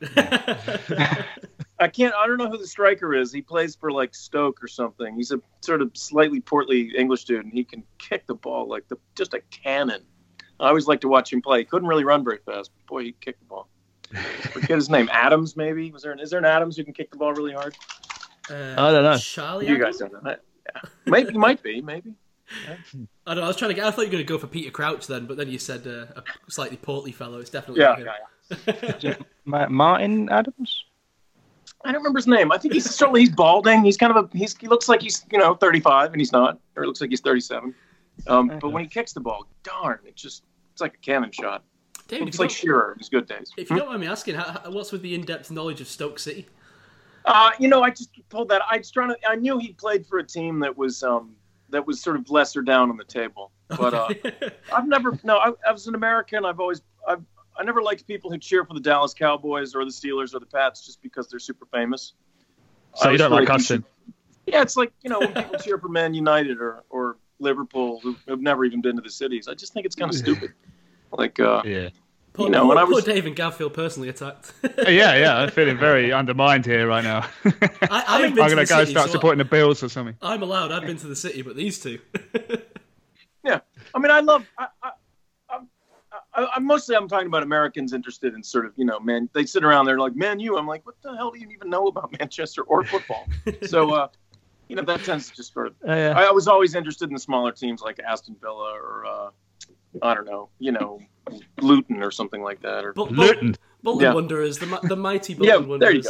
Yeah. 0.90 1.24
I 1.80 1.88
can't. 1.88 2.14
I 2.16 2.28
don't 2.28 2.38
know 2.38 2.50
who 2.50 2.58
the 2.58 2.68
striker 2.68 3.14
is. 3.16 3.32
He 3.32 3.42
plays 3.42 3.76
for 3.76 3.92
like 3.92 4.14
Stoke 4.14 4.62
or 4.62 4.68
something. 4.68 5.16
He's 5.16 5.32
a 5.32 5.40
sort 5.62 5.82
of 5.82 5.92
slightly 5.96 6.42
portly 6.42 6.92
English 6.98 7.24
dude, 7.24 7.46
and 7.46 7.54
he 7.54 7.64
can 7.64 7.84
kick 8.00 8.28
the 8.28 8.36
ball 8.36 8.68
like 8.68 8.88
the 8.90 8.98
just 9.16 9.34
a 9.34 9.42
cannon. 9.50 10.02
I 10.60 10.68
always 10.70 10.88
like 10.88 11.02
to 11.02 11.08
watch 11.08 11.32
him 11.32 11.42
play. 11.42 11.60
He 11.60 11.66
couldn't 11.66 11.88
really 11.88 12.04
run 12.04 12.24
very 12.24 12.40
fast, 12.46 12.72
but 12.76 12.86
boy, 12.88 13.04
he 13.04 13.12
kicked 13.22 13.40
the 13.40 13.46
ball. 13.46 13.68
Forget 14.52 14.72
his 14.78 14.90
name. 14.90 15.08
Adams, 15.14 15.56
maybe. 15.56 15.92
Was 15.92 16.04
there? 16.04 16.20
Is 16.20 16.30
there 16.32 16.40
an 16.40 16.46
Adams 16.46 16.76
who 16.78 16.84
can 16.84 16.94
kick 16.94 17.12
the 17.12 17.18
ball 17.18 17.34
really 17.34 17.54
hard? 17.54 17.76
Uh, 18.50 18.74
I 18.78 18.92
don't 18.92 19.04
know. 19.04 19.18
Charlie. 19.18 19.68
You 19.68 19.76
Adams? 19.76 20.00
guys 20.00 20.10
don't 20.10 20.24
know. 20.24 20.36
Yeah. 20.76 20.82
Maybe 21.06 21.38
might 21.38 21.62
be. 21.64 21.82
Maybe. 21.82 22.14
I 23.28 23.36
don't 23.36 23.38
know. 23.38 23.44
I 23.44 23.48
was 23.48 23.56
trying 23.56 23.70
to 23.70 23.76
get. 23.76 23.86
I 23.86 23.92
thought 23.92 24.02
you 24.02 24.08
were 24.08 24.12
going 24.14 24.26
to 24.26 24.28
go 24.28 24.38
for 24.40 24.48
Peter 24.48 24.72
Crouch 24.72 25.06
then, 25.08 25.26
but 25.28 25.38
then 25.38 25.50
you 25.50 25.60
said 25.60 25.86
uh, 25.86 26.06
a 26.20 26.24
slightly 26.52 26.78
portly 26.78 27.12
fellow. 27.12 27.40
It's 27.40 27.52
definitely 27.52 27.82
Yeah. 27.82 27.96
not 28.00 28.00
him. 28.00 28.96
yeah, 29.02 29.16
yeah. 29.46 29.66
Martin 29.70 30.30
Adams. 30.30 30.84
I 31.86 31.92
don't 31.92 32.02
remember 32.02 32.18
his 32.18 32.28
name. 32.28 32.52
I 32.52 32.58
think 32.58 32.74
he's 32.74 32.90
certainly 32.90 33.22
he's 33.22 33.30
balding. 33.30 33.84
He's 33.84 33.96
kind 33.98 34.16
of 34.16 34.26
a 34.34 34.38
he's 34.38 34.58
he 34.58 34.68
looks 34.68 34.90
like 34.90 35.02
he's 35.02 35.24
you 35.32 35.38
know 35.38 35.54
35 35.54 36.12
and 36.12 36.20
he's 36.20 36.32
not, 36.32 36.60
or 36.76 36.84
it 36.84 36.88
looks 36.88 37.00
like 37.00 37.12
he's 37.12 37.22
37. 37.22 37.74
Um, 38.28 38.48
but 38.60 38.70
when 38.72 38.84
he 38.84 38.90
kicks 38.90 39.14
the 39.14 39.22
ball, 39.22 39.46
darn, 39.64 40.00
it 40.04 40.16
just 40.16 40.44
it's 40.80 40.82
like 40.82 40.96
a 40.96 40.98
cannon 41.00 41.32
shot. 41.32 41.64
David, 42.08 42.30
It's 42.30 42.40
like 42.40 42.50
don't, 42.50 42.56
Shearer 42.56 42.94
in 42.94 43.00
his 43.00 43.10
good 43.10 43.28
days. 43.28 43.52
if 43.58 43.70
you 43.70 43.76
don't 43.76 43.90
mind 43.90 44.00
me 44.02 44.08
asking, 44.08 44.36
how, 44.36 44.60
how- 44.64 44.72
what's 44.72 44.92
with 44.94 45.02
the 45.02 45.14
in-depth 45.14 45.52
knowledge 45.52 45.82
of 45.82 45.88
Stoke 45.88 46.18
City? 46.18 46.48
Uh, 47.26 47.52
you 47.60 47.68
know, 47.68 47.84
I 47.84 47.90
just 47.90 48.12
pulled 48.30 48.48
that. 48.50 48.62
I 48.70 48.78
was 48.78 48.90
trying 48.90 49.10
to. 49.10 49.18
I 49.28 49.36
knew 49.36 49.60
he 49.60 49.74
played 49.74 50.08
for 50.08 50.20
a 50.20 50.24
team 50.24 50.60
that 50.60 50.76
was 50.76 51.04
um, 51.04 51.36
that 51.70 51.86
was 51.86 52.02
sort 52.02 52.16
of 52.16 52.30
lesser 52.30 52.62
down 52.62 52.90
on 52.90 52.96
the 52.96 53.04
table. 53.04 53.52
But 53.68 53.94
uh, 53.94 54.08
I've 54.74 54.88
never 54.88 55.20
no. 55.24 55.38
I, 55.38 55.52
as 55.70 55.86
an 55.88 55.96
American, 55.96 56.46
I've 56.46 56.62
always 56.62 56.82
I've 57.06 57.22
I 57.58 57.64
never 57.64 57.82
liked 57.82 58.08
people 58.08 58.32
who 58.32 58.38
cheer 58.38 58.64
for 58.64 58.74
the 58.74 58.80
Dallas 58.80 59.14
Cowboys 59.14 59.76
or 59.76 59.84
the 59.84 59.92
Steelers 59.92 60.34
or 60.34 60.40
the 60.40 60.46
Pats 60.46 60.86
just 60.86 61.02
because 61.04 61.28
they're 61.28 61.40
super 61.40 61.66
famous. 61.66 62.14
So 62.96 63.10
I 63.10 63.12
you 63.12 63.18
don't 63.18 63.32
like 63.32 63.70
you 63.70 63.84
Yeah, 64.48 64.62
it's 64.62 64.78
like 64.78 64.94
you 65.04 65.10
know 65.10 65.20
when 65.20 65.34
people 65.34 65.60
cheer 65.62 65.78
for 65.78 65.90
Man 65.90 66.14
United 66.14 66.60
or 66.60 66.84
or 66.90 67.18
Liverpool 67.40 68.00
who 68.02 68.16
have 68.28 68.42
never 68.42 68.66
even 68.66 68.82
been 68.82 68.96
to 68.96 69.02
the 69.02 69.10
cities. 69.10 69.48
I 69.48 69.54
just 69.54 69.74
think 69.74 69.86
it's 69.86 69.96
kind 69.96 70.12
of 70.12 70.18
stupid. 70.18 70.54
Like 71.12 71.40
uh, 71.40 71.62
Yeah. 71.66 71.90
Poor, 72.34 72.46
You 72.46 72.52
know, 72.52 72.60
poor, 72.62 72.70
when 72.70 72.78
I 72.78 72.84
poor 72.86 72.96
was- 72.96 73.04
Dave 73.06 73.26
and 73.26 73.36
Gav 73.36 73.56
feel 73.56 73.70
personally 73.70 74.08
attacked. 74.10 74.54
yeah, 74.88 75.16
yeah. 75.16 75.38
I'm 75.38 75.50
feeling 75.50 75.78
very 75.78 76.12
undermined 76.22 76.66
here 76.66 76.88
right 76.88 77.04
now. 77.04 77.28
I, 77.46 77.52
I've 78.08 78.24
I'm 78.24 78.36
going 78.36 78.50
to 78.50 78.66
go 78.66 78.80
city, 78.80 78.92
start 78.92 79.08
so 79.08 79.14
supporting 79.14 79.40
the 79.40 79.46
Bills 79.46 79.82
or 79.84 79.90
something. 79.90 80.16
I'm 80.22 80.44
allowed. 80.44 80.72
I've 80.72 80.84
been 80.84 80.98
to 80.98 81.08
the 81.08 81.16
city, 81.16 81.42
but 81.42 81.56
these 81.56 81.80
two. 81.80 82.00
yeah, 83.44 83.60
I 83.94 84.00
mean 84.00 84.12
I 84.12 84.20
love. 84.20 84.46
I, 84.58 84.68
I, 84.84 84.92
I, 85.50 85.60
I, 86.36 86.48
I 86.56 86.60
mostly 86.60 86.96
I'm 86.96 87.08
talking 87.08 87.28
about 87.28 87.44
Americans 87.44 87.94
interested 87.94 88.34
in 88.36 88.44
sort 88.44 88.66
of 88.66 88.74
you 88.76 88.86
know 88.86 89.00
man 89.00 89.30
they 89.34 89.46
sit 89.46 89.64
around 89.64 89.86
there 89.86 89.98
like 90.00 90.16
man 90.16 90.40
you 90.40 90.58
I'm 90.58 90.68
like 90.68 90.86
what 90.86 90.96
the 91.02 91.16
hell 91.16 91.32
do 91.32 91.40
you 91.40 91.48
even 91.50 91.70
know 91.70 91.88
about 91.88 92.16
Manchester 92.20 92.62
or 92.64 92.84
football? 92.84 93.28
so 93.66 93.92
uh, 93.92 94.08
you 94.70 94.76
know 94.76 94.84
that 94.84 95.04
tends 95.04 95.30
to 95.30 95.36
just 95.36 95.54
sort 95.54 95.68
of 95.68 95.76
yeah. 95.86 96.14
I, 96.16 96.26
I 96.26 96.32
was 96.32 96.48
always 96.48 96.76
interested 96.76 97.10
in 97.10 97.14
the 97.14 97.20
smaller 97.20 97.52
teams 97.52 97.82
like 97.82 98.00
Aston 98.00 98.38
Villa 98.40 98.72
or 98.74 99.06
uh, 99.06 99.30
I 100.02 100.14
don't 100.14 100.26
know, 100.26 100.50
you 100.60 100.72
know, 100.72 101.02
Luton 101.62 102.04
or 102.04 102.12
something 102.12 102.42
like 102.42 102.62
that. 102.62 102.86
Or 102.86 102.94
But, 102.94 103.12
Luton. 103.12 103.56
Bolton 103.82 104.04
Yeah. 104.04 104.14
Wanderers, 104.14 104.60
the 104.60 104.80
the 104.84 104.96
mighty 104.96 105.34
Bolton 105.34 105.48
Yeah, 105.48 105.66
Bolton 105.66 105.80
there 105.80 105.92
you 105.92 106.04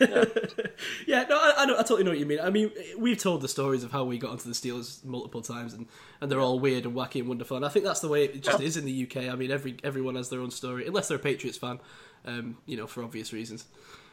Wanderers. 0.00 0.54
yeah, 1.06 1.24
no, 1.28 1.36
I, 1.36 1.54
I, 1.58 1.66
know, 1.66 1.74
I 1.74 1.78
totally 1.78 2.04
know 2.04 2.10
what 2.10 2.18
you 2.18 2.26
mean. 2.26 2.40
I 2.40 2.50
mean, 2.50 2.70
we've 2.98 3.18
told 3.18 3.42
the 3.42 3.48
stories 3.48 3.84
of 3.84 3.92
how 3.92 4.04
we 4.04 4.18
got 4.18 4.30
onto 4.30 4.48
the 4.48 4.54
Steelers 4.54 5.04
multiple 5.04 5.40
times, 5.40 5.72
and, 5.72 5.86
and 6.20 6.30
they're 6.30 6.40
all 6.40 6.58
weird 6.58 6.84
and 6.84 6.94
wacky 6.94 7.20
and 7.20 7.28
wonderful. 7.28 7.56
And 7.56 7.66
I 7.66 7.68
think 7.68 7.84
that's 7.84 8.00
the 8.00 8.08
way 8.08 8.24
it 8.24 8.42
just 8.42 8.60
is 8.60 8.76
in 8.76 8.84
the 8.84 9.04
UK. 9.04 9.28
I 9.28 9.36
mean, 9.36 9.50
every 9.52 9.76
everyone 9.84 10.16
has 10.16 10.30
their 10.30 10.40
own 10.40 10.50
story, 10.50 10.86
unless 10.86 11.08
they're 11.08 11.16
a 11.16 11.20
Patriots 11.20 11.58
fan, 11.58 11.78
um, 12.24 12.58
you 12.66 12.76
know, 12.76 12.86
for 12.86 13.04
obvious 13.04 13.32
reasons. 13.32 13.66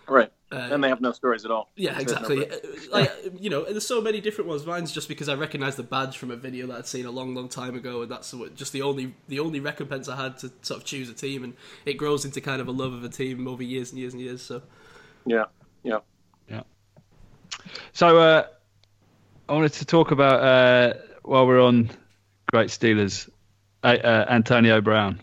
Right, 0.10 0.32
Uh, 0.52 0.56
and 0.72 0.84
they 0.84 0.90
have 0.90 1.02
no 1.02 1.12
stories 1.12 1.46
at 1.46 1.52
all. 1.52 1.70
Yeah, 1.76 1.92
There's 1.92 2.04
exactly. 2.04 2.38
no- 2.38 2.44
Uh, 2.46 2.58
Like 2.92 3.12
you 3.40 3.50
know, 3.50 3.64
there's 3.66 3.86
so 3.88 4.02
many 4.02 4.20
different 4.22 4.50
ones. 4.50 4.66
Mine's 4.66 4.92
just 4.92 5.08
because 5.08 5.30
I 5.30 5.36
recognised 5.36 5.78
the 5.78 5.84
badge 5.84 6.18
from 6.18 6.32
a 6.32 6.36
video 6.36 6.68
that 6.68 6.78
I'd 6.78 6.88
seen 6.88 7.06
a 7.06 7.12
long, 7.12 7.36
long 7.36 7.50
time 7.50 7.76
ago, 7.76 8.02
and 8.02 8.12
that's 8.12 8.34
what, 8.34 8.56
just 8.56 8.74
the 8.74 8.82
only 8.82 9.14
the 9.28 9.40
only 9.40 9.60
recompense 9.60 10.08
I 10.10 10.16
had 10.16 10.38
to 10.40 10.52
sort 10.62 10.80
of 10.82 10.86
choose 10.86 11.10
a 11.10 11.14
team, 11.14 11.44
and 11.44 11.54
it 11.86 11.94
grows 11.96 12.26
into 12.26 12.42
kind 12.42 12.62
of 12.62 12.68
a 12.68 12.72
love 12.72 12.94
of 12.94 13.04
a 13.04 13.10
team 13.10 13.48
over 13.48 13.64
years 13.64 13.92
and 13.92 14.00
years 14.00 14.14
and 14.14 14.22
years. 14.22 14.42
So 14.42 14.62
Yeah, 15.26 15.46
yeah. 15.84 16.00
Yeah. 16.50 16.64
So 17.94 18.18
uh, 18.18 18.48
I 19.48 19.54
wanted 19.54 19.74
to 19.74 19.86
talk 19.86 20.12
about 20.12 20.42
uh, 20.42 20.94
while 21.24 21.46
we're 21.46 21.62
on 21.62 21.90
great 22.52 22.70
Steelers, 22.70 23.30
uh, 23.84 23.88
uh, 24.04 24.26
Antonio 24.30 24.82
Brown. 24.82 25.20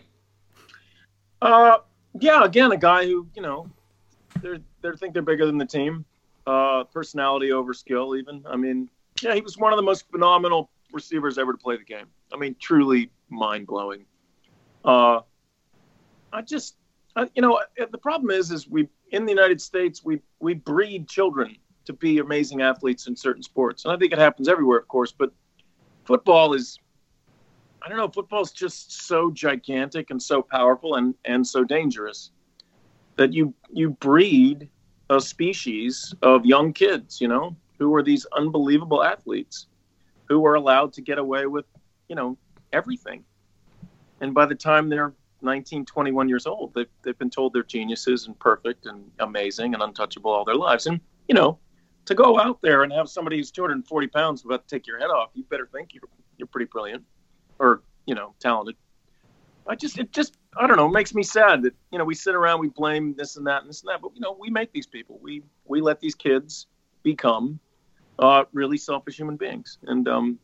Uh, 1.41 1.77
yeah. 2.19 2.43
Again, 2.43 2.71
a 2.71 2.77
guy 2.77 3.05
who 3.05 3.27
you 3.35 3.41
know, 3.41 3.69
they 4.41 4.59
they 4.91 4.97
think 4.97 5.13
they're 5.13 5.21
bigger 5.21 5.45
than 5.45 5.57
the 5.57 5.65
team. 5.65 6.05
Uh, 6.45 6.83
personality 6.85 7.51
over 7.51 7.73
skill, 7.73 8.15
even. 8.15 8.43
I 8.47 8.55
mean, 8.55 8.89
yeah, 9.21 9.33
he 9.33 9.41
was 9.41 9.57
one 9.57 9.73
of 9.73 9.77
the 9.77 9.83
most 9.83 10.09
phenomenal 10.09 10.69
receivers 10.93 11.37
ever 11.37 11.51
to 11.51 11.57
play 11.57 11.77
the 11.77 11.83
game. 11.83 12.05
I 12.33 12.37
mean, 12.37 12.55
truly 12.59 13.11
mind 13.29 13.67
blowing. 13.67 14.05
Uh, 14.85 15.21
I 16.31 16.41
just, 16.41 16.75
I, 17.15 17.29
you 17.35 17.41
know, 17.41 17.59
the 17.77 17.97
problem 17.97 18.31
is, 18.31 18.51
is 18.51 18.67
we 18.67 18.87
in 19.11 19.25
the 19.25 19.31
United 19.31 19.61
States 19.61 20.03
we 20.03 20.21
we 20.39 20.53
breed 20.53 21.07
children 21.07 21.57
to 21.85 21.93
be 21.93 22.19
amazing 22.19 22.61
athletes 22.61 23.07
in 23.07 23.15
certain 23.15 23.43
sports, 23.43 23.85
and 23.85 23.93
I 23.93 23.97
think 23.97 24.13
it 24.13 24.19
happens 24.19 24.47
everywhere, 24.47 24.77
of 24.77 24.87
course. 24.87 25.11
But 25.11 25.31
football 26.05 26.53
is, 26.53 26.79
I 27.81 27.89
don't 27.89 27.97
know, 27.97 28.07
football's 28.07 28.51
just 28.51 29.07
so 29.07 29.31
gigantic 29.31 30.11
and 30.11 30.21
so 30.21 30.41
powerful 30.41 30.95
and 30.95 31.15
and 31.25 31.45
so 31.45 31.63
dangerous 31.63 32.31
that 33.17 33.33
you 33.33 33.53
you 33.71 33.89
breed 33.89 34.69
a 35.09 35.19
species 35.19 36.13
of 36.21 36.45
young 36.45 36.73
kids, 36.73 37.21
you 37.21 37.27
know, 37.27 37.55
who 37.79 37.93
are 37.95 38.03
these 38.03 38.25
unbelievable 38.35 39.03
athletes 39.03 39.67
who 40.27 40.45
are 40.45 40.55
allowed 40.55 40.93
to 40.93 41.01
get 41.01 41.17
away 41.17 41.45
with, 41.45 41.65
you 42.09 42.15
know, 42.15 42.37
everything. 42.73 43.23
And 44.19 44.33
by 44.33 44.45
the 44.45 44.55
time 44.55 44.89
they're 44.89 45.13
19, 45.41 45.85
21 45.85 46.27
years 46.27 46.45
old, 46.47 46.73
they've, 46.73 46.89
they've 47.03 47.17
been 47.17 47.29
told 47.29 47.53
they're 47.53 47.63
geniuses 47.63 48.27
and 48.27 48.37
perfect 48.39 48.85
and 48.87 49.09
amazing 49.19 49.73
and 49.73 49.83
untouchable 49.83 50.31
all 50.31 50.43
their 50.43 50.55
lives. 50.55 50.87
And, 50.87 50.99
you 51.27 51.35
know, 51.35 51.59
to 52.05 52.15
go 52.15 52.39
out 52.39 52.61
there 52.61 52.83
and 52.83 52.91
have 52.91 53.09
somebody 53.09 53.37
who's 53.37 53.51
240 53.51 54.07
pounds 54.07 54.43
about 54.43 54.67
to 54.67 54.75
take 54.75 54.87
your 54.87 54.99
head 54.99 55.09
off, 55.09 55.29
you 55.33 55.43
better 55.43 55.69
think 55.71 55.93
you're, 55.93 56.09
you're 56.37 56.47
pretty 56.47 56.69
brilliant 56.71 57.03
or, 57.59 57.83
you 58.05 58.15
know, 58.15 58.33
talented. 58.39 58.75
I 59.69 59.75
just, 59.75 59.97
it 59.97 60.11
just, 60.11 60.37
I 60.59 60.67
don't 60.67 60.77
know, 60.77 60.87
it 60.87 60.93
makes 60.93 61.13
me 61.13 61.23
sad 61.23 61.63
that, 61.63 61.73
you 61.91 61.97
know, 61.97 62.05
we 62.05 62.15
sit 62.15 62.35
around, 62.35 62.59
we 62.59 62.69
blame 62.69 63.13
this 63.15 63.35
and 63.37 63.45
that 63.47 63.61
and 63.61 63.69
this 63.69 63.81
and 63.81 63.89
that, 63.89 64.01
but, 64.01 64.11
you 64.15 64.21
know, 64.21 64.35
we 64.39 64.49
make 64.49 64.71
these 64.71 64.87
people. 64.87 65.19
We, 65.21 65.43
we 65.65 65.81
let 65.81 65.99
these 65.99 66.15
kids 66.15 66.67
become 67.03 67.59
uh, 68.19 68.45
really 68.53 68.77
selfish 68.77 69.17
human 69.17 69.35
beings. 69.37 69.77
And 69.83 70.07
um, 70.07 70.39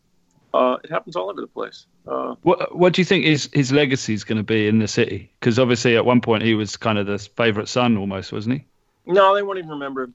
uh, 0.54 0.78
it 0.84 0.90
happens 0.92 1.16
all 1.16 1.30
over 1.30 1.42
the 1.42 1.48
place. 1.48 1.88
Uh, 2.08 2.36
What 2.44 2.76
What 2.76 2.94
do 2.94 3.02
you 3.02 3.06
think 3.06 3.24
his 3.26 3.50
his 3.54 3.72
legacy 3.72 4.14
is 4.14 4.24
going 4.26 4.38
to 4.38 4.44
be 4.44 4.68
in 4.68 4.80
the 4.80 4.88
city? 4.88 5.32
Because 5.40 5.58
obviously 5.58 5.96
at 5.96 6.06
one 6.06 6.20
point 6.22 6.44
he 6.44 6.54
was 6.54 6.76
kind 6.76 6.98
of 7.00 7.08
the 7.08 7.18
favourite 7.18 7.70
son 7.70 7.98
almost, 7.98 8.32
wasn't 8.34 8.56
he? 8.60 8.66
no, 9.06 9.34
they 9.36 9.42
won't 9.42 9.58
even 9.58 9.70
remember. 9.72 10.04
him. 10.04 10.14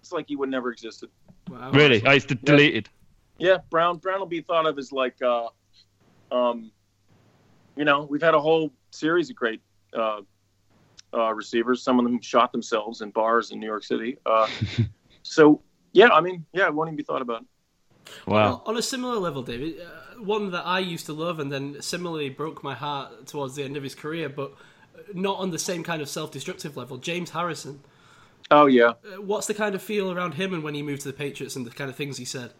It's 0.00 0.12
like 0.12 0.26
he 0.28 0.36
would 0.36 0.48
never 0.50 0.70
existed. 0.70 1.08
wow. 1.50 1.70
Really? 1.72 2.02
Oh, 2.06 2.10
he's 2.12 2.24
d- 2.26 2.38
deleted. 2.42 2.88
Yeah, 3.38 3.58
Brown 3.70 3.96
Brown 3.98 4.20
will 4.20 4.26
be 4.26 4.42
thought 4.42 4.66
of 4.66 4.78
as 4.78 4.92
like, 4.92 5.16
uh, 5.22 5.48
um, 6.30 6.70
you 7.80 7.86
know, 7.86 8.04
we've 8.10 8.22
had 8.22 8.34
a 8.34 8.40
whole 8.42 8.72
series 8.92 9.30
of 9.30 9.36
great 9.36 9.62
uh, 9.94 10.22
uh, 11.14 11.34
receivers. 11.34 11.82
Some 11.82 11.98
of 12.00 12.04
them 12.04 12.20
shot 12.22 12.52
themselves 12.52 13.02
in 13.02 13.10
bars 13.10 13.52
in 13.52 13.60
New 13.60 13.66
York 13.66 13.84
City. 13.84 14.18
Uh, 14.26 14.48
so 15.22 15.62
yeah, 15.92 16.08
I 16.08 16.20
mean, 16.22 16.46
yeah, 16.52 16.66
it 16.68 16.74
won't 16.74 16.88
even 16.88 16.96
be 16.96 17.04
thought 17.04 17.22
about. 17.22 17.44
Wow. 18.26 18.60
Well, 18.60 18.62
on 18.66 18.76
a 18.76 18.82
similar 18.82 19.16
level, 19.18 19.42
David, 19.42 19.80
uh, 19.80 20.22
one 20.22 20.50
that 20.52 20.66
I 20.66 20.80
used 20.80 21.06
to 21.06 21.12
love 21.12 21.40
and 21.40 21.52
then 21.52 21.82
similarly 21.82 22.30
broke 22.30 22.64
my 22.64 22.74
heart 22.74 23.26
towards 23.26 23.56
the 23.56 23.64
end 23.64 23.76
of 23.76 23.82
his 23.82 23.94
career, 23.94 24.28
but 24.28 24.52
not 25.14 25.38
on 25.38 25.50
the 25.50 25.58
same 25.58 25.84
kind 25.84 26.02
of 26.02 26.08
self-destructive 26.08 26.76
level. 26.76 26.98
James 26.98 27.30
Harrison. 27.30 27.82
Oh 28.50 28.66
yeah, 28.66 28.94
Uh, 29.04 29.20
What's 29.20 29.46
the 29.46 29.54
kind 29.54 29.74
of 29.74 29.82
feel 29.82 30.10
around 30.10 30.34
him 30.34 30.52
and 30.54 30.62
when 30.62 30.74
he 30.74 30.82
moved 30.82 31.02
to 31.02 31.08
the 31.08 31.14
Patriots 31.14 31.56
and 31.56 31.66
the 31.66 31.70
kind 31.70 31.90
of 31.90 31.96
things 31.96 32.16
he 32.18 32.24
said? 32.24 32.52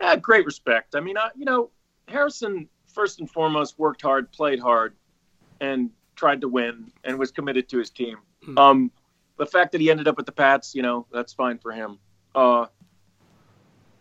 yeah, 0.00 0.16
great 0.16 0.44
respect. 0.46 0.94
I 0.94 1.00
mean, 1.00 1.16
I, 1.16 1.30
you 1.36 1.44
know, 1.44 1.70
Harrison 2.06 2.68
first 2.92 3.20
and 3.20 3.30
foremost 3.30 3.78
worked 3.78 4.02
hard, 4.02 4.30
played 4.32 4.58
hard, 4.58 4.94
and 5.60 5.90
tried 6.16 6.40
to 6.40 6.48
win, 6.48 6.90
and 7.04 7.18
was 7.18 7.30
committed 7.30 7.68
to 7.68 7.78
his 7.78 7.90
team. 7.90 8.18
Hmm. 8.44 8.58
Um, 8.58 8.90
the 9.38 9.46
fact 9.46 9.72
that 9.72 9.80
he 9.80 9.90
ended 9.90 10.08
up 10.08 10.16
with 10.16 10.26
the 10.26 10.32
Pats, 10.32 10.74
you 10.74 10.82
know, 10.82 11.06
that's 11.12 11.32
fine 11.32 11.58
for 11.58 11.72
him. 11.72 11.98
Uh, 12.34 12.66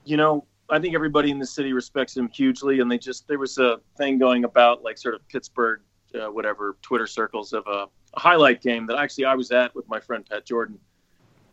you 0.04 0.18
know, 0.18 0.46
I 0.70 0.80
think 0.80 0.96
everybody 0.96 1.32
in 1.32 1.40
the 1.40 1.46
city 1.46 1.74
respects 1.74 2.18
him 2.18 2.28
hugely, 2.30 2.80
and 2.80 2.92
they 2.92 2.98
just 2.98 3.28
there 3.28 3.40
was 3.40 3.58
a 3.58 3.80
thing 3.98 4.18
going 4.18 4.44
about 4.44 4.84
like 4.84 4.98
sort 4.98 5.16
of 5.16 5.28
Pittsburgh, 5.28 5.82
uh, 6.16 6.28
whatever 6.28 6.78
Twitter 6.82 7.08
circles 7.08 7.54
of 7.54 7.66
a, 7.68 7.88
a 8.14 8.20
highlight 8.20 8.62
game 8.62 8.86
that 8.88 8.98
actually 8.98 9.26
I 9.26 9.36
was 9.36 9.52
at 9.52 9.74
with 9.76 9.88
my 9.88 10.00
friend 10.00 10.26
Pat 10.28 10.46
Jordan, 10.46 10.80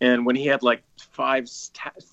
and 0.01 0.27
when 0.27 0.37
he 0.37 0.47
had 0.47 0.63
like 0.63 0.83
five, 0.99 1.49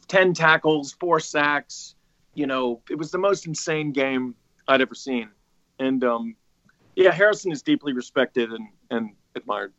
ten 0.08 0.34
tackles, 0.34 0.94
four 0.94 1.20
sacks, 1.20 1.96
you 2.34 2.48
know, 2.48 2.82
it 2.90 2.98
was 2.98 3.12
the 3.12 3.18
most 3.18 3.48
insane 3.48 3.92
game 3.92 4.36
I'd 4.72 4.82
ever 4.82 4.96
seen, 4.96 5.30
and 5.80 6.04
um, 6.04 6.36
yeah, 6.96 7.12
Harrison 7.12 7.52
is 7.52 7.62
deeply 7.62 7.94
respected 7.94 8.52
and 8.52 8.68
and 8.90 9.12
admired. 9.36 9.74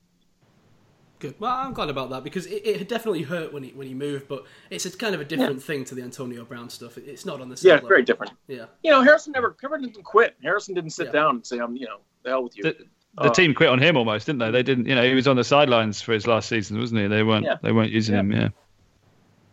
Good. 1.19 1.37
Well, 1.39 1.53
I'm 1.55 1.73
glad 1.73 1.89
about 1.89 2.11
that 2.11 2.25
because 2.25 2.47
it, 2.47 2.63
it 2.67 2.89
definitely 2.89 3.23
hurt 3.23 3.53
when 3.53 3.63
he 3.63 3.71
when 3.71 3.87
he 3.87 3.95
moved, 3.95 4.27
but 4.29 4.45
it's 4.71 4.85
a 4.87 4.91
kind 4.97 5.15
of 5.15 5.21
a 5.21 5.25
different 5.25 5.63
thing 5.63 5.85
to 5.87 5.95
the 5.95 6.03
Antonio 6.03 6.45
Brown 6.45 6.69
stuff. 6.69 6.99
It's 6.99 7.25
not 7.25 7.41
on 7.41 7.49
the 7.49 7.57
same 7.57 7.69
Yeah, 7.69 7.75
level. 7.77 7.89
very 7.89 8.03
different. 8.03 8.33
Yeah. 8.49 8.67
You 8.83 8.91
know, 8.91 9.03
Harrison 9.03 9.33
never, 9.33 9.57
Harrison 9.61 9.91
didn't 9.93 10.05
quit. 10.05 10.37
Harrison 10.43 10.75
didn't 10.75 10.91
sit 10.91 11.07
Yeah. 11.07 11.13
down 11.13 11.37
and 11.37 11.47
say, 11.47 11.59
"I'm, 11.59 11.77
you 11.77 11.87
know, 11.87 11.99
the 12.25 12.31
hell 12.31 12.43
with 12.43 12.57
you." 12.57 12.65
The, 12.65 12.77
the 13.17 13.31
Uh, 13.31 13.31
team 13.31 13.55
quit 13.55 13.69
on 13.69 13.79
him 13.79 13.97
almost, 13.97 14.27
didn't 14.27 14.41
they? 14.41 14.51
They 14.51 14.63
didn't. 14.65 14.87
You 14.87 14.95
know, 14.97 15.05
he 15.09 15.15
was 15.15 15.29
on 15.29 15.37
the 15.37 15.45
sidelines 15.45 16.03
for 16.03 16.13
his 16.13 16.27
last 16.27 16.49
season, 16.49 16.79
wasn't 16.79 17.01
he? 17.03 17.07
They 17.07 17.23
weren't. 17.23 17.45
Yeah. 17.45 17.57
They 17.63 17.71
weren't 17.73 17.93
using 17.93 18.15
Yeah. 18.15 18.21
him. 18.21 18.33
Yeah. 18.33 18.49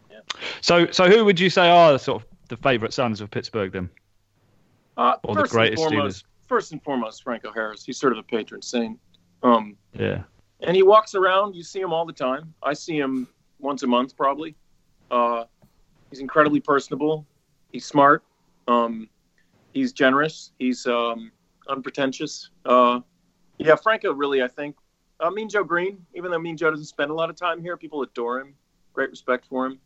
Yeah. 0.10 0.20
So, 0.62 0.90
so 0.92 1.08
who 1.08 1.24
would 1.24 1.40
you 1.40 1.50
say 1.52 1.70
are 1.70 1.92
the 1.94 2.00
sort 2.00 2.24
of 2.24 2.28
the 2.48 2.58
favourite 2.58 2.94
sons 2.94 3.22
of 3.22 3.30
Pittsburgh 3.30 3.72
then, 3.72 3.90
Uh, 5.00 5.16
or 5.24 5.34
the 5.34 5.41
first 5.41 5.54
greatest 5.54 5.82
and 5.82 5.93
foremost, 5.93 6.26
first 6.47 6.72
and 6.74 6.84
foremost, 6.84 7.24
Franco 7.24 7.54
Harris. 7.54 7.86
He's 7.86 7.97
sort 7.97 8.12
of 8.12 8.20
a 8.20 8.24
patron 8.24 8.62
saint. 8.62 9.00
Um, 9.43 9.78
Yeah. 9.97 10.24
and 10.60 10.76
he 10.76 10.84
walks 10.84 11.16
around. 11.16 11.56
You 11.56 11.64
see 11.64 11.80
him 11.80 11.93
all 11.93 12.06
the 12.06 12.12
time. 12.12 12.54
I 12.62 12.74
see 12.74 12.97
him 13.00 13.26
once 13.60 13.82
a 13.84 13.88
month, 13.88 14.18
probably. 14.18 14.56
Uh, 15.10 15.45
he's 16.10 16.20
incredibly 16.20 16.60
personable. 16.60 17.26
He's 17.72 17.86
smart. 17.86 18.24
Um, 18.68 19.08
he's 19.74 19.93
generous. 19.93 20.52
He's 20.60 20.86
um, 20.86 21.32
unpretentious. 21.70 22.50
Uh, 22.66 23.00
yeah, 23.58 23.76
Franco 23.76 24.14
really, 24.14 24.43
I 24.43 24.50
think. 24.50 24.76
Uh, 25.22 25.30
mean 25.30 25.47
Joe 25.47 25.64
Greene, 25.64 26.06
even 26.14 26.30
though 26.30 26.39
Mean 26.39 26.58
Joe 26.58 26.72
doesn't 26.72 26.86
spend 26.88 27.10
a 27.10 27.14
lot 27.14 27.30
of 27.30 27.38
time 27.38 27.62
here, 27.62 27.78
people 27.78 28.02
adore 28.02 28.41
him. 28.41 28.54
Great 28.91 29.12
respect 29.12 29.45
for 29.45 29.66
him. 29.66 29.80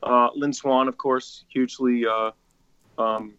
Uh, 0.00 0.28
Lynn 0.36 0.52
Swann, 0.52 0.86
of 0.86 0.96
course, 0.96 1.44
hugely 1.48 2.06
uh, 2.06 2.30
um, 2.98 3.34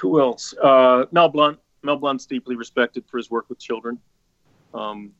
Who 0.00 0.20
else? 0.20 0.54
Uh, 0.62 1.06
Mel 1.12 1.28
Blount. 1.28 1.58
Mel 1.82 1.96
Blount's 1.96 2.26
deeply 2.26 2.56
respected 2.56 3.04
for 3.08 3.18
his 3.18 3.30
work 3.30 3.48
with 3.48 3.58
children. 3.58 3.98
Um, 4.74 5.12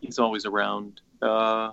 he's 0.00 0.18
always 0.18 0.46
around. 0.46 1.00
Uh, 1.20 1.72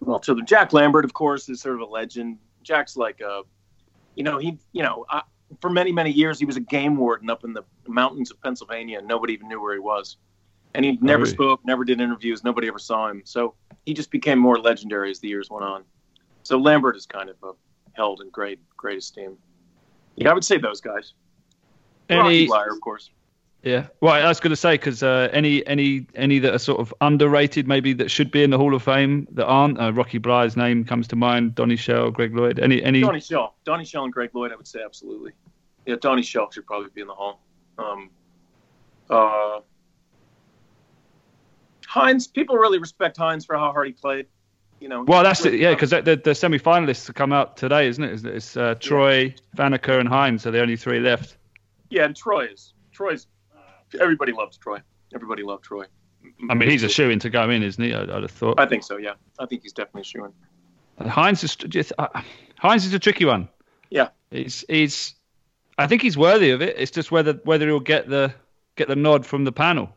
well, 0.00 0.20
children. 0.20 0.46
Jack 0.46 0.72
Lambert, 0.72 1.04
of 1.04 1.12
course, 1.12 1.48
is 1.48 1.60
sort 1.60 1.74
of 1.76 1.80
a 1.80 1.90
legend. 1.90 2.38
Jack's 2.62 2.96
like 2.96 3.20
a, 3.20 3.42
you 4.14 4.22
know, 4.22 4.38
he, 4.38 4.58
you 4.72 4.82
know, 4.82 5.04
I, 5.08 5.22
for 5.60 5.70
many 5.70 5.92
many 5.92 6.10
years 6.10 6.38
he 6.38 6.44
was 6.44 6.56
a 6.56 6.60
game 6.60 6.96
warden 6.96 7.28
up 7.28 7.44
in 7.44 7.52
the 7.52 7.64
mountains 7.86 8.30
of 8.30 8.40
Pennsylvania, 8.40 8.98
and 8.98 9.08
nobody 9.08 9.32
even 9.34 9.48
knew 9.48 9.60
where 9.60 9.74
he 9.74 9.80
was. 9.80 10.16
And 10.74 10.84
he 10.84 10.98
never 11.02 11.24
really? 11.24 11.34
spoke, 11.34 11.60
never 11.64 11.84
did 11.84 12.00
interviews, 12.00 12.42
nobody 12.44 12.68
ever 12.68 12.78
saw 12.78 13.08
him. 13.08 13.22
So 13.24 13.54
he 13.84 13.92
just 13.92 14.10
became 14.10 14.38
more 14.38 14.58
legendary 14.58 15.10
as 15.10 15.20
the 15.20 15.28
years 15.28 15.50
went 15.50 15.64
on. 15.64 15.84
So 16.44 16.58
Lambert 16.58 16.96
is 16.96 17.04
kind 17.06 17.28
of 17.28 17.36
uh, 17.42 17.52
held 17.92 18.20
in 18.22 18.30
great 18.30 18.60
great 18.76 18.98
esteem. 18.98 19.36
Yeah, 20.16 20.30
I 20.30 20.34
would 20.34 20.44
say 20.44 20.58
those 20.58 20.80
guys. 20.80 21.14
Rocky 22.10 22.42
Any, 22.42 22.48
Bleier, 22.48 22.70
of 22.72 22.80
course. 22.80 23.10
yeah. 23.62 23.86
Well, 24.00 24.14
I 24.14 24.28
was 24.28 24.40
going 24.40 24.50
to 24.50 24.56
say 24.56 24.74
because 24.74 25.02
uh, 25.02 25.28
any 25.32 25.66
any 25.66 26.06
any 26.14 26.38
that 26.40 26.52
are 26.54 26.58
sort 26.58 26.80
of 26.80 26.92
underrated, 27.00 27.66
maybe 27.68 27.92
that 27.94 28.10
should 28.10 28.30
be 28.30 28.42
in 28.42 28.50
the 28.50 28.58
Hall 28.58 28.74
of 28.74 28.82
Fame 28.82 29.26
that 29.32 29.46
aren't. 29.46 29.80
Uh, 29.80 29.92
Rocky 29.92 30.18
Bleier's 30.18 30.56
name 30.56 30.84
comes 30.84 31.08
to 31.08 31.16
mind. 31.16 31.54
Donnie 31.54 31.76
Shell, 31.76 32.10
Greg 32.10 32.34
Lloyd. 32.34 32.58
Any 32.58 32.82
any. 32.82 33.00
Donnie 33.00 33.20
Shell, 33.20 33.54
Donnie 33.64 33.84
Shell, 33.84 34.04
and 34.04 34.12
Greg 34.12 34.30
Lloyd, 34.34 34.52
I 34.52 34.56
would 34.56 34.68
say 34.68 34.80
absolutely. 34.84 35.32
Yeah, 35.86 35.96
Donnie 36.00 36.22
Shell 36.22 36.50
should 36.50 36.66
probably 36.66 36.90
be 36.94 37.00
in 37.00 37.06
the 37.06 37.14
hall. 37.14 37.40
Um, 37.78 38.10
uh, 39.10 39.60
Hines, 41.86 42.26
people 42.26 42.56
really 42.56 42.78
respect 42.78 43.16
Hines 43.16 43.44
for 43.44 43.56
how 43.56 43.72
hard 43.72 43.86
he 43.86 43.92
played. 43.92 44.26
You 44.80 44.88
know. 44.88 45.04
Well, 45.04 45.22
that's 45.22 45.44
it. 45.44 45.54
Yeah, 45.54 45.74
because 45.74 45.90
the, 45.90 46.02
the, 46.02 46.16
the 46.16 46.34
semi-finalists 46.34 47.06
have 47.06 47.14
come 47.14 47.32
out 47.32 47.56
today, 47.56 47.86
isn't 47.86 48.02
it? 48.02 48.12
It's, 48.12 48.24
it's 48.24 48.56
uh, 48.56 48.74
Troy, 48.80 49.34
Faneca, 49.56 50.00
and 50.00 50.08
Hines 50.08 50.44
are 50.46 50.50
the 50.50 50.60
only 50.60 50.76
three 50.76 50.98
left. 50.98 51.36
Yeah, 51.92 52.06
and 52.06 52.16
Troy 52.16 52.46
is 52.46 52.72
Troy's. 52.90 53.26
Everybody 54.00 54.32
loves 54.32 54.56
Troy. 54.56 54.78
Everybody 55.14 55.42
loved 55.42 55.64
Troy. 55.64 55.84
I 56.48 56.54
mean, 56.54 56.70
he's 56.70 56.82
a 56.82 56.88
shoe 56.88 57.10
in 57.10 57.18
to 57.18 57.30
go 57.30 57.50
in, 57.50 57.62
isn't 57.62 57.82
he? 57.82 57.92
I, 57.92 58.02
I'd 58.02 58.22
have 58.22 58.30
thought. 58.30 58.58
I 58.58 58.66
think 58.66 58.82
so. 58.82 58.96
Yeah, 58.96 59.14
I 59.38 59.44
think 59.46 59.62
he's 59.62 59.74
definitely 59.74 60.04
shooing. 60.04 60.32
Hines 60.98 61.44
is 61.44 61.54
just 61.54 61.92
uh, 61.98 62.08
Hines 62.58 62.86
is 62.86 62.94
a 62.94 62.98
tricky 62.98 63.26
one. 63.26 63.48
Yeah. 63.90 64.08
He's 64.30 64.64
he's 64.68 65.14
I 65.76 65.86
think 65.86 66.00
he's 66.00 66.16
worthy 66.16 66.50
of 66.50 66.62
it. 66.62 66.76
It's 66.78 66.90
just 66.90 67.10
whether 67.12 67.34
whether 67.44 67.66
he'll 67.66 67.80
get 67.80 68.08
the 68.08 68.32
get 68.76 68.88
the 68.88 68.96
nod 68.96 69.26
from 69.26 69.44
the 69.44 69.52
panel. 69.52 69.90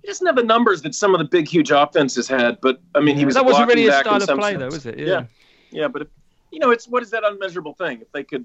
He 0.00 0.08
doesn't 0.08 0.26
have 0.26 0.34
the 0.34 0.42
numbers 0.42 0.82
that 0.82 0.96
some 0.96 1.14
of 1.14 1.20
the 1.20 1.24
big, 1.26 1.46
huge 1.46 1.70
offenses 1.70 2.26
had, 2.26 2.60
but 2.60 2.80
I 2.96 3.00
mean, 3.00 3.16
he 3.16 3.24
was 3.24 3.36
that 3.36 3.44
wasn't 3.44 3.68
really 3.68 3.86
back 3.86 4.04
style 4.04 4.20
of 4.20 4.28
play, 4.36 4.52
sense. 4.52 4.58
though, 4.58 4.66
was 4.66 4.86
it? 4.86 4.98
Yeah. 4.98 5.26
Yeah, 5.70 5.86
but 5.86 6.02
if, 6.02 6.08
you 6.50 6.58
know, 6.58 6.70
it's 6.70 6.88
what 6.88 7.04
is 7.04 7.10
that 7.10 7.22
unmeasurable 7.24 7.74
thing? 7.74 8.00
If 8.02 8.10
they 8.10 8.24
could, 8.24 8.44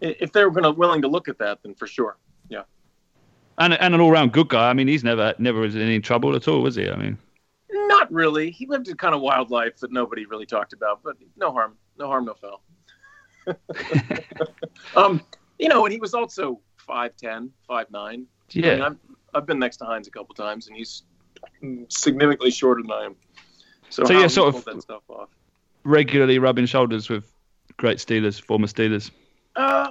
if 0.00 0.32
they 0.32 0.44
were 0.44 0.50
going 0.50 0.64
to 0.64 0.70
willing 0.70 1.02
to 1.02 1.08
look 1.08 1.28
at 1.28 1.38
that, 1.38 1.62
then 1.62 1.74
for 1.74 1.86
sure. 1.86 2.16
Yeah. 2.48 2.62
And 3.58 3.74
and 3.74 3.94
an 3.94 4.00
all 4.00 4.10
round 4.10 4.32
good 4.32 4.48
guy. 4.48 4.70
I 4.70 4.72
mean, 4.72 4.88
he's 4.88 5.04
never 5.04 5.34
never 5.38 5.60
was 5.60 5.74
in 5.74 5.82
any 5.82 6.00
trouble 6.00 6.34
at 6.36 6.48
all, 6.48 6.62
was 6.62 6.76
he? 6.76 6.88
I 6.88 6.96
mean, 6.96 7.18
Not 7.70 8.10
really. 8.12 8.50
He 8.50 8.66
lived 8.66 8.88
a 8.88 8.94
kind 8.94 9.14
of 9.14 9.20
wild 9.20 9.50
life 9.50 9.78
that 9.80 9.92
nobody 9.92 10.26
really 10.26 10.46
talked 10.46 10.72
about, 10.72 11.02
but 11.02 11.16
no 11.36 11.52
harm, 11.52 11.76
no 11.98 12.06
harm, 12.06 12.24
no 12.26 12.34
foul. 12.34 12.62
um, 14.96 15.22
you 15.58 15.68
know, 15.68 15.84
and 15.84 15.92
he 15.92 15.98
was 15.98 16.14
also 16.14 16.60
5'10", 16.88 17.50
5'9". 17.68 17.86
I 17.94 18.16
mean, 18.16 18.26
yeah. 18.50 18.90
I've, 19.34 19.46
been 19.46 19.58
next 19.58 19.78
to 19.78 19.84
Hines 19.84 20.08
a 20.08 20.10
couple 20.10 20.34
times, 20.34 20.68
and 20.68 20.76
he's 20.76 21.02
significantly 21.88 22.50
shorter 22.50 22.82
than 22.82 22.90
I 22.90 23.04
am. 23.06 23.16
So, 23.90 24.04
So, 24.04 24.18
yeah, 24.18 24.26
sort 24.26 24.54
of- 24.54 24.64
that 24.64 24.82
stuff 24.82 25.02
off. 25.08 25.28
Regularly 25.84 26.38
rubbing 26.38 26.66
shoulders 26.66 27.08
with 27.08 27.32
great 27.76 27.98
Steelers, 27.98 28.40
former 28.40 28.66
Steelers. 28.66 29.10
Uh, 29.58 29.90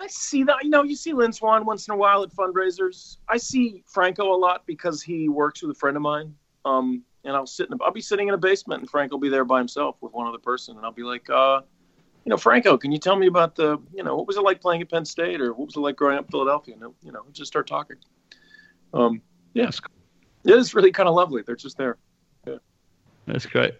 I 0.00 0.06
see 0.06 0.42
that. 0.44 0.64
You 0.64 0.70
know, 0.70 0.82
you 0.82 0.96
see 0.96 1.12
Lynn 1.12 1.32
Swann 1.32 1.64
once 1.64 1.86
in 1.86 1.94
a 1.94 1.96
while 1.96 2.22
at 2.22 2.30
fundraisers. 2.30 3.18
I 3.28 3.36
see 3.36 3.84
Franco 3.86 4.34
a 4.34 4.38
lot 4.38 4.66
because 4.66 5.02
he 5.02 5.28
works 5.28 5.62
with 5.62 5.70
a 5.76 5.78
friend 5.78 5.96
of 5.96 6.02
mine. 6.02 6.34
Um, 6.64 7.02
and 7.24 7.36
I'll 7.36 7.46
sit 7.46 7.66
in. 7.66 7.74
A, 7.74 7.84
I'll 7.84 7.92
be 7.92 8.00
sitting 8.00 8.28
in 8.28 8.34
a 8.34 8.38
basement, 8.38 8.80
and 8.80 8.90
Frank 8.90 9.12
will 9.12 9.18
be 9.18 9.28
there 9.28 9.44
by 9.44 9.58
himself 9.58 9.96
with 10.00 10.12
one 10.12 10.26
other 10.26 10.38
person, 10.38 10.76
and 10.76 10.86
I'll 10.86 10.92
be 10.92 11.02
like, 11.02 11.28
uh, 11.28 11.60
you 12.24 12.30
know, 12.30 12.36
Franco, 12.36 12.78
can 12.78 12.92
you 12.92 12.98
tell 12.98 13.16
me 13.16 13.26
about 13.26 13.54
the, 13.54 13.78
you 13.92 14.02
know, 14.02 14.16
what 14.16 14.26
was 14.26 14.36
it 14.36 14.42
like 14.42 14.60
playing 14.60 14.80
at 14.80 14.90
Penn 14.90 15.04
State, 15.04 15.40
or 15.40 15.52
what 15.52 15.66
was 15.66 15.76
it 15.76 15.80
like 15.80 15.96
growing 15.96 16.16
up 16.16 16.24
in 16.24 16.30
Philadelphia? 16.30 16.76
And, 16.80 16.94
you 17.02 17.12
know, 17.12 17.24
just 17.32 17.48
start 17.48 17.66
talking. 17.66 17.96
Um, 18.94 19.20
yeah, 19.52 19.70
it 20.44 20.50
is 20.50 20.74
really 20.74 20.92
kind 20.92 21.08
of 21.08 21.14
lovely. 21.14 21.42
They're 21.42 21.56
just 21.56 21.76
there. 21.76 21.98
Yeah. 22.46 22.56
That's 23.26 23.44
great. 23.44 23.74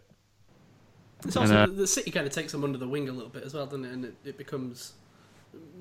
It's 1.24 1.36
also 1.36 1.64
And, 1.64 1.72
uh, 1.72 1.74
the 1.74 1.86
city 1.86 2.10
kind 2.10 2.26
of 2.26 2.32
takes 2.32 2.52
them 2.52 2.64
under 2.64 2.78
the 2.78 2.88
wing 2.88 3.08
a 3.08 3.12
little 3.12 3.28
bit 3.28 3.42
as 3.42 3.54
well, 3.54 3.66
doesn't 3.66 3.84
it? 3.84 3.92
And 3.92 4.04
it, 4.04 4.14
it 4.24 4.38
becomes 4.38 4.92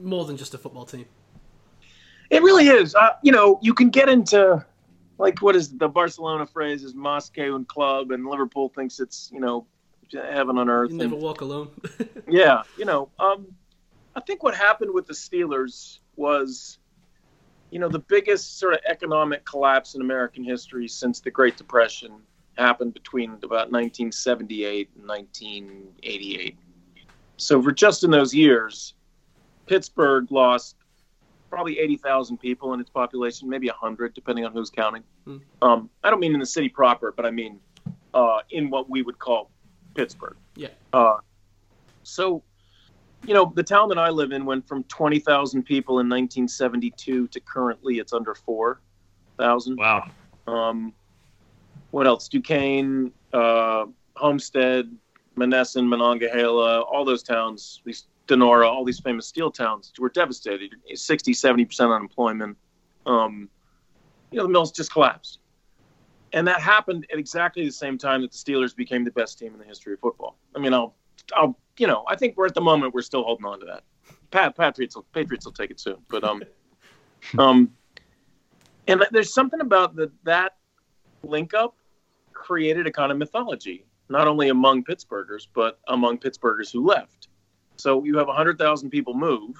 more 0.01 0.25
than 0.25 0.37
just 0.37 0.53
a 0.53 0.57
football 0.57 0.85
team. 0.85 1.05
It 2.29 2.41
really 2.41 2.67
is. 2.67 2.95
Uh, 2.95 3.11
you 3.21 3.31
know, 3.31 3.59
you 3.61 3.73
can 3.73 3.89
get 3.89 4.09
into 4.09 4.65
like 5.17 5.41
what 5.41 5.55
is 5.55 5.77
the 5.77 5.87
Barcelona 5.87 6.45
phrase 6.45 6.83
is 6.83 6.93
més 6.93 7.31
que 7.33 7.53
un 7.53 7.65
club, 7.65 8.11
and 8.11 8.25
Liverpool 8.25 8.69
thinks 8.69 8.99
it's 8.99 9.29
you 9.33 9.39
know 9.39 9.65
heaven 10.11 10.57
on 10.57 10.69
earth. 10.69 10.91
You 10.91 11.01
and- 11.01 11.11
never 11.11 11.21
walk 11.21 11.41
alone. 11.41 11.69
yeah, 12.29 12.63
you 12.77 12.85
know, 12.85 13.09
um, 13.19 13.47
I 14.15 14.19
think 14.21 14.43
what 14.43 14.55
happened 14.55 14.93
with 14.93 15.07
the 15.07 15.13
Steelers 15.13 15.99
was, 16.15 16.79
you 17.69 17.79
know, 17.79 17.89
the 17.89 17.99
biggest 17.99 18.59
sort 18.59 18.73
of 18.73 18.79
economic 18.85 19.45
collapse 19.45 19.95
in 19.95 20.01
American 20.01 20.43
history 20.43 20.87
since 20.87 21.19
the 21.19 21.31
Great 21.31 21.57
Depression 21.57 22.13
happened 22.57 22.93
between 22.93 23.31
about 23.43 23.71
1978 23.71 24.89
and 24.95 25.07
1988. 25.07 26.57
So 27.37 27.61
for 27.61 27.71
just 27.71 28.03
in 28.03 28.11
those 28.11 28.33
years, 28.33 28.93
Pittsburgh 29.67 30.31
lost 30.31 30.75
probably 31.49 31.79
80,000 31.79 32.37
people 32.37 32.73
in 32.73 32.79
its 32.79 32.89
population, 32.89 33.47
maybe 33.47 33.67
100, 33.67 34.13
depending 34.13 34.45
on 34.45 34.51
who's 34.51 34.69
counting. 34.69 35.03
Hmm. 35.25 35.37
Um, 35.61 35.89
I 36.03 36.09
don't 36.09 36.19
mean 36.19 36.33
in 36.33 36.39
the 36.39 36.45
city 36.45 36.69
proper, 36.69 37.13
but 37.15 37.25
I 37.25 37.31
mean 37.31 37.59
uh, 38.13 38.39
in 38.49 38.69
what 38.69 38.89
we 38.89 39.01
would 39.01 39.19
call 39.19 39.51
Pittsburgh. 39.93 40.37
Yeah. 40.55 40.69
Uh, 40.93 41.17
so, 42.03 42.43
you 43.25 43.33
know, 43.33 43.51
the 43.55 43.63
town 43.63 43.89
that 43.89 43.97
I 43.97 44.09
live 44.09 44.31
in 44.31 44.45
went 44.45 44.67
from 44.67 44.83
20,000 44.85 45.63
people 45.63 45.99
in 45.99 46.07
1972 46.07 47.27
to 47.27 47.39
currently 47.41 47.99
it's 47.99 48.13
under 48.13 48.33
4,000. 48.33 49.77
Wow. 49.77 50.09
Um, 50.47 50.93
what 51.91 52.07
else? 52.07 52.27
Duquesne, 52.27 53.11
uh, 53.33 53.85
Homestead, 54.15 54.95
Monessen, 55.35 55.87
Monongahela, 55.87 56.81
all 56.81 57.05
those 57.05 57.23
towns, 57.23 57.81
these 57.85 58.07
Donora, 58.27 58.67
all 58.67 58.83
these 58.83 58.99
famous 58.99 59.27
steel 59.27 59.49
towns 59.49 59.93
were 59.97 60.09
devastated. 60.09 60.75
60, 60.93 61.33
70% 61.33 61.95
unemployment. 61.95 62.57
Um, 63.05 63.49
you 64.31 64.37
know, 64.37 64.43
the 64.43 64.49
mills 64.49 64.71
just 64.71 64.91
collapsed. 64.91 65.39
And 66.33 66.45
that 66.47 66.59
happened 66.59 67.07
at 67.11 67.19
exactly 67.19 67.65
the 67.65 67.71
same 67.71 67.97
time 67.97 68.21
that 68.21 68.31
the 68.31 68.37
Steelers 68.37 68.75
became 68.75 69.05
the 69.05 69.11
best 69.11 69.39
team 69.39 69.53
in 69.53 69.59
the 69.59 69.65
history 69.65 69.93
of 69.93 69.99
football. 69.99 70.37
I 70.55 70.59
mean, 70.59 70.73
I'll, 70.73 70.95
I'll, 71.33 71.57
you 71.77 71.87
know, 71.87 72.03
I 72.07 72.17
think 72.17 72.35
we're 72.35 72.47
at 72.47 72.53
the 72.53 72.61
moment 72.61 72.93
we're 72.93 73.01
still 73.01 73.23
holding 73.23 73.45
on 73.45 73.61
to 73.61 73.65
that. 73.67 73.83
Pat, 74.31 74.57
Patriots, 74.57 74.95
will, 74.95 75.05
Patriots 75.13 75.45
will 75.45 75.53
take 75.53 75.71
it 75.71 75.79
soon, 75.79 75.97
but 76.09 76.23
um, 76.25 76.43
um, 77.37 77.71
and 78.87 79.05
there's 79.11 79.33
something 79.33 79.61
about 79.61 79.95
the, 79.95 80.11
that 80.23 80.56
link 81.27 81.53
up 81.53 81.75
created 82.33 82.87
a 82.87 82.91
kind 82.91 83.11
of 83.11 83.17
mythology, 83.17 83.85
not 84.09 84.27
only 84.27 84.49
among 84.49 84.83
Pittsburghers, 84.83 85.47
but 85.53 85.79
among 85.87 86.17
Pittsburghers 86.17 86.71
who 86.71 86.85
left. 86.85 87.27
So 87.77 88.03
you 88.03 88.17
have 88.17 88.27
100,000 88.27 88.89
people 88.89 89.13
move. 89.13 89.55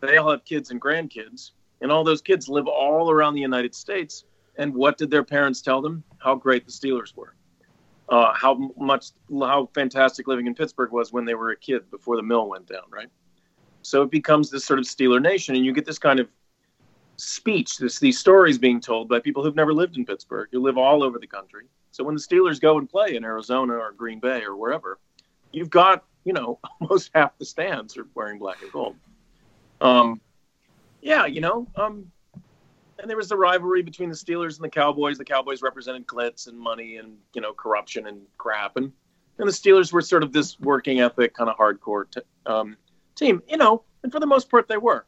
They 0.00 0.16
all 0.16 0.30
have 0.30 0.44
kids 0.44 0.70
and 0.70 0.80
grandkids, 0.80 1.52
and 1.80 1.90
all 1.90 2.04
those 2.04 2.22
kids 2.22 2.48
live 2.48 2.66
all 2.66 3.10
around 3.10 3.34
the 3.34 3.40
United 3.40 3.74
States. 3.74 4.24
And 4.56 4.74
what 4.74 4.98
did 4.98 5.10
their 5.10 5.24
parents 5.24 5.62
tell 5.62 5.80
them? 5.80 6.04
How 6.18 6.34
great 6.34 6.66
the 6.66 6.72
Steelers 6.72 7.16
were. 7.16 7.34
Uh, 8.08 8.32
how 8.34 8.72
much, 8.76 9.08
how 9.30 9.68
fantastic 9.74 10.26
living 10.26 10.46
in 10.46 10.54
Pittsburgh 10.54 10.92
was 10.92 11.12
when 11.12 11.24
they 11.24 11.34
were 11.34 11.50
a 11.50 11.56
kid 11.56 11.90
before 11.90 12.16
the 12.16 12.22
mill 12.22 12.48
went 12.48 12.66
down, 12.66 12.84
right? 12.90 13.08
So 13.82 14.02
it 14.02 14.10
becomes 14.10 14.50
this 14.50 14.64
sort 14.64 14.78
of 14.78 14.84
Steeler 14.84 15.20
nation, 15.20 15.54
and 15.54 15.64
you 15.64 15.72
get 15.72 15.84
this 15.84 15.98
kind 15.98 16.20
of 16.20 16.28
speech, 17.18 17.78
this, 17.78 17.98
these 17.98 18.18
stories 18.18 18.58
being 18.58 18.80
told 18.80 19.08
by 19.08 19.20
people 19.20 19.42
who've 19.42 19.56
never 19.56 19.74
lived 19.74 19.96
in 19.96 20.06
Pittsburgh, 20.06 20.48
who 20.50 20.60
live 20.60 20.78
all 20.78 21.02
over 21.02 21.18
the 21.18 21.26
country. 21.26 21.66
So 21.90 22.04
when 22.04 22.14
the 22.14 22.20
Steelers 22.20 22.60
go 22.60 22.78
and 22.78 22.88
play 22.88 23.16
in 23.16 23.24
Arizona 23.24 23.74
or 23.74 23.92
Green 23.92 24.20
Bay 24.20 24.42
or 24.42 24.56
wherever, 24.56 24.98
you've 25.52 25.70
got, 25.70 26.04
you 26.24 26.32
know, 26.32 26.58
almost 26.80 27.10
half 27.14 27.36
the 27.38 27.44
stands 27.44 27.96
are 27.96 28.06
wearing 28.14 28.38
black 28.38 28.62
and 28.62 28.72
gold. 28.72 28.96
Um, 29.80 30.20
yeah, 31.02 31.26
you 31.26 31.40
know, 31.40 31.66
um, 31.76 32.10
and 33.00 33.08
there 33.08 33.16
was 33.16 33.28
the 33.28 33.36
rivalry 33.36 33.82
between 33.82 34.08
the 34.08 34.14
Steelers 34.14 34.56
and 34.56 34.64
the 34.64 34.70
Cowboys. 34.70 35.18
The 35.18 35.24
Cowboys 35.24 35.62
represented 35.62 36.06
glitz 36.06 36.48
and 36.48 36.58
money 36.58 36.96
and, 36.96 37.16
you 37.34 37.40
know, 37.40 37.52
corruption 37.52 38.06
and 38.06 38.22
crap. 38.38 38.76
And, 38.76 38.92
and 39.38 39.48
the 39.48 39.52
Steelers 39.52 39.92
were 39.92 40.02
sort 40.02 40.22
of 40.22 40.32
this 40.32 40.58
working 40.58 41.00
ethic, 41.00 41.34
kind 41.34 41.48
of 41.48 41.56
hardcore 41.56 42.10
t- 42.10 42.20
um, 42.46 42.76
team, 43.14 43.42
you 43.48 43.56
know, 43.56 43.84
and 44.02 44.10
for 44.10 44.18
the 44.18 44.26
most 44.26 44.50
part 44.50 44.66
they 44.66 44.76
were. 44.76 45.06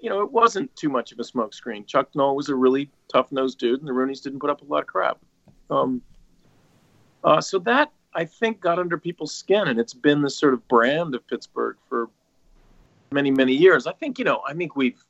You 0.00 0.10
know, 0.10 0.20
it 0.22 0.30
wasn't 0.30 0.74
too 0.76 0.88
much 0.88 1.12
of 1.12 1.18
a 1.18 1.22
smokescreen. 1.22 1.86
Chuck 1.86 2.08
Noll 2.14 2.36
was 2.36 2.48
a 2.48 2.54
really 2.54 2.90
tough 3.12 3.32
nosed 3.32 3.58
dude, 3.58 3.80
and 3.80 3.88
the 3.88 3.92
Rooneys 3.92 4.22
didn't 4.22 4.40
put 4.40 4.50
up 4.50 4.62
a 4.62 4.64
lot 4.64 4.82
of 4.82 4.86
crap. 4.86 5.18
Um, 5.70 6.02
uh, 7.24 7.40
so 7.40 7.58
that 7.60 7.90
I 8.14 8.24
think 8.24 8.60
got 8.60 8.78
under 8.78 8.98
people's 8.98 9.34
skin, 9.34 9.68
and 9.68 9.80
it's 9.80 9.94
been 9.94 10.22
this 10.22 10.36
sort 10.36 10.54
of 10.54 10.66
brand 10.68 11.14
of 11.14 11.26
Pittsburgh 11.26 11.76
for 11.88 12.10
many 13.10 13.30
many 13.30 13.54
years. 13.54 13.86
I 13.86 13.92
think 13.92 14.18
you 14.18 14.24
know 14.24 14.42
I 14.46 14.54
think 14.54 14.76
we've 14.76 15.02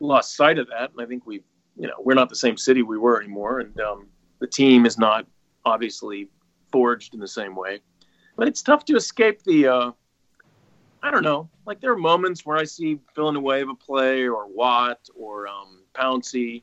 lost 0.00 0.36
sight 0.36 0.58
of 0.58 0.68
that, 0.68 0.90
and 0.92 1.00
I 1.00 1.06
think 1.06 1.26
we've 1.26 1.44
you 1.76 1.86
know 1.86 1.94
we're 1.98 2.14
not 2.14 2.28
the 2.28 2.36
same 2.36 2.56
city 2.56 2.82
we 2.82 2.98
were 2.98 3.20
anymore, 3.20 3.60
and 3.60 3.80
um, 3.80 4.06
the 4.40 4.46
team 4.46 4.84
is 4.84 4.98
not 4.98 5.26
obviously 5.64 6.28
forged 6.70 7.14
in 7.14 7.20
the 7.20 7.28
same 7.28 7.54
way. 7.54 7.80
But 8.36 8.48
it's 8.48 8.62
tough 8.62 8.84
to 8.86 8.96
escape 8.96 9.42
the. 9.44 9.68
Uh, 9.68 9.90
I 11.02 11.10
don't 11.10 11.24
know. 11.24 11.50
Like 11.66 11.80
there 11.80 11.92
are 11.92 11.98
moments 11.98 12.46
where 12.46 12.56
I 12.56 12.64
see 12.64 13.00
Villanueva 13.14 13.74
play 13.74 14.28
or 14.28 14.46
Watt 14.46 15.08
or 15.16 15.48
um, 15.48 15.80
Pouncey, 15.94 16.62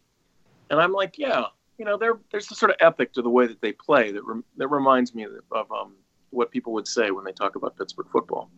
and 0.69 0.79
I'm 0.79 0.93
like, 0.93 1.17
yeah, 1.17 1.45
you 1.77 1.85
know, 1.85 1.97
there 1.97 2.19
there's 2.31 2.49
a 2.51 2.55
sort 2.55 2.71
of 2.71 2.77
ethic 2.79 3.13
to 3.13 3.21
the 3.21 3.29
way 3.29 3.47
that 3.47 3.61
they 3.61 3.73
play 3.73 4.11
that 4.11 4.23
rem- 4.23 4.45
that 4.57 4.67
reminds 4.69 5.13
me 5.13 5.23
of, 5.23 5.31
of 5.51 5.71
um, 5.71 5.95
what 6.29 6.51
people 6.51 6.73
would 6.73 6.87
say 6.87 7.11
when 7.11 7.25
they 7.25 7.31
talk 7.31 7.55
about 7.55 7.77
Pittsburgh 7.77 8.07
football. 8.11 8.49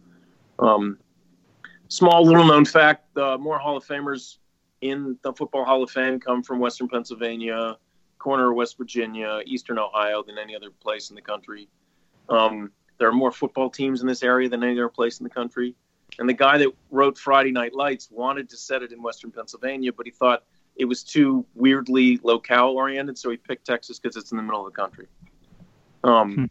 Um, 0.60 1.00
small 1.88 2.24
little 2.26 2.46
known 2.46 2.66
fact: 2.66 3.18
uh, 3.18 3.38
more 3.38 3.58
Hall 3.58 3.78
of 3.78 3.86
Famers 3.86 4.38
in 4.82 5.18
the 5.24 5.34
Football 5.34 5.66
Hall 5.66 5.82
of 5.84 5.90
Fame 5.90 6.20
come 6.20 6.44
from 6.44 6.60
Western 6.60 6.88
Pennsylvania, 6.90 7.78
corner 8.20 8.52
of 8.52 8.56
West 8.56 8.78
Virginia, 8.78 9.42
Eastern 9.46 9.80
Ohio 9.80 10.24
than 10.24 10.38
any 10.38 10.56
other 10.56 10.70
place 10.70 11.10
in 11.10 11.16
the 11.16 11.22
country. 11.22 11.68
Um, 12.30 12.72
there 13.02 13.10
are 13.10 13.14
more 13.14 13.32
football 13.32 13.68
teams 13.68 14.02
in 14.02 14.08
this 14.08 14.22
area 14.22 14.48
than 14.48 14.64
any 14.64 14.74
other 14.74 14.88
place 14.88 15.20
in 15.20 15.24
the 15.24 15.30
country. 15.30 15.74
And 16.20 16.30
the 16.30 16.34
guy 16.34 16.60
that 16.60 16.68
wrote 16.92 17.18
Friday 17.18 17.50
Night 17.52 17.74
Lights 17.74 18.10
wanted 18.12 18.48
to 18.50 18.58
set 18.58 18.84
it 18.84 18.92
in 18.92 19.02
Western 19.02 19.32
Pennsylvania, 19.32 19.92
but 19.92 20.06
he 20.06 20.12
thought 20.12 20.44
it 20.76 20.86
was 20.86 21.02
too 21.04 21.44
weirdly 21.56 22.20
locale 22.22 22.70
oriented, 22.70 23.18
so 23.18 23.32
he 23.32 23.38
picked 23.38 23.66
Texas 23.66 23.98
because 23.98 24.16
it's 24.18 24.30
in 24.32 24.38
the 24.38 24.44
middle 24.44 24.64
of 24.68 24.72
the 24.72 24.80
country. 24.80 25.08
Um, 26.04 26.36
Hmm. 26.36 26.46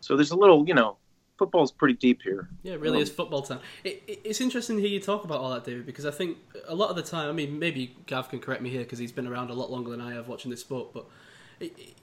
So 0.00 0.14
there's 0.16 0.30
a 0.30 0.36
little, 0.36 0.64
you 0.68 0.74
know, 0.74 0.96
football's 1.40 1.72
pretty 1.72 1.94
deep 1.94 2.22
here. 2.22 2.48
Yeah, 2.62 2.74
it 2.74 2.80
really 2.80 2.98
Um, 2.98 3.02
is 3.02 3.10
football 3.10 3.42
time. 3.42 3.58
It, 3.82 4.04
it, 4.06 4.20
it's 4.22 4.40
interesting 4.40 4.76
to 4.76 4.82
hear 4.82 4.90
you 4.92 5.00
talk 5.00 5.24
about 5.24 5.40
all 5.40 5.50
that, 5.50 5.64
David, 5.64 5.86
because 5.86 6.06
I 6.06 6.12
think 6.12 6.38
a 6.68 6.74
lot 6.76 6.90
of 6.90 6.94
the 6.96 7.02
time, 7.02 7.28
I 7.28 7.32
mean, 7.32 7.58
maybe 7.58 7.96
Gav 8.06 8.28
can 8.28 8.38
correct 8.38 8.62
me 8.62 8.70
here 8.70 8.82
because 8.82 9.00
he's 9.00 9.10
been 9.12 9.26
around 9.26 9.50
a 9.50 9.54
lot 9.54 9.72
longer 9.72 9.90
than 9.90 10.00
I 10.00 10.14
have 10.14 10.28
watching 10.28 10.52
this 10.52 10.60
sport, 10.60 10.92
but 10.94 11.06
it, 11.58 11.76
it- 11.76 11.94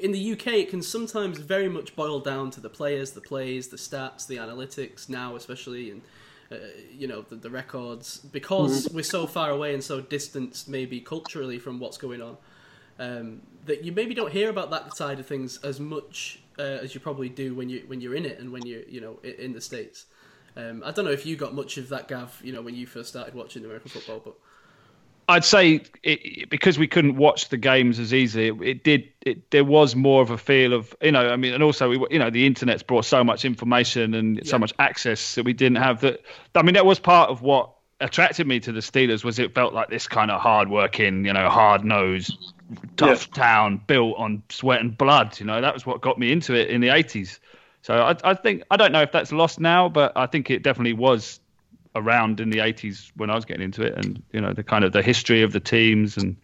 in 0.00 0.12
the 0.12 0.32
UK, 0.32 0.46
it 0.48 0.70
can 0.70 0.82
sometimes 0.82 1.38
very 1.38 1.68
much 1.68 1.94
boil 1.96 2.20
down 2.20 2.50
to 2.52 2.60
the 2.60 2.68
players, 2.68 3.12
the 3.12 3.20
plays, 3.20 3.68
the 3.68 3.76
stats, 3.76 4.26
the 4.26 4.36
analytics 4.36 5.08
now, 5.08 5.36
especially, 5.36 5.90
and 5.90 6.02
uh, 6.50 6.56
you 6.90 7.06
know 7.06 7.22
the, 7.22 7.36
the 7.36 7.50
records, 7.50 8.18
because 8.18 8.88
we're 8.92 9.02
so 9.02 9.26
far 9.26 9.50
away 9.50 9.74
and 9.74 9.82
so 9.82 10.00
distanced, 10.00 10.68
maybe 10.68 11.00
culturally 11.00 11.58
from 11.58 11.78
what's 11.80 11.98
going 11.98 12.22
on. 12.22 12.36
Um, 12.98 13.42
that 13.66 13.84
you 13.84 13.92
maybe 13.92 14.14
don't 14.14 14.32
hear 14.32 14.50
about 14.50 14.70
that 14.70 14.96
side 14.96 15.18
of 15.18 15.26
things 15.26 15.58
as 15.64 15.80
much 15.80 16.40
uh, 16.58 16.62
as 16.62 16.94
you 16.94 17.00
probably 17.00 17.28
do 17.28 17.54
when 17.54 17.68
you 17.68 17.84
when 17.86 18.00
you're 18.00 18.14
in 18.14 18.26
it 18.26 18.38
and 18.38 18.52
when 18.52 18.66
you're 18.66 18.82
you 18.82 19.00
know 19.00 19.18
in 19.22 19.52
the 19.52 19.60
states. 19.60 20.06
Um, 20.54 20.82
I 20.84 20.90
don't 20.90 21.06
know 21.06 21.12
if 21.12 21.24
you 21.24 21.36
got 21.36 21.54
much 21.54 21.78
of 21.78 21.88
that, 21.88 22.08
Gav. 22.08 22.40
You 22.44 22.52
know 22.52 22.62
when 22.62 22.74
you 22.74 22.86
first 22.86 23.08
started 23.08 23.34
watching 23.34 23.64
American 23.64 23.90
football, 23.90 24.20
but 24.22 24.34
I'd 25.32 25.44
say 25.44 25.80
it, 26.02 26.50
because 26.50 26.78
we 26.78 26.86
couldn't 26.86 27.16
watch 27.16 27.48
the 27.48 27.56
games 27.56 27.98
as 27.98 28.12
easily, 28.12 28.48
it, 28.48 28.62
it 28.62 28.84
did. 28.84 29.08
It, 29.24 29.50
there 29.50 29.64
was 29.64 29.96
more 29.96 30.20
of 30.20 30.30
a 30.30 30.38
feel 30.38 30.72
of 30.72 30.94
you 31.00 31.12
know. 31.12 31.30
I 31.30 31.36
mean, 31.36 31.54
and 31.54 31.62
also 31.62 31.88
we, 31.88 32.06
you 32.10 32.18
know, 32.18 32.28
the 32.30 32.46
internet's 32.46 32.82
brought 32.82 33.04
so 33.04 33.24
much 33.24 33.44
information 33.44 34.14
and 34.14 34.36
Yeah. 34.36 34.42
so 34.44 34.58
much 34.58 34.72
access 34.78 35.34
that 35.36 35.44
we 35.44 35.52
didn't 35.52 35.76
have. 35.78 36.00
That 36.02 36.20
I 36.54 36.62
mean, 36.62 36.74
that 36.74 36.86
was 36.86 36.98
part 36.98 37.30
of 37.30 37.40
what 37.42 37.70
attracted 38.00 38.46
me 38.46 38.60
to 38.60 38.72
the 38.72 38.80
Steelers. 38.80 39.24
Was 39.24 39.38
it 39.38 39.54
felt 39.54 39.72
like 39.72 39.88
this 39.88 40.06
kind 40.06 40.30
of 40.30 40.40
hard-working, 40.40 41.24
you 41.24 41.32
know, 41.32 41.48
hard-nosed, 41.48 42.36
tough 42.96 43.30
town 43.30 43.80
built 43.86 44.16
on 44.18 44.42
sweat 44.50 44.80
and 44.80 44.96
blood. 44.98 45.38
You 45.40 45.46
know, 45.46 45.60
that 45.60 45.72
was 45.72 45.86
what 45.86 46.00
got 46.02 46.18
me 46.18 46.32
into 46.32 46.54
it 46.54 46.68
in 46.68 46.80
the 46.80 46.88
'80s. 46.88 47.38
So 47.82 47.94
I, 47.94 48.16
I 48.24 48.34
think 48.34 48.64
I 48.70 48.76
don't 48.76 48.92
know 48.92 49.02
if 49.02 49.12
that's 49.12 49.32
lost 49.32 49.60
now, 49.60 49.88
but 49.88 50.12
I 50.16 50.26
think 50.26 50.50
it 50.50 50.62
definitely 50.62 50.92
was 50.92 51.40
around 51.94 52.40
in 52.40 52.50
the 52.50 52.58
80s 52.58 53.10
when 53.16 53.30
I 53.30 53.34
was 53.34 53.44
getting 53.44 53.62
into 53.62 53.82
it, 53.82 53.94
and 53.96 54.22
you 54.32 54.40
know 54.40 54.52
the 54.52 54.62
kind 54.62 54.84
of 54.84 54.92
the 54.92 55.02
history 55.02 55.42
of 55.42 55.52
the 55.52 55.60
teams 55.60 56.16
and 56.16 56.36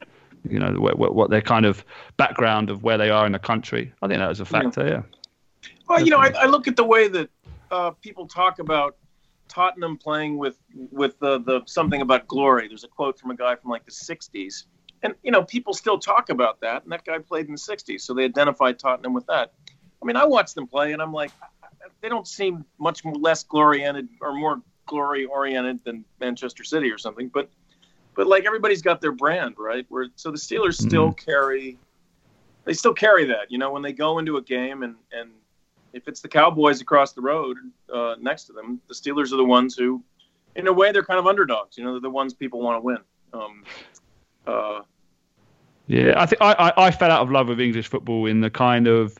you 0.48 0.58
know 0.58 0.72
what, 0.72 0.98
what, 0.98 1.14
what 1.14 1.30
their 1.30 1.40
kind 1.40 1.66
of 1.66 1.84
background 2.16 2.70
of 2.70 2.82
where 2.82 2.98
they 2.98 3.10
are 3.10 3.26
in 3.26 3.32
the 3.32 3.38
country. 3.38 3.92
I 4.02 4.08
think 4.08 4.18
that 4.18 4.28
was 4.28 4.40
a 4.40 4.44
factor. 4.44 4.86
Yeah. 4.86 5.02
Well, 5.88 6.04
you 6.04 6.10
know, 6.10 6.18
I, 6.18 6.28
I 6.30 6.46
look 6.46 6.68
at 6.68 6.76
the 6.76 6.84
way 6.84 7.08
that 7.08 7.30
uh, 7.70 7.90
people 7.92 8.26
talk 8.26 8.58
about 8.58 8.96
Tottenham 9.48 9.96
playing 9.96 10.38
with 10.38 10.58
with 10.74 11.18
the, 11.18 11.40
the 11.40 11.62
something 11.66 12.00
about 12.00 12.26
glory. 12.26 12.68
There's 12.68 12.84
a 12.84 12.88
quote 12.88 13.18
from 13.18 13.30
a 13.30 13.36
guy 13.36 13.56
from 13.56 13.70
like 13.70 13.84
the 13.84 13.92
'60s, 13.92 14.64
and 15.02 15.14
you 15.22 15.30
know, 15.30 15.42
people 15.42 15.72
still 15.74 15.98
talk 15.98 16.28
about 16.28 16.60
that. 16.60 16.82
And 16.82 16.92
that 16.92 17.04
guy 17.04 17.18
played 17.18 17.46
in 17.46 17.52
the 17.52 17.58
'60s, 17.58 18.02
so 18.02 18.14
they 18.14 18.24
identified 18.24 18.78
Tottenham 18.78 19.14
with 19.14 19.26
that. 19.26 19.52
I 20.00 20.06
mean, 20.06 20.16
I 20.16 20.26
watch 20.26 20.54
them 20.54 20.66
play, 20.66 20.92
and 20.92 21.02
I'm 21.02 21.12
like, 21.12 21.32
they 22.00 22.08
don't 22.08 22.28
seem 22.28 22.64
much 22.78 23.04
less 23.04 23.42
glory 23.42 23.80
oriented 23.80 24.08
or 24.20 24.34
more 24.34 24.62
glory 24.88 25.26
oriented 25.26 25.84
than 25.84 26.04
Manchester 26.20 26.64
City 26.64 26.90
or 26.90 26.98
something. 26.98 27.28
But 27.28 27.48
but 28.16 28.26
like 28.26 28.44
everybody's 28.44 28.82
got 28.82 29.00
their 29.00 29.12
brand, 29.12 29.54
right? 29.58 29.86
Where 29.88 30.08
so 30.16 30.32
the 30.32 30.38
Steelers 30.38 30.74
still 30.74 31.12
carry 31.12 31.78
they 32.64 32.74
still 32.74 32.92
carry 32.92 33.24
that. 33.26 33.50
You 33.50 33.58
know, 33.58 33.70
when 33.70 33.82
they 33.82 33.92
go 33.92 34.18
into 34.18 34.36
a 34.36 34.42
game 34.42 34.82
and 34.82 34.96
and 35.12 35.30
if 35.92 36.06
it's 36.08 36.20
the 36.20 36.28
Cowboys 36.28 36.80
across 36.80 37.12
the 37.12 37.22
road 37.22 37.56
uh, 37.92 38.16
next 38.20 38.44
to 38.44 38.52
them, 38.52 38.80
the 38.88 38.94
Steelers 38.94 39.32
are 39.32 39.36
the 39.36 39.44
ones 39.44 39.74
who, 39.74 40.02
in 40.54 40.66
a 40.66 40.72
way, 40.72 40.92
they're 40.92 41.04
kind 41.04 41.18
of 41.18 41.26
underdogs. 41.26 41.78
You 41.78 41.84
know, 41.84 41.92
they're 41.92 42.00
the 42.00 42.10
ones 42.10 42.34
people 42.34 42.60
want 42.60 42.76
to 42.76 42.80
win. 42.82 42.98
Um, 43.32 43.64
uh, 44.46 44.80
Yeah, 45.86 46.14
I 46.16 46.26
think 46.26 46.42
I, 46.42 46.52
I, 46.52 46.86
I 46.86 46.90
fell 46.90 47.10
out 47.10 47.22
of 47.22 47.30
love 47.30 47.48
with 47.48 47.60
English 47.60 47.88
football 47.88 48.26
in 48.26 48.40
the 48.40 48.50
kind 48.50 48.86
of 48.86 49.16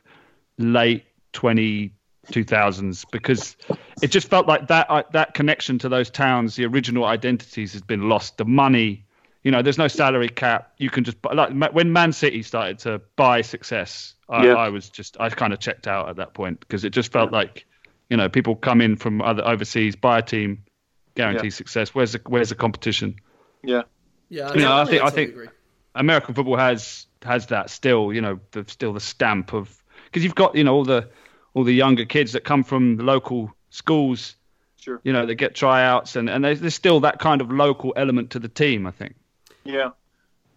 late 0.59 1.05
20 1.33 1.91
2000s 2.29 3.05
because 3.11 3.55
it 4.01 4.07
just 4.11 4.29
felt 4.29 4.47
like 4.47 4.67
that 4.67 4.87
uh, 4.89 5.03
that 5.13 5.33
connection 5.33 5.79
to 5.79 5.89
those 5.89 6.09
towns, 6.09 6.55
the 6.55 6.65
original 6.65 7.05
identities, 7.05 7.73
has 7.73 7.81
been 7.81 8.07
lost. 8.09 8.37
The 8.37 8.45
money, 8.45 9.05
you 9.43 9.51
know, 9.51 9.61
there's 9.61 9.77
no 9.77 9.87
salary 9.87 10.29
cap. 10.29 10.73
You 10.77 10.89
can 10.89 11.03
just 11.03 11.21
buy- 11.21 11.33
like 11.33 11.73
when 11.73 11.91
Man 11.93 12.13
City 12.13 12.43
started 12.43 12.79
to 12.79 13.01
buy 13.15 13.41
success, 13.41 14.13
I, 14.29 14.45
Yeah. 14.47 14.53
I 14.55 14.69
was 14.69 14.89
just 14.89 15.17
I 15.19 15.29
kind 15.29 15.53
of 15.53 15.59
checked 15.59 15.87
out 15.87 16.09
at 16.09 16.15
that 16.17 16.33
point 16.33 16.59
because 16.59 16.83
it 16.85 16.91
just 16.91 17.11
felt 17.11 17.31
like, 17.31 17.65
you 18.09 18.17
know, 18.17 18.29
people 18.29 18.55
come 18.55 18.81
in 18.81 18.95
from 18.95 19.21
other 19.21 19.45
overseas, 19.45 19.95
buy 19.95 20.19
a 20.19 20.21
team, 20.21 20.63
guarantee 21.15 21.47
Yeah. 21.47 21.51
success. 21.51 21.93
Where's 21.95 22.13
the 22.13 22.21
where's 22.27 22.49
the 22.49 22.55
competition? 22.55 23.15
yeah, 23.63 23.81
yeah, 24.29 24.53
You 24.53 24.61
know, 24.61 24.77
I 24.77 24.85
think- 24.85 25.03
I 25.03 25.09
think- 25.09 25.31
agree. 25.31 25.47
American 25.95 26.35
football 26.35 26.55
has 26.57 27.07
has 27.23 27.47
that 27.47 27.69
still, 27.69 28.13
you 28.13 28.21
know, 28.21 28.39
the, 28.51 28.63
still 28.67 28.93
the 28.93 28.99
stamp 29.01 29.51
of 29.53 29.75
because 30.05 30.23
you've 30.23 30.35
got 30.35 30.55
you 30.55 30.63
know 30.63 30.73
all 30.75 30.85
the 30.85 31.09
all 31.59 31.65
the 31.65 31.73
younger 31.73 32.05
kids 32.05 32.31
that 32.31 32.45
come 32.45 32.63
from 32.63 32.95
the 32.95 33.03
local 33.03 33.53
schools, 33.69 34.37
sure, 34.79 35.01
you 35.03 35.11
know, 35.11 35.25
they 35.25 35.35
get 35.35 35.53
tryouts 35.55 36.15
and 36.15 36.29
and 36.29 36.45
there's, 36.45 36.61
there's 36.61 36.73
still 36.73 37.01
that 37.01 37.19
kind 37.19 37.41
of 37.41 37.51
local 37.51 37.93
element 37.97 38.29
to 38.31 38.39
the 38.39 38.47
team. 38.47 38.87
I 38.87 38.91
think. 38.91 39.15
yeah. 39.65 39.89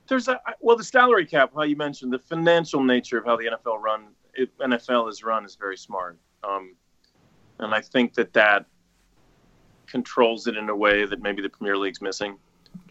There's 0.08 0.28
a 0.28 0.40
well, 0.60 0.76
the 0.76 0.84
salary 0.84 1.26
cap. 1.26 1.50
How 1.54 1.62
you 1.62 1.76
mentioned 1.76 2.12
the 2.12 2.18
financial 2.18 2.82
nature 2.82 3.18
of 3.18 3.24
how 3.24 3.36
the 3.36 3.46
NFL 3.46 3.80
run, 3.80 4.08
it, 4.34 4.56
NFL 4.58 5.08
is 5.10 5.22
run, 5.24 5.44
is 5.44 5.56
very 5.56 5.76
smart. 5.76 6.18
Um, 6.44 6.74
and 7.58 7.74
I 7.74 7.80
think 7.80 8.14
that 8.14 8.32
that 8.34 8.66
controls 9.86 10.46
it 10.46 10.56
in 10.56 10.68
a 10.68 10.76
way 10.76 11.04
that 11.04 11.20
maybe 11.20 11.42
the 11.42 11.48
Premier 11.48 11.76
League's 11.76 12.00
missing. 12.00 12.36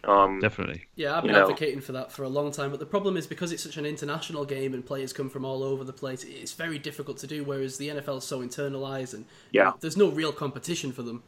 Um, 0.04 0.40
Definitely. 0.40 0.86
Yeah, 0.96 1.16
I've 1.16 1.22
been 1.22 1.30
you 1.30 1.36
know. 1.36 1.42
advocating 1.42 1.80
for 1.80 1.92
that 1.92 2.10
for 2.10 2.24
a 2.24 2.28
long 2.28 2.50
time, 2.50 2.70
but 2.70 2.80
the 2.80 2.86
problem 2.86 3.16
is 3.16 3.26
because 3.26 3.52
it's 3.52 3.62
such 3.62 3.76
an 3.76 3.86
international 3.86 4.44
game 4.44 4.74
and 4.74 4.84
players 4.84 5.12
come 5.12 5.30
from 5.30 5.44
all 5.44 5.62
over 5.62 5.84
the 5.84 5.92
place, 5.92 6.24
it's 6.24 6.52
very 6.52 6.78
difficult 6.78 7.18
to 7.18 7.26
do. 7.28 7.44
Whereas 7.44 7.78
the 7.78 7.88
NFL 7.88 8.18
is 8.18 8.24
so 8.24 8.40
internalized 8.40 9.14
and 9.14 9.24
you 9.52 9.60
Yeah. 9.60 9.64
know, 9.70 9.76
there's 9.80 9.96
no 9.96 10.08
real 10.10 10.32
competition 10.32 10.90
for 10.92 11.02
them. 11.02 11.22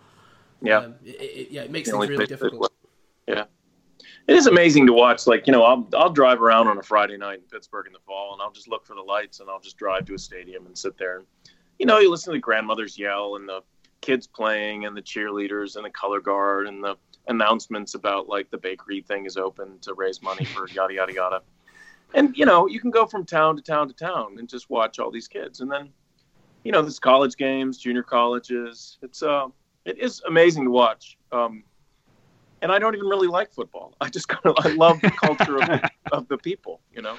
yeah. 0.60 0.78
Um, 0.78 0.94
it, 1.04 1.10
it, 1.20 1.50
yeah, 1.52 1.62
it 1.62 1.70
makes 1.70 1.88
The 1.90 1.96
things 1.98 2.08
really 2.08 2.26
difficult. 2.26 2.72
Yeah. 3.28 3.44
It 4.26 4.34
is 4.36 4.46
amazing 4.46 4.86
to 4.86 4.92
watch. 4.92 5.26
Like, 5.26 5.46
you 5.46 5.52
know, 5.52 5.62
I'll, 5.62 5.88
I'll 5.94 6.10
drive 6.10 6.40
around 6.42 6.66
on 6.68 6.78
a 6.78 6.82
Friday 6.82 7.16
night 7.16 7.38
in 7.40 7.44
Pittsburgh 7.44 7.86
in 7.86 7.92
the 7.92 7.98
fall 8.00 8.32
and 8.32 8.42
I'll 8.42 8.52
just 8.52 8.68
look 8.68 8.84
for 8.86 8.94
the 8.96 9.02
lights 9.02 9.40
and 9.40 9.48
I'll 9.50 9.60
just 9.60 9.76
drive 9.76 10.06
to 10.06 10.14
a 10.14 10.18
stadium 10.18 10.66
and 10.66 10.76
sit 10.76 10.96
there. 10.98 11.18
And, 11.18 11.26
you 11.78 11.86
know, 11.86 11.98
you 12.00 12.10
listen 12.10 12.32
to 12.32 12.36
the 12.38 12.40
grandmothers 12.40 12.98
yell 12.98 13.36
and 13.36 13.48
the 13.48 13.60
kids 14.00 14.26
playing 14.26 14.84
and 14.86 14.96
the 14.96 15.02
cheerleaders 15.02 15.76
and 15.76 15.84
the 15.84 15.90
color 15.90 16.20
guard 16.20 16.66
and 16.66 16.82
the 16.82 16.96
announcements 17.28 17.94
about 17.94 18.28
like 18.28 18.50
the 18.50 18.58
bakery 18.58 19.00
thing 19.02 19.26
is 19.26 19.36
open 19.36 19.78
to 19.80 19.94
raise 19.94 20.22
money 20.22 20.44
for 20.44 20.68
yada, 20.68 20.94
yada, 20.94 21.12
yada. 21.12 21.42
And, 22.14 22.36
you 22.36 22.46
know, 22.46 22.66
you 22.66 22.80
can 22.80 22.90
go 22.90 23.06
from 23.06 23.24
town 23.24 23.56
to 23.56 23.62
town 23.62 23.88
to 23.88 23.94
town 23.94 24.36
and 24.38 24.48
just 24.48 24.70
watch 24.70 24.98
all 24.98 25.10
these 25.10 25.26
kids. 25.26 25.60
And 25.60 25.70
then, 25.70 25.90
you 26.62 26.70
know, 26.70 26.80
there's 26.80 27.00
college 27.00 27.36
games, 27.36 27.78
junior 27.78 28.04
colleges. 28.04 28.98
It's, 29.02 29.22
uh, 29.22 29.48
it 29.84 29.98
is 29.98 30.22
amazing 30.26 30.64
to 30.64 30.70
watch. 30.70 31.18
Um, 31.32 31.64
and 32.64 32.72
I 32.72 32.78
don't 32.78 32.94
even 32.94 33.06
really 33.06 33.28
like 33.28 33.52
football. 33.52 33.94
I 34.00 34.08
just 34.08 34.26
kind 34.28 34.46
of 34.46 34.56
I 34.64 34.70
love 34.70 34.98
the 35.02 35.10
culture 35.10 35.58
of 35.58 35.66
the, 35.66 35.90
of 36.12 36.26
the 36.28 36.38
people, 36.38 36.80
you 36.94 37.02
know. 37.02 37.16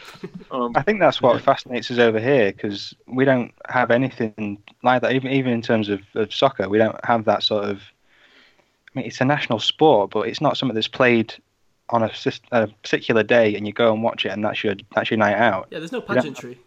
Um, 0.49 0.71
I 0.75 0.81
think 0.81 0.99
that's 0.99 1.21
what 1.21 1.39
fascinates 1.39 1.91
us 1.91 1.99
over 1.99 2.19
here 2.19 2.51
because 2.51 2.95
we 3.05 3.25
don't 3.25 3.53
have 3.69 3.91
anything 3.91 4.63
like 4.81 5.03
that. 5.03 5.13
Even 5.13 5.31
even 5.31 5.53
in 5.53 5.61
terms 5.61 5.87
of, 5.87 6.01
of 6.15 6.33
soccer, 6.33 6.67
we 6.67 6.79
don't 6.79 6.99
have 7.05 7.25
that 7.25 7.43
sort 7.43 7.65
of. 7.65 7.81
Mean, 8.95 9.05
it's 9.05 9.21
a 9.21 9.25
national 9.25 9.59
sport, 9.59 10.11
but 10.11 10.21
it's 10.21 10.41
not 10.41 10.57
something 10.57 10.73
that's 10.73 10.87
played 10.87 11.33
on 11.89 12.01
a, 12.01 12.11
a 12.51 12.67
particular 12.67 13.23
day, 13.23 13.55
and 13.55 13.67
you 13.67 13.73
go 13.73 13.93
and 13.93 14.01
watch 14.01 14.25
it, 14.25 14.29
and 14.29 14.43
that's 14.43 14.63
your 14.63 14.75
that's 14.95 15.11
your 15.11 15.17
night 15.17 15.35
out. 15.35 15.67
Yeah, 15.69 15.79
there's 15.79 15.91
no 15.91 16.01
pageantry. 16.01 16.59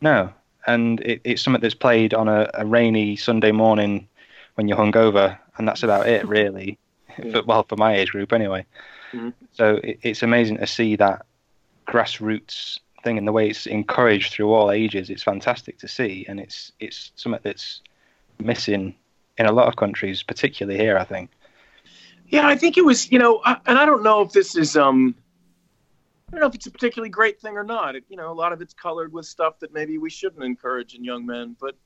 No, 0.00 0.32
and 0.66 1.00
it, 1.00 1.20
it's 1.24 1.42
something 1.42 1.60
that's 1.60 1.74
played 1.74 2.14
on 2.14 2.28
a, 2.28 2.50
a 2.54 2.66
rainy 2.66 3.16
Sunday 3.16 3.52
morning 3.52 4.08
when 4.54 4.68
you're 4.68 4.78
hungover, 4.78 5.38
and 5.58 5.68
that's 5.68 5.82
about 5.82 6.08
it, 6.08 6.26
really. 6.38 6.78
for, 7.30 7.42
well, 7.44 7.62
for 7.68 7.76
my 7.76 7.94
age 7.94 8.10
group 8.10 8.32
anyway. 8.32 8.64
Mhm. 9.12 9.32
So 9.52 9.76
it, 9.84 9.98
it's 10.02 10.22
amazing 10.22 10.58
to 10.58 10.66
see 10.66 10.96
that 10.96 11.24
grassroots 11.86 12.78
thing 13.04 13.18
and 13.18 13.26
the 13.28 13.32
way 13.32 13.48
it's 13.48 13.66
encouraged 13.66 14.32
through 14.32 14.52
all 14.52 14.70
ages. 14.70 15.10
It's 15.10 15.22
fantastic 15.22 15.78
to 15.78 15.88
see, 15.88 16.24
and 16.28 16.40
it's 16.40 16.72
it's 16.80 17.12
something 17.16 17.40
that's 17.44 17.82
missing 18.38 18.94
in 19.38 19.46
a 19.46 19.52
lot 19.52 19.68
of 19.68 19.76
countries, 19.76 20.22
particularly 20.22 20.78
here. 20.78 20.98
I 20.98 21.04
think. 21.04 21.30
Yeah, 22.28 22.46
I 22.46 22.56
think 22.56 22.76
it 22.76 22.84
was, 22.84 23.10
you 23.10 23.18
know, 23.18 23.40
I, 23.44 23.56
and 23.66 23.78
I 23.78 23.86
don't 23.86 24.02
know 24.02 24.20
if 24.22 24.32
this 24.32 24.56
is, 24.56 24.76
um, 24.76 25.14
I 26.28 26.32
don't 26.32 26.40
know 26.40 26.46
if 26.48 26.54
it's 26.54 26.66
a 26.66 26.70
particularly 26.70 27.10
great 27.10 27.40
thing 27.40 27.56
or 27.56 27.62
not. 27.62 27.94
It, 27.94 28.04
you 28.08 28.16
know, 28.16 28.32
a 28.32 28.34
lot 28.34 28.52
of 28.52 28.60
it's 28.60 28.74
colored 28.74 29.12
with 29.12 29.26
stuff 29.26 29.60
that 29.60 29.72
maybe 29.72 29.96
we 29.98 30.10
shouldn't 30.10 30.42
encourage 30.42 30.94
in 30.94 31.04
young 31.04 31.24
men. 31.24 31.56
But 31.60 31.76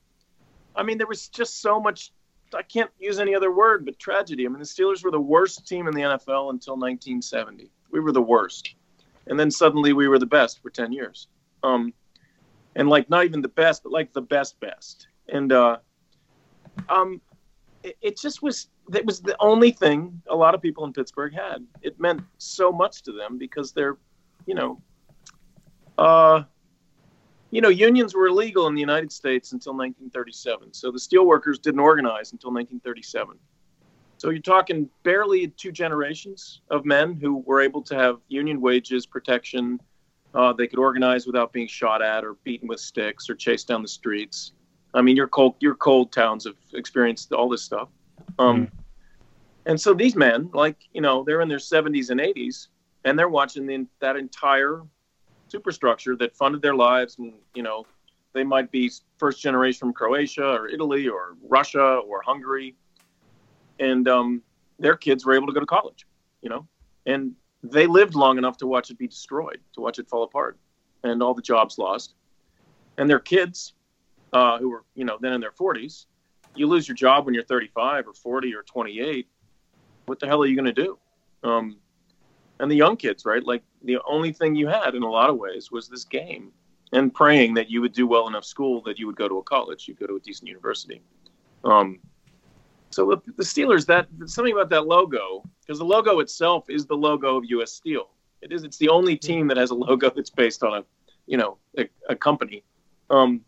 I 0.75 0.83
mean, 0.83 0.97
there 0.97 1.07
was 1.07 1.27
just 1.27 1.61
so 1.61 1.79
much. 1.79 2.11
I 2.53 2.63
can't 2.63 2.89
use 2.99 3.19
any 3.19 3.35
other 3.35 3.51
word 3.51 3.85
but 3.85 3.99
tragedy. 3.99 4.45
I 4.45 4.49
mean, 4.49 4.59
the 4.59 4.65
Steelers 4.65 5.03
were 5.03 5.11
the 5.11 5.19
worst 5.19 5.67
team 5.67 5.87
in 5.87 5.93
the 5.93 6.01
NFL 6.01 6.49
until 6.49 6.75
1970. 6.75 7.71
We 7.91 7.99
were 7.99 8.11
the 8.11 8.21
worst, 8.21 8.75
and 9.27 9.39
then 9.39 9.51
suddenly 9.51 9.93
we 9.93 10.07
were 10.07 10.19
the 10.19 10.25
best 10.25 10.61
for 10.61 10.69
10 10.69 10.91
years. 10.91 11.27
Um, 11.63 11.93
and 12.75 12.89
like 12.89 13.09
not 13.09 13.25
even 13.25 13.41
the 13.41 13.47
best, 13.47 13.83
but 13.83 13.91
like 13.91 14.11
the 14.11 14.21
best 14.21 14.59
best. 14.59 15.07
And 15.29 15.51
uh, 15.51 15.77
um, 16.89 17.21
it, 17.83 17.97
it 18.01 18.17
just 18.17 18.41
was 18.41 18.67
that 18.91 19.05
was 19.05 19.21
the 19.21 19.35
only 19.39 19.71
thing 19.71 20.21
a 20.29 20.35
lot 20.35 20.53
of 20.53 20.61
people 20.61 20.85
in 20.85 20.93
Pittsburgh 20.93 21.33
had. 21.33 21.65
It 21.81 21.99
meant 21.99 22.21
so 22.37 22.71
much 22.71 23.01
to 23.03 23.11
them 23.11 23.37
because 23.37 23.71
they're, 23.71 23.97
you 24.45 24.53
know, 24.53 24.81
uh, 25.97 26.43
you 27.51 27.61
know, 27.61 27.69
unions 27.69 28.13
were 28.13 28.27
illegal 28.27 28.67
in 28.67 28.75
the 28.75 28.81
United 28.81 29.11
States 29.11 29.53
until 29.53 29.73
1937. 29.73 30.73
So 30.73 30.91
the 30.91 30.99
steelworkers 30.99 31.61
didn't 31.61 31.79
organize 31.79 32.31
until 32.31 32.51
1937. 32.51 33.37
So 34.17 34.29
you're 34.29 34.41
talking 34.41 34.89
barely 35.03 35.47
two 35.47 35.71
generations 35.71 36.61
of 36.69 36.85
men 36.85 37.15
who 37.15 37.37
were 37.37 37.61
able 37.61 37.81
to 37.83 37.95
have 37.95 38.19
union 38.27 38.61
wages, 38.61 39.05
protection. 39.05 39.79
Uh, 40.33 40.53
they 40.53 40.67
could 40.67 40.79
organize 40.79 41.25
without 41.25 41.51
being 41.51 41.67
shot 41.67 42.01
at 42.01 42.23
or 42.23 42.35
beaten 42.43 42.67
with 42.67 42.79
sticks 42.79 43.29
or 43.29 43.35
chased 43.35 43.67
down 43.67 43.81
the 43.81 43.87
streets. 43.87 44.53
I 44.93 45.01
mean, 45.01 45.15
your 45.15 45.27
cold, 45.27 45.55
your 45.59 45.75
cold 45.75 46.11
towns 46.11 46.45
have 46.45 46.55
experienced 46.73 47.31
all 47.33 47.49
this 47.49 47.63
stuff. 47.63 47.89
Um, 48.37 48.71
And 49.65 49.79
so 49.79 49.93
these 49.93 50.15
men, 50.15 50.49
like 50.53 50.77
you 50.93 51.01
know, 51.01 51.23
they're 51.23 51.41
in 51.41 51.49
their 51.49 51.57
70s 51.57 52.09
and 52.09 52.19
80s, 52.19 52.67
and 53.05 53.17
they're 53.17 53.29
watching 53.29 53.65
the, 53.65 53.85
that 53.99 54.15
entire 54.15 54.81
superstructure 55.47 56.15
that 56.17 56.35
funded 56.35 56.61
their 56.61 56.75
lives, 56.75 57.17
and 57.19 57.33
you 57.53 57.63
know, 57.63 57.85
they 58.33 58.43
might 58.43 58.71
be 58.71 58.91
first 59.17 59.41
generation 59.41 59.79
from 59.79 59.93
Croatia 59.93 60.45
or 60.45 60.67
Italy 60.67 61.07
or 61.07 61.35
Russia 61.47 62.01
or 62.07 62.21
Hungary, 62.23 62.75
and 63.79 64.07
um, 64.07 64.41
their 64.79 64.95
kids 64.95 65.25
were 65.25 65.33
able 65.33 65.47
to 65.47 65.53
go 65.53 65.59
to 65.59 65.65
college, 65.65 66.07
you 66.41 66.49
know, 66.49 66.67
and 67.05 67.33
they 67.63 67.85
lived 67.85 68.15
long 68.15 68.37
enough 68.37 68.57
to 68.57 68.67
watch 68.67 68.89
it 68.89 68.97
be 68.97 69.07
destroyed, 69.07 69.59
to 69.73 69.81
watch 69.81 69.99
it 69.99 70.09
fall 70.09 70.23
apart, 70.23 70.57
and 71.03 71.21
all 71.21 71.33
the 71.33 71.41
jobs 71.41 71.77
lost, 71.77 72.15
and 72.97 73.09
their 73.09 73.19
kids, 73.19 73.73
uh, 74.33 74.57
who 74.57 74.69
were 74.69 74.85
you 74.95 75.05
know 75.05 75.17
then 75.21 75.33
in 75.33 75.41
their 75.41 75.51
40s, 75.51 76.05
you 76.55 76.65
lose 76.67 76.87
your 76.87 76.95
job 76.95 77.25
when 77.25 77.33
you're 77.35 77.43
35 77.43 78.07
or 78.07 78.13
40 78.13 78.55
or 78.55 78.63
28 78.63 79.27
what 80.05 80.19
the 80.19 80.27
hell 80.27 80.41
are 80.41 80.45
you 80.45 80.55
going 80.55 80.73
to 80.73 80.83
do? 80.83 80.97
Um, 81.43 81.77
and 82.59 82.69
the 82.69 82.75
young 82.75 82.95
kids 82.95 83.25
right? 83.25 83.43
Like 83.43 83.63
the 83.83 83.97
only 84.07 84.31
thing 84.31 84.55
you 84.55 84.67
had 84.67 84.95
in 84.95 85.03
a 85.03 85.09
lot 85.09 85.29
of 85.29 85.37
ways 85.37 85.71
was 85.71 85.87
this 85.87 86.03
game 86.03 86.51
and 86.93 87.13
praying 87.13 87.53
that 87.55 87.69
you 87.69 87.81
would 87.81 87.93
do 87.93 88.05
well 88.05 88.27
enough 88.27 88.45
school 88.45 88.81
that 88.83 88.99
you 88.99 89.07
would 89.07 89.15
go 89.15 89.27
to 89.27 89.37
a 89.37 89.43
college 89.43 89.87
you'd 89.87 89.99
go 89.99 90.07
to 90.07 90.15
a 90.15 90.19
decent 90.19 90.47
university. 90.47 91.01
Um, 91.63 91.99
so 92.91 93.09
the, 93.09 93.31
the 93.37 93.43
steelers 93.43 93.85
that 93.87 94.07
something 94.25 94.53
about 94.53 94.69
that 94.69 94.85
logo 94.85 95.43
because 95.61 95.79
the 95.79 95.85
logo 95.85 96.19
itself 96.19 96.69
is 96.69 96.85
the 96.85 96.95
logo 96.95 97.37
of 97.37 97.45
U.S. 97.45 97.71
Steel. 97.71 98.09
It 98.41 98.51
is 98.51 98.63
it's 98.63 98.77
the 98.77 98.89
only 98.89 99.15
team 99.15 99.47
that 99.47 99.57
has 99.57 99.71
a 99.71 99.75
logo 99.75 100.09
that's 100.15 100.29
based 100.29 100.63
on 100.63 100.79
a 100.79 100.83
you 101.25 101.37
know 101.37 101.57
a, 101.77 101.89
a 102.09 102.15
company. 102.15 102.63
Um, 103.09 103.41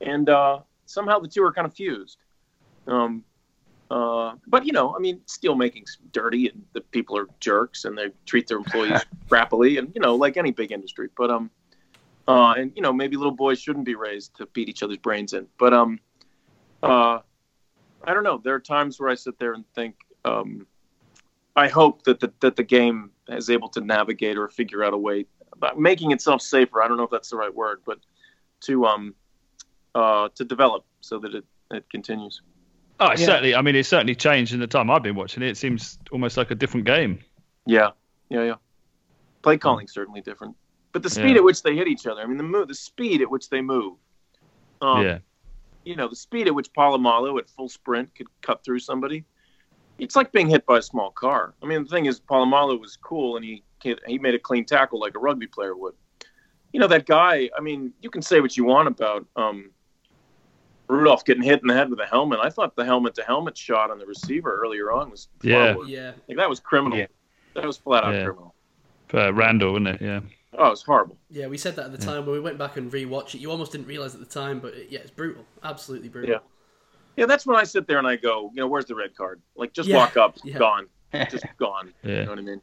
and 0.00 0.28
uh, 0.28 0.60
somehow 0.86 1.18
the 1.18 1.28
two 1.28 1.42
are 1.42 1.52
kind 1.52 1.66
of 1.66 1.74
fused. 1.74 2.18
Um, 2.86 3.24
uh, 3.90 4.34
but 4.46 4.64
you 4.64 4.72
know, 4.72 4.94
I 4.94 5.00
mean, 5.00 5.20
steel 5.26 5.56
making's 5.56 5.98
dirty, 6.12 6.48
and 6.48 6.62
the 6.72 6.80
people 6.80 7.18
are 7.18 7.26
jerks, 7.40 7.84
and 7.84 7.98
they 7.98 8.10
treat 8.24 8.46
their 8.46 8.58
employees 8.58 9.04
crappily, 9.28 9.78
and 9.78 9.92
you 9.94 10.00
know, 10.00 10.14
like 10.14 10.36
any 10.36 10.52
big 10.52 10.70
industry. 10.70 11.08
But 11.16 11.30
um, 11.30 11.50
uh, 12.28 12.54
and 12.56 12.72
you 12.76 12.82
know, 12.82 12.92
maybe 12.92 13.16
little 13.16 13.32
boys 13.32 13.60
shouldn't 13.60 13.84
be 13.84 13.96
raised 13.96 14.36
to 14.36 14.46
beat 14.46 14.68
each 14.68 14.84
other's 14.84 14.98
brains 14.98 15.32
in. 15.32 15.48
But 15.58 15.74
um, 15.74 15.98
uh, 16.82 17.18
I 18.04 18.14
don't 18.14 18.22
know. 18.22 18.40
There 18.42 18.54
are 18.54 18.60
times 18.60 19.00
where 19.00 19.10
I 19.10 19.16
sit 19.16 19.38
there 19.40 19.54
and 19.54 19.64
think, 19.74 19.96
um, 20.24 20.66
I 21.56 21.66
hope 21.66 22.04
that 22.04 22.20
the 22.20 22.32
that 22.40 22.54
the 22.54 22.62
game 22.62 23.10
is 23.28 23.50
able 23.50 23.68
to 23.70 23.80
navigate 23.80 24.38
or 24.38 24.48
figure 24.48 24.84
out 24.84 24.94
a 24.94 24.98
way 24.98 25.26
about 25.52 25.80
making 25.80 26.12
itself 26.12 26.42
safer. 26.42 26.80
I 26.80 26.86
don't 26.86 26.96
know 26.96 27.04
if 27.04 27.10
that's 27.10 27.30
the 27.30 27.36
right 27.36 27.54
word, 27.54 27.80
but 27.84 27.98
to 28.60 28.86
um, 28.86 29.16
uh, 29.96 30.28
to 30.36 30.44
develop 30.44 30.84
so 31.00 31.18
that 31.18 31.34
it, 31.34 31.44
it 31.72 31.90
continues. 31.90 32.40
Oh, 33.00 33.08
it's 33.10 33.20
Yeah. 33.22 33.26
certainly. 33.28 33.54
I 33.54 33.62
mean, 33.62 33.74
it's 33.76 33.88
certainly 33.88 34.14
changed 34.14 34.52
in 34.52 34.60
the 34.60 34.66
time 34.66 34.90
I've 34.90 35.02
been 35.02 35.14
watching 35.14 35.42
it. 35.42 35.48
It 35.48 35.56
seems 35.56 35.98
almost 36.12 36.36
like 36.36 36.50
a 36.50 36.54
different 36.54 36.86
game. 36.86 37.18
Yeah, 37.66 37.90
yeah, 38.28 38.44
yeah. 38.44 38.54
Play 39.42 39.56
calling's 39.58 39.92
certainly 39.92 40.20
different, 40.20 40.54
but 40.92 41.02
the 41.02 41.08
speed 41.10 41.30
Yeah. 41.30 41.36
at 41.36 41.44
which 41.44 41.62
they 41.62 41.74
hit 41.74 41.88
each 41.88 42.06
other. 42.06 42.20
I 42.20 42.26
mean, 42.26 42.36
the 42.36 42.42
move, 42.42 42.68
the 42.68 42.74
speed 42.74 43.22
at 43.22 43.30
which 43.30 43.48
they 43.48 43.62
move. 43.62 43.96
Um, 44.82 45.02
yeah, 45.04 45.18
You 45.84 45.96
know, 45.96 46.08
the 46.08 46.16
speed 46.16 46.46
at 46.46 46.54
which 46.54 46.70
Polamalu 46.74 47.38
at 47.38 47.48
full 47.48 47.68
sprint 47.70 48.14
could 48.14 48.26
cut 48.42 48.62
through 48.64 48.80
somebody. 48.80 49.24
It's 49.98 50.14
like 50.16 50.30
being 50.32 50.48
hit 50.48 50.66
by 50.66 50.78
a 50.78 50.82
small 50.82 51.10
car. 51.10 51.54
I 51.62 51.66
mean, 51.66 51.84
the 51.84 51.88
thing 51.90 52.04
is, 52.06 52.20
Polamalu 52.20 52.78
was 52.80 52.96
cool 52.96 53.36
and 53.36 53.44
he 53.44 53.62
he 54.06 54.18
made 54.18 54.34
a 54.34 54.38
clean 54.38 54.66
tackle 54.66 55.00
like 55.00 55.14
a 55.16 55.18
rugby 55.18 55.46
player 55.46 55.74
would. 55.74 55.94
You 56.74 56.80
know, 56.80 56.86
that 56.88 57.06
guy. 57.06 57.48
I 57.56 57.60
mean, 57.62 57.94
you 58.02 58.10
can 58.10 58.20
say 58.20 58.40
what 58.40 58.56
you 58.58 58.64
want 58.64 58.88
about 58.88 59.26
um, 59.36 59.70
Rudolph 60.90 61.24
getting 61.24 61.42
hit 61.42 61.60
in 61.62 61.68
the 61.68 61.74
head 61.74 61.88
with 61.90 62.00
a 62.00 62.06
helmet. 62.06 62.40
I 62.42 62.50
thought 62.50 62.74
the 62.76 62.84
helmet 62.84 63.14
to 63.14 63.22
helmet 63.22 63.56
shot 63.56 63.90
on 63.90 63.98
the 63.98 64.06
receiver 64.06 64.60
earlier 64.62 64.90
on 64.92 65.10
was 65.10 65.28
Yeah. 65.42 65.76
worse. 65.76 65.88
Yeah. 65.88 66.12
Like, 66.28 66.36
that 66.38 66.48
was 66.48 66.60
criminal. 66.60 66.98
Yeah. 66.98 67.06
That 67.54 67.64
was 67.64 67.76
flat 67.78 68.04
out 68.04 68.14
Yeah. 68.14 68.24
criminal. 68.24 68.54
uh, 69.12 69.32
Randall, 69.34 69.72
wasn't 69.72 69.88
it? 69.88 70.00
Yeah, 70.02 70.20
Oh, 70.56 70.66
it 70.68 70.70
was 70.70 70.82
horrible. 70.82 71.16
Yeah, 71.30 71.46
we 71.48 71.58
said 71.58 71.74
that 71.76 71.86
at 71.86 71.92
the 71.92 71.98
time 71.98 72.24
when 72.26 72.32
we 72.32 72.40
went 72.40 72.58
back 72.58 72.76
and 72.76 72.90
rewatched 72.92 73.34
it. 73.34 73.40
You 73.40 73.50
almost 73.50 73.72
didn't 73.72 73.86
realize 73.88 74.14
at 74.14 74.20
the 74.20 74.26
time, 74.26 74.60
but 74.60 74.74
it, 74.74 74.86
yeah, 74.90 75.00
it's 75.00 75.10
brutal. 75.10 75.44
Absolutely 75.64 76.08
brutal. 76.08 76.30
Yeah. 76.30 76.38
Yeah, 77.16 77.26
that's 77.26 77.44
when 77.46 77.56
I 77.56 77.64
sit 77.64 77.88
there 77.88 77.98
and 77.98 78.06
I 78.06 78.14
go, 78.16 78.50
you 78.54 78.60
know, 78.60 78.68
where's 78.68 78.84
the 78.86 78.94
red 78.94 79.16
card? 79.16 79.40
Like, 79.56 79.72
just 79.72 79.88
Yeah, 79.88 79.96
walk 79.96 80.16
up, 80.16 80.36
yeah. 80.44 80.58
gone, 80.58 80.86
just 81.30 81.44
gone. 81.58 81.92
Yeah. 82.04 82.10
You 82.20 82.22
know 82.24 82.30
what 82.30 82.38
I 82.38 82.42
mean? 82.42 82.60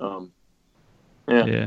Um, 0.00 0.32
yeah. 1.28 1.46
yeah. 1.46 1.66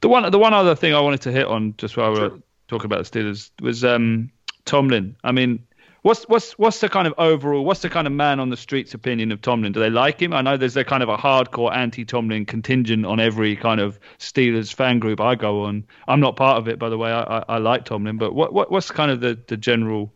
The 0.00 0.08
one, 0.08 0.30
the 0.30 0.38
one 0.38 0.54
other 0.54 0.74
thing 0.74 0.94
I 0.94 1.00
wanted 1.00 1.20
to 1.22 1.32
hit 1.32 1.46
on 1.46 1.74
just 1.76 1.96
while 1.98 2.12
we 2.12 2.20
we're 2.20 2.28
Sure. 2.30 2.38
talking 2.68 2.86
about 2.86 3.04
the 3.04 3.10
Steelers 3.20 3.50
was 3.60 3.84
um, 3.84 4.30
Tomlin. 4.64 5.16
I 5.24 5.32
mean, 5.32 5.66
what's 6.02 6.24
what's 6.24 6.52
what's 6.58 6.80
the 6.80 6.88
kind 6.88 7.06
of 7.06 7.14
overall, 7.18 7.64
what's 7.64 7.80
the 7.80 7.90
kind 7.90 8.06
of 8.06 8.12
man 8.12 8.40
on 8.40 8.50
the 8.50 8.56
streets 8.56 8.94
opinion 8.94 9.32
of 9.32 9.40
Tomlin? 9.40 9.72
Do 9.72 9.80
they 9.80 9.90
like 9.90 10.20
him? 10.20 10.32
I 10.32 10.42
know 10.42 10.56
there's 10.56 10.76
a 10.76 10.84
kind 10.84 11.02
of 11.02 11.08
a 11.08 11.16
hardcore 11.16 11.74
anti-Tomlin 11.74 12.46
contingent 12.46 13.06
on 13.06 13.20
every 13.20 13.56
kind 13.56 13.80
of 13.80 13.98
Steelers 14.18 14.72
fan 14.72 14.98
group 14.98 15.20
I 15.20 15.34
go 15.34 15.62
on. 15.62 15.84
I'm 16.08 16.20
not 16.20 16.36
part 16.36 16.58
of 16.58 16.68
it, 16.68 16.78
by 16.78 16.88
the 16.88 16.98
way. 16.98 17.10
I, 17.10 17.38
I, 17.38 17.44
I 17.48 17.58
like 17.58 17.84
Tomlin, 17.84 18.18
but 18.18 18.34
what, 18.34 18.52
what 18.52 18.70
what's 18.70 18.90
kind 18.90 19.10
of 19.10 19.20
the, 19.20 19.38
the 19.46 19.56
general 19.56 20.12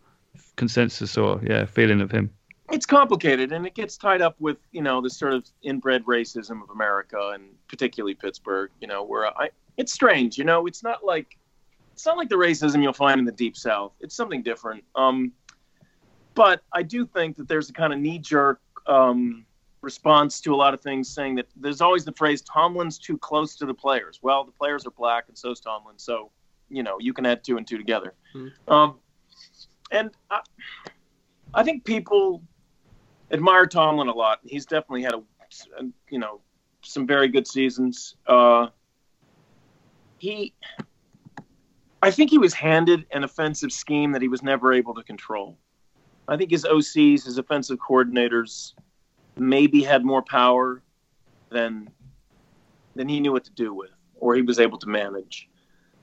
consensus 0.56 1.16
or 1.16 1.40
yeah 1.42 1.64
feeling 1.64 2.00
of 2.00 2.10
him? 2.10 2.30
It's 2.70 2.84
complicated 2.84 3.50
and 3.50 3.66
it 3.66 3.74
gets 3.74 3.96
tied 3.96 4.20
up 4.20 4.36
with, 4.38 4.58
you 4.72 4.82
know, 4.82 5.00
the 5.00 5.08
sort 5.08 5.32
of 5.32 5.48
inbred 5.62 6.04
racism 6.04 6.62
of 6.62 6.68
America 6.68 7.30
and 7.32 7.44
particularly 7.66 8.12
Pittsburgh, 8.14 8.70
you 8.78 8.86
know, 8.86 9.02
where 9.02 9.26
I, 9.26 9.48
it's 9.78 9.90
strange, 9.90 10.36
you 10.36 10.44
know, 10.44 10.66
it's 10.66 10.82
not 10.82 11.02
like, 11.02 11.37
it's 11.98 12.06
not 12.06 12.16
like 12.16 12.28
the 12.28 12.36
racism 12.36 12.80
you'll 12.80 12.92
find 12.92 13.18
in 13.18 13.24
the 13.24 13.32
deep 13.32 13.56
south. 13.56 13.90
It's 13.98 14.14
something 14.14 14.40
different. 14.40 14.84
Um, 14.94 15.32
but 16.34 16.62
I 16.72 16.84
do 16.84 17.04
think 17.04 17.36
that 17.38 17.48
there's 17.48 17.70
a 17.70 17.72
kind 17.72 17.92
of 17.92 17.98
knee 17.98 18.20
jerk 18.20 18.60
um, 18.86 19.44
response 19.80 20.40
to 20.42 20.54
a 20.54 20.56
lot 20.56 20.74
of 20.74 20.80
things 20.80 21.08
saying 21.08 21.34
that 21.34 21.46
there's 21.56 21.80
always 21.80 22.04
the 22.04 22.12
phrase 22.12 22.40
Tomlin's 22.42 22.98
too 22.98 23.18
close 23.18 23.56
to 23.56 23.66
the 23.66 23.74
players. 23.74 24.20
Well, 24.22 24.44
the 24.44 24.52
players 24.52 24.86
are 24.86 24.92
black 24.92 25.24
and 25.26 25.36
so's 25.36 25.58
Tomlin. 25.58 25.98
So, 25.98 26.30
you 26.68 26.84
know, 26.84 26.98
you 27.00 27.12
can 27.12 27.26
add 27.26 27.42
two 27.42 27.56
and 27.56 27.66
two 27.66 27.78
together. 27.78 28.14
Hmm. 28.32 28.48
Um, 28.68 28.98
and 29.90 30.12
I, 30.30 30.42
I 31.52 31.64
think 31.64 31.84
people 31.84 32.44
admire 33.32 33.66
Tomlin 33.66 34.06
a 34.06 34.14
lot. 34.14 34.38
He's 34.44 34.66
definitely 34.66 35.02
had 35.02 35.14
a, 35.14 35.22
you 36.10 36.20
know, 36.20 36.42
some 36.82 37.08
very 37.08 37.26
good 37.26 37.48
seasons. 37.48 38.14
Uh, 38.24 38.68
he, 40.18 40.54
I 42.02 42.10
think 42.10 42.30
he 42.30 42.38
was 42.38 42.54
handed 42.54 43.06
an 43.12 43.24
offensive 43.24 43.72
scheme 43.72 44.12
that 44.12 44.22
he 44.22 44.28
was 44.28 44.42
never 44.42 44.72
able 44.72 44.94
to 44.94 45.02
control. 45.02 45.58
I 46.28 46.36
think 46.36 46.50
his 46.50 46.64
OCs, 46.64 47.24
his 47.24 47.38
offensive 47.38 47.78
coordinators, 47.78 48.74
maybe 49.36 49.82
had 49.82 50.04
more 50.04 50.22
power 50.22 50.82
than 51.50 51.90
than 52.94 53.08
he 53.08 53.20
knew 53.20 53.32
what 53.32 53.44
to 53.44 53.52
do 53.52 53.72
with, 53.72 53.90
or 54.16 54.34
he 54.34 54.42
was 54.42 54.58
able 54.58 54.78
to 54.78 54.88
manage. 54.88 55.48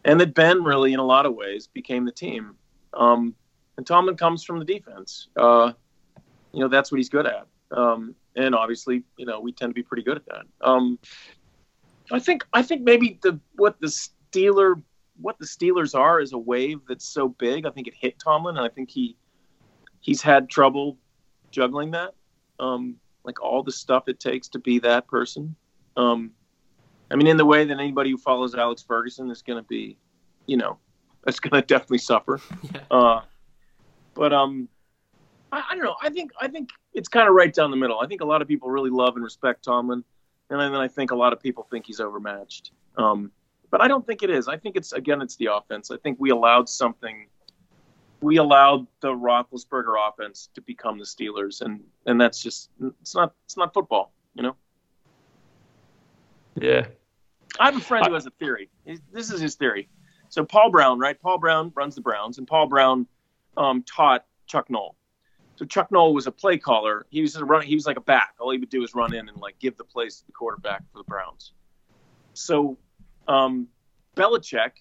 And 0.06 0.20
that 0.20 0.34
Ben 0.34 0.64
really, 0.64 0.94
in 0.94 1.00
a 1.00 1.06
lot 1.06 1.26
of 1.26 1.34
ways, 1.36 1.68
became 1.68 2.06
the 2.06 2.12
team. 2.12 2.56
Um, 2.94 3.36
and 3.78 3.86
Tomlin 3.86 4.16
comes 4.16 4.44
from 4.44 4.60
the 4.60 4.66
defense. 4.66 5.28
Uh, 5.36 5.74
you 6.54 6.62
know, 6.62 6.70
that's 6.70 6.92
what 6.92 6.98
he's 6.98 7.10
good 7.10 7.26
at. 7.26 7.48
um, 7.76 8.16
and 8.36 8.54
obviously, 8.54 9.04
you 9.18 9.26
know, 9.26 9.40
we 9.40 9.52
tend 9.52 9.72
to 9.72 9.74
be 9.74 9.84
pretty 9.84 10.04
good 10.04 10.18
at 10.18 10.26
that. 10.26 10.44
Um, 10.62 11.00
I 12.12 12.20
think 12.20 12.46
I 12.54 12.62
think 12.62 12.82
maybe 12.82 13.20
the 13.22 13.40
what 13.56 13.80
the 13.80 13.88
Steeler 13.88 14.82
what 15.20 15.38
the 15.40 15.46
Steelers 15.46 15.98
are 15.98 16.20
is 16.20 16.34
a 16.34 16.38
wave 16.38 16.82
that's 16.88 17.06
so 17.06 17.30
big. 17.30 17.66
I 17.66 17.70
think 17.70 17.88
it 17.88 17.94
hit 17.94 18.20
Tomlin, 18.20 18.58
and 18.58 18.66
I 18.66 18.70
think 18.70 18.90
he 18.90 19.16
he's 20.02 20.22
had 20.22 20.50
trouble 20.50 20.98
juggling 21.52 21.92
that. 21.92 22.14
Um, 22.60 22.98
like 23.24 23.42
all 23.42 23.64
the 23.64 23.72
stuff 23.72 24.08
it 24.08 24.20
takes 24.20 24.48
to 24.50 24.60
be 24.60 24.80
that 24.80 25.08
person. 25.08 25.56
Um, 25.98 26.32
I 27.10 27.16
mean, 27.16 27.28
in 27.28 27.38
the 27.38 27.46
way 27.46 27.66
that 27.66 27.74
anybody 27.74 28.12
who 28.12 28.18
follows 28.18 28.56
Alex 28.56 28.84
Ferguson 28.84 29.30
is 29.30 29.42
going 29.42 29.62
to 29.62 29.68
be, 29.68 29.98
you 30.46 30.58
know, 30.58 30.78
that's 31.24 31.40
going 31.40 31.60
to 31.60 31.66
definitely 31.66 32.00
suffer. 32.00 32.40
Yeah. 32.74 32.82
Uh, 32.92 33.22
but 34.14 34.32
um, 34.34 34.70
I, 35.52 35.64
I 35.70 35.76
don't 35.76 35.84
know. 35.84 35.96
I 36.02 36.10
think 36.10 36.32
I 36.40 36.48
think 36.48 36.70
it's 36.94 37.10
kind 37.10 37.28
of 37.28 37.36
right 37.36 37.54
down 37.54 37.72
the 37.72 37.78
middle. 37.78 38.00
I 38.00 38.08
think 38.08 38.22
a 38.22 38.26
lot 38.26 38.42
of 38.42 38.48
people 38.48 38.70
really 38.70 38.90
love 38.90 39.16
and 39.16 39.24
respect 39.24 39.64
Tomlin, 39.64 40.04
and 40.50 40.60
then 40.60 40.74
I 40.74 40.88
think 40.88 41.12
a 41.12 41.16
lot 41.16 41.34
of 41.34 41.42
people 41.42 41.68
think 41.70 41.86
he's 41.86 42.00
overmatched. 42.00 42.72
Um, 42.98 43.32
but 43.72 43.82
I 43.82 43.88
don't 43.88 44.06
think 44.06 44.24
it 44.24 44.30
is. 44.30 44.48
I 44.48 44.58
think 44.58 44.76
it's 44.76 44.94
again, 44.94 45.22
it's 45.22 45.36
the 45.36 45.48
offense. 45.48 45.92
I 45.92 45.98
think 45.98 46.18
we 46.20 46.30
allowed 46.30 46.70
something. 46.70 47.28
We 48.22 48.38
allowed 48.38 48.88
the 49.02 49.10
Roethlisberger 49.10 49.96
offense 50.08 50.50
to 50.56 50.62
become 50.62 50.98
the 50.98 51.06
Steelers, 51.06 51.62
and 51.62 51.84
and 52.06 52.20
that's 52.20 52.42
just 52.42 52.70
it's 53.02 53.16
not 53.16 53.34
it's 53.46 53.58
not 53.58 53.74
football, 53.74 54.14
you 54.34 54.44
know. 54.44 54.56
Yeah. 56.56 56.88
I 57.60 57.66
have 57.66 57.78
a 57.78 57.82
friend 57.82 58.06
who 58.08 58.14
has 58.14 58.26
a 58.26 58.32
theory. 58.32 58.70
This 59.12 59.32
is 59.32 59.40
his 59.40 59.56
theory. 59.56 59.88
So 60.30 60.44
Paul 60.44 60.72
Brown, 60.72 61.00
right? 61.00 61.20
Paul 61.20 61.38
Brown 61.38 61.72
runs 61.76 61.96
the 61.96 62.02
Browns, 62.02 62.38
and 62.38 62.48
Paul 62.48 62.68
Brown 62.68 63.08
um, 63.56 63.84
taught 63.84 64.26
Chuck 64.48 64.70
Noll. 64.70 64.96
So 65.56 65.66
Chuck 65.66 65.92
Noll 65.92 66.14
was 66.14 66.28
a 66.28 66.32
play 66.32 66.58
caller. 66.58 67.06
He 67.10 67.22
was 67.22 67.36
a 67.36 67.46
run. 67.46 67.62
He 67.62 67.76
was 67.76 67.86
like 67.86 67.98
a 67.98 68.02
back. 68.02 68.36
All 68.40 68.52
he 68.52 68.58
would 68.58 68.70
do 68.70 68.84
is 68.84 68.94
run 68.94 69.14
in 69.14 69.30
and 69.30 69.38
like 69.38 69.58
give 69.60 69.78
the 69.78 69.86
plays 69.86 70.20
to 70.20 70.26
the 70.26 70.34
quarterback 70.34 70.84
for 70.92 70.98
the 70.98 71.06
Browns. 71.06 71.54
So 72.34 72.78
um, 73.28 73.68
Belichick 74.16 74.72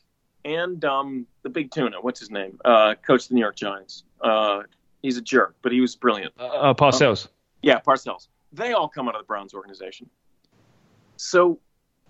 and 0.44 0.84
um, 0.84 1.26
the 1.42 1.48
Big 1.48 1.70
Tuna, 1.70 2.00
what's 2.00 2.20
his 2.20 2.30
name? 2.30 2.58
Uh, 2.64 2.94
coached 3.06 3.28
the 3.28 3.34
New 3.34 3.40
York 3.40 3.56
Giants. 3.56 4.04
Uh, 4.20 4.62
he's 5.02 5.16
a 5.16 5.22
jerk, 5.22 5.56
but 5.62 5.72
he 5.72 5.80
was 5.80 5.96
brilliant. 5.96 6.32
Uh, 6.38 6.46
uh, 6.46 6.74
Parcells. 6.74 7.28
Yeah, 7.62 7.80
Parcells. 7.80 8.28
They 8.52 8.72
all 8.72 8.88
come 8.88 9.08
out 9.08 9.14
of 9.14 9.22
the 9.22 9.26
Browns 9.26 9.54
organization. 9.54 10.08
So 11.16 11.60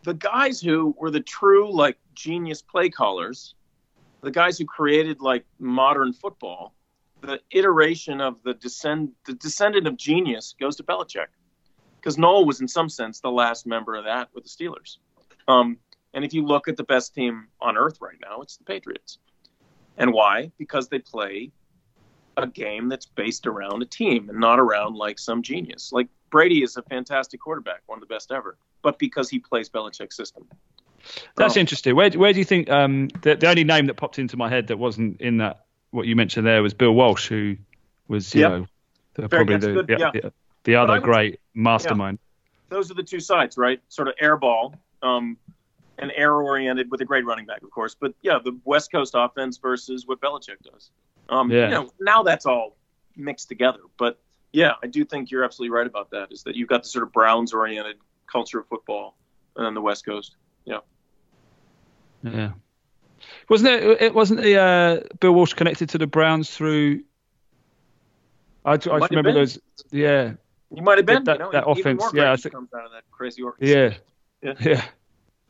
the 0.02 0.14
guys 0.14 0.60
who 0.60 0.94
were 0.98 1.10
the 1.10 1.20
true 1.20 1.72
like 1.72 1.98
genius 2.14 2.62
play 2.62 2.90
callers, 2.90 3.54
the 4.22 4.30
guys 4.30 4.58
who 4.58 4.64
created 4.64 5.20
like 5.20 5.44
modern 5.58 6.12
football, 6.12 6.74
the 7.20 7.40
iteration 7.50 8.20
of 8.20 8.42
the 8.42 8.54
descend 8.54 9.12
the 9.26 9.34
descendant 9.34 9.86
of 9.86 9.96
genius 9.96 10.54
goes 10.58 10.76
to 10.76 10.82
Belichick. 10.82 11.28
Because 12.00 12.18
Noll 12.18 12.44
was 12.44 12.60
in 12.60 12.68
some 12.68 12.90
sense 12.90 13.20
the 13.20 13.30
last 13.30 13.66
member 13.66 13.94
of 13.94 14.04
that 14.04 14.28
with 14.34 14.44
the 14.44 14.50
Steelers. 14.50 14.98
Um, 15.48 15.78
and 16.14 16.24
if 16.24 16.32
you 16.32 16.44
look 16.46 16.68
at 16.68 16.76
the 16.76 16.84
best 16.84 17.14
team 17.14 17.48
on 17.60 17.76
earth 17.76 17.98
right 18.00 18.16
now, 18.22 18.40
it's 18.40 18.56
the 18.56 18.64
Patriots. 18.64 19.18
And 19.98 20.12
why? 20.12 20.50
Because 20.58 20.88
they 20.88 20.98
play 21.00 21.50
a 22.36 22.46
game 22.46 22.88
that's 22.88 23.06
based 23.06 23.46
around 23.46 23.82
a 23.82 23.86
team 23.86 24.28
and 24.28 24.40
not 24.40 24.58
around 24.58 24.96
like 24.96 25.18
some 25.18 25.42
genius. 25.42 25.92
Like 25.92 26.08
Brady 26.30 26.62
is 26.62 26.76
a 26.76 26.82
fantastic 26.82 27.40
quarterback, 27.40 27.82
one 27.86 27.96
of 27.98 28.00
the 28.00 28.12
best 28.12 28.32
ever, 28.32 28.56
but 28.82 28.98
because 28.98 29.28
he 29.30 29.38
plays 29.38 29.68
Belichick's 29.68 30.16
system. 30.16 30.46
That's 31.36 31.56
Oh. 31.56 31.60
interesting. 31.60 31.94
Where 31.94 32.10
where 32.12 32.32
do 32.32 32.38
you 32.38 32.44
think 32.44 32.70
um, 32.70 33.08
the 33.22 33.36
the 33.36 33.46
only 33.48 33.62
name 33.64 33.86
that 33.86 33.94
popped 33.94 34.18
into 34.18 34.36
my 34.36 34.48
head 34.48 34.68
that 34.68 34.78
wasn't 34.78 35.20
in 35.20 35.36
that 35.36 35.66
what 35.90 36.06
you 36.06 36.16
mentioned 36.16 36.46
there 36.46 36.62
was 36.62 36.74
Bill 36.74 36.92
Walsh, 36.92 37.28
who 37.28 37.56
was 38.08 38.34
you 38.34 38.40
Yep. 38.40 38.50
know 38.50 38.66
the, 39.14 39.28
probably 39.28 39.56
the, 39.58 39.72
good, 39.82 39.88
yeah. 40.00 40.10
the, 40.10 40.32
the 40.64 40.74
other 40.76 40.94
would- 40.94 41.02
great 41.02 41.40
mastermind. 41.54 42.18
Those 42.70 42.90
are 42.90 42.94
the 42.94 43.02
two 43.04 43.20
sides, 43.20 43.56
right? 43.58 43.80
Sort 43.90 44.08
of 44.08 44.14
air 44.18 44.36
ball, 44.36 44.74
um, 45.02 45.36
and 45.98 46.12
air 46.16 46.34
oriented 46.34 46.90
with 46.90 47.00
a 47.00 47.04
great 47.04 47.24
running 47.24 47.46
back, 47.46 47.62
of 47.62 47.70
course. 47.70 47.94
But 47.98 48.14
yeah, 48.22 48.38
the 48.42 48.58
West 48.64 48.90
Coast 48.90 49.14
offense 49.16 49.58
versus 49.58 50.06
what 50.06 50.20
Belichick 50.20 50.60
does. 50.62 50.90
Um, 51.28 51.50
Yeah. 51.50 51.64
You 51.64 51.70
know, 51.70 51.90
now 52.00 52.22
that's 52.22 52.46
all 52.46 52.76
mixed 53.16 53.48
together. 53.48 53.78
But 53.98 54.18
yeah, 54.52 54.72
I 54.82 54.86
do 54.88 55.04
think 55.04 55.30
you're 55.30 55.44
absolutely 55.44 55.74
right 55.76 55.86
about 55.86 56.10
that. 56.10 56.32
Is 56.32 56.42
that 56.44 56.56
you've 56.56 56.68
got 56.68 56.82
the 56.82 56.88
sort 56.88 57.02
of 57.04 57.12
Browns 57.12 57.52
oriented 57.52 57.96
culture 58.26 58.58
of 58.60 58.66
football, 58.68 59.16
and 59.56 59.64
then 59.66 59.74
the 59.74 59.80
West 59.80 60.04
Coast. 60.04 60.36
Yeah. 60.64 60.78
Yeah. 62.22 62.52
Wasn't 63.48 63.68
it? 63.70 64.02
It 64.02 64.14
wasn't 64.14 64.42
the 64.42 64.56
uh, 64.58 65.00
Bill 65.20 65.32
Walsh 65.32 65.54
connected 65.54 65.88
to 65.90 65.98
the 65.98 66.06
Browns 66.06 66.50
through. 66.50 67.02
I, 68.64 68.72
I 68.72 68.76
just 68.76 69.10
remember 69.10 69.32
those. 69.32 69.58
Yeah, 69.90 70.32
You 70.70 70.82
might 70.82 70.98
have 70.98 71.06
been. 71.06 71.24
That- 71.24 71.38
you 71.38 71.44
know, 71.44 71.52
that 71.52 71.68
offense, 71.68 72.02
yeah, 72.14 72.32
I 72.32 72.36
think- 72.36 72.54
comes 72.54 72.70
out 72.74 72.86
of 72.86 72.92
that 72.92 73.04
crazy 73.10 73.42
yeah, 73.60 73.94
yeah, 74.42 74.54
Yeah. 74.60 74.84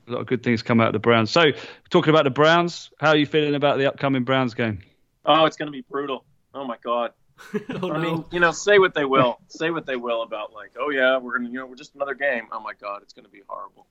A 0.06 0.12
lot 0.12 0.20
of 0.20 0.26
good 0.26 0.42
things 0.42 0.62
come 0.62 0.80
out 0.80 0.88
of 0.88 0.92
the 0.92 0.98
Browns. 0.98 1.30
So, 1.30 1.52
talking 1.90 2.10
about 2.10 2.24
the 2.24 2.30
Browns, 2.30 2.90
how 2.98 3.10
are 3.10 3.16
you 3.16 3.26
feeling 3.26 3.54
about 3.54 3.78
the 3.78 3.86
upcoming 3.86 4.24
Browns 4.24 4.54
game? 4.54 4.80
Oh, 5.24 5.46
it's 5.46 5.56
going 5.56 5.66
to 5.66 5.72
be 5.72 5.82
brutal. 5.82 6.24
Oh 6.52 6.64
my 6.64 6.76
God. 6.82 7.12
oh, 7.54 7.90
I 7.90 7.98
no. 7.98 7.98
mean, 7.98 8.24
you 8.30 8.40
know, 8.40 8.52
say 8.52 8.78
what 8.78 8.94
they 8.94 9.04
will, 9.04 9.40
say 9.48 9.70
what 9.70 9.86
they 9.86 9.96
will 9.96 10.22
about 10.22 10.52
like, 10.52 10.72
oh 10.78 10.90
yeah, 10.90 11.18
we're 11.18 11.36
gonna, 11.38 11.48
you 11.48 11.58
know, 11.58 11.66
we're 11.66 11.74
just 11.74 11.94
another 11.94 12.14
game. 12.14 12.48
Oh 12.52 12.60
my 12.60 12.74
God, 12.80 13.02
it's 13.02 13.12
going 13.12 13.24
to 13.24 13.30
be 13.30 13.42
horrible. 13.48 13.86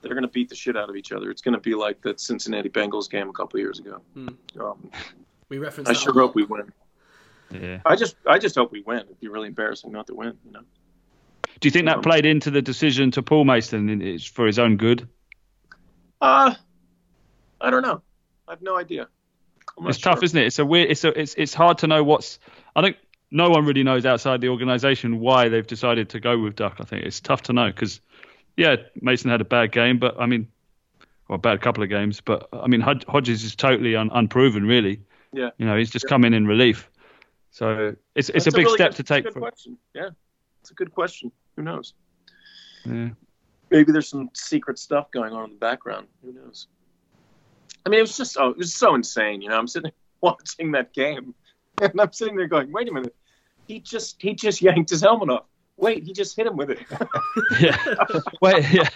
They're 0.00 0.14
going 0.14 0.22
to 0.22 0.28
beat 0.28 0.48
the 0.48 0.54
shit 0.54 0.76
out 0.76 0.88
of 0.88 0.96
each 0.96 1.12
other. 1.12 1.30
It's 1.30 1.42
going 1.42 1.54
to 1.54 1.60
be 1.60 1.74
like 1.74 2.00
that 2.02 2.20
Cincinnati 2.20 2.68
Bengals 2.68 3.10
game 3.10 3.28
a 3.28 3.32
couple 3.32 3.58
years 3.60 3.78
ago. 3.80 4.00
Hmm. 4.14 4.28
Um, 4.58 4.90
we 5.48 5.58
referenced 5.58 5.90
I 5.90 5.94
that 5.94 6.00
sure 6.00 6.12
a 6.12 6.20
hope 6.22 6.34
we 6.34 6.44
win. 6.44 6.72
Yeah. 7.50 7.80
I 7.84 7.96
just, 7.96 8.16
I 8.26 8.38
just 8.38 8.54
hope 8.54 8.70
we 8.70 8.80
win. 8.82 8.98
It'd 9.00 9.20
be 9.20 9.28
really 9.28 9.48
embarrassing 9.48 9.90
not 9.90 10.06
to 10.06 10.14
win. 10.14 10.36
You 10.44 10.52
know. 10.52 10.60
Do 11.60 11.66
you 11.66 11.70
think 11.70 11.86
that 11.86 11.96
Um, 11.96 12.02
played 12.02 12.26
into 12.26 12.50
the 12.50 12.62
decision 12.62 13.10
to 13.12 13.22
pull 13.22 13.44
Mason 13.44 13.88
in, 13.88 14.18
for 14.18 14.46
his 14.46 14.58
own 14.58 14.76
good? 14.76 15.08
Uh, 16.20 16.54
I 17.60 17.70
don't 17.70 17.82
know. 17.82 18.02
I 18.46 18.52
have 18.52 18.62
no 18.62 18.76
idea. 18.76 19.08
It's 19.86 19.98
tough, 19.98 20.22
isn't 20.22 20.36
it? 20.38 20.46
It's 20.46 20.58
a 20.58 20.64
weird. 20.66 20.90
It's 20.90 21.04
a, 21.04 21.18
it's 21.20 21.34
it's 21.34 21.54
hard 21.54 21.78
to 21.78 21.86
know 21.86 22.02
what's. 22.02 22.38
I 22.74 22.82
think 22.82 22.96
no 23.30 23.50
one 23.50 23.64
really 23.64 23.82
knows 23.84 24.04
outside 24.06 24.40
the 24.40 24.48
organisation 24.48 25.20
why 25.20 25.48
they've 25.48 25.66
decided 25.66 26.08
to 26.10 26.20
go 26.20 26.38
with 26.38 26.56
Duck. 26.56 26.76
I 26.80 26.84
think 26.84 27.04
it's 27.04 27.20
tough 27.20 27.42
to 27.42 27.52
know 27.52 27.66
because, 27.68 28.00
yeah, 28.56 28.76
Mason 29.00 29.30
had 29.30 29.40
a 29.40 29.44
bad 29.44 29.70
game, 29.70 29.98
but 29.98 30.16
I 30.18 30.26
mean, 30.26 30.48
well, 31.28 31.36
a 31.36 31.38
bad 31.38 31.60
couple 31.60 31.82
of 31.84 31.90
games, 31.90 32.20
but 32.20 32.48
I 32.52 32.66
mean, 32.66 32.80
Hod- 32.80 33.04
Hodges 33.06 33.44
is 33.44 33.54
totally 33.54 33.94
un- 33.94 34.10
unproven, 34.12 34.64
really. 34.64 35.02
Yeah. 35.32 35.50
You 35.58 35.66
know, 35.66 35.76
he's 35.76 35.90
just 35.90 36.06
come 36.08 36.24
in 36.24 36.32
in 36.34 36.46
relief, 36.46 36.90
so 37.50 37.94
it's 38.16 38.30
it's 38.30 38.44
That's 38.44 38.46
a 38.46 38.50
big 38.52 38.66
really 38.66 38.78
step 38.78 38.90
good- 38.92 38.96
to 38.96 39.02
take. 39.04 39.24
Good 39.24 39.34
For, 39.34 39.40
question. 39.40 39.78
Yeah, 39.94 40.08
it's 40.62 40.70
a 40.70 40.74
good 40.74 40.92
question. 40.92 41.30
Who 41.56 41.62
knows? 41.62 41.92
yeah. 42.84 43.10
Maybe 43.70 43.92
there's 43.92 44.08
some 44.08 44.30
secret 44.34 44.78
stuff 44.78 45.10
going 45.10 45.32
on 45.32 45.44
in 45.44 45.50
the 45.50 45.58
background. 45.58 46.06
Who 46.22 46.32
knows? 46.32 46.68
I 47.84 47.90
mean, 47.90 47.98
it 47.98 48.02
was 48.02 48.16
just 48.16 48.32
so 48.32 48.50
it 48.50 48.58
was 48.58 48.74
so 48.74 48.94
insane. 48.94 49.42
You 49.42 49.48
know, 49.48 49.58
I'm 49.58 49.68
sitting 49.68 49.90
there 49.90 49.92
watching 50.20 50.72
that 50.72 50.92
game, 50.92 51.34
and 51.80 52.00
I'm 52.00 52.12
sitting 52.12 52.36
there 52.36 52.48
going, 52.48 52.72
"Wait 52.72 52.88
a 52.88 52.92
minute, 52.92 53.14
he 53.66 53.80
just 53.80 54.20
he 54.20 54.34
just 54.34 54.62
yanked 54.62 54.90
his 54.90 55.02
helmet 55.02 55.30
off. 55.30 55.44
Wait, 55.76 56.02
he 56.02 56.12
just 56.12 56.36
hit 56.36 56.46
him 56.46 56.56
with 56.56 56.70
it." 56.70 56.80
yeah. 57.60 58.04
Wait, 58.42 58.64
yeah. 58.72 58.88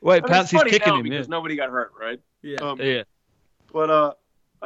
Wait, 0.00 0.22
I 0.24 0.32
mean, 0.32 0.40
it's 0.42 0.50
kicking 0.50 0.80
now 0.86 0.98
him. 0.98 1.06
Yeah. 1.06 1.10
because 1.10 1.28
nobody 1.28 1.56
got 1.56 1.70
hurt, 1.70 1.92
right? 1.98 2.20
Yeah. 2.42 2.58
Um, 2.58 2.80
yeah. 2.80 3.02
But 3.72 3.90
uh, 3.90 4.12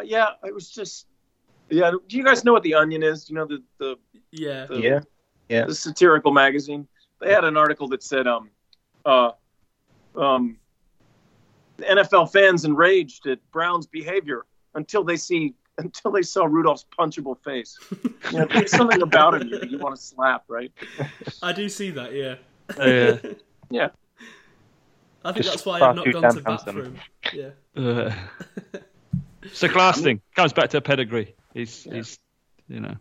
yeah, 0.03 0.31
it 0.45 0.55
was 0.55 0.71
just 0.71 1.07
yeah. 1.71 1.93
Do 2.07 2.17
you 2.17 2.25
guys 2.25 2.45
know 2.45 2.53
what 2.53 2.63
the 2.63 2.75
Onion 2.75 3.03
is? 3.03 3.25
Do 3.25 3.33
you 3.33 3.39
know 3.39 3.47
the 3.47 3.63
the 3.79 3.97
yeah. 4.31 4.67
the, 4.67 4.81
Yeah. 4.81 5.01
Yeah. 5.49 5.67
the 5.67 5.75
satirical 5.75 6.33
magazine. 6.33 6.89
They 7.21 7.33
had 7.33 7.45
an 7.45 7.57
article 7.57 7.89
that 7.89 8.03
said, 8.03 8.27
um, 8.27 8.51
uh, 9.05 9.31
um, 10.17 10.59
NFL 11.81 12.33
fans 12.33 12.65
enraged 12.65 13.27
at 13.27 13.39
Brown's 13.53 13.87
behavior 13.87 14.47
until 14.75 15.05
they 15.05 15.17
see 15.17 15.55
until 15.79 16.13
they 16.13 16.23
saw 16.23 16.45
Rudolph's 16.45 16.87
punchable 16.97 17.37
face. 17.43 17.77
You 18.31 18.39
know, 18.39 18.47
there's 18.47 18.71
something 18.71 19.03
about 19.03 19.35
him 19.35 19.49
you, 19.49 19.61
you 19.69 19.79
want 19.79 19.97
to 19.97 20.01
slap, 20.01 20.45
right? 20.47 20.71
I 21.43 21.53
do 21.53 21.69
see 21.69 21.91
that. 21.91 22.13
Yeah. 22.15 22.37
Yeah. 22.79 23.19
Yeah. 23.71 23.89
I 25.25 25.33
think 25.33 25.47
Just 25.47 25.57
that's 25.57 25.67
why 25.67 25.81
I've 25.81 25.97
not 25.97 26.13
gone 26.13 26.35
to 26.35 26.41
bat 26.43 26.61
handsome. 26.65 26.99
Yeah. 27.33 27.49
Uh, 27.75 28.15
it's 29.43 29.63
a 29.63 29.69
class 29.71 30.01
thing. 30.01 30.21
Comes 30.37 30.53
back 30.53 30.69
to 30.71 30.77
a 30.77 30.81
pedigree. 30.83 31.35
He's 31.55 31.87
Yeah. 31.87 31.95
he's 31.95 32.19
you 32.69 32.81
know 32.81 32.95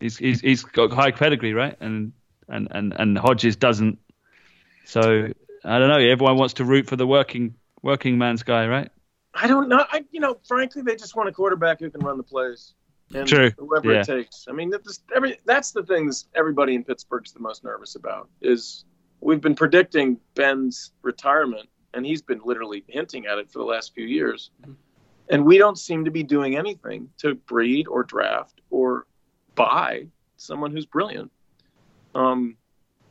he's 0.00 0.16
he's 0.16 0.40
he's 0.40 0.62
got 0.62 0.92
high 0.92 1.10
pedigree, 1.10 1.52
right? 1.54 1.76
And 1.80 2.12
and 2.48 2.68
and 2.70 2.94
and 2.96 3.18
Hodges 3.18 3.56
doesn't. 3.56 3.98
So 4.86 5.32
I 5.64 5.78
don't 5.78 5.88
know. 5.88 5.98
Everyone 5.98 6.36
wants 6.36 6.54
to 6.54 6.64
root 6.64 6.86
for 6.86 6.96
the 6.96 7.06
working 7.06 7.54
working 7.82 8.18
man's 8.18 8.42
guy, 8.42 8.66
right? 8.66 8.90
I 9.34 9.46
don't 9.48 9.68
know. 9.68 9.84
I, 9.90 10.04
you 10.12 10.20
know, 10.20 10.38
frankly, 10.48 10.82
they 10.82 10.96
just 10.96 11.14
want 11.14 11.28
a 11.28 11.32
quarterback 11.32 11.80
who 11.80 11.90
can 11.90 12.00
run 12.00 12.16
the 12.16 12.22
plays. 12.22 12.72
And 13.14 13.28
True. 13.28 13.50
Whoever 13.58 13.92
Yeah. 13.92 14.00
it 14.00 14.06
takes. 14.06 14.46
I 14.48 14.52
mean, 14.52 14.70
that's 14.70 15.00
every 15.14 15.38
that's 15.44 15.72
the 15.72 15.82
thing 15.84 16.06
that 16.06 16.24
everybody 16.34 16.74
in 16.74 16.84
Pittsburgh's 16.84 17.32
the 17.32 17.40
most 17.40 17.62
nervous 17.62 17.94
about 17.94 18.28
is 18.40 18.84
we've 19.20 19.40
been 19.40 19.54
predicting 19.54 20.18
Ben's 20.34 20.92
retirement, 21.02 21.68
and 21.94 22.04
he's 22.06 22.22
been 22.22 22.40
literally 22.44 22.84
hinting 22.88 23.26
at 23.26 23.38
it 23.38 23.50
for 23.50 23.58
the 23.58 23.64
last 23.64 23.94
few 23.94 24.06
years. 24.06 24.50
And 25.28 25.44
we 25.44 25.58
don't 25.58 25.78
seem 25.78 26.04
to 26.04 26.10
be 26.10 26.22
doing 26.22 26.56
anything 26.56 27.10
to 27.18 27.34
breed 27.34 27.88
or 27.88 28.04
draft 28.04 28.60
or 28.70 29.06
buy 29.54 30.06
someone 30.36 30.70
who's 30.70 30.86
brilliant. 30.86 31.30
Um, 32.14 32.56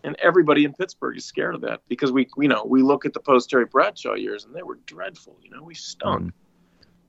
and 0.05 0.15
everybody 0.21 0.65
in 0.65 0.73
Pittsburgh 0.73 1.17
is 1.17 1.25
scared 1.25 1.55
of 1.55 1.61
that 1.61 1.81
because 1.89 2.11
we, 2.11 2.27
you 2.37 2.47
know, 2.47 2.63
we 2.63 2.83
look 2.83 3.05
at 3.05 3.13
the 3.13 3.19
post 3.19 3.49
Terry 3.49 3.65
Bradshaw 3.65 4.13
years 4.13 4.45
and 4.45 4.55
they 4.55 4.61
were 4.61 4.79
dreadful. 4.85 5.35
You 5.41 5.49
know, 5.49 5.63
we 5.63 5.73
stunk. 5.73 6.25
Mm. 6.25 6.33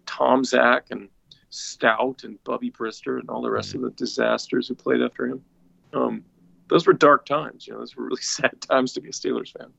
Tom 0.06 0.44
Zach 0.44 0.86
and 0.90 1.10
Stoudt 1.52 2.24
and 2.24 2.42
Bubby 2.44 2.70
Brister 2.70 3.20
and 3.20 3.28
all 3.28 3.42
the 3.42 3.50
rest 3.50 3.74
of 3.74 3.82
the 3.82 3.90
disasters 3.90 4.68
who 4.68 4.74
played 4.74 5.02
after 5.02 5.26
him. 5.26 5.44
Um, 5.92 6.24
those 6.68 6.86
were 6.86 6.94
dark 6.94 7.26
times. 7.26 7.66
You 7.66 7.74
know, 7.74 7.80
those 7.80 7.94
were 7.96 8.04
really 8.04 8.20
sad 8.22 8.60
times 8.62 8.94
to 8.94 9.02
be 9.02 9.10
a 9.10 9.12
Steelers 9.12 9.52
fan. 9.52 9.70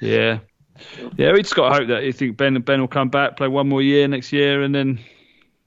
Yeah. 0.00 0.40
Yeah, 1.16 1.32
we 1.32 1.42
just 1.42 1.54
got 1.54 1.68
to 1.68 1.74
hope 1.76 1.88
that 1.88 2.02
you 2.02 2.12
think 2.12 2.36
Ben 2.36 2.60
Ben 2.60 2.80
will 2.80 2.88
come 2.88 3.08
back, 3.08 3.36
play 3.36 3.46
one 3.46 3.68
more 3.68 3.80
year 3.80 4.08
next 4.08 4.32
year, 4.32 4.62
and 4.62 4.74
then 4.74 4.98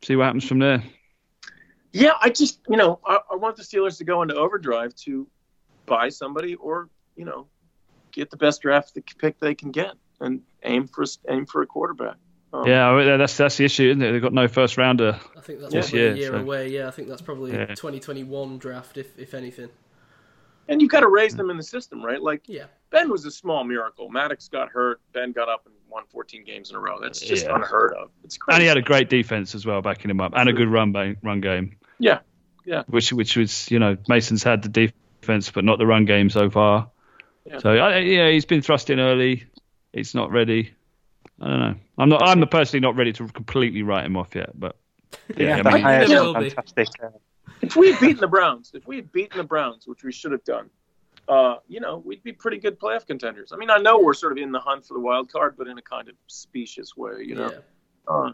see 0.03 0.17
what 0.17 0.25
happens 0.25 0.45
from 0.45 0.59
there. 0.59 0.83
Yeah, 1.93 2.11
I 2.19 2.29
just, 2.29 2.59
you 2.67 2.75
know, 2.75 2.99
I, 3.05 3.19
I 3.31 3.35
want 3.35 3.55
the 3.55 3.63
Steelers 3.63 3.97
to 3.99 4.03
go 4.03 4.21
into 4.21 4.35
overdrive 4.35 4.93
to 4.95 5.25
buy 5.87 6.09
somebody 6.09 6.53
or, 6.55 6.89
you 7.15 7.25
know, 7.25 7.47
get 8.11 8.29
the 8.29 8.37
best 8.37 8.61
draft 8.61 8.95
pick 9.17 9.39
they 9.39 9.55
can 9.55 9.71
get 9.71 9.93
and 10.19 10.41
aim 10.63 10.87
for 10.87 11.05
aim 11.27 11.47
for 11.47 11.63
a 11.63 11.65
quarterback. 11.65 12.17
Um, 12.53 12.67
Yeah, 12.67 12.87
I 12.89 12.97
mean, 12.97 13.17
that's 13.17 13.35
that's 13.37 13.57
the 13.57 13.65
issue, 13.65 13.89
isn't 13.89 14.01
it? 14.01 14.11
They've 14.11 14.21
got 14.21 14.33
no 14.33 14.47
first 14.47 14.77
rounder. 14.77 15.19
I 15.35 15.41
think 15.41 15.59
that's 15.61 15.73
This 15.73 15.89
probably 15.89 15.99
year, 16.01 16.13
a 16.13 16.17
year 16.17 16.31
so- 16.31 16.37
away. 16.37 16.67
Yeah, 16.69 16.87
I 16.87 16.91
think 16.91 17.07
that's 17.07 17.21
probably 17.21 17.51
Yeah. 17.53 17.65
2021 17.67 18.59
draft, 18.59 18.97
if 18.97 19.17
if 19.17 19.33
anything. 19.33 19.69
And 20.69 20.81
you've 20.81 20.91
got 20.91 20.99
to 20.99 21.07
raise 21.07 21.33
them 21.33 21.49
in 21.49 21.55
the 21.57 21.63
system, 21.63 22.03
right? 22.03 22.21
Like 22.21 22.43
Yeah, 22.47 22.65
Ben 22.89 23.09
was 23.09 23.25
a 23.25 23.31
small 23.31 23.63
miracle. 23.63 24.09
Maddox 24.09 24.47
got 24.49 24.69
hurt. 24.69 24.99
Ben 25.13 25.31
got 25.31 25.47
up 25.49 25.65
and 25.65 25.73
won 25.89 26.03
14 26.09 26.43
games 26.43 26.69
in 26.71 26.75
a 26.75 26.79
row. 26.79 26.99
That's 27.01 27.19
just 27.21 27.45
Yeah. 27.45 27.55
unheard 27.55 27.93
of. 27.93 28.09
It's 28.25 28.37
crazy. 28.37 28.55
And 28.55 28.61
he 28.63 28.67
had 28.67 28.77
a 28.77 28.81
great 28.81 29.09
defense 29.09 29.55
as 29.55 29.65
well, 29.65 29.81
backing 29.81 30.11
him 30.11 30.19
up, 30.19 30.33
and 30.35 30.49
a 30.49 30.53
good 30.53 30.67
run 30.67 30.91
run 31.23 31.39
game. 31.41 31.77
Yeah, 31.99 32.19
yeah. 32.65 32.83
Which 32.87 33.13
which 33.13 33.37
was 33.37 33.69
you 33.71 33.79
know 33.79 33.97
Mason's 34.09 34.43
had 34.43 34.61
the 34.61 34.69
defense, 34.69 34.97
but 35.27 35.63
not 35.63 35.77
the 35.77 35.85
run 35.85 36.05
game 36.05 36.29
so 36.29 36.49
far. 36.49 36.89
Yeah. 37.45 37.59
So 37.59 37.71
I, 37.71 37.99
yeah, 37.99 38.29
he's 38.29 38.45
been 38.45 38.61
thrust 38.61 38.89
in 38.89 38.99
early. 38.99 39.45
It's 39.93 40.13
not 40.15 40.31
ready. 40.31 40.73
I 41.39 41.47
don't 41.47 41.59
know. 41.59 41.75
I'm 41.97 42.09
not. 42.09 42.23
I'm 42.23 42.47
personally 42.47 42.81
not 42.81 42.95
ready 42.95 43.13
to 43.13 43.27
completely 43.27 43.83
write 43.83 44.05
him 44.05 44.17
off 44.17 44.35
yet. 44.35 44.57
But 44.59 44.75
yeah, 45.37 45.57
Yeah, 45.57 45.61
I 45.65 45.73
mean, 45.75 45.85
I 45.85 45.91
had 45.93 46.09
Yeah, 46.09 46.17
some 46.17 46.25
will 46.27 46.43
be. 46.43 46.49
fantastic. 46.49 46.87
Uh, 47.03 47.09
if 47.61 47.75
we 47.75 47.87
had 47.87 47.99
beaten 47.99 48.17
the 48.19 48.27
Browns, 48.27 48.71
if 48.73 48.87
we 48.87 48.97
had 48.97 49.11
beaten 49.11 49.37
the 49.37 49.43
Browns, 49.43 49.87
which 49.87 50.03
we 50.03 50.11
should 50.11 50.31
have 50.31 50.43
done, 50.43 50.69
uh, 51.27 51.55
you 51.67 51.79
know, 51.79 52.01
we'd 52.05 52.23
be 52.23 52.33
pretty 52.33 52.57
good 52.57 52.79
playoff 52.79 53.05
contenders. 53.07 53.51
I 53.51 53.57
mean, 53.57 53.69
I 53.69 53.77
know 53.77 53.99
we're 53.99 54.13
sort 54.13 54.31
of 54.33 54.37
in 54.37 54.51
the 54.51 54.59
hunt 54.59 54.85
for 54.85 54.93
the 54.93 54.99
wild 54.99 55.31
card, 55.31 55.55
but 55.57 55.67
in 55.67 55.77
a 55.77 55.81
kind 55.81 56.07
of 56.09 56.15
specious 56.27 56.95
way, 56.95 57.23
you 57.23 57.35
know. 57.35 57.51
yeah. 57.51 57.59
Uh, 58.13 58.31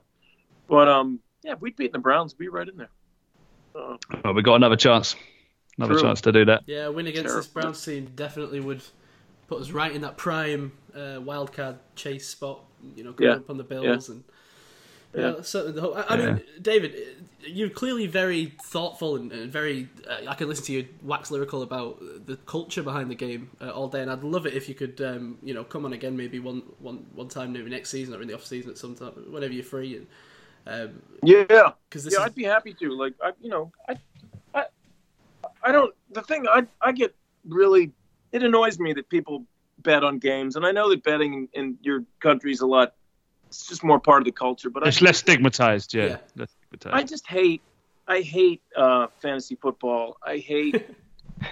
but 0.67 0.87
um, 0.87 1.19
yeah, 1.43 1.53
if 1.53 1.61
we'd 1.61 1.75
beaten 1.75 1.93
the 1.93 1.99
Browns, 1.99 2.35
we'd 2.37 2.45
be 2.45 2.49
right 2.49 2.67
in 2.67 2.77
there. 2.77 2.89
Uh, 3.75 3.97
well, 4.23 4.33
we 4.33 4.41
got 4.43 4.55
another 4.55 4.75
chance. 4.75 5.15
Another 5.77 5.93
True. 5.93 6.03
chance 6.03 6.21
to 6.21 6.31
do 6.31 6.45
that. 6.45 6.61
Yeah, 6.67 6.85
a 6.85 6.91
win 6.91 7.07
against 7.07 7.35
this 7.35 7.47
Terrible. 7.47 7.61
Browns 7.61 7.83
team 7.83 8.11
definitely 8.15 8.59
would 8.59 8.83
put 9.47 9.59
us 9.61 9.71
right 9.71 9.91
in 9.91 10.01
that 10.01 10.17
prime 10.17 10.73
uh, 10.93 11.19
wildcard 11.19 11.77
chase 11.95 12.27
spot. 12.27 12.61
You 12.95 13.03
know, 13.03 13.13
coming 13.13 13.31
Yeah. 13.31 13.37
up 13.37 13.49
on 13.49 13.57
the 13.57 13.63
Bills 13.63 14.09
and. 14.09 14.23
Yeah, 15.15 15.35
Yeah. 15.35 15.41
certainly 15.43 15.73
the 15.73 15.81
hope. 15.81 15.95
I, 15.95 16.15
I 16.15 16.17
mean, 16.17 16.41
David, 16.59 16.95
you're 17.41 17.69
clearly 17.69 18.07
very 18.07 18.53
thoughtful 18.63 19.15
and, 19.15 19.31
and 19.31 19.51
very. 19.51 19.87
Uh, 20.09 20.27
I 20.27 20.33
can 20.33 20.47
listen 20.47 20.65
to 20.65 20.73
you 20.73 20.87
wax 21.03 21.29
lyrical 21.29 21.61
about 21.61 21.99
the 22.25 22.35
culture 22.47 22.81
behind 22.81 23.11
the 23.11 23.15
game 23.15 23.51
uh, 23.61 23.69
all 23.69 23.87
day, 23.87 24.01
and 24.01 24.09
I'd 24.09 24.23
love 24.23 24.47
it 24.47 24.55
if 24.55 24.67
you 24.67 24.73
could, 24.73 24.99
um, 25.01 25.37
you 25.43 25.53
know, 25.53 25.63
come 25.63 25.85
on 25.85 25.93
again 25.93 26.17
maybe 26.17 26.39
one 26.39 26.63
one 26.79 27.05
one 27.13 27.27
time 27.27 27.53
maybe 27.53 27.69
next 27.69 27.91
season 27.91 28.15
or 28.15 28.23
in 28.23 28.27
the 28.27 28.33
off 28.33 28.43
season 28.43 28.71
at 28.71 28.77
some 28.79 28.95
time, 28.95 29.11
whenever 29.29 29.53
you're 29.53 29.63
free. 29.63 29.97
And 29.97 30.07
um 30.65 31.01
yeah, 31.21 31.73
'cause 31.91 32.03
this 32.05 32.13
yeah, 32.13 32.21
is 32.21 32.25
I'd 32.25 32.35
be 32.35 32.45
happy 32.45 32.73
to. 32.73 32.97
Like, 32.97 33.13
I, 33.21 33.33
you 33.39 33.49
know, 33.49 33.71
I, 33.87 33.93
I, 33.93 33.97
I 35.63 35.71
don't. 35.71 35.93
The 36.11 36.21
thing 36.21 36.45
I, 36.47 36.65
I 36.81 36.91
get 36.91 37.15
really, 37.47 37.91
it 38.31 38.43
annoys 38.43 38.79
me 38.79 38.93
that 38.93 39.09
people 39.09 39.45
bet 39.79 40.03
on 40.03 40.19
games, 40.19 40.55
and 40.55 40.65
I 40.65 40.71
know 40.71 40.89
that 40.89 41.03
betting 41.03 41.33
in, 41.33 41.47
in 41.53 41.77
your 41.81 42.03
country's 42.19 42.61
a 42.61 42.67
lot. 42.67 42.93
It's 43.47 43.67
just 43.67 43.83
more 43.83 43.99
part 43.99 44.21
of 44.21 44.25
the 44.25 44.31
culture, 44.31 44.69
but 44.69 44.85
It's 44.87 45.01
I, 45.01 45.05
less 45.05 45.19
stigmatized. 45.19 45.93
Yeah, 45.93 46.05
Yeah. 46.05 46.17
less 46.37 46.55
I 46.91 47.03
just 47.03 47.27
hate, 47.27 47.61
I 48.07 48.21
hate 48.21 48.63
uh, 48.75 49.07
fantasy 49.21 49.55
football. 49.55 50.17
I 50.25 50.37
hate, 50.37 50.83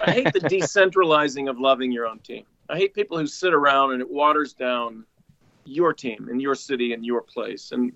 I 0.03 0.11
hate 0.11 0.33
the 0.33 0.39
decentralizing 0.49 1.47
of 1.47 1.59
loving 1.59 1.91
your 1.91 2.07
own 2.07 2.17
team. 2.19 2.45
I 2.69 2.77
hate 2.77 2.95
people 2.95 3.19
who 3.19 3.27
sit 3.27 3.53
around 3.53 3.91
and 3.93 4.01
it 4.01 4.09
waters 4.09 4.53
down 4.53 5.05
your 5.65 5.93
team 5.93 6.27
and 6.31 6.41
your 6.41 6.55
city 6.55 6.93
and 6.93 7.05
your 7.05 7.21
place. 7.21 7.71
And 7.71 7.91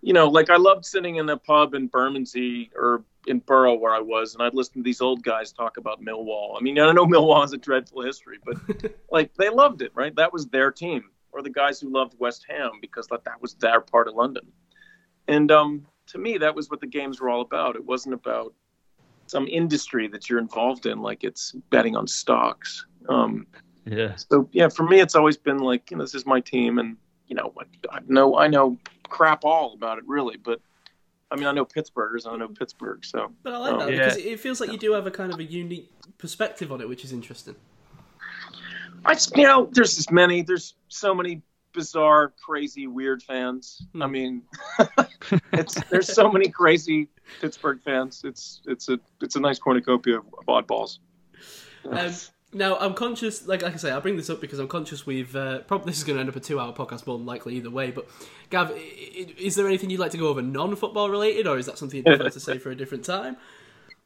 you 0.00 0.12
know, 0.12 0.28
like 0.28 0.50
I 0.50 0.56
loved 0.56 0.84
sitting 0.84 1.16
in 1.16 1.28
a 1.28 1.36
pub 1.36 1.74
in 1.74 1.86
Bermondsey 1.88 2.70
or 2.74 3.02
in 3.26 3.38
Borough 3.40 3.74
where 3.74 3.94
I 3.94 4.00
was, 4.00 4.34
and 4.34 4.42
I'd 4.42 4.54
listen 4.54 4.74
to 4.74 4.82
these 4.82 5.00
old 5.00 5.22
guys 5.22 5.52
talk 5.52 5.76
about 5.76 6.02
Millwall. 6.02 6.56
I 6.56 6.62
mean, 6.62 6.78
I 6.78 6.92
know 6.92 7.06
Millwall 7.14 7.40
has 7.40 7.52
a 7.52 7.58
dreadful 7.58 8.02
history, 8.02 8.38
but 8.44 8.56
like 9.10 9.34
they 9.34 9.48
loved 9.48 9.82
it, 9.82 9.92
right? 9.94 10.14
That 10.16 10.32
was 10.32 10.46
their 10.46 10.70
team. 10.70 11.10
Or 11.32 11.42
the 11.42 11.50
guys 11.50 11.80
who 11.80 11.90
loved 11.90 12.14
West 12.20 12.46
Ham 12.48 12.70
because 12.80 13.08
that, 13.08 13.24
that 13.24 13.42
was 13.42 13.54
their 13.54 13.80
part 13.80 14.06
of 14.06 14.14
London. 14.14 14.52
And 15.26 15.50
um, 15.50 15.84
to 16.06 16.18
me, 16.18 16.38
that 16.38 16.54
was 16.54 16.70
what 16.70 16.80
the 16.80 16.86
games 16.86 17.20
were 17.20 17.28
all 17.28 17.40
about. 17.40 17.74
It 17.74 17.84
wasn't 17.84 18.14
about 18.14 18.54
some 19.26 19.48
industry 19.48 20.06
that 20.08 20.28
you're 20.28 20.38
involved 20.38 20.86
in, 20.86 21.00
like 21.00 21.24
it's 21.24 21.52
betting 21.70 21.96
on 21.96 22.06
stocks. 22.06 22.86
Um, 23.08 23.46
Yeah. 23.84 24.14
so 24.14 24.48
yeah, 24.52 24.68
for 24.68 24.84
me, 24.84 25.00
it's 25.00 25.14
always 25.14 25.36
been 25.36 25.58
like, 25.58 25.90
you 25.90 25.96
know, 25.96 26.04
this 26.04 26.14
is 26.14 26.24
my 26.24 26.40
team, 26.40 26.78
and 26.78 26.96
you 27.26 27.34
know, 27.34 27.52
I, 27.58 27.96
I 27.96 28.00
know 28.06 28.36
I 28.38 28.46
know 28.46 28.78
crap 29.08 29.44
all 29.44 29.74
about 29.74 29.98
it, 29.98 30.04
really. 30.06 30.36
But 30.36 30.60
I 31.34 31.36
mean, 31.36 31.48
I 31.48 31.52
know 31.52 31.64
Pittsburghers, 31.64 32.30
I 32.30 32.36
know 32.36 32.46
Pittsburgh, 32.46 33.04
so 33.04 33.32
But 33.42 33.54
I 33.54 33.58
like 33.58 33.78
that 33.80 33.90
yeah. 33.90 33.96
because 34.04 34.16
it 34.18 34.38
feels 34.38 34.60
like 34.60 34.70
you 34.70 34.78
do 34.78 34.92
have 34.92 35.04
a 35.08 35.10
kind 35.10 35.32
of 35.32 35.40
a 35.40 35.44
unique 35.44 35.90
perspective 36.16 36.70
on 36.70 36.80
it, 36.80 36.88
which 36.88 37.04
is 37.04 37.12
interesting. 37.12 37.56
I 39.04 39.14
just, 39.14 39.36
you 39.36 39.42
know, 39.42 39.68
there's 39.72 39.98
as 39.98 40.10
many, 40.12 40.42
there's 40.42 40.74
so 40.86 41.12
many 41.12 41.42
bizarre, 41.72 42.32
crazy, 42.40 42.86
weird 42.86 43.20
fans. 43.20 43.82
I 44.00 44.04
Hmm. 44.06 44.12
mean, 44.12 44.42
it's 45.52 45.74
there's 45.90 46.06
so 46.12 46.30
many 46.30 46.48
crazy 46.50 47.08
Pittsburgh 47.40 47.80
fans. 47.84 48.22
It's 48.24 48.62
it's 48.66 48.88
a 48.88 49.00
it's 49.20 49.34
a 49.34 49.40
nice 49.40 49.58
cornucopia 49.58 50.18
of, 50.18 50.26
of 50.38 50.46
oddballs. 50.46 50.98
Um, 51.90 52.12
now 52.54 52.76
I'm 52.78 52.94
conscious, 52.94 53.46
like, 53.46 53.62
like 53.62 53.74
I 53.74 53.76
say, 53.76 53.90
I 53.90 53.98
bring 54.00 54.16
this 54.16 54.30
up 54.30 54.40
because 54.40 54.58
I'm 54.58 54.68
conscious 54.68 55.04
we've 55.04 55.34
uh, 55.36 55.58
probably 55.60 55.90
this 55.90 55.98
is 55.98 56.04
going 56.04 56.16
to 56.16 56.20
end 56.20 56.28
up 56.30 56.36
a 56.36 56.40
two-hour 56.40 56.72
podcast 56.72 57.06
more 57.06 57.18
than 57.18 57.26
likely 57.26 57.56
either 57.56 57.70
way. 57.70 57.90
But 57.90 58.06
Gav, 58.50 58.70
i- 58.70 58.74
i- 58.74 59.34
is 59.38 59.54
there 59.56 59.66
anything 59.66 59.90
you'd 59.90 60.00
like 60.00 60.12
to 60.12 60.18
go 60.18 60.28
over 60.28 60.40
non-football 60.42 61.10
related, 61.10 61.46
or 61.46 61.58
is 61.58 61.66
that 61.66 61.78
something 61.78 61.98
you'd 61.98 62.06
prefer 62.06 62.30
to 62.30 62.40
say 62.40 62.58
for 62.58 62.70
a 62.70 62.76
different 62.76 63.04
time? 63.04 63.36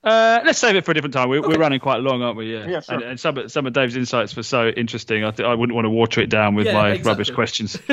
Uh, 0.05 0.39
let's 0.45 0.61
save 0.61 0.77
it 0.77 0.85
for 0.85 0.93
a 0.93 0.95
different 0.95 1.13
time. 1.13 1.29
We're, 1.29 1.43
we're 1.43 1.59
running 1.59 1.81
quite 1.81 1.97
long, 2.01 2.23
aren't 2.23 2.37
we? 2.37 2.55
Yeah. 2.55 2.69
Yeah, 2.69 2.81
sure. 2.81 2.95
and, 2.95 3.03
and 3.05 3.21
some 3.21 3.37
of- 3.37 3.51
some 3.51 3.67
of 3.67 3.73
Dave's 3.73 3.97
insights 3.97 4.35
were 4.37 4.45
so 4.45 4.69
interesting. 4.69 5.25
I 5.25 5.33
th- 5.33 5.45
I 5.45 5.53
wouldn't 5.57 5.75
want 5.75 5.87
to 5.87 5.91
water 5.91 6.21
it 6.21 6.31
down 6.31 6.55
with 6.55 6.67
Yeah, 6.67 6.75
my 6.75 6.91
exactly. 6.91 7.11
rubbish 7.11 7.31
questions. 7.33 7.79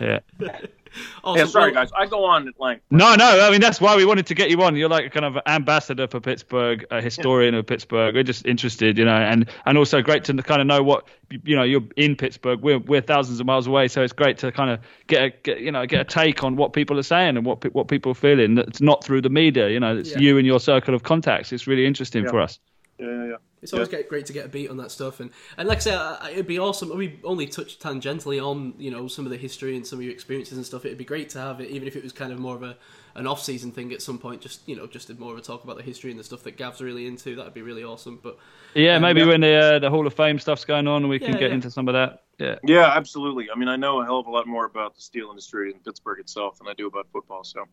yeah. 0.00 0.20
Awesome. 0.90 1.10
Oh, 1.22 1.36
yeah, 1.36 1.44
sorry 1.44 1.72
guys, 1.72 1.90
I 1.96 2.06
go 2.06 2.24
on 2.24 2.48
at 2.48 2.58
length. 2.58 2.82
No, 2.90 3.14
no. 3.14 3.46
I 3.46 3.50
mean, 3.50 3.60
that's 3.60 3.80
why 3.80 3.94
we 3.96 4.04
wanted 4.04 4.26
to 4.26 4.34
get 4.34 4.50
you 4.50 4.60
on. 4.62 4.74
You're 4.74 4.88
like 4.88 5.06
a 5.06 5.10
kind 5.10 5.24
of 5.24 5.38
ambassador 5.46 6.08
for 6.08 6.18
Pittsburgh, 6.18 6.84
a 6.90 7.00
historian 7.00 7.54
of 7.54 7.66
Pittsburgh. 7.66 8.14
We're 8.14 8.22
just 8.24 8.46
interested, 8.46 8.98
you 8.98 9.04
know, 9.04 9.14
and 9.14 9.48
and 9.66 9.78
also 9.78 10.02
great 10.02 10.24
to 10.24 10.34
kind 10.42 10.60
of 10.60 10.66
know 10.66 10.82
what 10.82 11.06
you 11.44 11.54
know. 11.54 11.62
You're 11.62 11.82
in 11.96 12.16
Pittsburgh. 12.16 12.60
We're 12.60 12.78
we're 12.78 13.02
thousands 13.02 13.38
of 13.38 13.46
miles 13.46 13.66
away, 13.66 13.86
so 13.88 14.02
it's 14.02 14.12
great 14.12 14.38
to 14.38 14.50
kind 14.50 14.70
of 14.70 14.80
get 15.06 15.22
a 15.22 15.30
get, 15.30 15.60
you 15.60 15.70
know 15.70 15.86
get 15.86 16.00
a 16.00 16.04
take 16.04 16.42
on 16.42 16.56
what 16.56 16.72
people 16.72 16.98
are 16.98 17.02
saying 17.04 17.36
and 17.36 17.44
what 17.46 17.72
what 17.74 17.86
people 17.88 18.12
are 18.12 18.16
feeling. 18.16 18.58
It's 18.58 18.80
not 18.80 19.04
through 19.04 19.20
the 19.20 19.30
media, 19.30 19.68
you 19.68 19.78
know. 19.78 19.96
It's 19.98 20.12
Yeah. 20.12 20.18
you 20.18 20.38
and 20.38 20.46
your 20.46 20.58
circle 20.60 20.94
of 20.94 21.02
contacts. 21.02 21.52
It's 21.52 21.66
really 21.66 21.86
interesting 21.86 22.24
Yeah. 22.24 22.30
for 22.30 22.40
us. 22.40 22.58
Yeah, 23.00 23.06
yeah, 23.08 23.24
yeah. 23.30 23.36
It's 23.62 23.72
always 23.74 23.88
get, 23.88 24.08
great 24.08 24.24
to 24.26 24.32
get 24.32 24.46
a 24.46 24.48
beat 24.48 24.70
on 24.70 24.78
that 24.78 24.90
stuff, 24.90 25.20
and, 25.20 25.30
and 25.58 25.68
like 25.68 25.78
I 25.78 25.80
say, 25.80 25.94
I- 25.94 26.14
I- 26.14 26.30
it'd 26.30 26.46
be 26.46 26.58
awesome. 26.58 26.96
We 26.96 27.18
only 27.24 27.46
touched 27.46 27.82
tangentially 27.82 28.42
on 28.42 28.74
you 28.78 28.90
know 28.90 29.06
some 29.08 29.26
of 29.26 29.30
the 29.30 29.36
history 29.36 29.76
and 29.76 29.86
some 29.86 29.98
of 29.98 30.02
your 30.02 30.12
experiences 30.12 30.56
and 30.56 30.64
stuff. 30.64 30.84
It'd 30.86 30.96
be 30.98 31.04
great 31.04 31.28
to 31.30 31.38
have 31.40 31.60
it, 31.60 31.70
even 31.70 31.86
if 31.86 31.94
it 31.96 32.02
was 32.02 32.12
kind 32.12 32.32
of 32.32 32.38
more 32.38 32.56
of 32.56 32.62
a 32.62 32.76
an 33.16 33.26
off 33.26 33.42
season 33.42 33.70
thing 33.72 33.92
at 33.92 34.00
some 34.00 34.18
point. 34.18 34.40
Just 34.40 34.66
you 34.66 34.76
know, 34.76 34.86
just 34.86 35.16
more 35.18 35.32
of 35.32 35.38
a 35.38 35.42
talk 35.42 35.62
about 35.64 35.76
the 35.76 35.82
history 35.82 36.10
and 36.10 36.18
the 36.18 36.24
stuff 36.24 36.42
that 36.44 36.56
Gav's 36.56 36.80
really 36.80 37.06
into. 37.06 37.36
That'd 37.36 37.52
be 37.54 37.60
really 37.62 37.84
awesome. 37.84 38.18
But 38.22 38.38
Yeah, 38.74 38.96
Um, 38.96 39.02
maybe 39.02 39.20
yeah. 39.20 39.26
when 39.26 39.40
the 39.42 39.54
uh, 39.54 39.78
the 39.78 39.90
Hall 39.90 40.06
of 40.06 40.14
Fame 40.14 40.38
stuff's 40.38 40.64
going 40.64 40.86
on, 40.88 41.08
we 41.08 41.18
can 41.18 41.32
Yeah, 41.34 41.38
get 41.40 41.48
yeah. 41.50 41.54
into 41.56 41.70
some 41.70 41.86
of 41.88 41.92
that. 41.94 42.22
Yeah. 42.38 42.56
Yeah, 42.64 42.86
absolutely. 42.96 43.48
I 43.54 43.58
mean, 43.58 43.68
I 43.68 43.76
know 43.76 44.00
a 44.00 44.04
hell 44.06 44.20
of 44.20 44.26
a 44.26 44.30
lot 44.30 44.46
more 44.46 44.64
about 44.64 44.94
the 44.94 45.02
steel 45.02 45.28
industry 45.28 45.70
in 45.74 45.80
Pittsburgh 45.80 46.20
itself 46.20 46.56
than 46.58 46.68
I 46.68 46.72
do 46.72 46.86
about 46.86 47.06
football. 47.12 47.44
So, 47.44 47.64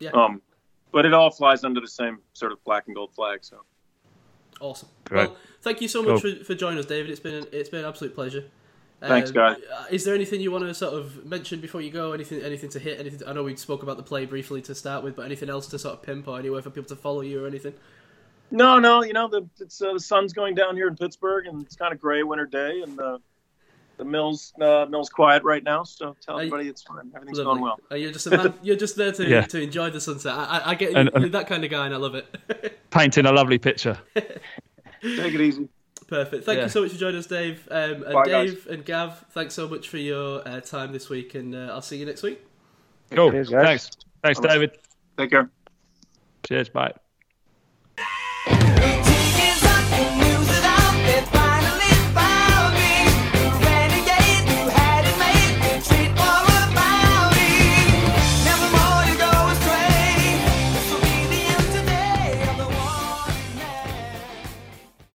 Yeah. 0.00 0.10
um, 0.10 0.42
but 0.90 1.06
it 1.06 1.14
all 1.14 1.30
flies 1.30 1.62
under 1.62 1.80
the 1.80 1.86
same 1.86 2.18
sort 2.32 2.50
of 2.50 2.62
black 2.64 2.88
and 2.88 2.96
gold 2.96 3.14
flag. 3.14 3.44
So, 3.44 3.58
awesome. 4.60 4.88
Great. 5.04 5.28
Well, 5.28 5.36
thank 5.62 5.80
you 5.80 5.88
so 5.88 6.02
much 6.02 6.22
Cool. 6.22 6.36
for, 6.36 6.44
for 6.44 6.54
joining 6.54 6.78
us, 6.78 6.86
David. 6.86 7.10
It's 7.10 7.20
been 7.20 7.34
an, 7.34 7.46
it's 7.52 7.68
been 7.68 7.80
an 7.80 7.86
absolute 7.86 8.14
pleasure. 8.14 8.44
Thanks, 9.00 9.28
Um, 9.30 9.34
guys. 9.34 9.56
uh, 9.72 9.84
Is 9.90 10.04
there 10.04 10.14
anything 10.14 10.40
you 10.40 10.50
want 10.50 10.64
to 10.64 10.72
sort 10.72 10.94
of 10.94 11.26
mention 11.26 11.60
before 11.60 11.82
you 11.82 11.90
go? 11.90 12.12
Anything, 12.12 12.40
anything 12.42 12.70
to 12.70 12.78
hit? 12.78 12.98
Anything? 12.98 13.18
To, 13.20 13.28
I 13.28 13.32
know 13.34 13.42
we 13.42 13.54
spoke 13.56 13.82
about 13.82 13.98
the 13.98 14.02
play 14.02 14.24
briefly 14.24 14.62
to 14.62 14.74
start 14.74 15.04
with, 15.04 15.14
but 15.16 15.26
anything 15.26 15.50
else 15.50 15.66
to 15.68 15.78
sort 15.78 15.94
of 15.94 16.02
pimp 16.02 16.26
or 16.28 16.38
anywhere 16.38 16.62
for 16.62 16.70
people 16.70 16.88
to 16.88 16.96
follow 16.96 17.20
you 17.20 17.44
or 17.44 17.46
anything? 17.46 17.74
no, 18.50 18.78
no, 18.78 19.02
you 19.02 19.12
know, 19.12 19.26
the 19.28 19.46
it's, 19.60 19.82
uh, 19.82 19.92
the 19.92 20.00
sun's 20.00 20.32
going 20.32 20.54
down 20.54 20.76
here 20.76 20.86
in 20.88 20.96
Pittsburgh, 20.96 21.46
and 21.46 21.62
it's 21.62 21.74
kind 21.76 21.92
of 21.92 22.00
gray 22.00 22.22
winter 22.22 22.46
day, 22.46 22.80
and 22.80 22.98
uh, 23.00 23.18
the 23.96 24.04
mill's 24.04 24.52
uh, 24.60 24.86
mill's 24.88 25.08
quiet 25.08 25.42
right 25.42 25.62
now. 25.64 25.82
So, 25.84 26.16
tell 26.20 26.36
Are 26.36 26.42
you- 26.42 26.48
everybody 26.48 26.68
it's 26.68 26.82
fine. 26.82 27.10
Everything's 27.14 27.38
Lovely. 27.38 27.52
going 27.52 27.62
well. 27.62 27.80
Uh, 27.90 27.94
you're 27.96 28.12
just 28.12 28.26
a 28.26 28.30
man. 28.30 28.54
you're 28.62 28.76
just 28.76 28.96
there 28.96 29.12
to 29.12 29.24
Yeah. 29.28 29.42
to 29.42 29.60
enjoy 29.62 29.90
the 29.90 30.00
sunset. 30.00 30.32
I, 30.34 30.44
I, 30.58 30.70
I 30.70 30.74
get 30.74 30.94
And- 30.96 31.10
you're 31.18 31.28
that 31.30 31.46
kind 31.48 31.64
of 31.64 31.70
guy, 31.70 31.86
and 31.86 31.94
I 31.94 31.98
love 31.98 32.14
it. 32.14 32.78
Painting 32.90 33.26
a 33.26 33.32
lovely 33.32 33.58
picture. 33.58 33.98
Take 34.14 35.34
it 35.34 35.40
easy. 35.40 35.68
Perfect. 36.08 36.44
Thank 36.44 36.58
Yeah. 36.58 36.64
you 36.64 36.68
so 36.70 36.82
much 36.82 36.92
for 36.92 36.98
joining 36.98 37.18
us, 37.18 37.26
Dave. 37.26 37.66
Um, 37.70 38.02
and 38.04 38.12
Bye, 38.12 38.24
guys. 38.26 38.54
Dave 38.54 38.66
and 38.68 38.84
Gav, 38.84 39.18
thanks 39.30 39.54
so 39.54 39.66
much 39.68 39.88
for 39.88 39.98
your 39.98 40.46
uh, 40.46 40.60
time 40.60 40.92
this 40.92 41.08
week, 41.08 41.34
and 41.34 41.54
uh, 41.54 41.70
I'll 41.72 41.82
see 41.82 41.96
you 41.96 42.06
next 42.06 42.22
week. 42.22 42.40
Cool. 43.10 43.30
Cheers. 43.32 43.50
Thanks. 43.50 43.90
Thanks, 44.22 44.38
Bye-bye. 44.40 44.54
David. 44.54 44.78
Take 45.18 45.30
care. 45.30 45.50
Cheers. 46.46 46.68
Bye. 46.68 46.92